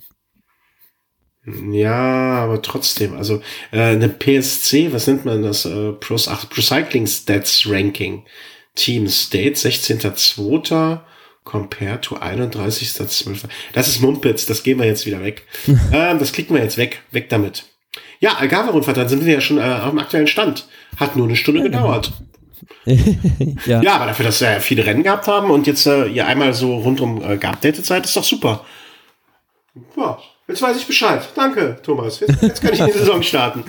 Ja, 1.47 2.43
aber 2.43 2.63
trotzdem, 2.63 3.15
also 3.15 3.43
äh, 3.71 3.81
eine 3.81 4.09
PSC, 4.09 4.93
was 4.93 5.07
nennt 5.07 5.27
man 5.27 5.43
das? 5.43 5.67
Äh, 5.67 5.93
Pro, 5.93 6.17
ach, 6.27 6.49
Pro 6.49 6.63
Cycling 6.63 7.07
Stats 7.07 7.69
Ranking. 7.69 8.25
Team 8.75 9.09
State, 9.09 9.57
16.02. 9.57 11.01
Compare 11.45 12.01
to 12.01 12.17
31.12. 12.17 13.45
Das 13.75 13.89
ist 13.89 14.01
Mumpitz, 14.01 14.47
das 14.47 14.63
gehen 14.63 14.79
wir 14.79 14.87
jetzt 14.87 15.05
wieder 15.05 15.23
weg. 15.23 15.43
ähm, 15.93 16.19
das 16.19 16.33
klicken 16.33 16.57
wir 16.57 16.63
jetzt 16.63 16.79
weg, 16.79 17.03
weg 17.11 17.29
damit. 17.29 17.67
Ja, 18.25 18.37
Algarve-Rundfahrt, 18.37 18.97
dann 18.97 19.09
sind 19.09 19.27
wir 19.27 19.35
ja 19.35 19.41
schon 19.43 19.59
äh, 19.59 19.61
auf 19.61 19.91
dem 19.91 19.99
aktuellen 19.99 20.27
Stand. 20.27 20.67
Hat 20.97 21.15
nur 21.15 21.27
eine 21.27 21.37
Stunde 21.37 21.61
ja, 21.61 21.67
gedauert. 21.67 22.11
ja. 22.87 23.83
ja, 23.83 23.97
aber 23.97 24.07
dafür, 24.07 24.25
dass 24.25 24.41
wir 24.41 24.51
ja 24.51 24.61
viele 24.61 24.87
Rennen 24.87 25.03
gehabt 25.03 25.29
haben 25.29 25.51
und 25.51 25.67
jetzt 25.67 25.85
äh, 25.85 26.07
ihr 26.07 26.27
einmal 26.27 26.55
so 26.55 26.75
rundum 26.75 27.23
äh, 27.23 27.37
geupdatet 27.37 27.85
seid, 27.85 28.07
ist 28.07 28.17
doch 28.17 28.25
super. 28.25 28.65
Ja, 29.95 30.17
Jetzt 30.49 30.61
weiß 30.61 30.77
ich 30.77 30.87
Bescheid. 30.87 31.23
Danke, 31.35 31.79
Thomas. 31.83 32.21
Jetzt, 32.21 32.43
jetzt 32.43 32.63
kann 32.63 32.73
ich 32.73 32.81
in 32.81 32.87
die 32.87 32.93
Saison 32.99 33.23
starten. 33.23 33.65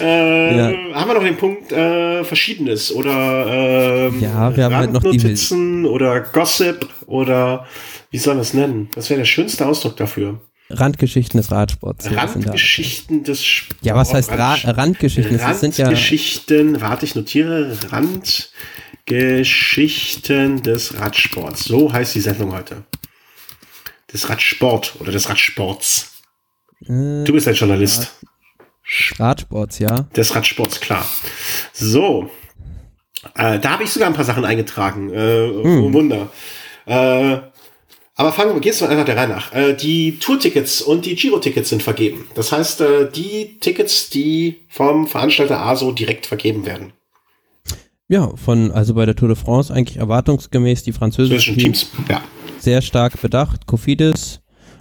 Äh, 0.00 0.56
ja. 0.56 0.94
Haben 0.94 1.10
wir 1.10 1.14
noch 1.14 1.24
den 1.24 1.36
Punkt 1.36 1.70
äh, 1.70 2.24
Verschiedenes 2.24 2.92
oder 2.92 3.46
äh, 3.46 4.08
ja, 4.18 4.56
wir 4.56 4.64
haben 4.64 4.76
halt 4.76 4.92
noch 4.92 5.02
die 5.02 5.86
oder 5.86 6.20
Gossip 6.20 6.88
oder 7.06 7.66
wie 8.10 8.18
soll 8.18 8.34
man 8.34 8.42
es 8.42 8.54
nennen? 8.54 8.88
Was 8.94 9.10
wäre 9.10 9.18
der 9.18 9.26
schönste 9.26 9.66
Ausdruck 9.66 9.96
dafür? 9.96 10.40
Randgeschichten 10.70 11.38
des 11.38 11.50
Radsports. 11.50 12.10
Randgeschichten 12.10 13.24
des 13.24 13.44
Sports. 13.44 13.80
Ja, 13.82 13.94
was 13.94 14.14
heißt 14.14 14.30
Ra 14.30 14.56
Randgeschichten? 14.64 15.36
Das 15.38 15.60
sind 15.60 15.76
ja 15.76 15.84
Randgeschichten, 15.86 16.80
warte, 16.80 17.04
ich 17.04 17.14
notiere, 17.14 17.76
Randgeschichten 17.90 20.62
des 20.62 20.98
Radsports. 20.98 21.64
So 21.64 21.92
heißt 21.92 22.14
die 22.14 22.20
Sendung 22.20 22.52
heute. 22.52 22.84
Des 24.12 24.28
Radsport 24.28 24.96
oder 25.00 25.12
des 25.12 25.28
Radsports. 25.28 26.12
Äh, 26.82 27.24
du 27.24 27.32
bist 27.32 27.48
ein 27.48 27.54
Journalist. 27.54 28.12
Radsports, 29.18 29.78
ja. 29.78 30.02
Des 30.16 30.34
Radsports, 30.34 30.80
klar. 30.80 31.06
So. 31.72 32.30
Äh, 33.36 33.58
da 33.58 33.70
habe 33.70 33.84
ich 33.84 33.90
sogar 33.90 34.08
ein 34.08 34.14
paar 34.14 34.24
Sachen 34.24 34.44
eingetragen. 34.44 35.12
Äh, 35.12 35.48
hm. 35.62 35.92
Wunder. 35.92 36.30
Äh, 36.86 37.38
aber 38.14 38.32
fangen 38.32 38.54
wir, 38.54 38.60
gehst 38.60 38.80
du 38.80 38.86
einfach 38.86 39.04
der 39.04 39.16
Reihe 39.16 39.28
nach. 39.28 39.54
Äh, 39.54 39.74
die 39.74 40.18
Tour-Tickets 40.18 40.82
und 40.82 41.06
die 41.06 41.14
Giro-Tickets 41.14 41.70
sind 41.70 41.82
vergeben. 41.82 42.26
Das 42.34 42.52
heißt, 42.52 42.80
äh, 42.82 43.10
die 43.10 43.58
Tickets, 43.60 44.10
die 44.10 44.60
vom 44.68 45.06
Veranstalter 45.06 45.60
ASO 45.60 45.92
direkt 45.92 46.26
vergeben 46.26 46.66
werden. 46.66 46.92
Ja, 48.08 48.30
von, 48.36 48.70
also 48.70 48.92
bei 48.92 49.06
der 49.06 49.16
Tour 49.16 49.28
de 49.28 49.36
France 49.36 49.72
eigentlich 49.72 49.96
erwartungsgemäß 49.96 50.82
die 50.82 50.92
französischen 50.92 51.56
Teams. 51.56 51.90
Ja. 52.10 52.20
Sehr 52.58 52.82
stark 52.82 53.18
bedacht. 53.22 53.66
Cofidis, 53.66 54.40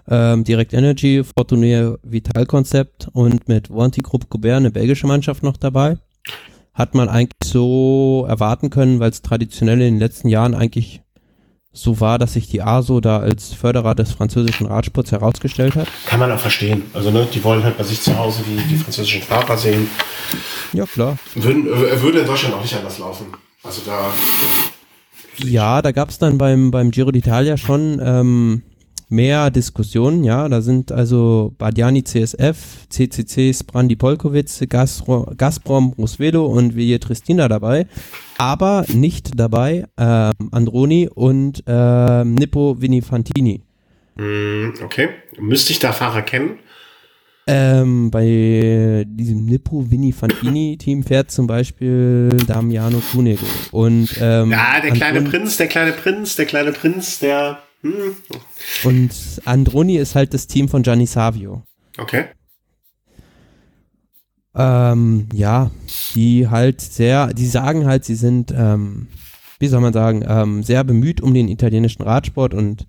ähm, 0.10 0.44
Direct 0.44 0.74
Energy, 0.74 1.24
Fortuner 1.24 1.98
Vital 2.04 2.46
Konzept 2.46 3.08
und 3.14 3.48
mit 3.48 3.70
Wanty 3.70 4.02
Group 4.02 4.30
Gobert 4.30 4.58
eine 4.58 4.72
belgische 4.72 5.08
Mannschaft 5.08 5.44
noch 5.44 5.56
dabei. 5.56 5.98
Hat 6.74 6.94
man 6.94 7.08
eigentlich 7.08 7.38
so 7.46 8.26
erwarten 8.28 8.70
können, 8.70 9.00
weil 9.00 9.12
es 9.12 9.22
traditionell 9.22 9.80
in 9.82 9.94
den 9.94 10.00
letzten 10.00 10.28
Jahren 10.28 10.54
eigentlich 10.54 11.02
so 11.74 11.99
war, 12.01 12.19
dass 12.19 12.34
sich 12.34 12.49
die 12.49 12.61
ASO 12.61 12.99
da 12.99 13.19
als 13.19 13.53
Förderer 13.53 13.95
des 13.95 14.11
französischen 14.11 14.67
Radsports 14.67 15.11
herausgestellt 15.11 15.76
hat. 15.76 15.88
Kann 16.05 16.19
man 16.19 16.32
auch 16.32 16.39
verstehen. 16.39 16.84
Also 16.93 17.11
ne, 17.11 17.28
die 17.34 17.43
wollen 17.43 17.63
halt 17.63 17.78
bei 17.78 17.84
sich 17.84 18.01
zu 18.01 18.17
Hause 18.17 18.43
die, 18.45 18.57
die 18.67 18.78
französischen 18.78 19.22
Fahrer 19.22 19.57
sehen. 19.57 19.89
Ja, 20.74 20.86
klar. 20.86 21.17
Würden, 21.36 21.67
äh, 21.67 22.01
würde 22.01 22.19
in 22.19 22.28
Deutschland 22.28 22.55
auch 22.55 22.61
nicht 22.61 22.76
anders 22.76 22.99
laufen. 22.99 23.28
Also 23.63 23.82
da. 23.86 24.11
Ja, 25.38 25.82
da 25.82 25.91
gab 25.91 26.09
es 26.09 26.17
dann 26.17 26.38
beim, 26.38 26.72
beim 26.72 26.91
Giro 26.91 27.09
d'Italia 27.09 27.57
schon 27.57 28.01
ähm, 28.03 28.63
mehr 29.12 29.51
Diskussionen, 29.51 30.24
ja. 30.24 30.47
Da 30.49 30.62
sind 30.62 30.91
also 30.91 31.53
Badiani 31.57 32.03
CSF, 32.03 32.88
CCC 32.89 33.53
Sprandi 33.53 33.95
Polkowitz, 33.95 34.64
Gazprom 34.68 35.93
Rosvelo 35.97 36.45
und 36.45 36.76
Vilje 36.76 36.99
Tristina 36.99 37.47
dabei. 37.47 37.88
Aber 38.38 38.86
nicht 38.91 39.39
dabei 39.39 39.86
ähm, 39.97 40.34
Androni 40.51 41.09
und 41.14 41.64
ähm, 41.68 42.36
Nippo 42.36 42.82
Vinifantini. 42.82 43.62
Mm, 44.16 44.70
okay. 44.84 45.09
Müsste 45.39 45.74
ich 45.74 45.80
da 45.80 45.93
Fahrer 45.93 46.24
kennen? 46.24 46.59
Ähm, 47.47 48.12
bei 48.12 49.03
diesem 49.07 49.45
Nippo 49.45 49.89
Vinifantini 49.89 50.78
Team 50.78 51.03
fährt 51.03 51.32
zum 51.32 51.47
Beispiel 51.47 52.30
Damiano 52.47 53.01
Cunego 53.12 53.45
und 53.72 54.09
ähm, 54.22 54.51
ja 54.51 54.80
der 54.80 54.91
kleine 54.91 55.18
Androni 55.18 55.38
Prinz, 55.38 55.57
der 55.57 55.68
kleine 55.68 55.91
Prinz, 55.91 56.36
der 56.36 56.45
kleine 56.45 56.72
Prinz, 56.72 57.18
der 57.18 57.59
hm. 57.82 58.16
Und 58.84 59.42
Androni 59.46 59.98
ist 59.98 60.16
halt 60.16 60.34
das 60.34 60.48
Team 60.48 60.70
von 60.70 60.84
Gianni 60.84 61.08
Savio. 61.08 61.64
Okay. 61.98 62.26
Ähm, 64.54 65.28
ja, 65.34 65.72
die 66.14 66.48
halt 66.48 66.82
sehr, 66.82 67.34
die 67.34 67.48
sagen 67.48 67.86
halt, 67.86 68.06
sie 68.06 68.16
sind, 68.16 68.54
ähm, 68.56 69.08
wie 69.60 69.68
soll 69.68 69.82
man 69.82 69.94
sagen, 69.94 70.24
ähm, 70.28 70.64
sehr 70.64 70.84
bemüht 70.84 71.22
um 71.22 71.34
den 71.34 71.48
italienischen 71.48 72.04
Radsport 72.04 72.54
und 72.54 72.86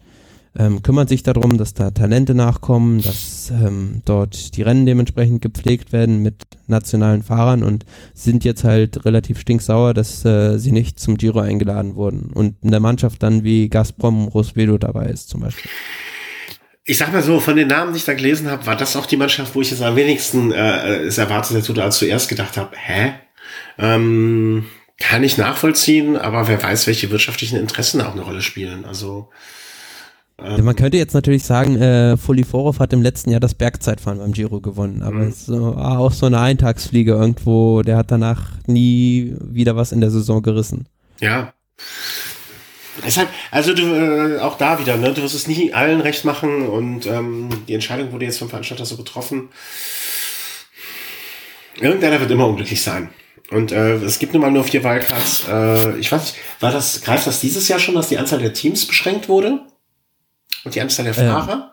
ähm, 0.59 0.83
kümmern 0.83 1.09
sich 1.09 1.23
darum, 1.23 1.57
dass 1.57 1.75
da 1.75 1.91
Talente 1.91 2.35
nachkommen, 2.35 3.01
dass 3.01 3.51
ähm, 3.51 4.03
dort 4.05 4.57
die 4.57 4.63
Rennen 4.63 4.85
dementsprechend 4.85 5.41
gepflegt 5.41 5.93
werden 5.93 6.23
mit 6.23 6.43
nationalen 6.67 7.23
Fahrern 7.23 7.63
und 7.63 7.87
sind 8.13 8.45
jetzt 8.45 8.65
halt 8.65 9.05
relativ 9.05 9.41
stinksauer, 9.41 9.95
dass 9.95 10.25
äh, 10.25 10.59
sie 10.59 10.73
nicht 10.73 11.01
zum 11.01 11.17
Giro 11.17 11.41
eingeladen 11.41 11.95
wurden 11.95 12.31
und 12.35 12.57
in 12.63 12.71
der 12.71 12.81
Mannschaft 12.81 13.23
dann 13.23 13.45
wie 13.45 13.69
Gazprom 13.69 14.29
Rosvedo 14.29 14.77
dabei 14.77 15.07
ist 15.07 15.31
zum 15.31 15.41
Beispiel. 15.41 15.71
Ich 16.85 16.99
sag 16.99 17.13
mal 17.13 17.23
so, 17.23 17.39
von 17.39 17.57
den 17.57 17.69
Namen, 17.69 17.93
die 17.93 17.99
ich 17.99 18.05
da 18.05 18.13
gelesen 18.13 18.51
habe, 18.51 18.67
war 18.67 18.77
das 18.77 18.97
auch 18.97 19.07
die 19.07 19.17
Mannschaft, 19.17 19.55
wo 19.55 19.61
ich 19.61 19.71
jetzt 19.71 19.83
am 19.83 19.97
wenigsten 19.97 20.53
äh, 20.53 20.97
es 20.99 21.17
erwartet 21.17 21.57
hätte 21.57 21.83
als 21.83 21.99
zuerst 21.99 22.29
gedacht 22.29 22.57
habe, 22.57 22.77
hä? 22.77 23.13
Ähm, 23.79 24.67
kann 24.99 25.25
ich 25.25 25.39
nachvollziehen, 25.39 26.17
aber 26.17 26.49
wer 26.49 26.63
weiß, 26.63 26.87
welche 26.87 27.11
wirtschaftlichen 27.11 27.59
Interessen 27.59 28.01
auch 28.01 28.13
eine 28.13 28.23
Rolle 28.23 28.43
spielen. 28.43 28.85
Also 28.85 29.31
ja, 30.41 30.63
man 30.63 30.77
könnte 30.77 30.97
jetzt 30.97 31.15
natürlich 31.15 31.45
sagen, 31.45 31.81
äh, 31.81 32.17
Foliforov 32.17 32.79
hat 32.79 32.93
im 32.93 33.03
letzten 33.03 33.31
Jahr 33.31 33.41
das 33.41 33.55
Bergzeitfahren 33.55 34.19
beim 34.19 34.33
Giro 34.33 34.61
gewonnen, 34.61 35.03
aber 35.03 35.17
mhm. 35.17 35.29
es 35.29 35.49
war 35.49 35.99
auch 35.99 36.13
so 36.13 36.27
eine 36.27 36.41
Eintagsfliege 36.41 37.13
irgendwo, 37.13 37.83
der 37.83 37.97
hat 37.97 38.11
danach 38.11 38.51
nie 38.67 39.35
wieder 39.41 39.77
was 39.77 39.93
in 39.93 40.01
der 40.01 40.11
Saison 40.11 40.43
gerissen. 40.43 40.87
Ja. 41.21 41.53
Deshalb, 43.07 43.29
also 43.51 43.73
du, 43.73 43.83
äh, 43.83 44.39
auch 44.41 44.59
da 44.59 44.79
wieder, 44.79 44.97
ne, 44.97 45.13
du 45.13 45.23
wirst 45.23 45.35
es 45.35 45.47
nie 45.47 45.73
allen 45.73 46.01
recht 46.01 46.25
machen 46.25 46.67
und 46.67 47.07
ähm, 47.07 47.49
die 47.67 47.75
Entscheidung 47.75 48.13
wurde 48.13 48.27
jetzt 48.27 48.39
vom 48.39 48.49
Veranstalter 48.49 48.85
so 48.85 48.97
getroffen. 48.97 49.49
Irgendeiner 51.81 52.21
wird 52.21 52.31
immer 52.31 52.47
unglücklich 52.47 52.83
sein. 52.83 53.09
Und 53.51 53.73
äh, 53.73 53.95
es 53.97 54.19
gibt 54.19 54.33
nun 54.33 54.43
mal 54.43 54.51
nur 54.51 54.65
vier 54.65 54.85
Wildcards. 54.85 55.45
Äh, 55.49 55.99
ich 55.99 56.11
weiß 56.13 56.23
nicht, 56.23 56.37
war 56.61 56.71
das, 56.71 57.03
greift 57.03 57.27
das 57.27 57.41
dieses 57.41 57.69
Jahr 57.69 57.79
schon, 57.79 57.95
dass 57.95 58.09
die 58.09 58.19
Anzahl 58.19 58.39
der 58.39 58.53
Teams 58.53 58.87
beschränkt 58.87 59.29
wurde? 59.29 59.61
Und 60.65 60.75
die 60.75 60.81
Anzahl 60.81 61.05
der 61.05 61.15
Fahrer? 61.15 61.73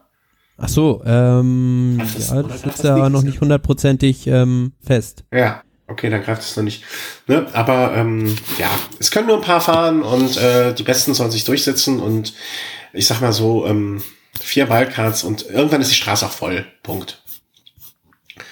Ach 0.58 0.68
so, 0.68 1.02
ähm, 1.06 1.98
das, 2.00 2.30
ja, 2.30 2.44
das 2.44 2.64
ist 2.64 2.84
ja 2.84 3.10
noch 3.10 3.22
nicht 3.22 3.40
hundertprozentig 3.40 4.28
ähm, 4.28 4.74
fest. 4.82 5.24
Ja, 5.32 5.64
okay, 5.88 6.10
dann 6.10 6.22
greift 6.22 6.42
es 6.42 6.58
noch 6.58 6.64
nicht. 6.64 6.84
Ne? 7.28 7.48
Aber 7.54 7.96
ähm, 7.96 8.36
ja, 8.58 8.70
es 9.00 9.10
können 9.10 9.28
nur 9.28 9.38
ein 9.38 9.44
paar 9.44 9.62
fahren 9.62 10.02
und 10.02 10.36
äh, 10.38 10.74
die 10.74 10.84
Besten 10.84 11.14
sollen 11.14 11.32
sich 11.32 11.46
durchsetzen 11.46 12.02
und 12.02 12.34
ich 12.92 13.08
sag 13.08 13.22
mal 13.22 13.32
so, 13.32 13.66
ähm, 13.68 14.04
vier 14.42 14.70
Wildcards 14.70 15.24
und 15.24 15.50
irgendwann 15.50 15.82
ist 15.82 15.92
die 15.92 15.96
Straße 15.96 16.26
auch 16.26 16.32
voll. 16.32 16.66
Punkt. 16.84 17.22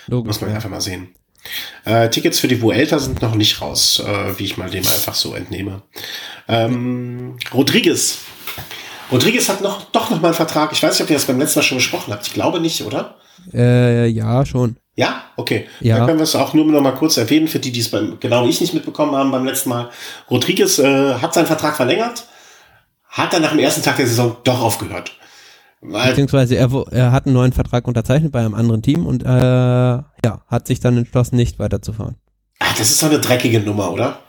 Logisch, 0.07 0.27
Muss 0.27 0.41
man 0.41 0.51
ja. 0.51 0.55
einfach 0.55 0.69
mal 0.69 0.81
sehen. 0.81 1.09
Äh, 1.85 2.09
Tickets 2.09 2.39
für 2.39 2.47
die 2.47 2.61
Vuelta 2.61 2.99
sind 2.99 3.21
noch 3.21 3.35
nicht 3.35 3.61
raus, 3.61 4.01
äh, 4.05 4.38
wie 4.39 4.45
ich 4.45 4.57
mal 4.57 4.69
dem 4.69 4.85
einfach 4.88 5.15
so 5.15 5.33
entnehme. 5.33 5.81
Ähm, 6.47 7.38
Rodriguez. 7.53 8.19
Rodriguez 9.11 9.47
hat 9.49 9.61
noch, 9.61 9.83
doch 9.91 10.09
noch 10.09 10.21
mal 10.21 10.29
einen 10.29 10.35
Vertrag. 10.35 10.71
Ich 10.71 10.83
weiß 10.83 10.93
nicht, 10.93 11.03
ob 11.03 11.09
ihr 11.09 11.15
das 11.15 11.25
beim 11.25 11.39
letzten 11.39 11.59
Mal 11.59 11.63
schon 11.63 11.77
besprochen 11.77 12.13
habt. 12.13 12.27
Ich 12.27 12.33
glaube 12.33 12.59
nicht, 12.59 12.83
oder? 12.83 13.15
Äh, 13.53 14.07
ja, 14.07 14.45
schon. 14.45 14.77
Ja? 14.95 15.23
Okay. 15.37 15.67
Ja. 15.79 15.97
Dann 15.97 16.07
können 16.07 16.19
wir 16.19 16.23
es 16.23 16.35
auch 16.35 16.53
nur 16.53 16.65
noch 16.65 16.81
mal 16.81 16.91
kurz 16.91 17.17
erwähnen, 17.17 17.47
für 17.47 17.59
die, 17.59 17.71
die 17.71 17.79
es 17.79 17.89
beim, 17.89 18.19
genau 18.19 18.45
wie 18.45 18.49
ich 18.49 18.59
nicht 18.59 18.73
mitbekommen 18.73 19.15
haben 19.15 19.31
beim 19.31 19.45
letzten 19.45 19.69
Mal. 19.69 19.89
Rodriguez 20.29 20.79
äh, 20.79 21.15
hat 21.15 21.33
seinen 21.33 21.45
Vertrag 21.45 21.75
verlängert, 21.75 22.25
hat 23.07 23.31
dann 23.31 23.43
nach 23.43 23.51
dem 23.51 23.59
ersten 23.59 23.83
Tag 23.83 23.97
der 23.97 24.07
Saison 24.07 24.37
doch 24.43 24.61
aufgehört. 24.61 25.11
Weil 25.81 26.09
Beziehungsweise 26.09 26.55
er, 26.55 26.69
er 26.91 27.11
hat 27.11 27.27
einen 27.27 27.35
neuen 27.35 27.53
Vertrag 27.53 27.87
unterzeichnet 27.87 28.31
bei 28.31 28.39
einem 28.39 28.55
anderen 28.55 28.81
Team 28.81 29.05
und 29.05 29.23
äh, 29.23 29.27
ja, 29.27 30.41
hat 30.47 30.67
sich 30.67 30.79
dann 30.79 30.97
entschlossen, 30.97 31.35
nicht 31.35 31.59
weiterzufahren. 31.59 32.15
Ach, 32.59 32.75
das 32.75 32.89
ist 32.89 33.01
doch 33.01 33.09
eine 33.09 33.19
dreckige 33.19 33.59
Nummer, 33.59 33.91
oder? 33.91 34.19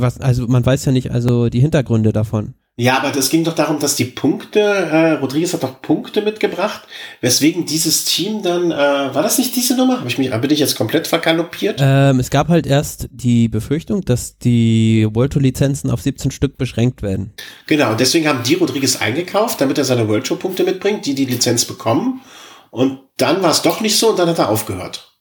Was, 0.00 0.20
also 0.20 0.46
man 0.46 0.64
weiß 0.64 0.84
ja 0.84 0.92
nicht 0.92 1.10
also 1.10 1.48
die 1.48 1.60
Hintergründe 1.60 2.12
davon. 2.12 2.54
Ja, 2.76 2.98
aber 2.98 3.16
es 3.16 3.30
ging 3.30 3.44
doch 3.44 3.54
darum, 3.54 3.78
dass 3.78 3.94
die 3.94 4.04
Punkte, 4.04 4.58
äh, 4.58 5.12
Rodriguez 5.12 5.52
hat 5.52 5.62
doch 5.62 5.80
Punkte 5.80 6.22
mitgebracht, 6.22 6.82
weswegen 7.20 7.66
dieses 7.66 8.04
Team 8.04 8.42
dann, 8.42 8.72
äh, 8.72 8.74
war 8.74 9.22
das 9.22 9.38
nicht 9.38 9.54
diese 9.54 9.76
Nummer? 9.76 10.00
Hab 10.00 10.08
ich 10.08 10.18
mich, 10.18 10.28
bin 10.28 10.50
ich 10.50 10.58
jetzt 10.58 10.74
komplett 10.74 11.06
vergaloppiert? 11.06 11.78
Ähm, 11.80 12.18
es 12.18 12.30
gab 12.30 12.48
halt 12.48 12.66
erst 12.66 13.08
die 13.12 13.46
Befürchtung, 13.46 14.00
dass 14.00 14.38
die 14.38 15.06
World 15.12 15.34
Tour 15.34 15.42
Lizenzen 15.42 15.88
auf 15.88 16.02
17 16.02 16.32
Stück 16.32 16.58
beschränkt 16.58 17.02
werden. 17.02 17.32
Genau, 17.68 17.92
und 17.92 18.00
deswegen 18.00 18.26
haben 18.26 18.42
die 18.42 18.54
Rodriguez 18.54 19.00
eingekauft, 19.00 19.60
damit 19.60 19.78
er 19.78 19.84
seine 19.84 20.08
World 20.08 20.26
Tour 20.26 20.40
Punkte 20.40 20.64
mitbringt, 20.64 21.06
die 21.06 21.14
die 21.14 21.26
Lizenz 21.26 21.64
bekommen. 21.64 22.22
Und 22.72 22.98
dann 23.18 23.40
war 23.40 23.52
es 23.52 23.62
doch 23.62 23.80
nicht 23.80 23.96
so 23.96 24.10
und 24.10 24.18
dann 24.18 24.28
hat 24.28 24.40
er 24.40 24.48
aufgehört. 24.48 25.13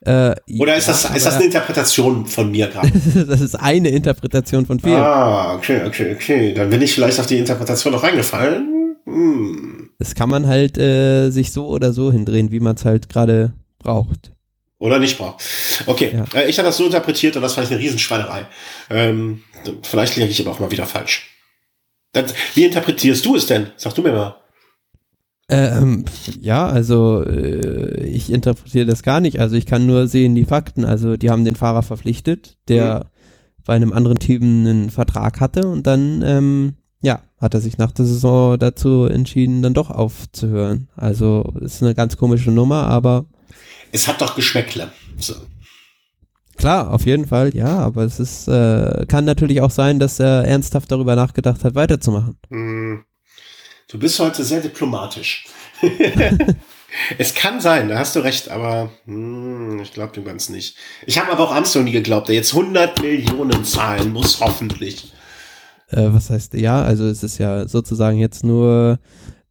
Äh, 0.00 0.34
Oder 0.58 0.76
ist, 0.76 0.86
ja, 0.86 0.92
das, 0.92 1.16
ist 1.16 1.26
das 1.26 1.34
eine 1.34 1.44
Interpretation 1.46 2.26
von 2.26 2.50
mir 2.50 2.66
gerade? 2.72 2.92
das 3.26 3.40
ist 3.40 3.56
eine 3.56 3.88
Interpretation 3.88 4.64
von 4.64 4.78
vielen. 4.78 4.94
Ah, 4.94 5.54
okay, 5.54 5.82
okay, 5.86 6.14
okay. 6.14 6.54
Dann 6.54 6.70
bin 6.70 6.82
ich 6.82 6.94
vielleicht 6.94 7.18
auf 7.18 7.26
die 7.26 7.38
Interpretation 7.38 7.92
noch 7.92 8.02
reingefallen. 8.02 8.96
Hm. 9.04 9.90
Das 9.98 10.14
kann 10.14 10.28
man 10.28 10.46
halt 10.46 10.78
äh, 10.78 11.30
sich 11.30 11.52
so 11.52 11.66
oder 11.66 11.92
so 11.92 12.12
hindrehen, 12.12 12.52
wie 12.52 12.60
man 12.60 12.76
es 12.76 12.84
halt 12.84 13.08
gerade 13.08 13.52
braucht. 13.78 14.32
Oder 14.78 15.00
nicht 15.00 15.18
braucht. 15.18 15.42
Okay, 15.86 16.12
ja. 16.14 16.40
äh, 16.40 16.48
ich 16.48 16.58
habe 16.58 16.68
das 16.68 16.76
so 16.76 16.86
interpretiert 16.86 17.34
und 17.34 17.42
das 17.42 17.54
fand 17.54 17.66
ich 17.66 17.72
eine 17.72 17.82
Riesenschweinerei. 17.82 18.46
Ähm, 18.90 19.42
vielleicht 19.82 20.16
liege 20.16 20.30
ich 20.30 20.40
aber 20.40 20.52
auch 20.52 20.60
mal 20.60 20.70
wieder 20.70 20.86
falsch. 20.86 21.34
Wie 22.54 22.64
interpretierst 22.64 23.24
du 23.26 23.36
es 23.36 23.46
denn? 23.46 23.70
Sag 23.76 23.94
du 23.94 24.02
mir 24.02 24.12
mal. 24.12 24.36
Ähm, 25.50 26.04
ja, 26.40 26.66
also 26.66 27.24
äh, 27.24 28.04
ich 28.06 28.30
interpretiere 28.30 28.84
das 28.84 29.02
gar 29.02 29.20
nicht. 29.20 29.40
Also 29.40 29.56
ich 29.56 29.64
kann 29.64 29.86
nur 29.86 30.06
sehen 30.06 30.34
die 30.34 30.44
Fakten. 30.44 30.84
Also 30.84 31.16
die 31.16 31.30
haben 31.30 31.44
den 31.44 31.56
Fahrer 31.56 31.82
verpflichtet, 31.82 32.58
der 32.68 32.98
mhm. 32.98 33.62
bei 33.64 33.74
einem 33.74 33.92
anderen 33.92 34.18
Team 34.18 34.42
einen 34.42 34.90
Vertrag 34.90 35.40
hatte 35.40 35.66
und 35.68 35.86
dann 35.86 36.22
ähm, 36.22 36.74
ja 37.00 37.22
hat 37.40 37.54
er 37.54 37.60
sich 37.60 37.78
nach 37.78 37.92
der 37.92 38.04
Saison 38.04 38.58
dazu 38.58 39.04
entschieden, 39.04 39.62
dann 39.62 39.72
doch 39.72 39.90
aufzuhören. 39.90 40.88
Also 40.96 41.54
ist 41.60 41.82
eine 41.82 41.94
ganz 41.94 42.18
komische 42.18 42.50
Nummer, 42.50 42.86
aber 42.86 43.24
es 43.90 44.06
hat 44.06 44.20
doch 44.20 44.34
Geschmäckle. 44.34 44.90
So. 45.16 45.34
Klar, 46.56 46.92
auf 46.92 47.06
jeden 47.06 47.26
Fall, 47.26 47.54
ja, 47.54 47.78
aber 47.78 48.02
es 48.02 48.18
ist 48.20 48.48
äh, 48.48 49.06
kann 49.06 49.24
natürlich 49.24 49.62
auch 49.62 49.70
sein, 49.70 49.98
dass 49.98 50.18
er 50.18 50.44
ernsthaft 50.44 50.90
darüber 50.90 51.16
nachgedacht 51.16 51.64
hat, 51.64 51.74
weiterzumachen. 51.74 52.36
Mhm. 52.50 53.04
Du 53.88 53.98
bist 53.98 54.20
heute 54.20 54.44
sehr 54.44 54.60
diplomatisch. 54.60 55.46
es 57.18 57.34
kann 57.34 57.62
sein, 57.62 57.88
da 57.88 57.98
hast 57.98 58.14
du 58.16 58.20
recht, 58.20 58.50
aber 58.50 58.90
hm, 59.06 59.80
ich 59.80 59.94
glaube 59.94 60.12
dem 60.12 60.26
ganz 60.26 60.50
nicht. 60.50 60.76
Ich 61.06 61.18
habe 61.18 61.32
aber 61.32 61.44
auch 61.44 61.52
Armstrong 61.52 61.84
nie 61.84 61.92
geglaubt, 61.92 62.28
der 62.28 62.34
jetzt 62.34 62.52
100 62.52 63.00
Millionen 63.00 63.64
zahlen 63.64 64.12
muss, 64.12 64.40
hoffentlich. 64.40 65.14
Äh, 65.90 66.08
was 66.12 66.28
heißt, 66.28 66.52
ja, 66.52 66.82
also 66.82 67.06
es 67.06 67.22
ist 67.22 67.38
ja 67.38 67.66
sozusagen 67.66 68.18
jetzt 68.18 68.44
nur 68.44 68.98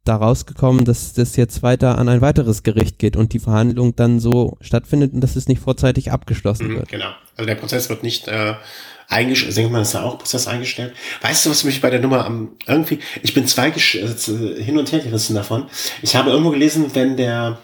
da 0.04 0.14
rausgekommen, 0.14 0.84
dass 0.84 1.14
das 1.14 1.34
jetzt 1.34 1.64
weiter 1.64 1.98
an 1.98 2.08
ein 2.08 2.20
weiteres 2.20 2.62
Gericht 2.62 3.00
geht 3.00 3.16
und 3.16 3.32
die 3.32 3.40
Verhandlung 3.40 3.96
dann 3.96 4.20
so 4.20 4.56
stattfindet 4.60 5.14
und 5.14 5.20
dass 5.20 5.34
es 5.34 5.48
nicht 5.48 5.60
vorzeitig 5.60 6.12
abgeschlossen 6.12 6.68
mhm, 6.68 6.76
wird. 6.76 6.88
Genau. 6.90 7.10
Also 7.36 7.46
der 7.46 7.56
Prozess 7.56 7.88
wird 7.88 8.04
nicht 8.04 8.28
äh, 8.28 8.54
eingestellt, 9.08 9.56
denkt 9.56 9.72
man, 9.72 9.82
ist 9.82 9.94
da 9.94 10.02
auch 10.02 10.18
Prozess 10.18 10.46
eingestellt. 10.46 10.94
Weißt 11.22 11.46
du, 11.46 11.50
was 11.50 11.64
mich 11.64 11.80
bei 11.80 11.90
der 11.90 12.00
Nummer 12.00 12.24
am, 12.26 12.56
irgendwie, 12.66 13.00
ich 13.22 13.34
bin 13.34 13.46
zwei 13.46 13.68
äh, 13.68 14.62
hin 14.62 14.78
und 14.78 14.92
her 14.92 15.00
gerissen 15.00 15.34
davon. 15.34 15.68
Ich 16.02 16.14
habe 16.14 16.30
irgendwo 16.30 16.50
gelesen, 16.50 16.94
wenn 16.94 17.16
der, 17.16 17.58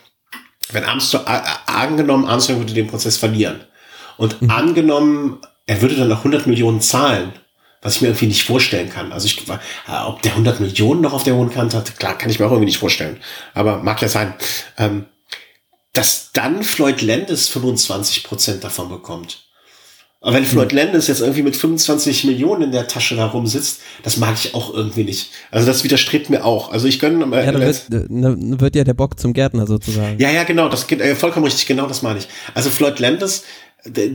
wenn 0.72 0.84
Armstrong, 0.84 1.26
äh, 1.26 1.40
angenommen, 1.66 2.24
Armstrong 2.24 2.58
würde 2.58 2.72
den 2.72 2.86
Prozess 2.86 3.18
verlieren. 3.18 3.60
Und 4.16 4.40
mhm. 4.40 4.50
angenommen, 4.50 5.38
er 5.66 5.82
würde 5.82 5.96
dann 5.96 6.08
noch 6.08 6.18
100 6.18 6.46
Millionen 6.46 6.80
zahlen, 6.80 7.32
was 7.82 7.96
ich 7.96 8.02
mir 8.02 8.08
irgendwie 8.08 8.28
nicht 8.28 8.44
vorstellen 8.44 8.88
kann. 8.88 9.12
Also 9.12 9.26
ich, 9.26 9.46
äh, 9.46 9.58
ob 10.06 10.22
der 10.22 10.32
100 10.32 10.60
Millionen 10.60 11.02
noch 11.02 11.12
auf 11.12 11.24
der 11.24 11.34
hohen 11.34 11.50
Kante 11.50 11.76
hat, 11.76 11.98
klar, 11.98 12.16
kann 12.16 12.30
ich 12.30 12.38
mir 12.38 12.46
auch 12.46 12.52
irgendwie 12.52 12.66
nicht 12.66 12.78
vorstellen. 12.78 13.18
Aber 13.52 13.82
mag 13.82 14.00
ja 14.00 14.08
sein. 14.08 14.34
Ähm, 14.78 15.06
dass 15.92 16.32
dann 16.32 16.64
Floyd 16.64 17.02
Landis 17.02 17.48
25 17.48 18.24
Prozent 18.24 18.64
davon 18.64 18.88
bekommt. 18.88 19.43
Aber 20.24 20.36
wenn 20.36 20.46
Floyd 20.46 20.70
hm. 20.70 20.78
Landis 20.78 21.06
jetzt 21.06 21.20
irgendwie 21.20 21.42
mit 21.42 21.54
25 21.54 22.24
Millionen 22.24 22.62
in 22.62 22.72
der 22.72 22.88
Tasche 22.88 23.14
da 23.14 23.26
rumsitzt, 23.26 23.80
das 24.02 24.16
mag 24.16 24.36
ich 24.36 24.54
auch 24.54 24.72
irgendwie 24.72 25.04
nicht. 25.04 25.28
Also 25.50 25.66
das 25.66 25.84
widerstrebt 25.84 26.30
mir 26.30 26.46
auch. 26.46 26.72
Also 26.72 26.88
ich 26.88 26.98
gönne. 26.98 27.24
Äh, 27.36 27.44
ja, 27.44 27.52
dann 27.52 27.60
wird, 27.60 27.82
dann 27.90 28.58
wird 28.58 28.74
ja 28.74 28.84
der 28.84 28.94
Bock 28.94 29.20
zum 29.20 29.34
Gärtner 29.34 29.66
sozusagen. 29.66 30.18
Ja, 30.18 30.30
ja, 30.30 30.44
genau. 30.44 30.70
Das 30.70 30.86
geht 30.86 31.02
äh, 31.02 31.14
vollkommen 31.14 31.44
richtig. 31.44 31.66
Genau 31.66 31.86
das 31.86 32.00
meine 32.00 32.20
ich. 32.20 32.28
Also 32.54 32.70
Floyd 32.70 33.00
Landis, 33.00 33.44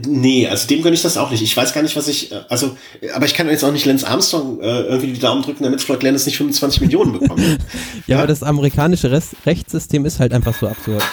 nee, 0.04 0.48
also 0.48 0.66
dem 0.66 0.82
gönne 0.82 0.94
ich 0.94 1.02
das 1.02 1.16
auch 1.16 1.30
nicht. 1.30 1.42
Ich 1.42 1.56
weiß 1.56 1.72
gar 1.74 1.82
nicht, 1.82 1.94
was 1.94 2.08
ich, 2.08 2.32
äh, 2.32 2.40
also, 2.48 2.76
aber 3.14 3.26
ich 3.26 3.34
kann 3.34 3.48
jetzt 3.48 3.62
auch 3.62 3.70
nicht 3.70 3.86
Lance 3.86 4.04
Armstrong 4.04 4.60
äh, 4.60 4.80
irgendwie 4.82 5.12
die 5.12 5.20
Daumen 5.20 5.42
drücken, 5.42 5.62
damit 5.62 5.80
Floyd 5.80 6.02
Landis 6.02 6.26
nicht 6.26 6.38
25 6.38 6.80
Millionen 6.80 7.12
bekommt. 7.20 7.40
ja, 7.40 7.56
ja, 8.08 8.18
aber 8.18 8.26
das 8.26 8.42
amerikanische 8.42 9.12
Rest 9.12 9.34
Rechtssystem 9.46 10.04
ist 10.06 10.18
halt 10.18 10.32
einfach 10.32 10.58
so 10.58 10.66
absurd. 10.66 11.04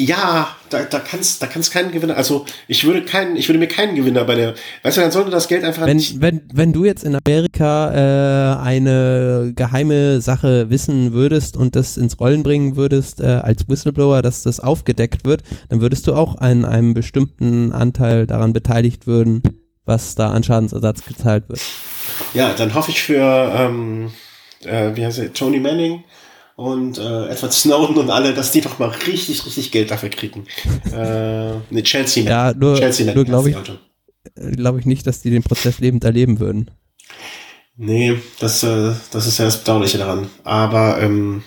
Ja, 0.00 0.56
da, 0.70 0.84
da 0.84 1.00
kannst, 1.00 1.42
da 1.42 1.48
kannst 1.48 1.72
keinen 1.72 1.90
Gewinner, 1.90 2.16
also 2.16 2.46
ich 2.68 2.84
würde 2.84 3.02
keinen, 3.02 3.34
ich 3.34 3.48
würde 3.48 3.58
mir 3.58 3.66
keinen 3.66 3.96
Gewinner 3.96 4.22
bei 4.24 4.36
der, 4.36 4.54
weißt 4.84 4.96
du, 4.96 5.00
dann 5.00 5.10
sollte 5.10 5.30
das 5.30 5.48
Geld 5.48 5.64
einfach 5.64 5.86
wenn, 5.86 5.96
nicht. 5.96 6.20
Wenn, 6.20 6.42
wenn 6.52 6.72
du 6.72 6.84
jetzt 6.84 7.02
in 7.02 7.16
Amerika 7.16 7.90
äh, 7.90 8.62
eine 8.62 9.52
geheime 9.56 10.20
Sache 10.20 10.70
wissen 10.70 11.12
würdest 11.12 11.56
und 11.56 11.74
das 11.74 11.96
ins 11.96 12.20
Rollen 12.20 12.44
bringen 12.44 12.76
würdest, 12.76 13.20
äh, 13.20 13.26
als 13.26 13.68
Whistleblower, 13.68 14.22
dass 14.22 14.44
das 14.44 14.60
aufgedeckt 14.60 15.24
wird, 15.24 15.42
dann 15.68 15.80
würdest 15.80 16.06
du 16.06 16.14
auch 16.14 16.36
an 16.36 16.64
einem 16.64 16.94
bestimmten 16.94 17.72
Anteil 17.72 18.28
daran 18.28 18.52
beteiligt 18.52 19.08
würden, 19.08 19.42
was 19.84 20.14
da 20.14 20.30
an 20.30 20.44
Schadensersatz 20.44 21.04
gezahlt 21.06 21.48
wird. 21.48 21.60
Ja, 22.34 22.52
dann 22.56 22.72
hoffe 22.74 22.92
ich 22.92 23.02
für, 23.02 23.52
ähm, 23.56 24.12
äh, 24.64 24.94
wie 24.94 25.04
heißt 25.04 25.18
er, 25.18 25.32
Tony 25.32 25.58
Manning, 25.58 26.04
und 26.58 26.98
äh, 26.98 27.28
Edward 27.28 27.52
Snowden 27.52 27.98
und 27.98 28.10
alle, 28.10 28.34
dass 28.34 28.50
die 28.50 28.60
doch 28.60 28.80
mal 28.80 28.88
richtig, 28.88 29.46
richtig 29.46 29.70
Geld 29.70 29.92
dafür 29.92 30.08
kriegen. 30.08 30.44
äh, 30.92 31.52
ne, 31.70 31.82
Chelsea. 31.84 32.24
Ja, 32.24 32.52
nur, 32.52 32.74
Chelsea 32.74 33.14
nur 33.14 33.24
glaube 33.24 33.50
ich, 33.50 33.56
glaube 34.56 34.80
ich 34.80 34.84
nicht, 34.84 35.06
dass 35.06 35.20
die 35.20 35.30
den 35.30 35.44
Prozess 35.44 35.78
lebend 35.78 36.02
erleben 36.02 36.40
würden. 36.40 36.72
Nee, 37.76 38.18
das, 38.40 38.64
äh, 38.64 38.92
das 39.12 39.28
ist 39.28 39.38
ja 39.38 39.44
das 39.44 39.58
Bedauerliche 39.58 39.98
daran. 39.98 40.30
Aber 40.42 41.00
ähm, 41.00 41.44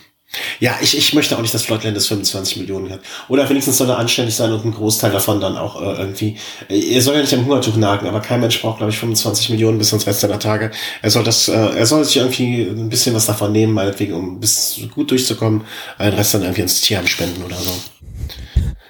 ja, 0.59 0.77
ich, 0.81 0.97
ich 0.97 1.13
möchte 1.13 1.35
auch 1.35 1.41
nicht, 1.41 1.53
dass 1.53 1.63
Floyd 1.63 1.83
Landis 1.83 2.07
25 2.07 2.57
Millionen 2.57 2.89
hat. 2.89 3.01
Oder 3.27 3.49
wenigstens 3.49 3.77
soll 3.77 3.89
er 3.89 3.97
anständig 3.97 4.35
sein 4.35 4.51
und 4.51 4.63
ein 4.63 4.71
Großteil 4.71 5.11
davon 5.11 5.41
dann 5.41 5.57
auch 5.57 5.81
äh, 5.81 5.99
irgendwie. 5.99 6.37
Er 6.69 7.01
soll 7.01 7.15
ja 7.15 7.21
nicht 7.21 7.33
am 7.33 7.45
Hungertuch 7.45 7.75
nagen, 7.75 8.07
aber 8.07 8.21
kein 8.21 8.39
Mensch 8.39 8.61
braucht, 8.61 8.77
glaube 8.77 8.91
ich, 8.91 8.97
25 8.97 9.49
Millionen 9.49 9.77
bis 9.77 9.91
ins 9.91 10.07
Rest 10.07 10.21
seiner 10.21 10.39
Tage. 10.39 10.71
Er 11.01 11.11
soll 11.11 11.23
das, 11.23 11.49
äh, 11.49 11.53
er 11.53 11.85
soll 11.85 12.05
sich 12.05 12.17
irgendwie 12.17 12.63
ein 12.63 12.89
bisschen 12.89 13.13
was 13.13 13.25
davon 13.25 13.51
nehmen, 13.51 13.73
meinetwegen, 13.73 14.13
um 14.13 14.39
bis 14.39 14.79
gut 14.93 15.11
durchzukommen, 15.11 15.63
den 15.99 16.13
Rest 16.13 16.33
dann 16.33 16.43
irgendwie 16.43 16.61
ins 16.61 16.79
Tierheim 16.79 17.07
spenden 17.07 17.43
oder 17.43 17.57
so. 17.57 17.71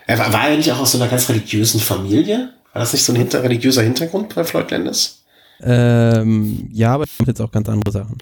Er 0.05 0.19
war, 0.19 0.34
war 0.34 0.49
er 0.49 0.57
nicht 0.57 0.72
auch 0.72 0.80
aus 0.80 0.91
so 0.91 0.99
einer 0.99 1.07
ganz 1.07 1.27
religiösen 1.30 1.80
Familie? 1.80 2.53
War 2.73 2.81
das 2.81 2.93
nicht 2.93 3.03
so 3.03 3.13
ein 3.13 3.18
hinter, 3.18 3.43
religiöser 3.43 3.81
Hintergrund 3.81 4.35
bei 4.35 4.43
Floyd 4.43 4.69
Landis? 4.69 5.23
Ähm, 5.61 6.69
ja, 6.72 6.93
aber 6.93 7.05
jetzt 7.26 7.41
auch 7.41 7.51
ganz 7.51 7.68
andere 7.68 7.91
Sachen. 7.91 8.18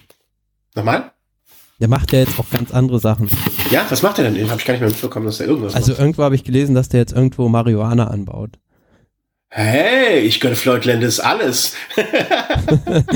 Nochmal? 0.76 1.12
Der 1.80 1.88
macht 1.88 2.12
ja 2.12 2.20
jetzt 2.20 2.38
auch 2.40 2.50
ganz 2.50 2.72
andere 2.72 3.00
Sachen. 3.00 3.30
Ja, 3.72 3.86
was 3.90 4.02
macht 4.02 4.18
er 4.18 4.26
denn? 4.26 4.36
Den 4.36 4.50
habe 4.50 4.60
ich 4.60 4.66
gar 4.66 4.74
nicht 4.74 4.82
mehr 4.82 4.90
mitbekommen, 4.90 5.26
dass 5.26 5.40
er 5.40 5.48
irgendwas 5.48 5.76
Also 5.76 5.92
macht. 5.92 6.00
irgendwo 6.00 6.24
habe 6.24 6.36
ich 6.36 6.44
gelesen, 6.44 6.76
dass 6.76 6.90
der 6.90 7.00
jetzt 7.00 7.14
irgendwo 7.14 7.48
Marihuana 7.48 8.08
anbaut. 8.08 8.52
Hey, 9.50 10.20
ich 10.20 10.40
gönne 10.42 10.56
Floyd 10.56 10.84
Landis 10.86 11.20
alles. 11.20 11.74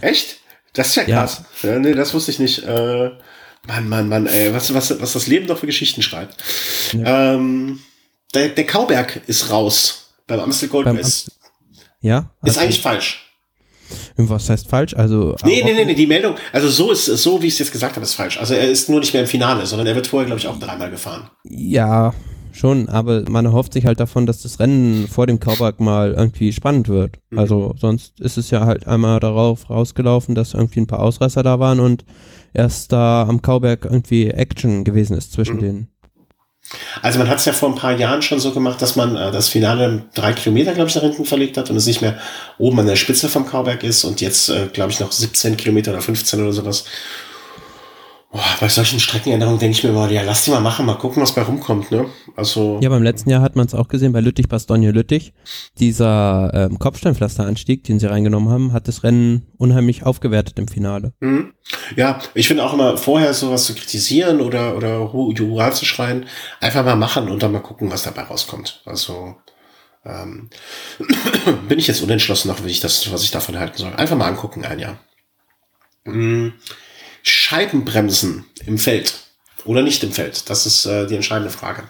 Echt? 0.00 0.38
Das 0.72 0.88
ist 0.88 0.96
ja 0.96 1.02
Ja. 1.04 1.18
krass. 1.20 1.42
Ja. 1.62 1.78
nee, 1.78 1.94
das 1.94 2.14
wusste 2.14 2.30
ich 2.30 2.38
nicht. 2.38 2.62
Äh, 2.64 3.10
Mann, 3.66 3.88
Mann, 3.88 4.08
Mann, 4.08 4.26
ey, 4.26 4.54
was, 4.54 4.72
was, 4.72 5.00
was 5.00 5.12
das 5.12 5.26
Leben 5.26 5.46
doch 5.46 5.58
für 5.58 5.66
Geschichten 5.66 6.02
schreibt. 6.02 6.42
Ähm, 6.94 7.80
der, 8.34 8.48
der 8.50 8.66
Kauberg 8.66 9.20
ist 9.26 9.50
raus 9.50 10.14
beim 10.26 10.40
Amstel 10.40 10.68
Gold 10.68 10.86
Beim 10.86 10.96
Race. 10.96 11.30
Ja? 12.00 12.30
Ist 12.42 12.50
Also, 12.56 12.60
eigentlich 12.60 12.80
falsch. 12.80 13.29
Was 14.16 14.48
heißt 14.50 14.68
falsch? 14.68 14.94
Also 14.94 15.36
Nee, 15.44 15.62
nee, 15.64 15.72
nee, 15.74 15.84
nee, 15.84 15.94
die 15.94 16.06
Meldung, 16.06 16.34
also 16.52 16.68
so 16.68 16.90
ist 16.92 17.06
so, 17.06 17.42
wie 17.42 17.46
ich 17.46 17.54
es 17.54 17.58
jetzt 17.60 17.72
gesagt 17.72 17.96
habe, 17.96 18.04
ist 18.04 18.14
falsch. 18.14 18.38
Also 18.38 18.54
er 18.54 18.68
ist 18.68 18.88
nur 18.88 19.00
nicht 19.00 19.12
mehr 19.12 19.22
im 19.22 19.28
Finale, 19.28 19.66
sondern 19.66 19.86
er 19.86 19.94
wird 19.94 20.06
vorher, 20.06 20.26
glaube 20.26 20.40
ich, 20.40 20.48
auch 20.48 20.58
dreimal 20.58 20.90
gefahren. 20.90 21.30
Ja, 21.44 22.14
schon, 22.52 22.88
aber 22.88 23.28
man 23.30 23.44
erhofft 23.44 23.72
sich 23.72 23.86
halt 23.86 24.00
davon, 24.00 24.26
dass 24.26 24.42
das 24.42 24.58
Rennen 24.60 25.06
vor 25.08 25.26
dem 25.26 25.40
Kauberg 25.40 25.80
mal 25.80 26.12
irgendwie 26.12 26.52
spannend 26.52 26.88
wird. 26.88 27.18
Mhm. 27.30 27.38
Also 27.38 27.74
sonst 27.78 28.20
ist 28.20 28.36
es 28.38 28.50
ja 28.50 28.66
halt 28.66 28.86
einmal 28.86 29.20
darauf 29.20 29.70
rausgelaufen, 29.70 30.34
dass 30.34 30.54
irgendwie 30.54 30.80
ein 30.80 30.86
paar 30.86 31.00
Ausreißer 31.00 31.42
da 31.42 31.58
waren 31.60 31.80
und 31.80 32.04
erst 32.52 32.92
da 32.92 33.22
am 33.28 33.42
Kauberg 33.42 33.84
irgendwie 33.84 34.28
Action 34.30 34.84
gewesen 34.84 35.16
ist 35.16 35.32
zwischen 35.32 35.56
Mhm. 35.56 35.60
denen. 35.60 35.88
Also 37.02 37.18
man 37.18 37.28
hat 37.28 37.38
es 37.38 37.46
ja 37.46 37.52
vor 37.52 37.68
ein 37.68 37.74
paar 37.74 37.96
Jahren 37.96 38.22
schon 38.22 38.38
so 38.38 38.52
gemacht, 38.52 38.80
dass 38.80 38.94
man 38.94 39.16
äh, 39.16 39.32
das 39.32 39.48
Finale 39.48 40.04
drei 40.14 40.32
Kilometer, 40.32 40.72
glaube 40.72 40.88
ich, 40.88 40.94
nach 40.94 41.02
hinten 41.02 41.24
verlegt 41.24 41.56
hat 41.56 41.70
und 41.70 41.76
es 41.76 41.86
nicht 41.86 42.00
mehr 42.00 42.18
oben 42.58 42.78
an 42.78 42.86
der 42.86 42.96
Spitze 42.96 43.28
vom 43.28 43.46
Kauberg 43.46 43.82
ist 43.82 44.04
und 44.04 44.20
jetzt, 44.20 44.50
äh, 44.50 44.68
glaube 44.72 44.92
ich, 44.92 45.00
noch 45.00 45.10
17 45.10 45.56
Kilometer 45.56 45.90
oder 45.92 46.02
15 46.02 46.40
oder 46.40 46.52
sowas. 46.52 46.84
Boah, 48.32 48.44
bei 48.60 48.68
solchen 48.68 49.00
Streckenänderungen 49.00 49.58
denke 49.58 49.76
ich 49.76 49.82
mir 49.82 49.90
mal, 49.90 50.12
ja, 50.12 50.22
lass 50.22 50.44
die 50.44 50.52
mal 50.52 50.60
machen, 50.60 50.86
mal 50.86 50.94
gucken, 50.94 51.20
was 51.20 51.34
bei 51.34 51.42
rumkommt, 51.42 51.90
ne? 51.90 52.06
Also, 52.36 52.78
Ja, 52.80 52.88
beim 52.88 53.02
letzten 53.02 53.28
Jahr 53.28 53.42
hat 53.42 53.56
man 53.56 53.66
es 53.66 53.74
auch 53.74 53.88
gesehen 53.88 54.12
bei 54.12 54.20
Lüttich-Bastogne-Lüttich. 54.20 55.32
Dieser 55.80 56.52
ähm, 56.54 56.78
Kopfsteinpflasteranstieg, 56.78 57.82
den 57.82 57.98
sie 57.98 58.06
reingenommen 58.06 58.48
haben, 58.48 58.72
hat 58.72 58.86
das 58.86 59.02
Rennen 59.02 59.48
unheimlich 59.58 60.04
aufgewertet 60.04 60.60
im 60.60 60.68
Finale. 60.68 61.12
Mhm. 61.18 61.54
Ja, 61.96 62.20
ich 62.34 62.46
finde 62.46 62.64
auch 62.64 62.72
immer 62.72 62.96
vorher 62.96 63.34
sowas 63.34 63.64
zu 63.64 63.74
kritisieren 63.74 64.40
oder, 64.40 64.76
oder 64.76 65.12
Hurra 65.12 65.72
zu 65.72 65.84
schreien, 65.84 66.26
einfach 66.60 66.84
mal 66.84 66.94
machen 66.94 67.28
und 67.28 67.42
dann 67.42 67.50
mal 67.50 67.58
gucken, 67.58 67.90
was 67.90 68.04
dabei 68.04 68.22
rauskommt. 68.22 68.82
Also 68.84 69.34
ähm, 70.04 70.50
bin 71.68 71.80
ich 71.80 71.88
jetzt 71.88 72.00
unentschlossen 72.00 72.46
noch, 72.46 72.64
wie 72.64 72.70
ich 72.70 72.80
das, 72.80 73.12
was 73.12 73.24
ich 73.24 73.32
davon 73.32 73.58
halten 73.58 73.76
soll. 73.76 73.92
Einfach 73.94 74.16
mal 74.16 74.28
angucken, 74.28 74.64
ein 74.64 74.78
Jahr. 74.78 74.98
Mhm. 76.04 76.54
Scheibenbremsen 77.22 78.44
im 78.66 78.78
Feld 78.78 79.14
oder 79.64 79.82
nicht 79.82 80.02
im 80.04 80.12
Feld, 80.12 80.48
das 80.48 80.66
ist 80.66 80.86
äh, 80.86 81.06
die 81.06 81.14
entscheidende 81.16 81.50
Frage. 81.50 81.84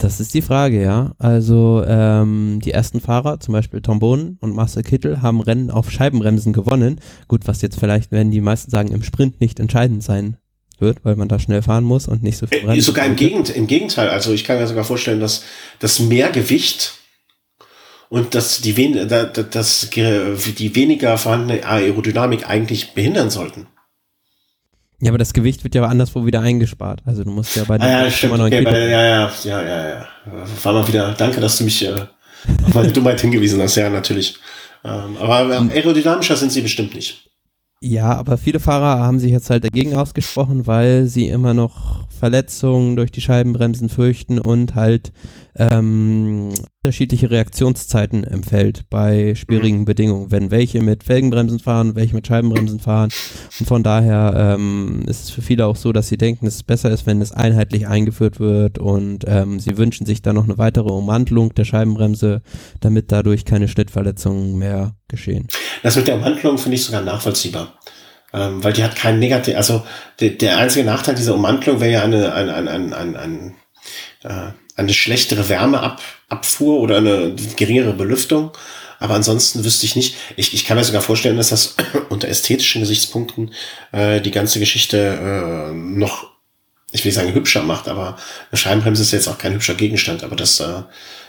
Das 0.00 0.20
ist 0.20 0.32
die 0.32 0.42
Frage, 0.42 0.80
ja. 0.80 1.14
Also 1.18 1.82
ähm, 1.86 2.60
die 2.62 2.70
ersten 2.70 3.00
Fahrer, 3.00 3.40
zum 3.40 3.52
Beispiel 3.52 3.82
Tom 3.82 3.98
Bohnen 3.98 4.38
und 4.40 4.54
Marcel 4.54 4.84
Kittel, 4.84 5.22
haben 5.22 5.40
Rennen 5.40 5.72
auf 5.72 5.90
Scheibenbremsen 5.90 6.52
gewonnen. 6.52 7.00
Gut, 7.26 7.48
was 7.48 7.62
jetzt 7.62 7.80
vielleicht, 7.80 8.12
werden 8.12 8.30
die 8.30 8.40
meisten 8.40 8.70
sagen, 8.70 8.92
im 8.92 9.02
Sprint 9.02 9.40
nicht 9.40 9.58
entscheidend 9.58 10.04
sein 10.04 10.36
wird, 10.78 11.04
weil 11.04 11.16
man 11.16 11.26
da 11.26 11.40
schnell 11.40 11.62
fahren 11.62 11.82
muss 11.82 12.06
und 12.06 12.22
nicht 12.22 12.38
so 12.38 12.46
viel 12.46 12.58
Äh, 12.68 12.80
sogar 12.80 13.06
im, 13.06 13.16
Gegend, 13.16 13.50
im 13.50 13.66
Gegenteil, 13.66 14.08
also 14.10 14.32
ich 14.32 14.44
kann 14.44 14.58
mir 14.58 14.68
sogar 14.68 14.84
vorstellen, 14.84 15.18
dass 15.18 15.42
das 15.80 15.98
mehr 15.98 16.30
Gewicht 16.30 16.92
und 18.08 18.36
dass 18.36 18.60
die, 18.60 18.76
wen, 18.76 19.08
da- 19.08 19.24
da- 19.24 19.42
dass 19.42 19.90
die 19.90 20.74
weniger 20.76 21.18
vorhandene 21.18 21.64
Aerodynamik 21.66 22.48
eigentlich 22.48 22.94
behindern 22.94 23.30
sollten. 23.30 23.66
Ja, 25.00 25.10
aber 25.10 25.18
das 25.18 25.32
Gewicht 25.32 25.62
wird 25.62 25.74
ja 25.74 25.84
anderswo 25.84 26.26
wieder 26.26 26.40
eingespart. 26.40 27.02
Also 27.04 27.22
du 27.24 27.30
musst 27.30 27.54
ja 27.54 27.64
bei 27.64 27.78
Ah, 27.78 28.04
ja, 28.04 28.10
stimmt. 28.10 28.34
8,9 28.34 28.46
Okay, 28.46 28.62
bei, 28.62 28.88
ja, 28.88 29.02
ja, 29.04 29.32
ja, 29.44 29.62
ja, 29.62 29.88
ja. 29.88 30.06
War 30.62 30.72
mal 30.72 30.88
wieder, 30.88 31.14
danke, 31.16 31.40
dass 31.40 31.58
du 31.58 31.64
mich 31.64 31.84
äh, 31.86 31.92
auf 32.66 32.74
meine 32.74 32.90
Dummheit 32.92 33.20
hingewiesen 33.20 33.60
hast. 33.62 33.76
Ja, 33.76 33.88
natürlich. 33.90 34.36
Ähm, 34.84 35.16
aber 35.20 35.58
Hm. 35.58 35.70
aerodynamischer 35.70 36.36
sind 36.36 36.50
sie 36.52 36.62
bestimmt 36.62 36.94
nicht. 36.94 37.24
Ja, 37.80 38.16
aber 38.16 38.38
viele 38.38 38.58
Fahrer 38.58 38.98
haben 39.04 39.20
sich 39.20 39.30
jetzt 39.30 39.50
halt 39.50 39.62
dagegen 39.62 39.94
ausgesprochen, 39.94 40.66
weil 40.66 41.06
sie 41.06 41.28
immer 41.28 41.54
noch 41.54 42.08
Verletzungen 42.18 42.96
durch 42.96 43.12
die 43.12 43.20
Scheibenbremsen 43.20 43.88
fürchten 43.88 44.40
und 44.40 44.74
halt 44.74 45.12
ähm, 45.58 46.52
unterschiedliche 46.84 47.30
Reaktionszeiten 47.30 48.24
im 48.24 48.42
Feld 48.42 48.88
bei 48.88 49.34
schwierigen 49.34 49.84
Bedingungen. 49.84 50.30
Wenn 50.30 50.50
welche 50.50 50.80
mit 50.80 51.04
Felgenbremsen 51.04 51.58
fahren, 51.58 51.96
welche 51.96 52.14
mit 52.14 52.26
Scheibenbremsen 52.26 52.80
fahren. 52.80 53.10
Und 53.58 53.66
von 53.66 53.82
daher 53.82 54.56
ähm, 54.56 55.02
ist 55.06 55.24
es 55.24 55.30
für 55.30 55.42
viele 55.42 55.66
auch 55.66 55.76
so, 55.76 55.92
dass 55.92 56.08
sie 56.08 56.16
denken, 56.16 56.46
dass 56.46 56.54
es 56.54 56.62
besser 56.62 56.90
ist, 56.90 57.06
wenn 57.06 57.20
es 57.20 57.32
einheitlich 57.32 57.86
eingeführt 57.86 58.40
wird 58.40 58.78
und 58.78 59.24
ähm, 59.26 59.60
sie 59.60 59.76
wünschen 59.76 60.06
sich 60.06 60.22
dann 60.22 60.36
noch 60.36 60.44
eine 60.44 60.58
weitere 60.58 60.90
Ummantelung 60.90 61.54
der 61.54 61.64
Scheibenbremse, 61.64 62.42
damit 62.80 63.12
dadurch 63.12 63.44
keine 63.44 63.68
Schnittverletzungen 63.68 64.56
mehr 64.56 64.94
geschehen. 65.08 65.48
Das 65.82 65.96
mit 65.96 66.08
der 66.08 66.16
Ummantelung 66.16 66.58
finde 66.58 66.76
ich 66.76 66.84
sogar 66.84 67.02
nachvollziehbar. 67.02 67.78
Ähm, 68.32 68.62
weil 68.62 68.74
die 68.74 68.84
hat 68.84 68.94
keinen 68.94 69.20
negativ, 69.20 69.56
also 69.56 69.82
der, 70.20 70.30
der 70.30 70.58
einzige 70.58 70.84
Nachteil 70.84 71.14
dieser 71.14 71.34
Ummantelung 71.34 71.80
wäre 71.80 71.92
ja 71.92 72.02
eine, 72.02 72.32
eine, 72.34 72.54
eine, 72.54 72.70
eine, 72.70 72.96
eine, 72.96 73.18
eine, 73.18 73.54
äh, 74.24 74.52
eine 74.78 74.94
schlechtere 74.94 75.48
Wärmeabfuhr 75.48 76.80
oder 76.80 76.98
eine 76.98 77.34
geringere 77.56 77.92
Belüftung. 77.92 78.52
Aber 79.00 79.14
ansonsten 79.14 79.64
wüsste 79.64 79.86
ich 79.86 79.96
nicht. 79.96 80.16
Ich, 80.36 80.54
ich 80.54 80.64
kann 80.64 80.76
mir 80.76 80.84
sogar 80.84 81.02
vorstellen, 81.02 81.36
dass 81.36 81.50
das 81.50 81.76
unter 82.08 82.28
ästhetischen 82.28 82.80
Gesichtspunkten 82.80 83.52
äh, 83.92 84.20
die 84.20 84.30
ganze 84.30 84.58
Geschichte 84.58 84.98
äh, 84.98 85.72
noch, 85.74 86.30
ich 86.92 87.04
will 87.04 87.10
nicht 87.10 87.16
sagen 87.16 87.34
hübscher 87.34 87.62
macht, 87.62 87.88
aber 87.88 88.16
eine 88.50 88.58
Scheibenbremse 88.58 89.02
ist 89.02 89.12
jetzt 89.12 89.28
auch 89.28 89.38
kein 89.38 89.54
hübscher 89.54 89.74
Gegenstand, 89.74 90.24
aber 90.24 90.36
das 90.36 90.58
äh, 90.60 90.82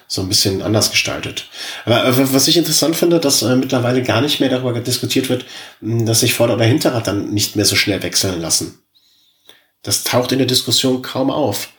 so 0.08 0.22
ein 0.22 0.30
bisschen 0.30 0.64
anders 0.64 0.90
gestaltet. 0.90 1.48
Aber 1.86 2.06
äh, 2.06 2.34
was 2.34 2.48
ich 2.48 2.58
interessant 2.58 2.96
finde, 2.96 3.20
dass 3.20 3.42
äh, 3.42 3.56
mittlerweile 3.56 4.04
gar 4.04 4.22
nicht 4.22 4.40
mehr 4.40 4.50
darüber 4.50 4.80
diskutiert 4.80 5.30
wird, 5.30 5.46
mh, 5.82 6.06
dass 6.06 6.22
sich 6.22 6.34
Vorder- 6.34 6.56
oder 6.56 6.66
Hinterrad 6.66 7.08
dann 7.08 7.32
nicht 7.32 7.56
mehr 7.56 7.66
so 7.66 7.76
schnell 7.76 8.02
wechseln 8.02 8.42
lassen. 8.42 8.80
Das 9.84 10.04
taucht 10.04 10.32
in 10.32 10.40
der 10.40 10.48
Diskussion 10.48 11.02
kaum 11.02 11.30
auf. 11.30 11.70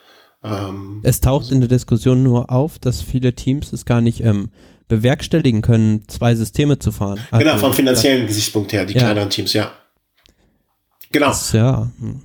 Ähm, 0.43 1.01
Es 1.03 1.21
taucht 1.21 1.51
in 1.51 1.61
der 1.61 1.69
Diskussion 1.69 2.23
nur 2.23 2.51
auf, 2.51 2.79
dass 2.79 3.03
viele 3.03 3.35
Teams 3.35 3.73
es 3.73 3.85
gar 3.85 4.01
nicht 4.01 4.21
ähm, 4.25 4.51
bewerkstelligen 4.89 5.63
können, 5.63 6.05
zwei 6.09 6.35
Systeme 6.35 6.79
zu 6.79 6.93
fahren. 6.93 7.21
genau, 7.31 7.53
Also, 7.53 7.67
vom 7.67 7.75
finanziellen 7.75 8.27
Gesichtspunkt 8.27 8.73
her, 8.73 8.85
die 8.87 8.95
Ja. 8.95 9.01
kleineren 9.01 9.31
Teams, 9.31 9.53
ja. 9.53 9.71
Genau. 11.13 11.29
Das, 11.29 11.53
ja. 11.53 11.91
hm. 11.99 12.23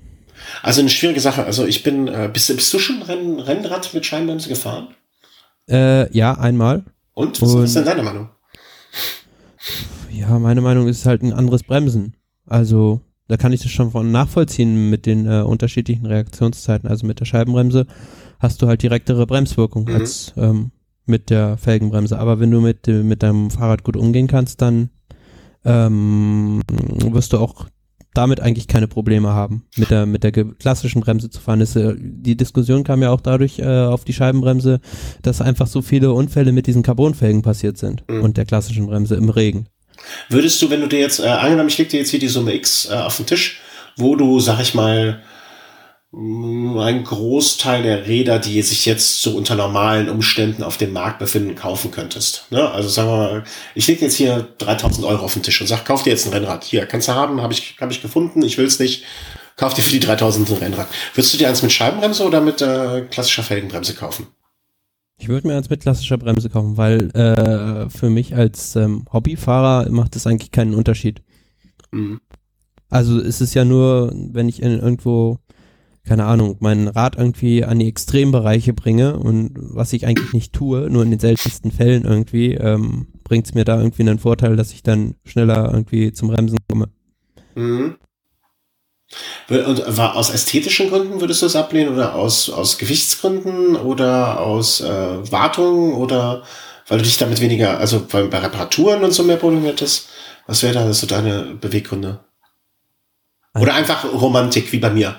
Also 0.61 0.81
eine 0.81 0.89
schwierige 0.89 1.19
Sache. 1.19 1.43
Also 1.45 1.65
ich 1.65 1.83
bin, 1.83 2.07
äh, 2.07 2.29
bist, 2.31 2.47
bist 2.55 2.71
du 2.73 2.79
schon 2.79 3.01
Renn, 3.01 3.39
Rennrad 3.39 3.93
mit 3.93 4.05
Scheinbremse 4.05 4.47
gefahren? 4.49 4.89
Äh, 5.67 6.11
ja, 6.15 6.33
einmal. 6.37 6.83
Und? 7.13 7.41
Was 7.41 7.53
Und- 7.53 7.63
ist 7.63 7.75
denn 7.75 7.85
deine 7.85 8.03
Meinung? 8.03 8.29
Ja, 10.11 10.37
meine 10.39 10.61
Meinung 10.61 10.87
ist 10.87 11.05
halt 11.05 11.23
ein 11.23 11.33
anderes 11.33 11.63
Bremsen. 11.63 12.15
Also, 12.45 13.01
da 13.27 13.37
kann 13.37 13.53
ich 13.53 13.61
das 13.61 13.71
schon 13.71 13.91
von 13.91 14.11
nachvollziehen 14.11 14.89
mit 14.89 15.05
den 15.05 15.25
äh, 15.25 15.41
unterschiedlichen 15.41 16.05
Reaktionszeiten. 16.05 16.89
Also 16.89 17.05
mit 17.07 17.19
der 17.19 17.25
Scheibenbremse 17.25 17.87
hast 18.39 18.61
du 18.61 18.67
halt 18.67 18.83
direktere 18.83 19.25
Bremswirkung 19.25 19.85
Mhm. 19.85 19.95
als 19.95 20.33
ähm, 20.37 20.71
mit 21.05 21.29
der 21.29 21.57
Felgenbremse. 21.57 22.17
Aber 22.19 22.39
wenn 22.39 22.51
du 22.51 22.61
mit, 22.61 22.87
mit 22.87 23.23
deinem 23.23 23.49
Fahrrad 23.51 23.83
gut 23.83 23.95
umgehen 23.97 24.27
kannst, 24.27 24.61
dann 24.61 24.89
ähm, 25.63 26.61
wirst 27.11 27.33
du 27.33 27.37
auch 27.39 27.67
damit 28.13 28.39
eigentlich 28.39 28.67
keine 28.67 28.87
Probleme 28.87 29.29
haben, 29.29 29.65
mit 29.75 29.89
der, 29.91 30.05
mit 30.05 30.23
der 30.23 30.31
klassischen 30.31 31.01
Bremse 31.01 31.29
zu 31.29 31.41
fahren. 31.41 31.59
Das, 31.59 31.75
äh, 31.75 31.95
die 31.99 32.37
Diskussion 32.37 32.83
kam 32.85 33.01
ja 33.01 33.09
auch 33.11 33.19
dadurch 33.19 33.59
äh, 33.59 33.65
auf 33.65 34.05
die 34.05 34.13
Scheibenbremse, 34.13 34.79
dass 35.21 35.41
einfach 35.41 35.67
so 35.67 35.81
viele 35.81 36.13
Unfälle 36.13 36.53
mit 36.53 36.65
diesen 36.67 36.81
Carbonfelgen 36.81 37.41
passiert 37.41 37.77
sind 37.77 38.03
Mhm. 38.09 38.21
und 38.21 38.37
der 38.37 38.45
klassischen 38.45 38.85
Bremse 38.85 39.15
im 39.15 39.29
Regen. 39.29 39.65
Würdest 40.29 40.61
du, 40.61 40.69
wenn 40.69 40.81
du 40.81 40.87
dir 40.87 40.99
jetzt, 40.99 41.19
äh, 41.19 41.27
angenommen, 41.27 41.69
ich 41.69 41.77
leg 41.77 41.89
dir 41.89 41.99
jetzt 41.99 42.09
hier 42.09 42.19
die 42.19 42.27
Summe 42.27 42.53
X 42.53 42.89
äh, 42.89 42.93
auf 42.95 43.17
den 43.17 43.25
Tisch, 43.25 43.59
wo 43.97 44.15
du, 44.15 44.39
sag 44.39 44.59
ich 44.61 44.73
mal, 44.73 45.21
mh, 46.11 46.83
einen 46.83 47.03
Großteil 47.03 47.83
der 47.83 48.07
Räder, 48.07 48.39
die 48.39 48.61
sich 48.61 48.85
jetzt 48.85 49.21
so 49.21 49.31
unter 49.31 49.55
normalen 49.55 50.09
Umständen 50.09 50.63
auf 50.63 50.77
dem 50.77 50.93
Markt 50.93 51.19
befinden, 51.19 51.55
kaufen 51.55 51.91
könntest. 51.91 52.45
Ne? 52.51 52.69
Also 52.71 52.89
sagen 52.89 53.09
wir 53.09 53.17
mal, 53.17 53.43
ich 53.75 53.87
leg 53.87 54.01
jetzt 54.01 54.15
hier 54.15 54.47
3000 54.57 55.05
Euro 55.05 55.25
auf 55.25 55.33
den 55.33 55.43
Tisch 55.43 55.61
und 55.61 55.67
sag, 55.67 55.85
kauf 55.85 56.03
dir 56.03 56.11
jetzt 56.11 56.25
ein 56.25 56.33
Rennrad. 56.33 56.63
Hier, 56.63 56.85
kannst 56.85 57.07
du 57.07 57.13
haben, 57.13 57.41
habe 57.41 57.53
ich, 57.53 57.75
hab 57.79 57.91
ich 57.91 58.01
gefunden, 58.01 58.41
ich 58.43 58.57
will's 58.57 58.79
nicht. 58.79 59.03
Kauf 59.57 59.73
dir 59.73 59.83
für 59.83 59.91
die 59.91 60.01
3000 60.01 60.49
ein 60.49 60.57
Rennrad. 60.57 60.87
Würdest 61.13 61.33
du 61.33 61.37
dir 61.37 61.47
eins 61.47 61.61
mit 61.61 61.71
Scheibenbremse 61.71 62.25
oder 62.25 62.41
mit 62.41 62.61
äh, 62.61 63.03
klassischer 63.09 63.43
Felgenbremse 63.43 63.93
kaufen? 63.93 64.27
Ich 65.17 65.29
würde 65.29 65.47
mir 65.47 65.55
eins 65.55 65.69
mit 65.69 65.81
klassischer 65.81 66.17
Bremse 66.17 66.49
kaufen, 66.49 66.77
weil 66.77 67.09
äh, 67.11 67.89
für 67.89 68.09
mich 68.09 68.35
als 68.35 68.75
ähm, 68.75 69.05
Hobbyfahrer 69.11 69.89
macht 69.89 70.15
es 70.15 70.27
eigentlich 70.27 70.51
keinen 70.51 70.75
Unterschied. 70.75 71.21
Mhm. 71.91 72.19
Also 72.89 73.19
es 73.19 73.41
ist 73.41 73.53
ja 73.53 73.65
nur, 73.65 74.13
wenn 74.13 74.49
ich 74.49 74.61
in 74.61 74.79
irgendwo, 74.79 75.39
keine 76.03 76.25
Ahnung, 76.25 76.57
mein 76.59 76.87
Rad 76.87 77.17
irgendwie 77.17 77.63
an 77.63 77.79
die 77.79 77.87
Extrembereiche 77.87 78.73
bringe 78.73 79.17
und 79.17 79.51
was 79.55 79.93
ich 79.93 80.05
eigentlich 80.05 80.33
nicht 80.33 80.53
tue, 80.53 80.89
nur 80.89 81.03
in 81.03 81.11
den 81.11 81.19
seltensten 81.19 81.71
Fällen 81.71 82.03
irgendwie, 82.03 82.53
ähm, 82.53 83.07
bringt 83.23 83.47
es 83.47 83.53
mir 83.53 83.65
da 83.65 83.77
irgendwie 83.77 84.03
einen 84.03 84.19
Vorteil, 84.19 84.55
dass 84.55 84.73
ich 84.73 84.83
dann 84.83 85.15
schneller 85.23 85.71
irgendwie 85.73 86.11
zum 86.11 86.27
Bremsen 86.27 86.59
komme. 86.69 86.89
Mhm. 87.55 87.95
Und 89.49 89.97
war 89.97 90.15
aus 90.15 90.33
ästhetischen 90.33 90.89
Gründen 90.89 91.21
würdest 91.21 91.41
du 91.41 91.45
es 91.45 91.55
ablehnen 91.55 91.93
oder 91.93 92.15
aus, 92.15 92.49
aus 92.49 92.77
Gewichtsgründen 92.77 93.75
oder 93.75 94.39
aus 94.39 94.81
äh, 94.81 95.31
Wartung 95.31 95.93
oder 95.93 96.43
weil 96.87 96.99
du 96.99 97.03
dich 97.03 97.17
damit 97.17 97.41
weniger, 97.41 97.79
also 97.79 98.05
bei, 98.11 98.23
bei 98.23 98.39
Reparaturen 98.39 99.03
und 99.03 99.11
so 99.11 99.23
mehr 99.23 99.37
Probleme 99.37 99.67
hättest? 99.67 100.09
Was 100.47 100.61
wäre 100.63 100.73
da 100.73 100.93
so 100.93 101.07
deine 101.07 101.55
Beweggründe? 101.59 102.19
Oder 103.59 103.73
einfach 103.73 104.05
Romantik 104.05 104.71
wie 104.71 104.79
bei 104.79 104.89
mir? 104.89 105.15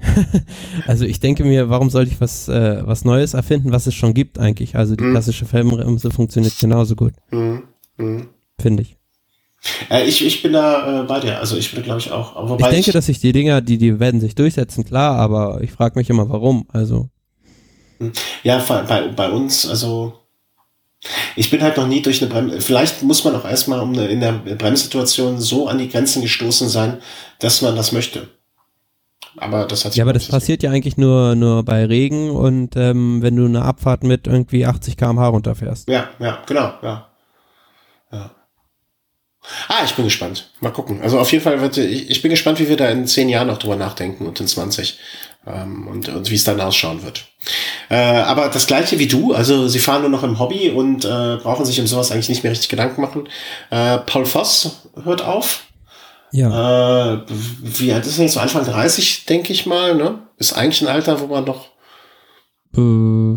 also 0.86 1.04
ich 1.04 1.20
denke 1.20 1.44
mir, 1.44 1.68
warum 1.68 1.90
sollte 1.90 2.10
ich 2.12 2.20
was, 2.20 2.48
äh, 2.48 2.82
was 2.84 3.04
Neues 3.04 3.34
erfinden, 3.34 3.72
was 3.72 3.86
es 3.86 3.94
schon 3.94 4.14
gibt 4.14 4.38
eigentlich? 4.38 4.76
Also 4.76 4.96
die 4.96 5.04
hm. 5.04 5.12
klassische 5.12 5.46
Felgenbremse 5.46 6.10
funktioniert 6.10 6.58
genauso 6.58 6.96
gut. 6.96 7.12
Hm. 7.30 7.64
Hm. 7.96 8.28
Finde 8.60 8.82
ich. 8.82 8.99
Äh, 9.90 10.04
ich. 10.04 10.24
Ich 10.24 10.42
bin 10.42 10.52
da 10.52 11.02
äh, 11.02 11.04
bei 11.04 11.20
dir. 11.20 11.38
Also 11.38 11.56
ich 11.56 11.72
würde 11.72 11.82
glaube 11.82 12.00
ich 12.00 12.10
auch. 12.10 12.36
Aber 12.36 12.58
ich 12.58 12.66
denke, 12.66 12.90
ich, 12.90 12.92
dass 12.92 13.06
sich 13.06 13.20
die 13.20 13.32
Dinger, 13.32 13.60
die, 13.60 13.78
die 13.78 14.00
werden 14.00 14.20
sich 14.20 14.34
durchsetzen, 14.34 14.84
klar, 14.84 15.16
aber 15.16 15.60
ich 15.62 15.72
frage 15.72 15.98
mich 15.98 16.08
immer, 16.10 16.28
warum. 16.28 16.66
Also. 16.72 17.08
Hm. 17.98 18.12
Ja, 18.42 18.58
bei, 18.58 19.08
bei 19.08 19.30
uns, 19.30 19.68
also 19.68 20.14
ich 21.36 21.50
bin 21.50 21.62
halt 21.62 21.76
noch 21.76 21.86
nie 21.86 22.02
durch 22.02 22.22
eine 22.22 22.30
Bremse. 22.30 22.60
Vielleicht 22.60 23.02
muss 23.02 23.24
man 23.24 23.34
auch 23.34 23.44
erstmal 23.44 23.80
um 23.80 23.92
eine, 23.92 24.06
in 24.08 24.20
der 24.20 24.32
Bremssituation 24.32 25.40
so 25.40 25.68
an 25.68 25.78
die 25.78 25.88
Grenzen 25.88 26.22
gestoßen 26.22 26.68
sein, 26.68 26.98
dass 27.38 27.62
man 27.62 27.76
das 27.76 27.92
möchte. 27.92 28.28
Aber 29.36 29.64
das 29.66 29.84
hat 29.84 29.94
Ja, 29.94 30.04
aber 30.04 30.12
das 30.12 30.28
passiert 30.28 30.62
ja 30.62 30.70
eigentlich 30.70 30.96
nur, 30.96 31.34
nur 31.36 31.64
bei 31.64 31.84
Regen 31.86 32.30
und 32.30 32.76
ähm, 32.76 33.22
wenn 33.22 33.36
du 33.36 33.46
eine 33.46 33.62
Abfahrt 33.62 34.02
mit 34.02 34.26
irgendwie 34.26 34.66
80 34.66 34.96
km/h 34.96 35.28
runterfährst. 35.28 35.88
Ja, 35.88 36.08
ja, 36.18 36.38
genau, 36.46 36.72
ja. 36.82 37.08
ja. 38.12 38.30
Ah, 39.68 39.84
ich 39.84 39.94
bin 39.94 40.04
gespannt. 40.04 40.50
Mal 40.60 40.70
gucken. 40.70 41.00
Also 41.02 41.18
auf 41.18 41.32
jeden 41.32 41.42
Fall 41.42 41.60
wird, 41.60 41.78
ich, 41.78 42.10
ich 42.10 42.22
bin 42.22 42.30
gespannt, 42.30 42.60
wie 42.60 42.68
wir 42.68 42.76
da 42.76 42.88
in 42.88 43.06
zehn 43.06 43.28
Jahren 43.28 43.46
noch 43.46 43.58
drüber 43.58 43.76
nachdenken 43.76 44.26
und 44.26 44.38
in 44.40 44.46
20 44.46 44.98
ähm, 45.46 45.88
und, 45.88 46.08
und 46.08 46.30
wie 46.30 46.34
es 46.34 46.44
dann 46.44 46.60
ausschauen 46.60 47.02
wird. 47.02 47.24
Äh, 47.88 47.96
aber 47.96 48.48
das 48.48 48.66
gleiche 48.66 48.98
wie 48.98 49.06
du, 49.06 49.32
also 49.32 49.66
sie 49.68 49.78
fahren 49.78 50.02
nur 50.02 50.10
noch 50.10 50.22
im 50.22 50.38
Hobby 50.38 50.70
und 50.70 51.04
äh, 51.04 51.38
brauchen 51.42 51.64
sich 51.64 51.80
um 51.80 51.86
sowas 51.86 52.12
eigentlich 52.12 52.28
nicht 52.28 52.42
mehr 52.42 52.52
richtig 52.52 52.68
Gedanken 52.68 53.00
machen. 53.00 53.28
Äh, 53.70 53.98
Paul 53.98 54.26
Voss 54.26 54.88
hört 55.02 55.22
auf. 55.22 55.64
Ja. 56.32 57.14
Äh, 57.14 57.22
wie 57.28 57.92
alt 57.92 58.06
ist 58.06 58.18
er 58.18 58.24
jetzt? 58.24 58.34
So 58.34 58.40
Anfang 58.40 58.64
30, 58.64 59.26
denke 59.26 59.52
ich 59.52 59.66
mal, 59.66 59.96
ne? 59.96 60.20
Ist 60.36 60.52
eigentlich 60.52 60.82
ein 60.82 60.88
Alter, 60.88 61.20
wo 61.20 61.26
man 61.26 61.44
doch. 61.44 61.68
Äh, 62.76 63.34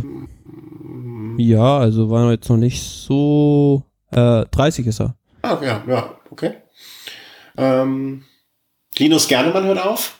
ja, 1.42 1.80
also 1.80 2.10
war 2.12 2.32
jetzt 2.32 2.50
noch 2.50 2.58
nicht 2.58 2.84
so. 2.84 3.84
Äh, 4.12 4.46
30 4.52 4.86
ist 4.86 5.02
er. 5.02 5.16
Ah, 5.44 5.60
ja, 5.62 5.84
ja, 5.88 6.18
okay. 6.32 6.54
Ähm, 7.58 8.24
Linus 8.98 9.28
Gernemann 9.28 9.66
hört 9.66 9.86
auf. 9.86 10.20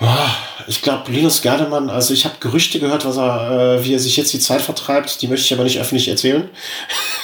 Oh, 0.00 0.06
ich 0.68 0.82
glaube, 0.82 1.10
Linus 1.10 1.42
Gernemann, 1.42 1.90
also 1.90 2.14
ich 2.14 2.24
habe 2.24 2.36
Gerüchte 2.38 2.78
gehört, 2.78 3.04
was 3.04 3.16
er, 3.16 3.78
äh, 3.78 3.84
wie 3.84 3.94
er 3.94 3.98
sich 3.98 4.16
jetzt 4.16 4.32
die 4.32 4.38
Zeit 4.38 4.62
vertreibt, 4.62 5.20
die 5.20 5.26
möchte 5.26 5.44
ich 5.46 5.52
aber 5.52 5.64
nicht 5.64 5.80
öffentlich 5.80 6.08
erzählen. 6.08 6.48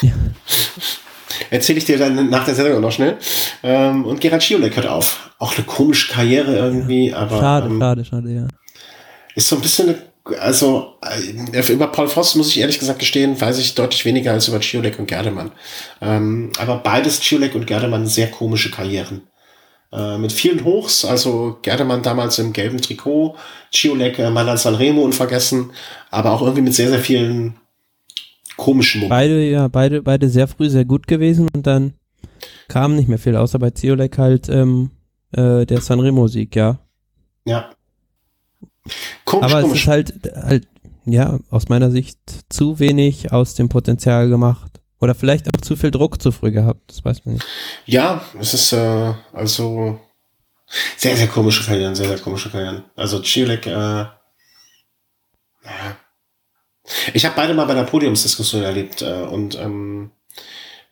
Ja. 0.03 0.13
Erzähle 1.51 1.79
ich 1.79 1.85
dir 1.85 1.99
dann 1.99 2.29
nach 2.29 2.45
der 2.45 2.55
Sendung 2.55 2.81
noch 2.81 2.93
schnell. 2.93 3.17
Ähm, 3.63 4.05
und 4.05 4.21
Gerhard 4.21 4.43
Schiolek 4.43 4.77
hört 4.77 4.87
auf. 4.87 5.31
Auch 5.39 5.57
eine 5.57 5.65
komische 5.65 6.13
Karriere 6.13 6.57
irgendwie, 6.57 7.15
aber. 7.15 7.39
Schade, 7.39 7.67
ähm, 7.69 7.81
schade, 7.81 8.05
schade, 8.05 8.31
ja. 8.31 8.49
Ist 9.35 9.49
so 9.49 9.57
ein 9.57 9.63
bisschen 9.63 9.89
eine, 9.89 10.07
also 10.39 10.95
äh, 11.03 11.73
über 11.73 11.89
Paul 11.89 12.09
Voss 12.09 12.35
muss 12.35 12.49
ich 12.49 12.61
ehrlich 12.61 12.79
gesagt 12.79 12.99
gestehen, 12.99 13.41
weiß 13.41 13.59
ich 13.59 13.75
deutlich 13.75 14.05
weniger 14.05 14.33
als 14.33 14.49
über 14.49 14.61
Ciolek 14.61 14.99
und 14.99 15.07
Gerdemann. 15.07 15.53
Ähm, 16.01 16.53
aber 16.59 16.79
beides 16.79 17.21
Ciolek 17.21 17.55
und 17.55 17.67
Gerdemann 17.67 18.07
sehr 18.07 18.31
komische 18.31 18.71
Karrieren. 18.71 19.23
Äh, 19.91 20.19
mit 20.19 20.33
vielen 20.33 20.65
Hochs, 20.65 21.05
also 21.05 21.59
Gerdemann 21.63 22.03
damals 22.03 22.39
im 22.39 22.53
gelben 22.53 22.81
Trikot, 22.81 23.37
Ciolek, 23.73 24.19
äh, 24.19 24.31
Mailand 24.31 24.59
Sanremo 24.59 25.03
unvergessen, 25.03 25.73
aber 26.11 26.33
auch 26.33 26.43
irgendwie 26.43 26.63
mit 26.63 26.75
sehr, 26.75 26.91
sehr 26.91 27.01
vielen 27.01 27.57
komischen 28.57 29.01
Momenten. 29.01 29.17
Beide, 29.17 29.45
ja, 29.49 29.69
beide, 29.69 30.03
beide 30.03 30.29
sehr 30.29 30.47
früh 30.47 30.69
sehr 30.69 30.85
gut 30.85 31.07
gewesen 31.07 31.49
und 31.55 31.67
dann 31.67 31.95
kam 32.69 32.97
nicht 32.97 33.09
mehr 33.09 33.19
viel, 33.19 33.37
außer 33.37 33.59
bei 33.59 33.71
Ciolek 33.71 34.19
halt 34.19 34.51
ähm, 34.51 34.91
äh, 35.33 35.65
der 35.65 35.81
Sanremo-Sieg, 35.81 36.55
ja. 36.55 36.79
Ja. 37.47 37.71
Komisch, 39.24 39.52
Aber 39.52 39.62
komisch. 39.62 39.78
es 39.78 39.82
ist 39.82 39.89
halt, 39.89 40.15
halt, 40.35 40.69
ja, 41.05 41.39
aus 41.51 41.69
meiner 41.69 41.90
Sicht 41.90 42.19
zu 42.48 42.78
wenig 42.78 43.32
aus 43.32 43.55
dem 43.55 43.69
Potenzial 43.69 44.28
gemacht. 44.28 44.73
Oder 45.01 45.15
vielleicht 45.15 45.47
auch 45.47 45.60
zu 45.60 45.77
viel 45.77 45.93
Druck 45.93 46.20
zu 46.20 46.32
früh 46.32 46.51
gehabt, 46.51 46.81
das 46.89 47.05
weiß 47.05 47.24
man 47.24 47.35
nicht. 47.35 47.47
Ja, 47.86 48.20
es 48.40 48.52
ist 48.52 48.73
äh, 48.73 49.15
also 49.32 50.01
sehr, 50.97 51.16
sehr 51.16 51.28
komische 51.28 51.65
Karrieren, 51.65 51.94
sehr, 51.94 52.09
sehr 52.09 52.19
komische 52.19 52.51
Karrieren. 52.51 52.85
Also 52.97 53.23
Ciolek, 53.23 53.66
äh, 53.66 53.70
ja, 53.70 54.12
ich 57.12 57.24
habe 57.24 57.36
beide 57.36 57.55
mal 57.55 57.66
bei 57.66 57.73
einer 57.73 57.85
Podiumsdiskussion 57.85 58.62
erlebt 58.62 59.02
äh, 59.02 59.23
und 59.23 59.56
ähm, 59.59 60.10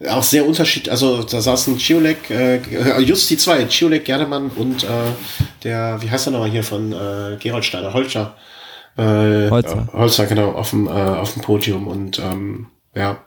auch 0.05 0.23
sehr 0.23 0.47
unterschiedlich. 0.47 0.91
Also 0.91 1.23
da 1.23 1.41
saßen 1.41 1.79
Ciolek, 1.79 2.31
äh, 2.31 3.01
just 3.01 3.31
die 3.31 3.39
zwei, 3.39 3.65
Ciolek, 3.67 4.05
Gerdemann 4.05 4.51
und 4.51 4.85
äh, 4.85 4.89
der, 5.65 6.01
wie 6.03 6.11
heißt 6.11 6.27
der 6.27 6.33
nochmal 6.33 6.51
hier 6.51 6.65
von 6.65 6.93
äh, 6.93 7.37
Gerold 7.41 7.65
Steiner, 7.65 7.93
Holzer. 7.95 8.37
Äh, 8.97 9.51
Holzer. 9.51 9.89
Holzer, 9.93 10.27
genau, 10.27 10.53
auf 10.53 10.71
dem, 10.71 10.87
äh, 10.87 10.91
auf 10.91 11.33
dem 11.33 11.43
Podium 11.43 11.87
und 11.87 12.19
ähm, 12.19 12.67
ja. 12.95 13.25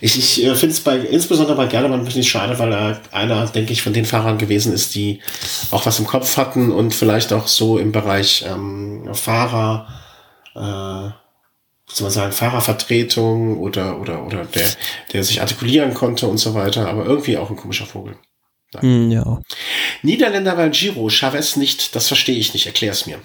Ich, 0.00 0.18
ich 0.18 0.44
äh, 0.44 0.54
finde 0.54 0.74
es 0.74 0.80
bei, 0.80 0.98
insbesondere 0.98 1.56
bei 1.56 1.66
Gerdemann 1.66 2.00
ein 2.00 2.04
bisschen 2.04 2.24
schade, 2.24 2.58
weil 2.58 2.72
er 2.72 3.00
einer, 3.12 3.46
denke 3.46 3.72
ich, 3.72 3.82
von 3.82 3.92
den 3.92 4.04
Fahrern 4.04 4.38
gewesen 4.38 4.72
ist, 4.72 4.94
die 4.94 5.20
auch 5.70 5.86
was 5.86 5.98
im 5.98 6.06
Kopf 6.06 6.36
hatten 6.36 6.72
und 6.72 6.94
vielleicht 6.94 7.32
auch 7.32 7.46
so 7.46 7.78
im 7.78 7.92
Bereich 7.92 8.44
ähm, 8.46 9.08
Fahrer, 9.14 9.88
äh, 10.54 11.10
soll 11.88 12.06
man 12.06 12.12
sagen, 12.12 12.32
Fahrervertretung 12.32 13.58
oder, 13.58 14.00
oder, 14.00 14.24
oder 14.26 14.44
der, 14.44 14.66
der 15.12 15.24
sich 15.24 15.40
artikulieren 15.40 15.94
konnte 15.94 16.26
und 16.26 16.38
so 16.38 16.54
weiter, 16.54 16.88
aber 16.88 17.06
irgendwie 17.06 17.38
auch 17.38 17.50
ein 17.50 17.56
komischer 17.56 17.86
Vogel. 17.86 18.16
Mm, 18.82 19.10
ja. 19.10 19.40
Niederländer 20.02 20.56
beim 20.56 20.72
Giro, 20.72 21.08
Chavez 21.08 21.56
nicht, 21.56 21.94
das 21.94 22.08
verstehe 22.08 22.36
ich 22.36 22.52
nicht, 22.52 22.66
erklär 22.66 22.92
es 22.92 23.06
mir. 23.06 23.18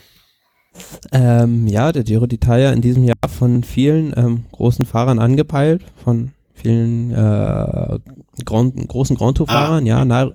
Ähm, 1.11 1.67
ja, 1.67 1.91
der 1.91 2.03
Giro 2.03 2.25
d'Italia 2.25 2.71
in 2.71 2.81
diesem 2.81 3.03
Jahr 3.03 3.17
von 3.27 3.63
vielen 3.63 4.13
ähm, 4.15 4.45
großen 4.51 4.85
Fahrern 4.85 5.19
angepeilt, 5.19 5.83
von 6.01 6.31
vielen 6.53 7.11
äh, 7.11 7.99
Grand, 8.45 8.87
großen 8.87 9.17
Grand 9.17 9.37
Tour-Fahrern, 9.37 9.83
ah. 9.83 9.87
ja, 9.87 10.05
Nairo, 10.05 10.33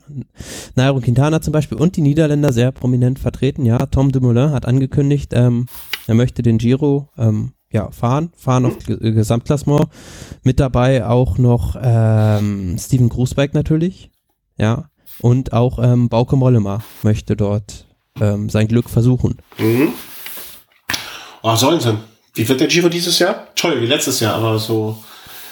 Nairo 0.74 1.00
Quintana 1.00 1.40
zum 1.40 1.52
Beispiel 1.52 1.78
und 1.78 1.96
die 1.96 2.02
Niederländer 2.02 2.52
sehr 2.52 2.72
prominent 2.72 3.18
vertreten, 3.18 3.64
ja. 3.64 3.78
Tom 3.86 4.12
Dumoulin 4.12 4.50
hat 4.50 4.66
angekündigt, 4.66 5.32
ähm, 5.34 5.66
er 6.06 6.14
möchte 6.14 6.42
den 6.42 6.58
Giro 6.58 7.08
ähm, 7.16 7.52
ja, 7.72 7.90
fahren, 7.90 8.30
fahren 8.36 8.66
auf 8.66 8.78
G 8.78 8.96
Gesamtklassement. 8.96 9.88
Mit 10.42 10.60
dabei 10.60 11.06
auch 11.06 11.38
noch 11.38 11.76
ähm, 11.80 12.76
Steven 12.78 13.08
Grußbeck 13.08 13.54
natürlich, 13.54 14.10
ja, 14.56 14.90
und 15.20 15.52
auch 15.52 15.78
ähm, 15.82 16.08
Bauke 16.08 16.36
Mollema 16.36 16.82
möchte 17.02 17.36
dort 17.36 17.86
ähm, 18.20 18.48
sein 18.48 18.68
Glück 18.68 18.88
versuchen. 18.90 19.38
Mhm. 19.58 19.92
Oh, 21.42 21.54
sollen 21.56 21.80
sie. 21.80 21.96
Wie 22.34 22.48
wird 22.48 22.60
der 22.60 22.68
Giro 22.68 22.88
dieses 22.88 23.18
Jahr? 23.18 23.48
Toll, 23.54 23.80
wie 23.80 23.86
letztes 23.86 24.20
Jahr, 24.20 24.34
aber 24.34 24.58
so. 24.58 24.98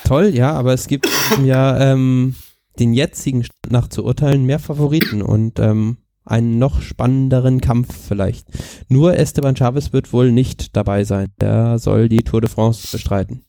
Toll, 0.04 0.28
ja, 0.34 0.52
aber 0.52 0.74
es 0.74 0.86
gibt 0.86 1.08
ja 1.44 1.92
ähm, 1.92 2.34
den 2.78 2.92
jetzigen 2.92 3.46
nach 3.68 3.88
zu 3.88 4.04
urteilen 4.04 4.44
mehr 4.44 4.58
Favoriten 4.58 5.22
und 5.22 5.58
ähm, 5.58 5.98
einen 6.24 6.58
noch 6.58 6.80
spannenderen 6.82 7.60
Kampf 7.60 7.94
vielleicht. 8.08 8.46
Nur 8.88 9.16
Esteban 9.16 9.56
Chavez 9.56 9.92
wird 9.92 10.12
wohl 10.12 10.32
nicht 10.32 10.76
dabei 10.76 11.04
sein. 11.04 11.28
Der 11.40 11.78
soll 11.78 12.08
die 12.08 12.22
Tour 12.22 12.40
de 12.40 12.50
France 12.50 12.88
bestreiten. 12.90 13.44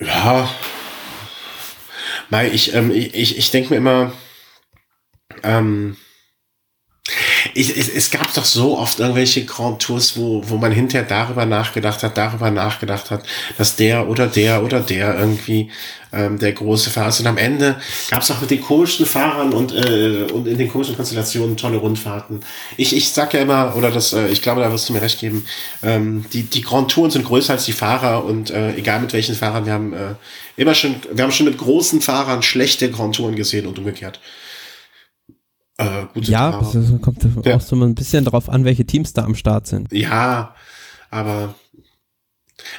Ja. 0.00 0.48
Ich, 2.52 2.74
ähm, 2.74 2.90
ich, 2.90 3.38
ich 3.38 3.50
denke 3.52 3.70
mir 3.70 3.76
immer, 3.76 4.12
ähm, 5.42 5.96
ich, 7.52 7.76
es, 7.76 7.88
es 7.88 8.10
gab 8.10 8.32
doch 8.34 8.44
so 8.44 8.78
oft 8.78 9.00
irgendwelche 9.00 9.44
Grand 9.44 9.82
Tours, 9.82 10.16
wo, 10.16 10.42
wo 10.46 10.56
man 10.56 10.72
hinterher 10.72 11.06
darüber 11.06 11.44
nachgedacht 11.44 12.02
hat, 12.02 12.16
darüber 12.16 12.50
nachgedacht 12.50 13.10
hat, 13.10 13.24
dass 13.58 13.76
der 13.76 14.08
oder 14.08 14.26
der 14.26 14.62
oder 14.62 14.80
der 14.80 15.18
irgendwie 15.18 15.70
ähm, 16.14 16.38
der 16.38 16.52
große 16.52 16.90
Fahrer 16.90 17.08
ist. 17.08 17.20
Und 17.20 17.26
am 17.26 17.36
Ende 17.36 17.76
gab 18.10 18.22
es 18.22 18.30
auch 18.30 18.40
mit 18.40 18.50
den 18.50 18.60
komischen 18.60 19.04
Fahrern 19.04 19.52
und, 19.52 19.72
äh, 19.72 20.26
und 20.32 20.46
in 20.46 20.56
den 20.56 20.68
komischen 20.68 20.96
Konstellationen 20.96 21.56
tolle 21.56 21.78
Rundfahrten. 21.78 22.40
Ich, 22.76 22.96
ich 22.96 23.10
sag 23.10 23.34
ja 23.34 23.40
immer, 23.40 23.74
oder 23.76 23.90
das, 23.90 24.12
äh, 24.12 24.28
ich 24.28 24.40
glaube, 24.40 24.60
da 24.60 24.72
wirst 24.72 24.88
du 24.88 24.92
mir 24.92 25.02
recht 25.02 25.20
geben, 25.20 25.44
ähm, 25.82 26.24
die, 26.32 26.44
die 26.44 26.62
Grand 26.62 26.90
Touren 26.90 27.10
sind 27.10 27.24
größer 27.24 27.54
als 27.54 27.64
die 27.64 27.72
Fahrer 27.72 28.24
und 28.24 28.50
äh, 28.50 28.74
egal 28.76 29.00
mit 29.00 29.12
welchen 29.12 29.34
Fahrern, 29.34 29.66
wir 29.66 29.72
haben 29.72 29.92
äh, 29.92 30.14
immer 30.56 30.74
schon, 30.74 30.96
wir 31.12 31.24
haben 31.24 31.32
schon 31.32 31.46
mit 31.46 31.58
großen 31.58 32.00
Fahrern 32.00 32.42
schlechte 32.42 32.90
Grand 32.90 33.16
Touren 33.16 33.36
gesehen 33.36 33.66
und 33.66 33.78
umgekehrt. 33.78 34.20
Äh, 35.76 36.06
gute 36.14 36.30
ja, 36.30 36.60
es 36.60 37.00
kommt 37.00 37.24
ja. 37.44 37.56
auch 37.56 37.60
so 37.60 37.76
ein 37.76 37.94
bisschen 37.94 38.24
drauf 38.24 38.48
an, 38.48 38.64
welche 38.64 38.84
Teams 38.84 39.12
da 39.12 39.24
am 39.24 39.34
Start 39.34 39.66
sind. 39.66 39.92
Ja, 39.92 40.54
aber 41.10 41.54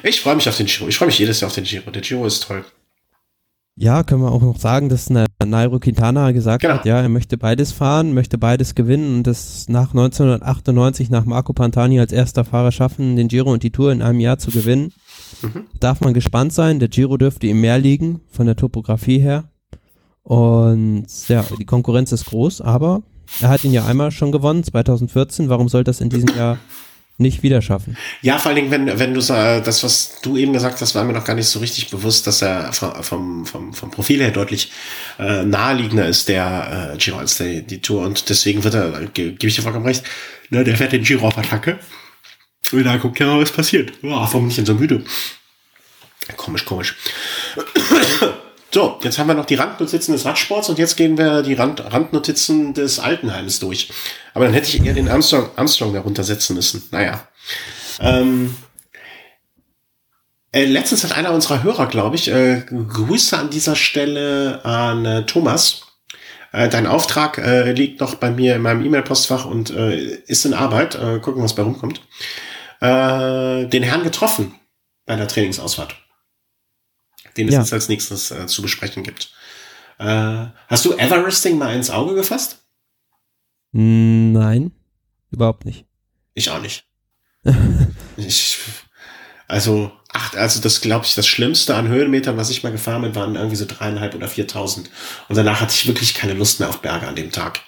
ich 0.02 0.20
freue 0.20 0.36
mich 0.36 0.48
auf 0.48 0.56
den 0.56 0.66
Giro. 0.66 0.88
Ich 0.88 0.96
freue 0.96 1.06
mich 1.06 1.18
jedes 1.18 1.40
Jahr 1.40 1.48
auf 1.48 1.54
den 1.54 1.64
Giro. 1.64 1.90
Der 1.90 2.02
Giro 2.02 2.26
ist 2.26 2.44
toll. 2.44 2.64
Ja, 3.78 4.02
können 4.04 4.22
wir 4.22 4.32
auch 4.32 4.40
noch 4.40 4.58
sagen, 4.58 4.88
dass 4.88 5.10
Nairo 5.10 5.78
Quintana 5.78 6.32
gesagt 6.32 6.62
genau. 6.62 6.76
hat, 6.76 6.86
ja, 6.86 6.98
er 7.02 7.10
möchte 7.10 7.36
beides 7.36 7.72
fahren, 7.72 8.14
möchte 8.14 8.38
beides 8.38 8.74
gewinnen 8.74 9.16
und 9.18 9.26
das 9.26 9.68
nach 9.68 9.90
1998 9.90 11.10
nach 11.10 11.26
Marco 11.26 11.52
Pantani 11.52 12.00
als 12.00 12.10
erster 12.10 12.46
Fahrer 12.46 12.72
schaffen, 12.72 13.16
den 13.16 13.28
Giro 13.28 13.52
und 13.52 13.62
die 13.62 13.72
Tour 13.72 13.92
in 13.92 14.00
einem 14.00 14.20
Jahr 14.20 14.38
zu 14.38 14.50
gewinnen. 14.50 14.94
Mhm. 15.42 15.66
Darf 15.78 16.00
man 16.00 16.14
gespannt 16.14 16.54
sein. 16.54 16.78
Der 16.78 16.88
Giro 16.88 17.18
dürfte 17.18 17.46
ihm 17.48 17.60
mehr 17.60 17.78
liegen 17.78 18.22
von 18.30 18.46
der 18.46 18.56
Topografie 18.56 19.18
her. 19.18 19.44
Und 20.26 21.06
ja, 21.28 21.44
die 21.56 21.64
Konkurrenz 21.64 22.10
ist 22.10 22.26
groß, 22.26 22.60
aber 22.60 23.02
er 23.40 23.48
hat 23.48 23.62
ihn 23.62 23.72
ja 23.72 23.86
einmal 23.86 24.10
schon 24.10 24.32
gewonnen, 24.32 24.64
2014. 24.64 25.48
Warum 25.48 25.68
soll 25.68 25.84
das 25.84 26.00
in 26.00 26.10
diesem 26.10 26.36
Jahr 26.36 26.58
nicht 27.18 27.42
wieder 27.42 27.62
schaffen. 27.62 27.96
Ja, 28.20 28.36
vor 28.36 28.50
allen 28.50 28.56
Dingen, 28.56 28.70
wenn, 28.70 28.98
wenn 28.98 29.14
du 29.14 29.20
das, 29.20 29.82
was 29.82 30.20
du 30.20 30.36
eben 30.36 30.52
gesagt 30.52 30.80
hast, 30.82 30.94
war 30.94 31.04
mir 31.04 31.14
noch 31.14 31.24
gar 31.24 31.34
nicht 31.34 31.46
so 31.46 31.60
richtig 31.60 31.88
bewusst, 31.88 32.26
dass 32.26 32.42
er 32.42 32.72
vom, 32.74 33.46
vom, 33.46 33.72
vom 33.72 33.90
Profil 33.90 34.20
her 34.20 34.32
deutlich 34.32 34.70
äh, 35.18 35.42
naheliegender 35.44 36.06
ist, 36.08 36.28
der 36.28 36.92
äh, 36.92 36.98
Giro 36.98 37.16
als 37.16 37.38
der, 37.38 37.62
die 37.62 37.80
Tour. 37.80 38.02
Und 38.02 38.28
deswegen 38.28 38.64
wird 38.64 38.74
er, 38.74 39.06
ge, 39.06 39.30
gebe 39.30 39.46
ich 39.46 39.54
dir 39.54 39.62
vollkommen 39.62 39.86
recht, 39.86 40.04
ne, 40.50 40.62
der 40.62 40.76
fährt 40.76 40.92
den 40.92 41.04
Giro 41.04 41.26
auf 41.26 41.38
Attacke. 41.38 41.78
Und 42.72 42.84
da 42.84 42.98
guckt 42.98 43.18
ja 43.18 43.26
mal, 43.26 43.40
was 43.40 43.52
passiert. 43.52 43.92
Oh, 44.02 44.10
warum 44.10 44.46
nicht 44.46 44.58
denn 44.58 44.66
so 44.66 44.74
müde? 44.74 45.02
Komisch, 46.36 46.66
komisch. 46.66 46.96
So, 48.72 48.98
jetzt 49.02 49.18
haben 49.18 49.28
wir 49.28 49.34
noch 49.34 49.46
die 49.46 49.54
Randnotizen 49.54 50.12
des 50.12 50.24
Radsports 50.24 50.68
und 50.68 50.78
jetzt 50.78 50.96
gehen 50.96 51.16
wir 51.16 51.42
die 51.42 51.54
Rand 51.54 51.80
Randnotizen 51.92 52.74
des 52.74 52.98
Altenheims 52.98 53.60
durch. 53.60 53.90
Aber 54.34 54.44
dann 54.44 54.54
hätte 54.54 54.68
ich 54.68 54.84
eher 54.84 54.92
den 54.92 55.08
Armstrong, 55.08 55.48
Armstrong 55.56 55.94
darunter 55.94 56.24
setzen 56.24 56.56
müssen. 56.56 56.82
Naja. 56.90 57.26
Ähm, 58.00 58.54
äh, 60.52 60.64
letztens 60.64 61.04
hat 61.04 61.16
einer 61.16 61.32
unserer 61.32 61.62
Hörer, 61.62 61.86
glaube 61.86 62.16
ich, 62.16 62.28
äh, 62.28 62.62
Grüße 62.66 63.38
an 63.38 63.50
dieser 63.50 63.76
Stelle 63.76 64.64
an 64.64 65.04
äh, 65.04 65.26
Thomas. 65.26 65.82
Äh, 66.52 66.68
dein 66.68 66.86
Auftrag 66.86 67.38
äh, 67.38 67.72
liegt 67.72 68.00
noch 68.00 68.16
bei 68.16 68.30
mir 68.30 68.56
in 68.56 68.62
meinem 68.62 68.84
E-Mail-Postfach 68.84 69.46
und 69.46 69.70
äh, 69.70 69.96
ist 70.26 70.44
in 70.44 70.54
Arbeit. 70.54 70.98
Gucken, 71.22 71.42
was 71.42 71.54
bei 71.54 71.62
rumkommt. 71.62 72.02
Den 72.78 73.82
Herrn 73.82 74.02
getroffen 74.02 74.54
bei 75.06 75.16
der 75.16 75.28
Trainingsausfahrt 75.28 75.96
den 77.36 77.48
es 77.48 77.54
ja. 77.54 77.60
jetzt 77.60 77.72
als 77.72 77.88
nächstes 77.88 78.30
äh, 78.30 78.46
zu 78.46 78.62
besprechen 78.62 79.02
gibt. 79.02 79.30
Äh, 79.98 80.46
hast 80.68 80.84
du 80.84 80.92
Everesting 80.92 81.58
mal 81.58 81.74
ins 81.74 81.90
Auge 81.90 82.14
gefasst? 82.14 82.64
Nein, 83.72 84.72
überhaupt 85.30 85.64
nicht. 85.64 85.86
Ich 86.34 86.50
auch 86.50 86.60
nicht. 86.60 86.84
ich, 88.16 88.58
also, 89.48 89.92
ach, 90.12 90.34
also 90.34 90.60
das 90.60 90.80
glaube 90.80 91.06
ich, 91.06 91.14
das 91.14 91.26
Schlimmste 91.26 91.74
an 91.74 91.88
Höhenmetern, 91.88 92.36
was 92.36 92.50
ich 92.50 92.62
mal 92.62 92.72
gefahren 92.72 93.02
bin, 93.02 93.14
waren 93.14 93.36
irgendwie 93.36 93.56
so 93.56 93.66
dreieinhalb 93.66 94.14
oder 94.14 94.28
viertausend. 94.28 94.90
Und 95.28 95.36
danach 95.36 95.60
hatte 95.60 95.72
ich 95.74 95.86
wirklich 95.86 96.14
keine 96.14 96.34
Lust 96.34 96.60
mehr 96.60 96.68
auf 96.68 96.82
Berge 96.82 97.06
an 97.06 97.16
dem 97.16 97.30
Tag. 97.30 97.60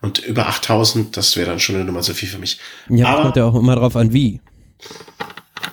Und 0.00 0.18
über 0.18 0.48
8000, 0.48 1.16
das 1.16 1.36
wäre 1.36 1.48
dann 1.48 1.60
schon 1.60 1.76
eine 1.76 1.84
Nummer 1.84 2.02
so 2.02 2.12
viel 2.12 2.28
für 2.28 2.38
mich. 2.38 2.58
Ja, 2.88 3.06
Aber, 3.06 3.22
kommt 3.22 3.36
ja 3.36 3.44
auch 3.44 3.54
immer 3.54 3.76
drauf 3.76 3.96
an, 3.96 4.12
wie. 4.12 4.40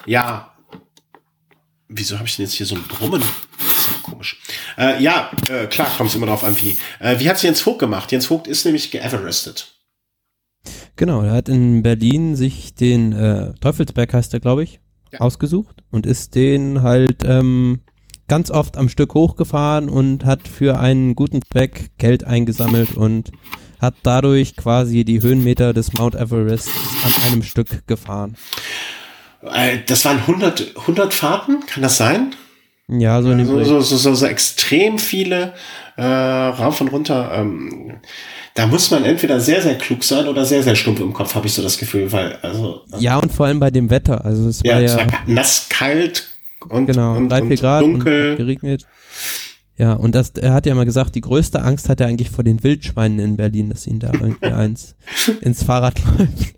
Ja, 0.05 0.53
Wieso 1.91 2.17
habe 2.17 2.27
ich 2.27 2.35
denn 2.35 2.45
jetzt 2.45 2.53
hier 2.53 2.67
so 2.67 2.75
ein 2.75 2.83
Brummen? 2.83 3.21
Das 3.57 3.77
ist 3.79 3.87
ja 3.87 3.93
komisch. 4.03 4.39
Äh, 4.77 5.01
ja, 5.01 5.31
äh, 5.49 5.65
klar, 5.65 5.89
kommt 5.97 6.11
es 6.11 6.15
immer 6.15 6.27
darauf 6.27 6.43
an, 6.43 6.55
wie. 6.61 6.77
Äh, 6.99 7.19
wie 7.19 7.27
hat 7.27 7.37
es 7.37 7.41
Jens 7.41 7.61
Vogt 7.61 7.79
gemacht? 7.79 8.11
Jens 8.11 8.27
Vogt 8.27 8.47
ist 8.47 8.63
nämlich 8.63 8.91
geeverestet. 8.91 9.73
Genau, 10.95 11.23
er 11.23 11.31
hat 11.31 11.49
in 11.49 11.81
Berlin 11.81 12.35
sich 12.35 12.75
den 12.75 13.13
äh, 13.13 13.53
Teufelsberg, 13.59 14.13
heißt 14.13 14.33
er, 14.35 14.39
glaube 14.39 14.63
ich, 14.63 14.81
ja. 15.11 15.19
ausgesucht 15.19 15.83
und 15.89 16.05
ist 16.05 16.35
den 16.35 16.83
halt 16.83 17.23
ähm, 17.23 17.79
ganz 18.27 18.51
oft 18.51 18.77
am 18.77 18.87
Stück 18.87 19.15
hochgefahren 19.15 19.89
und 19.89 20.25
hat 20.25 20.47
für 20.47 20.79
einen 20.79 21.15
guten 21.15 21.41
Zweck 21.41 21.89
Geld 21.97 22.23
eingesammelt 22.23 22.95
und 22.95 23.31
hat 23.79 23.95
dadurch 24.03 24.55
quasi 24.55 25.05
die 25.05 25.21
Höhenmeter 25.21 25.73
des 25.73 25.93
Mount 25.93 26.15
Everest 26.15 26.69
an 27.03 27.31
einem 27.31 27.43
Stück 27.43 27.87
gefahren. 27.87 28.35
Äh, 29.41 29.79
das 29.85 30.05
waren 30.05 30.19
100, 30.19 30.75
100 30.77 31.13
Fahrten, 31.13 31.65
kann 31.65 31.83
das 31.83 31.97
sein? 31.97 32.35
Ja, 32.87 33.21
so, 33.21 33.37
so, 33.37 33.63
so, 33.63 33.81
so, 33.81 33.97
so, 33.97 34.15
so 34.15 34.25
extrem 34.25 34.97
viele 34.97 35.53
äh, 35.95 36.03
rauf 36.03 36.81
und 36.81 36.91
runter. 36.91 37.31
Ähm, 37.35 37.99
da 38.55 38.65
muss 38.65 38.89
man 38.89 39.05
entweder 39.05 39.39
sehr, 39.39 39.61
sehr 39.61 39.77
klug 39.77 40.03
sein 40.03 40.27
oder 40.27 40.43
sehr, 40.43 40.63
sehr 40.63 40.75
stumpf 40.75 40.99
im 40.99 41.13
Kopf, 41.13 41.35
habe 41.35 41.45
ich 41.45 41.53
so 41.53 41.61
das 41.61 41.77
Gefühl. 41.77 42.11
Weil, 42.11 42.37
also, 42.41 42.81
ja, 42.97 43.17
und 43.17 43.31
vor 43.31 43.45
allem 43.45 43.59
bei 43.59 43.69
dem 43.69 43.89
Wetter. 43.89 44.25
Also 44.25 44.49
es 44.49 44.61
ja, 44.63 44.75
war 44.75 44.81
ja 44.81 44.97
war 44.97 45.07
nass, 45.27 45.67
kalt 45.69 46.27
und, 46.67 46.87
genau, 46.87 47.15
und, 47.15 47.29
3, 47.29 47.47
4 47.47 47.57
Grad 47.57 47.83
dunkel. 47.83 48.31
Und 48.31 48.37
geregnet. 48.37 48.87
Ja, 49.77 49.93
und 49.93 50.13
das, 50.13 50.31
er 50.31 50.53
hat 50.53 50.65
ja 50.65 50.75
mal 50.75 50.85
gesagt, 50.85 51.15
die 51.15 51.21
größte 51.21 51.61
Angst 51.61 51.87
hat 51.87 52.01
er 52.01 52.07
eigentlich 52.07 52.29
vor 52.29 52.43
den 52.43 52.63
Wildschweinen 52.63 53.19
in 53.19 53.37
Berlin, 53.37 53.69
dass 53.69 53.87
ihn 53.87 53.99
da 53.99 54.11
irgendwie 54.13 54.47
eins 54.47 54.95
ins 55.41 55.63
Fahrrad 55.63 56.01
läuft. 56.03 56.55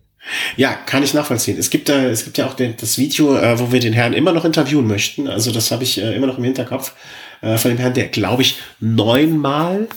Ja, 0.56 0.74
kann 0.74 1.04
ich 1.04 1.14
nachvollziehen. 1.14 1.58
Es 1.58 1.70
gibt, 1.70 1.90
äh, 1.90 2.10
es 2.10 2.24
gibt 2.24 2.38
ja 2.38 2.46
auch 2.48 2.54
den, 2.54 2.76
das 2.78 2.98
Video, 2.98 3.36
äh, 3.36 3.60
wo 3.60 3.72
wir 3.72 3.80
den 3.80 3.94
Herrn 3.94 4.14
immer 4.14 4.32
noch 4.32 4.46
interviewen 4.46 4.88
möchten. 4.88 5.28
Also 5.28 5.52
das 5.52 5.72
habe 5.72 5.84
ich 5.84 5.98
äh, 5.98 6.16
immer 6.16 6.28
noch 6.28 6.38
im 6.38 6.44
Hinterkopf. 6.44 6.94
Äh, 7.42 7.58
von 7.58 7.72
dem 7.72 7.78
Herrn, 7.78 7.94
der, 7.94 8.08
glaube 8.08 8.44
ich, 8.44 8.58
neunmal 8.80 9.88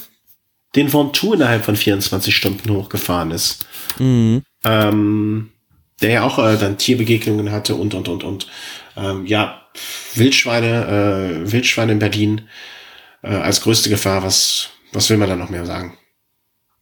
den 0.75 0.91
Ventoux 0.91 1.33
innerhalb 1.33 1.63
von 1.63 1.75
24 1.75 2.35
Stunden 2.35 2.69
hochgefahren 2.69 3.31
ist. 3.31 3.65
Mhm. 3.99 4.43
Ähm, 4.63 5.51
der 6.01 6.11
ja 6.11 6.23
auch 6.23 6.39
äh, 6.39 6.57
dann 6.57 6.77
Tierbegegnungen 6.77 7.51
hatte 7.51 7.75
und, 7.75 7.93
und, 7.93 8.07
und, 8.07 8.23
und. 8.23 8.47
Ähm, 8.97 9.25
ja, 9.25 9.61
Wildschweine, 10.15 11.43
äh, 11.45 11.51
Wildschweine 11.51 11.93
in 11.93 11.99
Berlin 11.99 12.41
äh, 13.21 13.29
als 13.29 13.61
größte 13.61 13.89
Gefahr. 13.89 14.23
Was, 14.23 14.69
was 14.91 15.09
will 15.09 15.17
man 15.17 15.29
da 15.29 15.35
noch 15.35 15.49
mehr 15.49 15.65
sagen? 15.65 15.97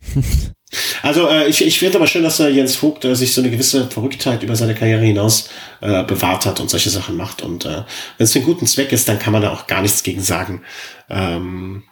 Also 1.02 1.28
äh, 1.28 1.48
ich, 1.48 1.66
ich 1.66 1.80
finde 1.80 1.98
aber 1.98 2.08
schön, 2.08 2.24
dass 2.24 2.40
äh, 2.40 2.50
Jens 2.50 2.76
Vogt 2.76 3.06
äh, 3.06 3.16
sich 3.16 3.34
so 3.34 3.42
eine 3.42 3.50
gewisse 3.50 3.88
Verrücktheit 3.90 4.44
über 4.44 4.56
seine 4.56 4.76
Karriere 4.76 5.02
hinaus 5.02 5.50
äh, 5.82 6.04
bewahrt 6.04 6.46
hat 6.46 6.60
und 6.60 6.70
solche 6.70 6.90
Sachen 6.90 7.16
macht. 7.16 7.42
Und 7.42 7.66
äh, 7.66 7.84
wenn 8.18 8.26
es 8.26 8.34
für 8.34 8.40
einen 8.40 8.46
guten 8.46 8.68
Zweck 8.68 8.92
ist, 8.92 9.08
dann 9.08 9.20
kann 9.20 9.34
man 9.34 9.42
da 9.42 9.52
auch 9.52 9.68
gar 9.68 9.82
nichts 9.82 10.04
gegen 10.04 10.22
sagen. 10.22 10.62
Ähm, 11.10 11.84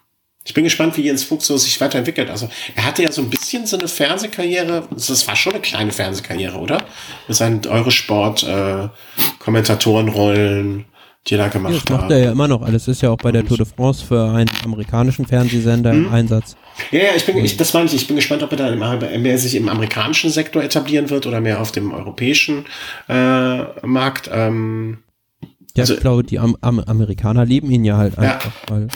ich 0.44 0.54
bin 0.56 0.64
gespannt, 0.64 0.98
wie 0.98 1.04
Jens 1.04 1.24
Vogt 1.24 1.44
so 1.44 1.56
sich 1.58 1.80
weiterentwickelt. 1.80 2.30
Also 2.30 2.50
er 2.76 2.86
hatte 2.86 3.04
ja 3.04 3.12
so 3.12 3.22
ein 3.22 3.30
bisschen 3.30 3.68
so 3.68 3.78
eine 3.78 3.88
Fernsehkarriere. 3.88 4.88
Das 4.90 5.28
war 5.28 5.36
schon 5.36 5.54
eine 5.54 5.62
kleine 5.62 5.92
Fernsehkarriere, 5.92 6.58
oder? 6.58 6.84
Mit 7.28 7.38
seinen 7.38 7.66
Eurosport 7.68 8.44
äh, 8.44 8.88
Kommentatorenrollen 9.40 10.86
die 11.28 11.36
er 11.36 11.38
da 11.38 11.48
gemacht 11.50 11.76
hat. 11.76 11.90
Das 11.90 11.98
macht 11.98 12.12
er 12.12 12.18
ja 12.18 12.32
immer 12.32 12.48
noch 12.48 12.62
alles. 12.62 12.88
Ist 12.88 13.02
ja 13.02 13.12
auch 13.12 13.18
bei 13.18 13.32
der 13.32 13.46
Tour 13.46 13.58
de 13.58 13.66
France 13.66 14.04
für 14.04 14.32
einen 14.32 14.50
amerikanischen 14.64 15.26
Fernsehsender 15.26 15.92
hm. 15.92 16.06
im 16.06 16.14
Einsatz. 16.14 16.56
Ja, 16.92 17.00
ja, 17.00 17.10
ich 17.16 17.26
bin, 17.26 17.38
ich, 17.44 17.58
das 17.58 17.74
meine 17.74 17.86
ich. 17.86 17.94
Ich 17.94 18.08
bin 18.08 18.16
gespannt, 18.16 18.44
ob 18.44 18.52
er 18.52 18.58
da 18.58 19.18
mehr 19.18 19.38
sich 19.38 19.56
im 19.56 19.70
amerikanischen 19.70 20.30
Sektor 20.30 20.64
etablieren 20.64 21.10
wird 21.10 21.26
oder 21.26 21.42
mehr 21.42 21.62
auf 21.62 21.72
dem 21.72 21.92
europäischen 21.94 22.66
äh, 23.08 23.64
Markt. 23.86 24.30
Ähm, 24.32 25.00
ja, 25.76 25.84
also, 25.84 25.94
ich 25.94 26.00
glaube, 26.00 26.24
die 26.24 26.40
Am 26.40 26.58
Am 26.62 26.80
Amerikaner 26.80 27.46
lieben 27.46 27.72
ihn 27.72 27.86
ja 27.86 27.98
halt 27.98 28.18
einfach. 28.18 28.54
Ja. 28.70 28.76
Weil 28.76 28.88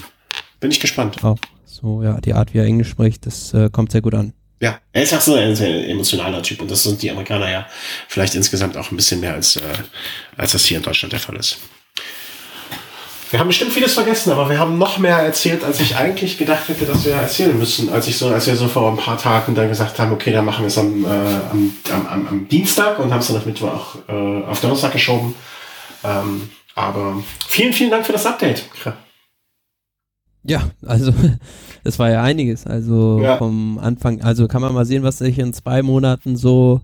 bin 0.60 0.72
ich 0.72 0.80
gespannt. 0.80 1.24
Auch 1.24 1.38
so, 1.66 2.02
ja, 2.02 2.20
die 2.22 2.34
Art, 2.34 2.54
wie 2.54 2.60
er 2.60 2.66
Englisch 2.66 2.90
spricht, 2.90 3.26
das 3.26 3.54
äh, 3.54 3.70
kommt 3.70 3.92
sehr 3.92 4.02
gut 4.02 4.14
an. 4.14 4.34
Ja, 4.62 4.80
er 4.94 5.04
ist 5.04 5.14
auch 5.14 5.22
so 5.22 5.36
ein 5.36 5.56
sehr 5.56 5.88
emotionaler 5.90 6.42
Typ 6.42 6.62
und 6.62 6.72
das 6.72 6.84
sind 6.84 7.02
die 7.02 7.12
Amerikaner 7.12 7.52
ja 7.52 7.68
vielleicht 8.08 8.36
insgesamt 8.36 8.78
auch 8.78 8.90
ein 8.90 8.96
bisschen 8.96 9.20
mehr 9.20 9.34
als, 9.34 9.58
äh, 9.58 9.62
als 10.38 10.54
das 10.54 10.66
hier 10.66 10.78
in 10.78 10.84
Deutschland 10.84 11.12
der 11.12 11.20
Fall 11.20 11.36
ist. 11.36 11.60
Wir 13.32 13.40
haben 13.40 13.48
bestimmt 13.48 13.74
vieles 13.74 13.94
vergessen, 13.94 14.32
aber 14.32 14.50
wir 14.50 14.60
haben 14.60 14.78
noch 14.78 14.98
mehr 14.98 15.18
erzählt, 15.18 15.64
als 15.64 15.80
ich 15.80 15.96
eigentlich 15.96 16.38
gedacht 16.38 16.68
hätte, 16.68 16.86
dass 16.86 17.06
wir 17.06 17.14
erzählen 17.14 17.58
müssen. 17.58 17.92
Als 17.92 18.08
ich 18.08 18.18
so, 18.18 18.30
als 18.30 18.46
wir 18.48 18.56
so 18.56 18.68
vor 18.68 18.92
ein 18.92 18.98
paar 18.98 19.18
Tagen 19.18 19.56
dann 19.56 19.68
gesagt 19.68 19.98
haben, 20.00 20.12
okay, 20.12 20.32
dann 20.32 20.46
machen 20.46 20.62
wir 20.62 20.68
es 20.68 20.78
am, 20.78 21.04
äh, 21.04 21.08
am, 21.08 21.76
am, 21.92 22.28
am, 22.28 22.48
Dienstag 22.48 23.00
und 23.00 23.12
haben 23.12 23.20
es 23.20 23.28
dann 23.28 23.38
auf 23.38 23.46
Mittwoch 23.46 23.96
äh, 24.08 24.44
auf 24.44 24.62
Donnerstag 24.62 24.94
geschoben. 24.94 25.34
Ähm, 26.04 26.50
aber 26.76 27.24
vielen, 27.48 27.74
vielen 27.74 27.90
Dank 27.90 28.06
für 28.06 28.14
das 28.14 28.26
Update. 28.26 28.66
Ja, 30.48 30.70
also 30.86 31.14
es 31.84 31.98
war 31.98 32.10
ja 32.10 32.22
einiges. 32.22 32.66
Also 32.68 33.20
ja. 33.22 33.38
vom 33.38 33.80
Anfang, 33.80 34.22
also 34.22 34.48
kann 34.48 34.62
man 34.62 34.74
mal 34.74 34.86
sehen, 34.86 35.04
was 35.04 35.18
sich 35.18 35.40
in 35.40 35.54
zwei 35.54 35.82
Monaten 35.82 36.36
so. 36.38 36.82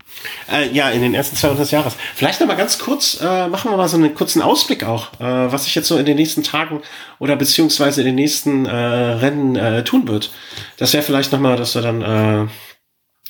Äh, 0.51 0.69
ja, 0.71 0.89
in 0.89 1.01
den 1.01 1.13
ersten 1.13 1.35
zwei 1.35 1.47
Monaten 1.49 1.63
des 1.63 1.71
Jahres. 1.71 1.95
Vielleicht 2.15 2.39
noch 2.39 2.47
mal 2.47 2.57
ganz 2.57 2.79
kurz, 2.79 3.19
äh, 3.21 3.47
machen 3.47 3.71
wir 3.71 3.77
mal 3.77 3.87
so 3.87 3.97
einen 3.97 4.15
kurzen 4.15 4.41
Ausblick 4.41 4.83
auch, 4.83 5.13
äh, 5.19 5.51
was 5.51 5.65
sich 5.65 5.75
jetzt 5.75 5.87
so 5.87 5.97
in 5.97 6.05
den 6.05 6.17
nächsten 6.17 6.43
Tagen 6.43 6.81
oder 7.19 7.35
beziehungsweise 7.35 8.01
in 8.01 8.07
den 8.07 8.15
nächsten 8.15 8.65
äh, 8.65 8.75
Rennen 8.75 9.55
äh, 9.55 9.83
tun 9.83 10.07
wird. 10.07 10.31
Das 10.77 10.93
wäre 10.93 11.03
vielleicht 11.03 11.31
noch 11.31 11.39
mal, 11.39 11.55
dass 11.55 11.75
wir 11.75 11.81
dann 11.83 12.01
äh, 12.01 12.47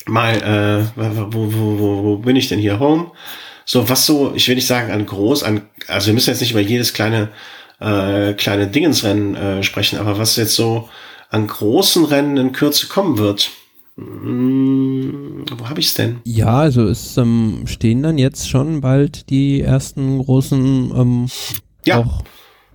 mal, 0.10 0.88
äh, 0.95 1.02
wo, 1.32 1.53
wo, 1.53 1.80
wo, 1.80 2.03
wo 2.03 2.18
bin 2.18 2.36
ich 2.36 2.48
denn 2.48 2.60
hier? 2.60 2.80
Home. 2.80 3.12
So, 3.66 3.88
was 3.90 4.06
so, 4.06 4.34
ich 4.36 4.48
will 4.48 4.56
nicht 4.56 4.68
sagen 4.68 4.91
an 4.91 5.06
groß, 5.06 5.44
an, 5.44 5.70
also 5.88 6.08
wir 6.08 6.14
müssen 6.14 6.30
jetzt 6.30 6.41
nicht 6.41 6.52
über 6.52 6.62
jedes 6.62 6.94
kleine 6.94 7.30
äh, 7.82 8.34
kleine 8.34 8.68
Dingensrennen 8.68 9.36
äh, 9.36 9.64
sprechen, 9.64 9.99
aber 9.99 10.18
was 10.18 10.36
jetzt 10.36 10.56
so 10.56 10.88
an 11.30 11.48
großen 11.48 12.06
Rennen 12.06 12.38
in 12.38 12.52
Kürze 12.52 12.88
kommen 12.88 13.18
wird. 13.18 13.52
Hm, 13.98 15.45
wo 15.58 15.70
habe 15.70 15.80
ich 15.80 15.88
es 15.88 15.94
denn? 15.95 16.20
Ja, 16.24 16.60
also 16.60 16.88
es 16.88 17.18
ähm, 17.18 17.64
stehen 17.66 18.03
dann 18.03 18.18
jetzt 18.18 18.49
schon 18.49 18.82
bald 18.82 19.30
die 19.30 19.62
ersten 19.62 20.20
großen, 20.20 20.91
ähm, 20.95 21.28
ja, 21.86 21.99
auch 21.99 22.24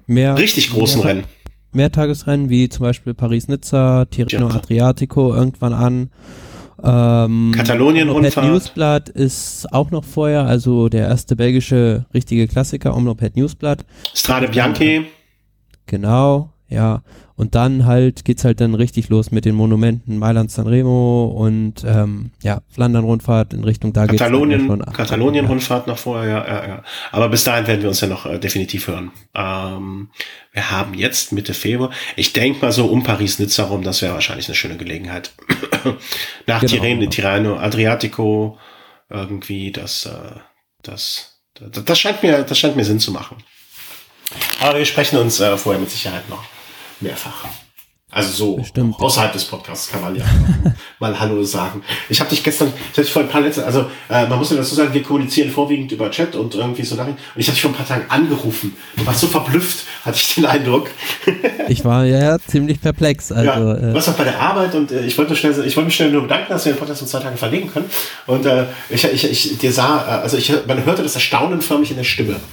mehr, 0.06 0.36
richtig 0.36 0.70
großen 0.72 1.00
mehr, 1.00 1.08
Rennen. 1.08 1.24
Mehrtagesrennen, 1.72 2.50
wie 2.50 2.68
zum 2.68 2.84
Beispiel 2.84 3.14
Paris-Nizza, 3.14 4.06
Tirreno 4.06 4.48
ja. 4.48 4.56
Adriatico 4.56 5.34
irgendwann 5.34 5.72
an. 5.72 6.10
Ähm, 6.86 7.52
Katalonien-Rundfahrt. 7.54 8.46
Newsblatt 8.46 9.08
ist 9.08 9.72
auch 9.72 9.90
noch 9.90 10.04
vorher, 10.04 10.46
also 10.46 10.88
der 10.88 11.08
erste 11.08 11.34
belgische 11.34 12.06
richtige 12.14 12.46
Klassiker, 12.46 12.96
Omloped 12.96 13.36
Newsblatt. 13.36 13.84
Strade 14.14 14.48
Bianchi. 14.48 15.06
Genau, 15.86 16.50
ja. 16.68 17.02
Und 17.36 17.54
dann 17.54 17.84
halt 17.84 18.24
geht's 18.24 18.44
halt 18.44 18.62
dann 18.62 18.74
richtig 18.74 19.10
los 19.10 19.30
mit 19.30 19.44
den 19.44 19.54
Monumenten 19.54 20.16
Mailand 20.16 20.50
Sanremo 20.50 21.26
und 21.26 21.84
ähm, 21.84 22.30
ja, 22.42 22.62
Flandern-Rundfahrt 22.70 23.52
in 23.52 23.62
Richtung 23.62 23.92
da 23.92 24.06
Katalonien, 24.06 24.66
geht's 24.66 24.96
Katalonien-Rundfahrt 24.96 25.86
noch 25.86 25.98
vorher, 25.98 26.30
ja, 26.30 26.46
ja, 26.46 26.68
ja. 26.68 26.82
Aber 27.12 27.28
bis 27.28 27.44
dahin 27.44 27.66
werden 27.66 27.82
wir 27.82 27.90
uns 27.90 28.00
ja 28.00 28.08
noch 28.08 28.24
äh, 28.24 28.38
definitiv 28.38 28.88
hören. 28.88 29.12
Ähm, 29.34 30.08
wir 30.52 30.70
haben 30.70 30.94
jetzt 30.94 31.32
Mitte 31.32 31.52
Februar. 31.52 31.90
Ich 32.16 32.32
denke 32.32 32.64
mal 32.64 32.72
so 32.72 32.86
um 32.86 33.02
Paris-Nizza 33.02 33.64
rum, 33.64 33.82
das 33.82 34.00
wäre 34.00 34.14
wahrscheinlich 34.14 34.48
eine 34.48 34.54
schöne 34.54 34.78
Gelegenheit. 34.78 35.32
Nach 36.46 36.60
genau, 36.60 36.72
Tirreno, 36.72 37.00
genau. 37.00 37.10
Tirreno, 37.10 37.56
Adriatico, 37.58 38.56
irgendwie, 39.10 39.72
das, 39.72 40.06
äh, 40.06 40.40
das, 40.82 41.42
das, 41.52 41.84
das 41.84 42.00
scheint 42.00 42.22
mir, 42.22 42.44
das 42.44 42.58
scheint 42.58 42.76
mir 42.76 42.84
Sinn 42.84 42.98
zu 42.98 43.12
machen. 43.12 43.36
Aber 44.62 44.78
wir 44.78 44.86
sprechen 44.86 45.18
uns 45.18 45.38
äh, 45.38 45.54
vorher 45.58 45.78
mit 45.78 45.90
Sicherheit 45.90 46.30
noch 46.30 46.55
mehrfach. 47.00 47.46
Also 48.16 48.30
so 48.30 48.56
Bestimmt. 48.56 48.94
außerhalb 48.98 49.32
des 49.32 49.44
Podcasts 49.44 49.90
kann 49.90 50.00
man 50.00 50.14
ja 50.14 50.24
mal 51.00 51.18
Hallo 51.18 51.42
sagen. 51.42 51.82
Ich 52.08 52.20
habe 52.20 52.30
dich 52.30 52.42
gestern, 52.42 52.68
ich 52.68 52.90
hatte 52.92 53.02
dich 53.02 53.12
vor 53.12 53.20
ein 53.22 53.28
paar 53.28 53.40
letzte, 53.40 53.66
also 53.66 53.90
äh, 54.08 54.26
man 54.26 54.38
muss 54.38 54.50
ja 54.50 54.56
dazu 54.56 54.76
sagen, 54.76 54.94
wir 54.94 55.02
kommunizieren 55.02 55.50
vorwiegend 55.50 55.90
über 55.90 56.08
Chat 56.10 56.36
und 56.36 56.54
irgendwie 56.54 56.84
so 56.84 56.94
Nachrichten. 56.94 57.20
Und 57.34 57.40
ich 57.40 57.48
hatte 57.48 57.56
dich 57.56 57.62
vor 57.62 57.72
ein 57.72 57.74
paar 57.74 57.86
Tagen 57.86 58.04
angerufen. 58.08 58.76
Du 58.96 59.04
warst 59.04 59.20
so 59.20 59.26
verblüfft, 59.26 59.84
hatte 60.04 60.16
ich 60.16 60.34
den 60.36 60.46
Eindruck. 60.46 60.88
ich 61.68 61.84
war 61.84 62.04
ja 62.04 62.38
ziemlich 62.38 62.80
perplex. 62.80 63.32
Also, 63.32 63.50
ja, 63.50 63.74
du 63.74 63.92
warst 63.92 64.08
auch 64.08 64.14
bei 64.14 64.24
der 64.24 64.40
Arbeit 64.40 64.74
und 64.76 64.92
äh, 64.92 65.04
ich 65.04 65.18
wollte 65.18 65.34
schnell, 65.34 65.52
ich 65.66 65.76
wollte 65.76 65.86
mich 65.86 65.96
schnell 65.96 66.12
nur 66.12 66.22
bedanken, 66.22 66.46
dass 66.48 66.64
wir 66.64 66.72
den 66.72 66.78
Podcast 66.78 67.02
in 67.02 67.08
zwei 67.08 67.20
Tagen 67.20 67.36
verlegen 67.36 67.70
können. 67.70 67.90
Und 68.28 68.46
äh, 68.46 68.66
ich, 68.88 69.04
ich, 69.04 69.30
ich 69.30 69.58
dir 69.58 69.72
sah, 69.72 69.98
äh, 69.98 70.22
also 70.22 70.36
ich, 70.38 70.50
man 70.66 70.82
hörte 70.86 71.02
das 71.02 71.16
Erstaunen 71.16 71.60
förmlich 71.60 71.90
in 71.90 71.96
der 71.96 72.04
Stimme. 72.04 72.36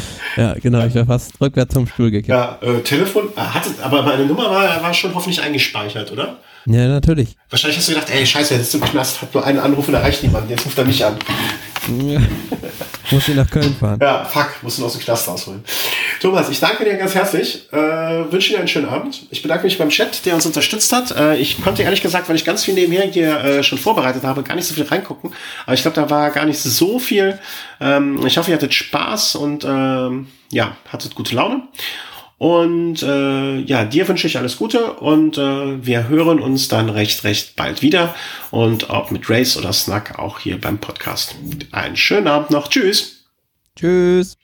ja, 0.36 0.54
genau, 0.54 0.84
ich 0.86 0.94
wäre 0.94 1.06
fast 1.06 1.40
rückwärts 1.40 1.74
zum 1.74 1.86
Stuhl 1.86 2.10
gekippt. 2.10 2.28
Ja, 2.28 2.58
äh, 2.60 2.80
Telefon, 2.80 3.28
äh, 3.36 3.40
hatte, 3.40 3.70
aber 3.82 4.02
meine 4.02 4.26
Nummer 4.26 4.50
war, 4.50 4.82
war 4.82 4.94
schon 4.94 5.14
hoffentlich 5.14 5.40
eingespeichert, 5.40 6.12
oder? 6.12 6.38
Ja, 6.66 6.88
natürlich. 6.88 7.36
Wahrscheinlich 7.50 7.78
hast 7.78 7.88
du 7.88 7.94
gedacht, 7.94 8.10
ey, 8.10 8.24
scheiße, 8.24 8.54
jetzt 8.54 8.62
ist 8.62 8.74
im 8.74 8.80
Knast, 8.82 9.20
hat 9.20 9.34
nur 9.34 9.44
einen 9.44 9.58
Anruf 9.58 9.88
und 9.88 9.94
erreicht 9.94 10.22
niemanden, 10.22 10.50
jetzt 10.50 10.64
ruft 10.64 10.78
er 10.78 10.84
mich 10.84 11.04
an. 11.04 11.16
Muss 13.10 13.28
ich 13.28 13.34
nach 13.34 13.50
Köln 13.50 13.74
fahren. 13.78 13.98
Ja, 14.00 14.24
fuck, 14.24 14.50
du 14.60 14.66
noch 14.66 14.86
aus 14.86 14.92
dem 14.92 15.02
Knast 15.02 15.28
rausholen. 15.28 15.64
Thomas, 16.20 16.48
ich 16.48 16.60
danke 16.60 16.84
dir 16.84 16.96
ganz 16.96 17.14
herzlich. 17.14 17.66
Äh, 17.72 17.76
wünsche 17.76 18.50
dir 18.52 18.58
einen 18.58 18.68
schönen 18.68 18.88
Abend. 18.88 19.26
Ich 19.30 19.42
bedanke 19.42 19.64
mich 19.64 19.76
beim 19.78 19.88
Chat, 19.88 20.24
der 20.24 20.34
uns 20.34 20.46
unterstützt 20.46 20.92
hat. 20.92 21.10
Äh, 21.16 21.36
ich 21.36 21.62
konnte 21.62 21.82
ehrlich 21.82 22.02
gesagt, 22.02 22.28
weil 22.28 22.36
ich 22.36 22.44
ganz 22.44 22.64
viel 22.64 22.74
nebenher 22.74 23.04
hier 23.04 23.44
äh, 23.44 23.62
schon 23.62 23.78
vorbereitet 23.78 24.22
habe, 24.22 24.42
gar 24.42 24.54
nicht 24.54 24.66
so 24.66 24.74
viel 24.74 24.84
reingucken. 24.84 25.32
Aber 25.66 25.74
ich 25.74 25.82
glaube, 25.82 25.96
da 25.96 26.08
war 26.08 26.30
gar 26.30 26.44
nicht 26.44 26.60
so 26.60 26.98
viel. 26.98 27.38
Ähm, 27.80 28.24
ich 28.26 28.38
hoffe, 28.38 28.50
ihr 28.50 28.56
hattet 28.56 28.72
Spaß 28.72 29.34
und 29.34 29.64
ähm, 29.64 30.28
ja, 30.50 30.76
hattet 30.88 31.14
gute 31.14 31.34
Laune. 31.34 31.62
Und 32.42 33.04
äh, 33.04 33.60
ja, 33.60 33.84
dir 33.84 34.08
wünsche 34.08 34.26
ich 34.26 34.36
alles 34.36 34.56
Gute 34.56 34.94
und 34.94 35.38
äh, 35.38 35.86
wir 35.86 36.08
hören 36.08 36.40
uns 36.40 36.66
dann 36.66 36.88
recht, 36.88 37.22
recht 37.22 37.54
bald 37.54 37.82
wieder. 37.82 38.16
Und 38.50 38.90
ob 38.90 39.12
mit 39.12 39.30
Race 39.30 39.56
oder 39.56 39.72
Snack 39.72 40.18
auch 40.18 40.40
hier 40.40 40.60
beim 40.60 40.78
Podcast. 40.78 41.36
Einen 41.70 41.96
schönen 41.96 42.26
Abend 42.26 42.50
noch. 42.50 42.66
Tschüss. 42.66 43.26
Tschüss. 43.76 44.41